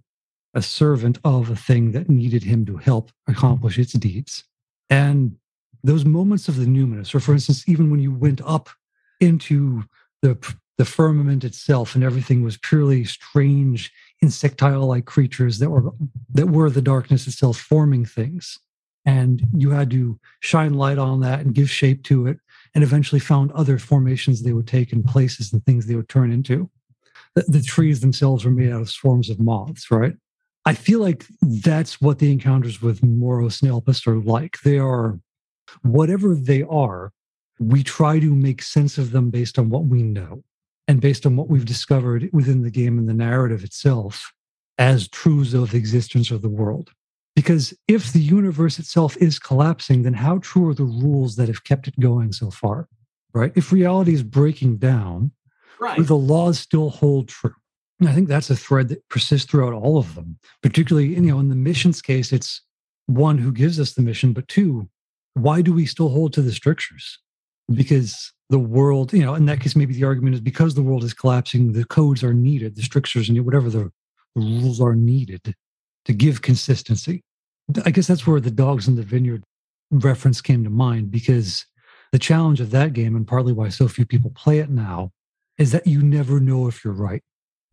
a 0.55 0.63
servant 0.63 1.19
of 1.25 1.51
a 1.51 1.57
thing 1.57 1.93
that 1.93 2.09
needed 2.09 2.43
him 2.43 2.67
to 2.67 2.77
help 2.77 3.11
accomplish 3.29 3.79
its 3.79 3.93
deeds. 3.93 4.45
And 4.91 5.37
those 5.85 6.05
moments 6.05 6.49
of 6.49 6.57
the 6.57 6.67
numinous, 6.67 7.15
or 7.15 7.21
for 7.21 7.33
instance, 7.33 7.69
even 7.69 7.91
when 7.91 8.01
you 8.01 8.13
went 8.13 8.41
up 8.45 8.69
into 9.21 9.85
the, 10.23 10.37
the 10.79 10.85
firmament 10.85 11.45
itself 11.45 11.95
and 11.95 12.03
everything 12.03 12.43
was 12.43 12.57
purely 12.57 13.05
strange 13.05 13.93
insectile-like 14.21 15.05
creatures 15.05 15.59
that 15.59 15.71
were 15.71 15.93
that 16.33 16.47
were 16.47 16.71
the 16.71 16.81
darkness 16.81 17.27
itself 17.27 17.59
forming 17.59 18.05
things 18.05 18.59
and 19.05 19.43
you 19.53 19.71
had 19.71 19.91
to 19.91 20.19
shine 20.41 20.75
light 20.75 20.99
on 20.99 21.21
that 21.21 21.41
and 21.41 21.55
give 21.55 21.69
shape 21.69 22.05
to 22.05 22.27
it 22.27 22.39
and 22.75 22.83
eventually 22.83 23.21
found 23.21 23.53
other 23.53 23.79
formations 23.79 24.43
they 24.43 24.53
would 24.53 24.67
take 24.67 24.93
and 24.93 25.05
places 25.05 25.53
and 25.53 25.65
things 25.65 25.87
they 25.87 25.95
would 25.95 26.09
turn 26.09 26.33
into. 26.33 26.71
The, 27.35 27.45
the 27.49 27.63
trees 27.63 28.01
themselves 28.01 28.45
were 28.45 28.51
made 28.51 28.73
out 28.73 28.81
of 28.81 28.91
swarms 28.91 29.31
of 29.31 29.41
moths, 29.41 29.91
right? 29.91 30.15
I 30.65 30.75
feel 30.75 31.01
like 31.01 31.27
that's 31.41 32.01
what 32.01 32.19
the 32.19 32.31
encounters 32.31 32.81
with 32.81 33.03
Moros 33.03 33.63
and 33.63 33.71
Elpis 33.71 34.07
are 34.07 34.21
like. 34.21 34.59
They 34.65 34.79
are, 34.79 35.19
whatever 35.83 36.35
they 36.35 36.63
are, 36.63 37.13
we 37.59 37.83
try 37.83 38.19
to 38.21 38.35
make 38.35 38.63
sense 38.63 38.99
of 38.99 39.11
them 39.11 39.31
based 39.31 39.59
on 39.59 39.71
what 39.71 39.85
we 39.85 40.03
know 40.03 40.43
and 40.89 41.01
based 41.01 41.27
on 41.27 41.37
what 41.37 41.49
we've 41.49 41.65
discovered 41.65 42.29
within 42.33 42.63
the 42.63 42.71
game 42.71 42.99
and 42.99 43.09
the 43.09 43.15
narrative 43.15 43.65
itself 43.65 44.33
as 44.79 45.09
truths 45.09 45.55
of 45.55 45.71
the 45.71 45.79
existence 45.79 46.31
of 46.31 46.43
the 46.43 46.49
world. 46.49 46.91
Because 47.35 47.73
if 47.89 48.13
the 48.13 48.21
universe 48.21 48.79
itself 48.79 49.17
is 49.17 49.39
collapsing, 49.39 50.03
then 50.03 50.15
how 50.15 50.39
true 50.39 50.69
are 50.69 50.75
the 50.75 50.85
rules 50.85 51.37
that 51.37 51.49
have 51.49 51.65
kept 51.65 51.89
it 51.89 51.99
going 51.99 52.33
so 52.33 52.51
far? 52.51 52.89
Right? 53.33 53.53
If 53.55 53.73
reality 53.73 54.13
is 54.13 54.23
breaking 54.23 54.77
down, 54.77 55.33
right. 55.81 56.05
the 56.07 56.17
laws 56.17 56.59
still 56.59 56.91
hold 56.91 57.29
true. 57.29 57.55
And 58.01 58.09
I 58.09 58.13
think 58.13 58.29
that's 58.29 58.51
a 58.51 58.57
thread 58.57 58.89
that 58.89 59.09
persists 59.09 59.51
throughout 59.51 59.73
all 59.73 59.97
of 59.97 60.15
them. 60.15 60.39
Particularly, 60.63 61.15
you 61.15 61.21
know, 61.21 61.39
in 61.39 61.49
the 61.49 61.57
missions 61.57 62.03
case, 62.03 62.33
it's 62.33 62.61
one 63.07 63.39
who 63.39 63.53
gives 63.53 63.81
us 63.81 63.95
the 63.95 64.03
mission, 64.03 64.33
but 64.33 64.49
two, 64.49 64.89
why 65.35 65.63
do 65.63 65.73
we 65.73 65.87
still 65.87 66.11
hold 66.11 66.33
to 66.35 66.43
the 66.43 66.53
strictures? 66.53 67.19
Because 67.73 68.33
the 68.51 68.59
world, 68.59 69.13
you 69.13 69.25
know, 69.25 69.35
in 69.35 69.47
that 69.47 69.61
case, 69.61 69.75
maybe 69.75 69.95
the 69.95 70.05
argument 70.05 70.35
is 70.35 70.41
because 70.41 70.75
the 70.75 70.83
world 70.83 71.05
is 71.05 71.15
collapsing, 71.15 71.73
the 71.73 71.85
codes 71.85 72.23
are 72.23 72.35
needed, 72.35 72.77
the 72.77 72.83
strictures 72.83 73.29
and 73.29 73.43
whatever 73.47 73.71
the, 73.71 73.91
the 74.35 74.43
rules 74.43 74.81
are 74.81 74.95
needed 74.95 75.55
to 76.05 76.13
give 76.13 76.43
consistency. 76.43 77.23
I 77.85 77.91
guess 77.91 78.07
that's 78.07 78.27
where 78.27 78.41
the 78.41 78.51
dogs 78.51 78.89
in 78.89 78.97
the 78.97 79.03
vineyard 79.03 79.45
reference 79.91 80.41
came 80.41 80.65
to 80.65 80.71
mind 80.71 81.11
because 81.11 81.67
the 82.13 82.19
challenge 82.19 82.61
of 82.61 82.71
that 82.71 82.93
game, 82.93 83.17
and 83.17 83.27
partly 83.27 83.53
why 83.53 83.69
so 83.69 83.89
few 83.89 84.05
people 84.05 84.31
play 84.31 84.59
it 84.59 84.71
now, 84.71 85.13
is 85.59 85.73
that 85.73 85.87
you 85.87 86.03
never 86.03 86.41
know 86.41 86.67
if 86.67 86.85
you're 86.85 86.93
right. 86.93 87.23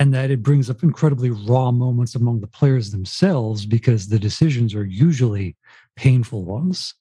And 0.01 0.13
that 0.13 0.31
it 0.31 0.41
brings 0.41 0.69
up 0.69 0.81
incredibly 0.81 1.29
raw 1.29 1.71
moments 1.71 2.15
among 2.15 2.39
the 2.39 2.47
players 2.47 2.91
themselves 2.91 3.65
because 3.65 4.07
the 4.07 4.19
decisions 4.19 4.73
are 4.73 4.85
usually 4.85 5.57
painful 5.97 6.45
ones. 6.45 6.93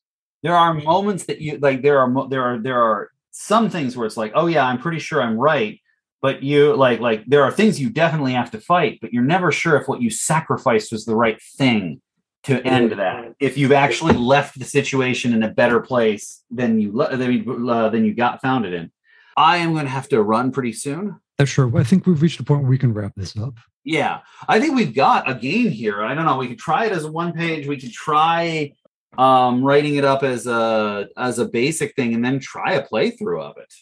There 0.43 0.57
are 0.57 0.75
moments 0.75 1.27
that 1.27 1.41
you 1.41 1.59
like. 1.59 1.83
There 1.83 2.01
are 2.01 2.29
there 2.29 2.43
are 2.43 2.59
there 2.59 2.83
are 2.83 3.11
some 3.31 3.71
things 3.71 3.97
where 3.97 4.05
it's 4.05 4.17
like, 4.17 4.33
oh 4.35 4.49
yeah, 4.49 4.67
I'm 4.67 4.79
pretty 4.79 4.99
sure 4.99 5.23
I'm 5.23 5.37
right, 5.37 5.81
but 6.20 6.43
you 6.43 6.74
like 6.74 7.01
like 7.01 7.24
there 7.27 7.45
are 7.45 7.51
things 7.51 7.81
you 7.81 7.90
definitely 7.90 8.32
have 8.32 8.51
to 8.53 8.61
fight, 8.61 8.99
but 9.01 9.12
you're 9.12 9.23
never 9.23 9.53
sure 9.53 9.77
if 9.77 9.89
what 9.89 10.03
you 10.03 10.11
sacrificed 10.11 10.93
was 10.93 11.05
the 11.05 11.15
right 11.15 11.40
thing 11.40 12.01
to 12.45 12.65
end 12.66 12.93
that. 12.93 13.35
If 13.40 13.57
you've 13.57 13.73
actually 13.73 14.15
left 14.15 14.59
the 14.59 14.65
situation 14.65 15.32
in 15.32 15.43
a 15.43 15.51
better 15.51 15.81
place 15.81 16.43
than 16.51 16.81
you 16.81 16.93
than 16.93 17.32
you, 17.32 17.70
uh, 17.70 17.89
than 17.90 18.05
you 18.05 18.15
got 18.15 18.40
found 18.40 18.65
it 18.66 18.73
in. 18.73 18.90
I 19.36 19.59
am 19.59 19.73
going 19.73 19.85
to 19.85 19.90
have 19.90 20.09
to 20.09 20.20
run 20.20 20.51
pretty 20.51 20.73
soon. 20.73 21.20
That's 21.36 21.51
sure. 21.51 21.70
I 21.78 21.85
think 21.85 22.07
we've 22.07 22.20
reached 22.20 22.40
a 22.40 22.43
point 22.43 22.62
where 22.62 22.70
we 22.70 22.78
can 22.78 22.93
wrap 22.93 23.12
this 23.15 23.36
up. 23.36 23.55
Yeah, 23.85 24.20
I 24.49 24.59
think 24.59 24.74
we've 24.74 24.95
got 24.95 25.31
a 25.31 25.35
game 25.35 25.70
here. 25.70 26.03
I 26.03 26.15
don't 26.15 26.27
know. 26.27 26.36
We 26.36 26.49
could 26.49 26.59
try 26.59 26.86
it 26.86 26.93
as 26.93 27.05
a 27.05 27.12
one 27.12 27.32
page. 27.32 27.69
We 27.69 27.78
could 27.78 27.93
try 27.93 28.73
um, 29.16 29.62
writing 29.62 29.95
it 29.95 30.05
up 30.05 30.24
as 30.24 30.47
a 30.49 31.09
as 31.16 31.39
a 31.39 31.47
basic 31.47 31.95
thing, 31.95 32.15
and 32.15 32.24
then 32.24 32.40
try 32.40 32.73
a 32.73 32.86
playthrough 32.86 33.40
of 33.40 33.57
it. 33.59 33.73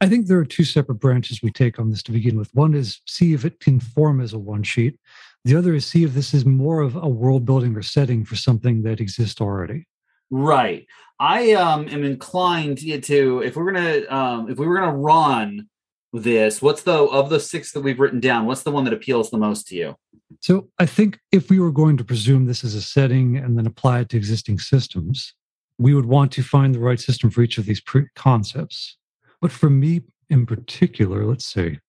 I 0.00 0.08
think 0.08 0.26
there 0.26 0.38
are 0.38 0.44
two 0.44 0.64
separate 0.64 0.96
branches 0.96 1.42
we 1.42 1.50
take 1.50 1.78
on 1.78 1.90
this 1.90 2.02
to 2.04 2.12
begin 2.12 2.36
with. 2.36 2.54
One 2.54 2.74
is 2.74 3.00
see 3.06 3.32
if 3.32 3.44
it 3.44 3.60
can 3.60 3.80
form 3.80 4.20
as 4.20 4.32
a 4.32 4.38
one 4.38 4.62
sheet. 4.62 4.98
The 5.44 5.56
other 5.56 5.74
is 5.74 5.86
see 5.86 6.04
if 6.04 6.14
this 6.14 6.34
is 6.34 6.44
more 6.44 6.80
of 6.80 6.96
a 6.96 7.08
world 7.08 7.44
building 7.44 7.76
or 7.76 7.82
setting 7.82 8.24
for 8.24 8.36
something 8.36 8.82
that 8.82 9.00
exists 9.00 9.40
already. 9.40 9.86
Right. 10.30 10.86
I 11.20 11.52
um, 11.52 11.88
am 11.88 12.02
inclined 12.02 12.78
to 12.78 13.42
if 13.42 13.56
we're 13.56 13.72
gonna 13.72 14.02
um, 14.08 14.50
if 14.50 14.58
we 14.58 14.66
were 14.66 14.78
gonna 14.78 14.96
run 14.96 15.68
this, 16.12 16.60
what's 16.62 16.82
the 16.82 16.92
of 16.92 17.30
the 17.30 17.40
six 17.40 17.72
that 17.72 17.80
we've 17.80 18.00
written 18.00 18.20
down? 18.20 18.46
What's 18.46 18.62
the 18.62 18.70
one 18.70 18.84
that 18.84 18.92
appeals 18.92 19.30
the 19.30 19.38
most 19.38 19.68
to 19.68 19.76
you? 19.76 19.96
So 20.40 20.68
I 20.78 20.86
think 20.86 21.18
if 21.30 21.50
we 21.50 21.60
were 21.60 21.72
going 21.72 21.96
to 21.98 22.04
presume 22.04 22.46
this 22.46 22.64
as 22.64 22.74
a 22.74 22.82
setting 22.82 23.36
and 23.36 23.56
then 23.56 23.66
apply 23.66 24.00
it 24.00 24.08
to 24.10 24.16
existing 24.16 24.58
systems, 24.58 25.34
we 25.78 25.94
would 25.94 26.06
want 26.06 26.32
to 26.32 26.42
find 26.42 26.74
the 26.74 26.80
right 26.80 27.00
system 27.00 27.30
for 27.30 27.42
each 27.42 27.58
of 27.58 27.66
these 27.66 27.80
pre- 27.80 28.08
concepts. 28.16 28.96
But 29.40 29.52
for 29.52 29.70
me 29.70 30.02
in 30.30 30.46
particular, 30.46 31.24
let's 31.24 31.46
say, 31.46 31.80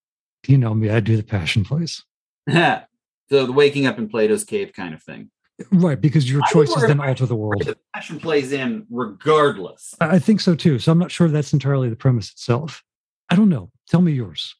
you 0.48 0.58
know 0.58 0.74
me, 0.74 0.90
I 0.90 1.00
do 1.00 1.18
the 1.18 1.24
passion 1.24 1.64
plays. 1.64 2.04
Yeah. 2.48 2.84
so 3.32 3.48
the 3.48 3.52
waking 3.52 3.88
up 3.88 3.98
in 3.98 4.08
Plato's 4.08 4.44
cave 4.44 4.72
kind 4.72 4.94
of 4.94 5.02
thing. 5.02 5.32
Right, 5.72 6.00
because 6.00 6.30
your 6.30 6.44
choices 6.52 6.84
then 6.84 7.00
alter 7.00 7.26
the 7.26 7.36
world. 7.36 7.64
The 7.64 7.76
passion 7.92 8.20
plays 8.20 8.52
in 8.52 8.86
regardless. 8.92 9.96
I 10.00 10.20
think 10.20 10.42
so 10.42 10.54
too. 10.54 10.78
So 10.78 10.92
I'm 10.92 11.00
not 11.00 11.12
sure 11.12 11.28
that's 11.28 11.54
entirely 11.54 11.90
the 11.90 11.96
premise 11.96 12.30
itself. 12.30 12.84
I 13.32 13.36
don't 13.36 13.50
know. 13.50 13.72
Tell 13.90 14.02
me 14.02 14.12
yours. 14.12 14.56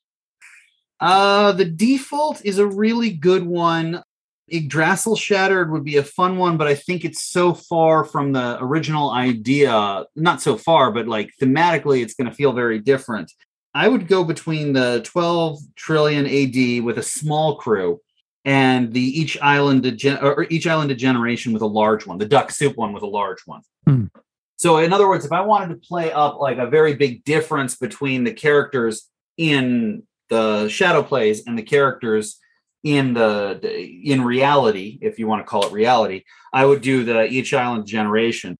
Uh, 1.00 1.52
the 1.52 1.66
default 1.66 2.44
is 2.46 2.58
a 2.58 2.66
really 2.66 3.12
good 3.12 3.46
one. 3.46 4.02
Yggdrasil 4.48 5.16
Shattered 5.16 5.72
would 5.72 5.84
be 5.84 5.98
a 5.98 6.04
fun 6.04 6.38
one, 6.38 6.58
but 6.58 6.68
I 6.68 6.76
think 6.76 7.04
it's 7.04 7.24
so 7.24 7.54
far 7.54 8.04
from 8.04 8.32
the 8.32 8.58
original 8.62 9.12
idea. 9.12 10.06
Not 10.16 10.42
so 10.42 10.58
far, 10.58 10.92
but 10.92 11.08
like 11.08 11.32
thematically, 11.42 12.02
it's 12.04 12.14
going 12.14 12.30
to 12.30 12.36
feel 12.36 12.52
very 12.52 12.80
different. 12.80 13.32
I 13.74 13.88
would 13.88 14.08
go 14.08 14.24
between 14.24 14.74
the 14.74 15.02
12 15.04 15.60
trillion 15.76 16.26
AD 16.26 16.84
with 16.84 16.98
a 16.98 17.04
small 17.04 17.58
crew 17.58 18.00
and 18.46 18.94
the 18.94 19.02
each 19.02 19.38
island 19.42 19.82
de- 19.82 20.24
or 20.24 20.46
each 20.50 20.68
island 20.68 20.92
a 20.92 20.96
generation 20.96 21.52
with 21.52 21.64
a 21.64 21.68
large 21.68 22.06
one, 22.06 22.20
the 22.20 22.26
duck 22.26 22.52
soup 22.52 22.78
one 22.78 22.94
with 22.94 23.04
a 23.04 23.08
large 23.08 23.42
one. 23.46 23.62
Hmm. 23.86 24.06
So, 24.58 24.78
in 24.78 24.94
other 24.94 25.10
words, 25.10 25.26
if 25.26 25.34
I 25.34 25.42
wanted 25.42 25.70
to 25.70 25.88
play 25.88 26.12
up 26.12 26.40
like 26.40 26.58
a 26.58 26.68
very 26.68 26.96
big 26.96 27.26
difference 27.26 27.76
between 27.76 28.24
the 28.24 28.32
characters 28.32 29.10
in 29.38 30.04
the 30.30 30.70
shadow 30.70 31.04
plays 31.04 31.46
and 31.46 31.58
the 31.58 31.64
characters 31.64 32.40
in 32.86 33.16
the 33.16 33.60
in 34.04 34.24
reality, 34.24 35.00
if 35.02 35.18
you 35.18 35.28
want 35.28 35.42
to 35.42 35.50
call 35.50 35.66
it 35.66 35.74
reality, 35.74 36.24
I 36.54 36.66
would 36.66 36.82
do 36.82 37.04
the 37.04 37.26
each 37.26 37.54
island 37.54 37.88
generation. 37.88 38.58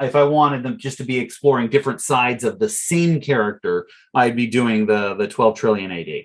If 0.00 0.16
I 0.16 0.24
wanted 0.24 0.64
them 0.64 0.78
just 0.78 0.98
to 0.98 1.04
be 1.04 1.18
exploring 1.18 1.70
different 1.70 2.00
sides 2.00 2.44
of 2.44 2.58
the 2.58 2.68
same 2.68 3.20
character, 3.20 3.86
I'd 4.14 4.36
be 4.36 4.48
doing 4.48 4.86
the 4.86 5.14
the 5.14 5.28
12 5.28 5.56
trillion 5.56 5.92
AD. 5.92 6.24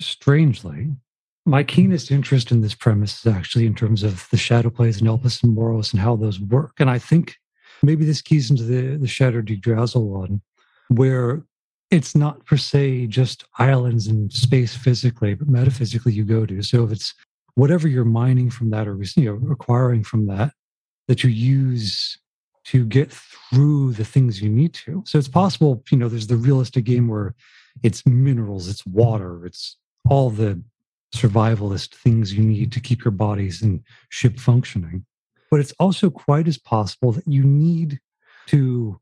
Strangely, 0.00 0.92
my 1.44 1.62
keenest 1.62 2.10
interest 2.10 2.50
in 2.50 2.62
this 2.62 2.74
premise 2.74 3.18
is 3.24 3.32
actually 3.32 3.66
in 3.66 3.74
terms 3.74 4.02
of 4.02 4.26
the 4.30 4.38
shadow 4.38 4.70
plays 4.70 4.98
and 4.98 5.08
Elpis 5.08 5.42
and 5.42 5.54
Moros 5.54 5.92
and 5.92 6.00
how 6.00 6.16
those 6.16 6.40
work. 6.40 6.72
And 6.78 6.88
I 6.88 6.98
think 6.98 7.36
maybe 7.82 8.06
this 8.06 8.22
keys 8.22 8.50
into 8.50 8.62
the, 8.62 8.96
the 8.96 9.06
Shattered 9.06 9.50
Yggdrasil 9.50 10.08
one, 10.08 10.40
where 10.88 11.44
it's 11.94 12.14
not 12.14 12.44
per 12.44 12.56
se 12.56 13.06
just 13.06 13.44
islands 13.58 14.06
and 14.06 14.32
space 14.32 14.74
physically, 14.74 15.34
but 15.34 15.48
metaphysically 15.48 16.12
you 16.12 16.24
go 16.24 16.44
to. 16.44 16.62
So 16.62 16.84
if 16.84 16.90
it's 16.90 17.14
whatever 17.54 17.86
you're 17.86 18.04
mining 18.04 18.50
from 18.50 18.70
that 18.70 18.88
or 18.88 19.00
you 19.16 19.38
know 19.38 19.52
acquiring 19.52 20.02
from 20.02 20.26
that, 20.26 20.52
that 21.06 21.22
you 21.22 21.30
use 21.30 22.18
to 22.64 22.84
get 22.84 23.12
through 23.12 23.92
the 23.92 24.04
things 24.04 24.42
you 24.42 24.48
need 24.48 24.72
to. 24.72 25.04
So 25.06 25.18
it's 25.18 25.28
possible, 25.28 25.84
you 25.90 25.98
know, 25.98 26.08
there's 26.08 26.26
the 26.26 26.36
realistic 26.36 26.84
game 26.84 27.08
where 27.08 27.34
it's 27.82 28.06
minerals, 28.06 28.68
it's 28.68 28.84
water, 28.86 29.44
it's 29.46 29.76
all 30.08 30.30
the 30.30 30.62
survivalist 31.14 31.94
things 31.94 32.34
you 32.34 32.42
need 32.42 32.72
to 32.72 32.80
keep 32.80 33.04
your 33.04 33.12
bodies 33.12 33.62
and 33.62 33.82
ship 34.08 34.38
functioning. 34.38 35.04
But 35.50 35.60
it's 35.60 35.74
also 35.78 36.10
quite 36.10 36.48
as 36.48 36.58
possible 36.58 37.12
that 37.12 37.28
you 37.28 37.44
need 37.44 38.00
to 38.46 38.98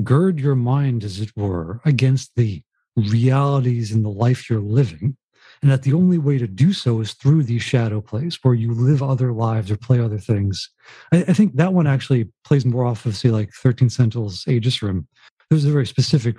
gird 0.00 0.40
your 0.40 0.54
mind, 0.54 1.04
as 1.04 1.20
it 1.20 1.30
were, 1.36 1.80
against 1.84 2.32
the 2.36 2.62
realities 2.96 3.92
in 3.92 4.02
the 4.02 4.10
life 4.10 4.48
you're 4.48 4.60
living. 4.60 5.16
And 5.62 5.70
that 5.70 5.82
the 5.82 5.94
only 5.94 6.18
way 6.18 6.36
to 6.38 6.46
do 6.46 6.72
so 6.72 7.00
is 7.00 7.14
through 7.14 7.44
these 7.44 7.62
shadow 7.62 8.00
plays 8.00 8.38
where 8.42 8.54
you 8.54 8.74
live 8.74 9.02
other 9.02 9.32
lives 9.32 9.70
or 9.70 9.76
play 9.76 9.98
other 10.00 10.18
things. 10.18 10.70
I, 11.12 11.24
I 11.28 11.32
think 11.32 11.56
that 11.56 11.72
one 11.72 11.86
actually 11.86 12.30
plays 12.44 12.66
more 12.66 12.84
off 12.84 13.06
of, 13.06 13.16
say, 13.16 13.30
like 13.30 13.52
13 13.54 13.88
Sentinels 13.88 14.44
Aegis 14.46 14.82
Rim. 14.82 15.08
There's 15.48 15.64
a 15.64 15.70
very 15.70 15.86
specific 15.86 16.36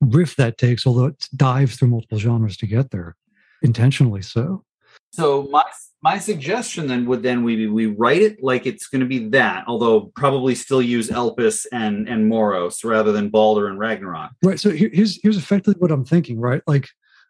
riff 0.00 0.36
that 0.36 0.56
takes, 0.56 0.86
although 0.86 1.06
it 1.06 1.26
dives 1.34 1.76
through 1.76 1.88
multiple 1.88 2.18
genres 2.18 2.56
to 2.58 2.66
get 2.66 2.90
there 2.90 3.16
intentionally 3.62 4.22
so. 4.22 4.64
So 5.12 5.48
my 5.50 5.64
my 6.02 6.18
suggestion 6.18 6.86
then 6.86 7.06
would 7.06 7.22
then 7.22 7.42
we 7.42 7.66
we 7.66 7.86
write 7.86 8.22
it 8.22 8.42
like 8.42 8.66
it's 8.66 8.86
going 8.86 9.00
to 9.00 9.06
be 9.06 9.28
that, 9.28 9.64
although 9.66 10.12
probably 10.16 10.54
still 10.54 10.80
use 10.80 11.10
Elpis 11.10 11.66
and 11.72 12.08
and 12.08 12.28
Moros 12.28 12.82
rather 12.84 13.12
than 13.12 13.28
Balder 13.28 13.68
and 13.68 13.78
Ragnarok. 13.78 14.32
Right. 14.42 14.58
So 14.58 14.70
here's 14.70 15.20
here's 15.22 15.36
effectively 15.36 15.78
what 15.78 15.90
I'm 15.90 16.04
thinking. 16.04 16.40
Right. 16.40 16.62
Like 16.66 16.88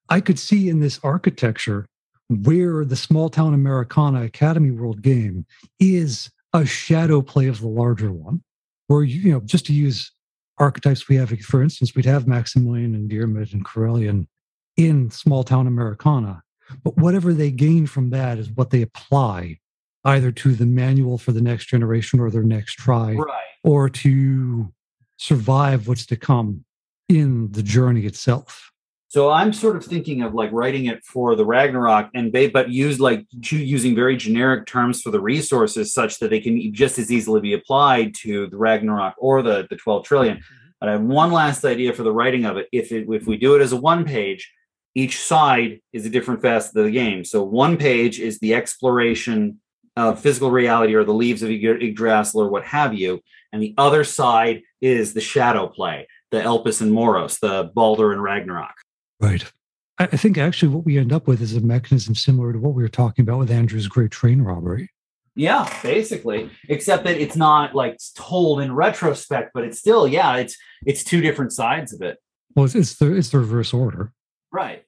I 0.09 0.21
could 0.21 0.39
see 0.39 0.69
in 0.69 0.81
this 0.81 1.01
architecture 1.03 1.87
where 2.29 2.85
the 2.85 2.97
small 2.97 3.29
town 3.29 3.55
Americana 3.55 4.23
Academy 4.23 4.71
World 4.71 5.03
game 5.03 5.47
is 5.81 6.31
a 6.53 6.65
shadow 6.65 7.23
play 7.23 7.49
of 7.49 7.61
the 7.61 7.69
larger 7.69 8.13
one, 8.13 8.43
where 8.87 9.03
you 9.03 9.33
know 9.33 9.41
just 9.41 9.67
to 9.67 9.73
use 9.73 10.13
archetypes 10.59 11.09
we 11.09 11.17
have, 11.17 11.31
for 11.41 11.63
instance, 11.63 11.95
we'd 11.95 12.05
have 12.05 12.29
Maximilian 12.29 12.95
and 12.95 13.11
Diarmid 13.11 13.53
and 13.53 13.65
Corellian 13.65 14.27
in 14.77 15.11
small 15.11 15.43
town 15.43 15.67
Americana. 15.67 16.43
But 16.85 16.97
whatever 16.97 17.33
they 17.33 17.51
gain 17.51 17.87
from 17.87 18.11
that 18.11 18.39
is 18.39 18.51
what 18.51 18.71
they 18.71 18.83
apply 18.83 19.59
either 20.05 20.33
to 20.33 20.55
the 20.55 20.67
manual 20.67 21.19
for 21.19 21.33
the 21.33 21.43
next 21.43 21.67
generation 21.67 22.21
or 22.21 22.31
their 22.31 22.43
next 22.43 22.75
try, 22.75 23.15
right. 23.15 23.43
or 23.63 23.89
to 23.89 24.73
survive 25.19 25.87
what's 25.87 26.07
to 26.07 26.17
come 26.17 26.65
in 27.09 27.53
the 27.53 27.63
journey 27.63 28.07
itself. 28.07 28.71
So 29.09 29.29
I'm 29.29 29.53
sort 29.53 29.75
of 29.75 29.85
thinking 29.85 30.23
of 30.23 30.35
like 30.35 30.53
writing 30.53 30.87
it 30.87 31.05
for 31.05 31.35
the 31.35 31.45
Ragnarok 31.45 32.11
and 32.15 32.33
they, 32.33 32.49
but 32.49 32.71
use 32.71 33.01
like 33.01 33.27
using 33.43 33.97
very 33.97 34.17
generic 34.17 34.67
terms 34.67 35.03
for 35.03 35.11
the 35.11 35.21
resources 35.21 35.93
such 35.93 36.21
that 36.21 36.31
they 36.31 36.39
can 36.39 36.73
just 36.73 36.97
as 36.97 37.11
easily 37.11 37.41
be 37.41 37.53
applied 37.53 38.15
to 38.21 38.47
the 38.47 38.57
Ragnarok 38.57 39.15
or 39.19 39.43
the, 39.43 39.67
the 39.69 39.75
12 39.75 40.05
trillion. 40.05 40.37
Mm-hmm. 40.37 40.55
But 40.79 40.89
I 40.91 40.93
have 40.93 41.03
one 41.03 41.33
last 41.33 41.65
idea 41.65 41.93
for 41.93 42.05
the 42.05 42.13
writing 42.13 42.45
of 42.45 42.57
it. 42.57 42.69
If 42.71 42.93
it, 42.93 43.07
if 43.11 43.27
we 43.27 43.37
do 43.37 43.57
it 43.57 43.63
as 43.63 43.73
a 43.73 43.77
one 43.77 44.05
page, 44.05 44.51
each 45.01 45.21
side 45.21 45.81
is 45.93 46.05
a 46.05 46.11
different 46.11 46.43
facet 46.43 46.77
of 46.77 46.85
the 46.85 46.91
game. 46.91 47.25
So 47.25 47.43
one 47.43 47.77
page 47.77 48.21
is 48.21 48.39
the 48.39 48.55
exploration 48.55 49.61
of 49.97 50.21
physical 50.21 50.51
reality 50.51 50.95
or 50.95 51.05
the 51.05 51.15
leaves 51.15 51.43
of 51.43 51.51
Yggdrasil 51.51 52.41
or 52.41 52.49
what 52.49 52.65
have 52.65 52.95
you, 52.95 53.21
and 53.53 53.63
the 53.63 53.75
other 53.77 54.05
side 54.05 54.63
is 54.81 55.15
the 55.15 55.21
shadow 55.21 55.67
play, 55.67 56.07
the 56.31 56.41
Elpis 56.41 56.81
and 56.81 56.93
Moros, 56.93 57.39
the 57.39 57.71
Balder 57.75 58.13
and 58.13 58.23
Ragnarok. 58.23 58.75
Right. 59.21 59.45
I 59.99 60.07
think 60.07 60.39
actually 60.39 60.75
what 60.75 60.87
we 60.87 60.97
end 60.97 61.13
up 61.13 61.27
with 61.27 61.43
is 61.43 61.55
a 61.55 61.61
mechanism 61.61 62.15
similar 62.15 62.55
to 62.55 62.59
what 62.59 62.73
we 62.73 62.83
were 62.83 62.89
talking 62.89 63.23
about 63.23 63.39
with 63.39 63.51
Andrew's 63.51 63.87
Great 63.87 64.11
Train 64.11 64.41
Robbery. 64.41 64.89
Yeah, 65.37 65.69
basically, 65.83 66.51
except 66.69 67.05
that 67.05 67.19
it's 67.19 67.37
not 67.37 67.75
like 67.75 67.99
told 68.17 68.63
in 68.63 68.75
retrospect, 68.75 69.51
but 69.53 69.65
it's 69.65 69.79
still 69.79 70.09
yeah, 70.09 70.37
it's 70.37 70.57
it's 70.87 71.05
two 71.05 71.21
different 71.21 71.53
sides 71.53 71.93
of 71.93 72.01
it. 72.01 72.17
Well, 72.57 72.65
it's, 72.65 72.75
it's 72.75 72.97
the 72.97 73.15
it's 73.15 73.29
the 73.29 73.39
reverse 73.39 73.75
order. 73.75 74.13
Right. 74.51 74.85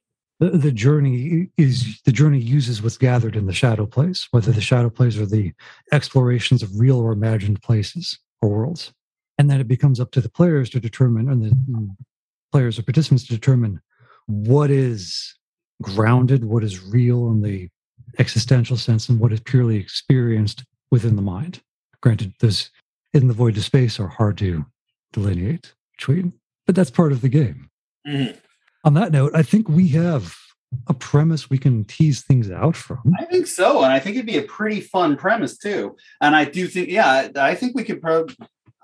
The, 0.51 0.73
journey 0.73 1.51
is 1.57 2.01
the 2.05 2.11
journey 2.11 2.41
uses 2.41 2.83
what's 2.83 2.99
gathered 2.99 3.37
in 3.37 3.47
the 3.47 3.53
shadow 3.53 3.87
place, 3.87 4.27
whether 4.33 4.51
the 4.51 4.61
shadow 4.61 4.91
plays 4.91 5.17
are 5.17 5.27
the 5.27 5.53
explorations 5.93 6.65
of 6.65 6.81
real 6.81 6.99
or 6.99 7.13
imagined 7.13 7.63
places 7.63 8.19
or 8.41 8.49
worlds. 8.49 8.93
And 9.39 9.49
then 9.49 9.61
it 9.61 9.69
becomes 9.69 10.01
up 10.01 10.11
to 10.13 10.21
the 10.21 10.29
players 10.29 10.69
to 10.71 10.81
determine, 10.81 11.31
and 11.31 11.45
the 11.45 11.97
players 12.51 12.77
or 12.77 12.83
participants 12.83 13.25
to 13.27 13.35
determine 13.35 13.81
what 14.27 14.71
is 14.71 15.37
grounded, 15.81 16.45
what 16.45 16.65
is 16.65 16.83
real 16.83 17.29
in 17.29 17.43
the 17.43 17.69
existential 18.19 18.77
sense, 18.77 19.09
and 19.09 19.21
what 19.21 19.33
is 19.33 19.41
purely 19.41 19.77
experienced 19.77 20.65
within 20.91 21.15
the 21.15 21.23
mind. 21.23 21.63
Granted, 22.01 22.35
those 22.41 22.69
in 23.15 23.29
the 23.29 23.35
void 23.35 23.57
of 23.57 23.65
space 23.65 24.01
are 24.01 24.09
hard 24.09 24.39
to 24.39 24.67
delineate 25.13 25.73
between, 25.97 26.33
but 26.67 26.75
that's 26.75 26.91
part 26.91 27.13
of 27.13 27.21
the 27.21 27.29
game. 27.29 27.71
Mm-hmm. 28.09 28.39
On 28.85 28.95
that 28.95 29.13
note, 29.13 29.33
I 29.35 29.43
think 29.43 29.69
we 29.69 29.89
have 29.89 30.37
a 30.89 30.95
premise 30.95 31.49
we 31.49 31.59
can 31.59 31.85
tease 31.85 32.23
things 32.23 32.51
out 32.51 32.75
from. 32.75 33.01
I 33.19 33.25
think 33.27 33.47
so, 33.47 33.85
and 33.85 33.93
I 33.93 34.01
think 34.01 34.17
it'd 34.17 34.27
be 34.27 34.39
a 34.39 34.43
pretty 34.43 34.81
fun 34.81 35.17
premise 35.17 35.57
too. 35.57 35.97
And 36.21 36.35
I 36.35 36.45
do 36.45 36.67
think, 36.67 36.89
yeah, 36.89 37.29
I 37.37 37.55
think 37.55 37.77
we 37.77 37.85
could 37.85 38.01
probably. 38.01 38.35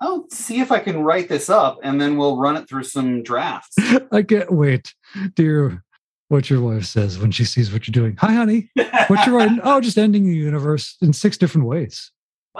I'll 0.01 0.29
see 0.29 0.61
if 0.61 0.71
I 0.71 0.79
can 0.79 1.03
write 1.03 1.27
this 1.27 1.49
up, 1.49 1.79
and 1.83 1.99
then 1.99 2.15
we'll 2.15 2.37
run 2.37 2.55
it 2.55 2.69
through 2.69 2.85
some 2.85 3.21
drafts. 3.21 3.75
I 4.11 4.23
can't 4.23 4.51
wait, 4.51 4.93
dear. 5.35 5.83
What 6.29 6.47
your 6.47 6.61
wife 6.61 6.85
says 6.85 7.17
when 7.17 7.31
she 7.31 7.43
sees 7.43 7.73
what 7.73 7.87
you're 7.87 7.91
doing. 7.91 8.15
Hi, 8.17 8.33
honey. 8.33 8.69
What 9.07 9.25
you're 9.25 9.35
writing? 9.35 9.59
oh, 9.63 9.81
just 9.81 9.97
ending 9.97 10.25
the 10.25 10.35
universe 10.35 10.95
in 11.01 11.11
six 11.11 11.37
different 11.37 11.65
ways. 11.65 12.11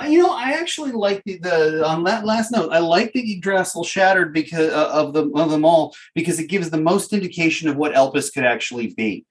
You 0.08 0.20
know, 0.20 0.32
I 0.32 0.52
actually 0.52 0.92
like 0.92 1.24
the, 1.26 1.38
the 1.38 1.86
on 1.86 2.04
that 2.06 2.26
last 2.26 2.52
note. 2.52 2.72
I 2.72 2.80
like 2.80 3.14
the 3.14 3.34
Yggdrasil 3.34 3.84
shattered 3.84 4.34
because 4.34 4.72
uh, 4.72 4.90
of 4.92 5.14
the 5.14 5.30
of 5.36 5.50
them 5.50 5.66
all 5.66 5.96
because 6.16 6.40
it 6.40 6.48
gives 6.48 6.70
the 6.70 6.82
most 6.82 7.14
indication 7.14 7.68
of 7.68 7.76
what 7.76 7.94
Elpis 7.94 8.34
could 8.34 8.46
actually 8.46 8.94
be, 8.94 9.26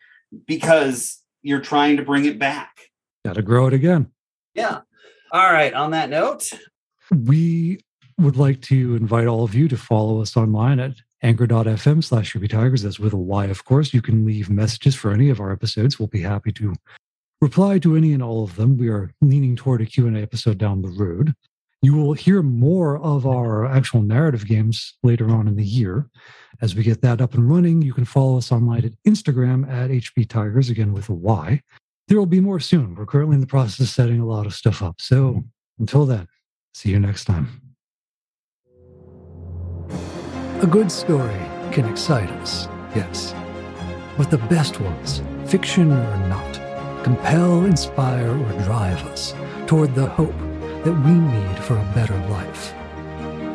because 0.46 1.22
you're 1.42 1.60
trying 1.60 1.96
to 1.96 2.02
bring 2.02 2.24
it 2.24 2.38
back. 2.38 2.76
Got 3.24 3.34
to 3.34 3.42
grow 3.42 3.66
it 3.66 3.72
again. 3.72 4.10
Yeah. 4.54 4.80
All 5.32 5.52
right. 5.52 5.74
On 5.74 5.90
that 5.92 6.10
note, 6.10 6.50
we 7.10 7.80
would 8.18 8.36
like 8.36 8.60
to 8.62 8.96
invite 8.96 9.26
all 9.26 9.44
of 9.44 9.54
you 9.54 9.68
to 9.68 9.76
follow 9.76 10.20
us 10.20 10.36
online 10.36 10.80
at 10.80 10.94
anchor.fm 11.22 12.02
slash 12.02 12.34
Tygers. 12.34 12.82
That's 12.82 12.98
with 12.98 13.12
a 13.12 13.18
Y, 13.18 13.46
of 13.46 13.64
course. 13.64 13.94
You 13.94 14.02
can 14.02 14.24
leave 14.24 14.50
messages 14.50 14.94
for 14.94 15.12
any 15.12 15.30
of 15.30 15.40
our 15.40 15.52
episodes. 15.52 15.98
We'll 15.98 16.08
be 16.08 16.22
happy 16.22 16.52
to 16.52 16.74
reply 17.40 17.78
to 17.78 17.97
any 17.97 18.12
and 18.12 18.23
all 18.23 18.44
of 18.44 18.56
them. 18.56 18.77
We 18.77 18.89
are 18.89 19.12
leaning 19.20 19.56
toward 19.56 19.81
a 19.81 19.86
Q&A 19.86 20.20
episode 20.20 20.59
down 20.59 20.82
the 20.82 20.89
road. 20.89 21.35
You 21.81 21.94
will 21.94 22.12
hear 22.12 22.43
more 22.43 22.98
of 22.98 23.24
our 23.27 23.65
actual 23.65 24.02
narrative 24.02 24.47
games 24.47 24.94
later 25.05 25.31
on 25.31 25.47
in 25.47 25.55
the 25.55 25.65
year. 25.65 26.09
As 26.60 26.74
we 26.74 26.82
get 26.82 27.02
that 27.02 27.20
up 27.20 27.35
and 27.35 27.48
running, 27.48 27.82
you 27.82 27.93
can 27.93 28.05
follow 28.05 28.39
us 28.39 28.51
online 28.51 28.85
at 28.85 28.93
Instagram 29.06 29.69
at 29.70 29.90
HB 29.90 30.27
Tygers, 30.27 30.70
again 30.70 30.93
with 30.93 31.09
a 31.09 31.15
Y. 31.15 31.62
There 32.09 32.19
will 32.19 32.27
be 32.27 32.40
more 32.40 32.59
soon. 32.59 32.97
We're 32.97 33.06
currently 33.06 33.35
in 33.35 33.40
the 33.40 33.47
process 33.47 33.78
of 33.81 33.89
setting 33.89 34.19
a 34.19 34.27
lot 34.27 34.47
of 34.47 34.55
stuff 34.55 34.82
up. 34.82 35.01
So 35.01 35.44
until 35.78 36.05
then, 36.05 36.27
see 36.74 36.90
you 36.90 36.98
next 36.98 37.27
time. 37.27 37.60
A 40.60 40.66
good 40.66 40.90
story 40.90 41.39
can 41.70 41.89
excite 41.89 42.31
us, 42.31 42.66
yes. 42.97 43.32
But 44.16 44.32
the 44.32 44.39
best 44.39 44.81
ones, 44.81 45.23
fiction 45.47 45.93
or 45.93 46.28
not, 46.28 46.67
compel, 47.02 47.64
inspire, 47.64 48.30
or 48.30 48.62
drive 48.64 49.02
us 49.06 49.34
toward 49.66 49.94
the 49.94 50.06
hope 50.06 50.38
that 50.84 50.94
we 51.04 51.12
need 51.12 51.58
for 51.64 51.76
a 51.76 51.92
better 51.94 52.16
life. 52.28 52.74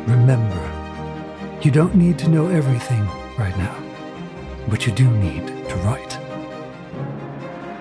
Remember, 0.08 1.60
you 1.62 1.70
don't 1.70 1.94
need 1.94 2.18
to 2.18 2.28
know 2.28 2.48
everything 2.48 3.06
right 3.38 3.56
now, 3.56 3.76
but 4.68 4.86
you 4.86 4.92
do 4.92 5.10
need 5.10 5.46
to 5.46 5.76
write. 5.76 6.18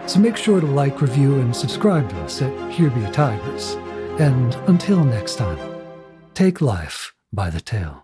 So 0.10 0.20
make 0.20 0.38
sure 0.38 0.60
to 0.60 0.68
like, 0.68 1.02
review, 1.02 1.40
and 1.40 1.56
subscribe 1.56 2.10
to 2.10 2.22
us 2.22 2.42
at 2.42 2.72
Here 2.72 2.90
Be 2.90 3.04
a 3.04 3.12
Tygers. 3.12 3.76
And 4.20 4.56
until 4.68 5.04
next 5.04 5.36
time, 5.36 5.58
take 6.34 6.62
life 6.62 7.14
by 7.32 7.50
the 7.50 7.62
tail. 7.62 8.04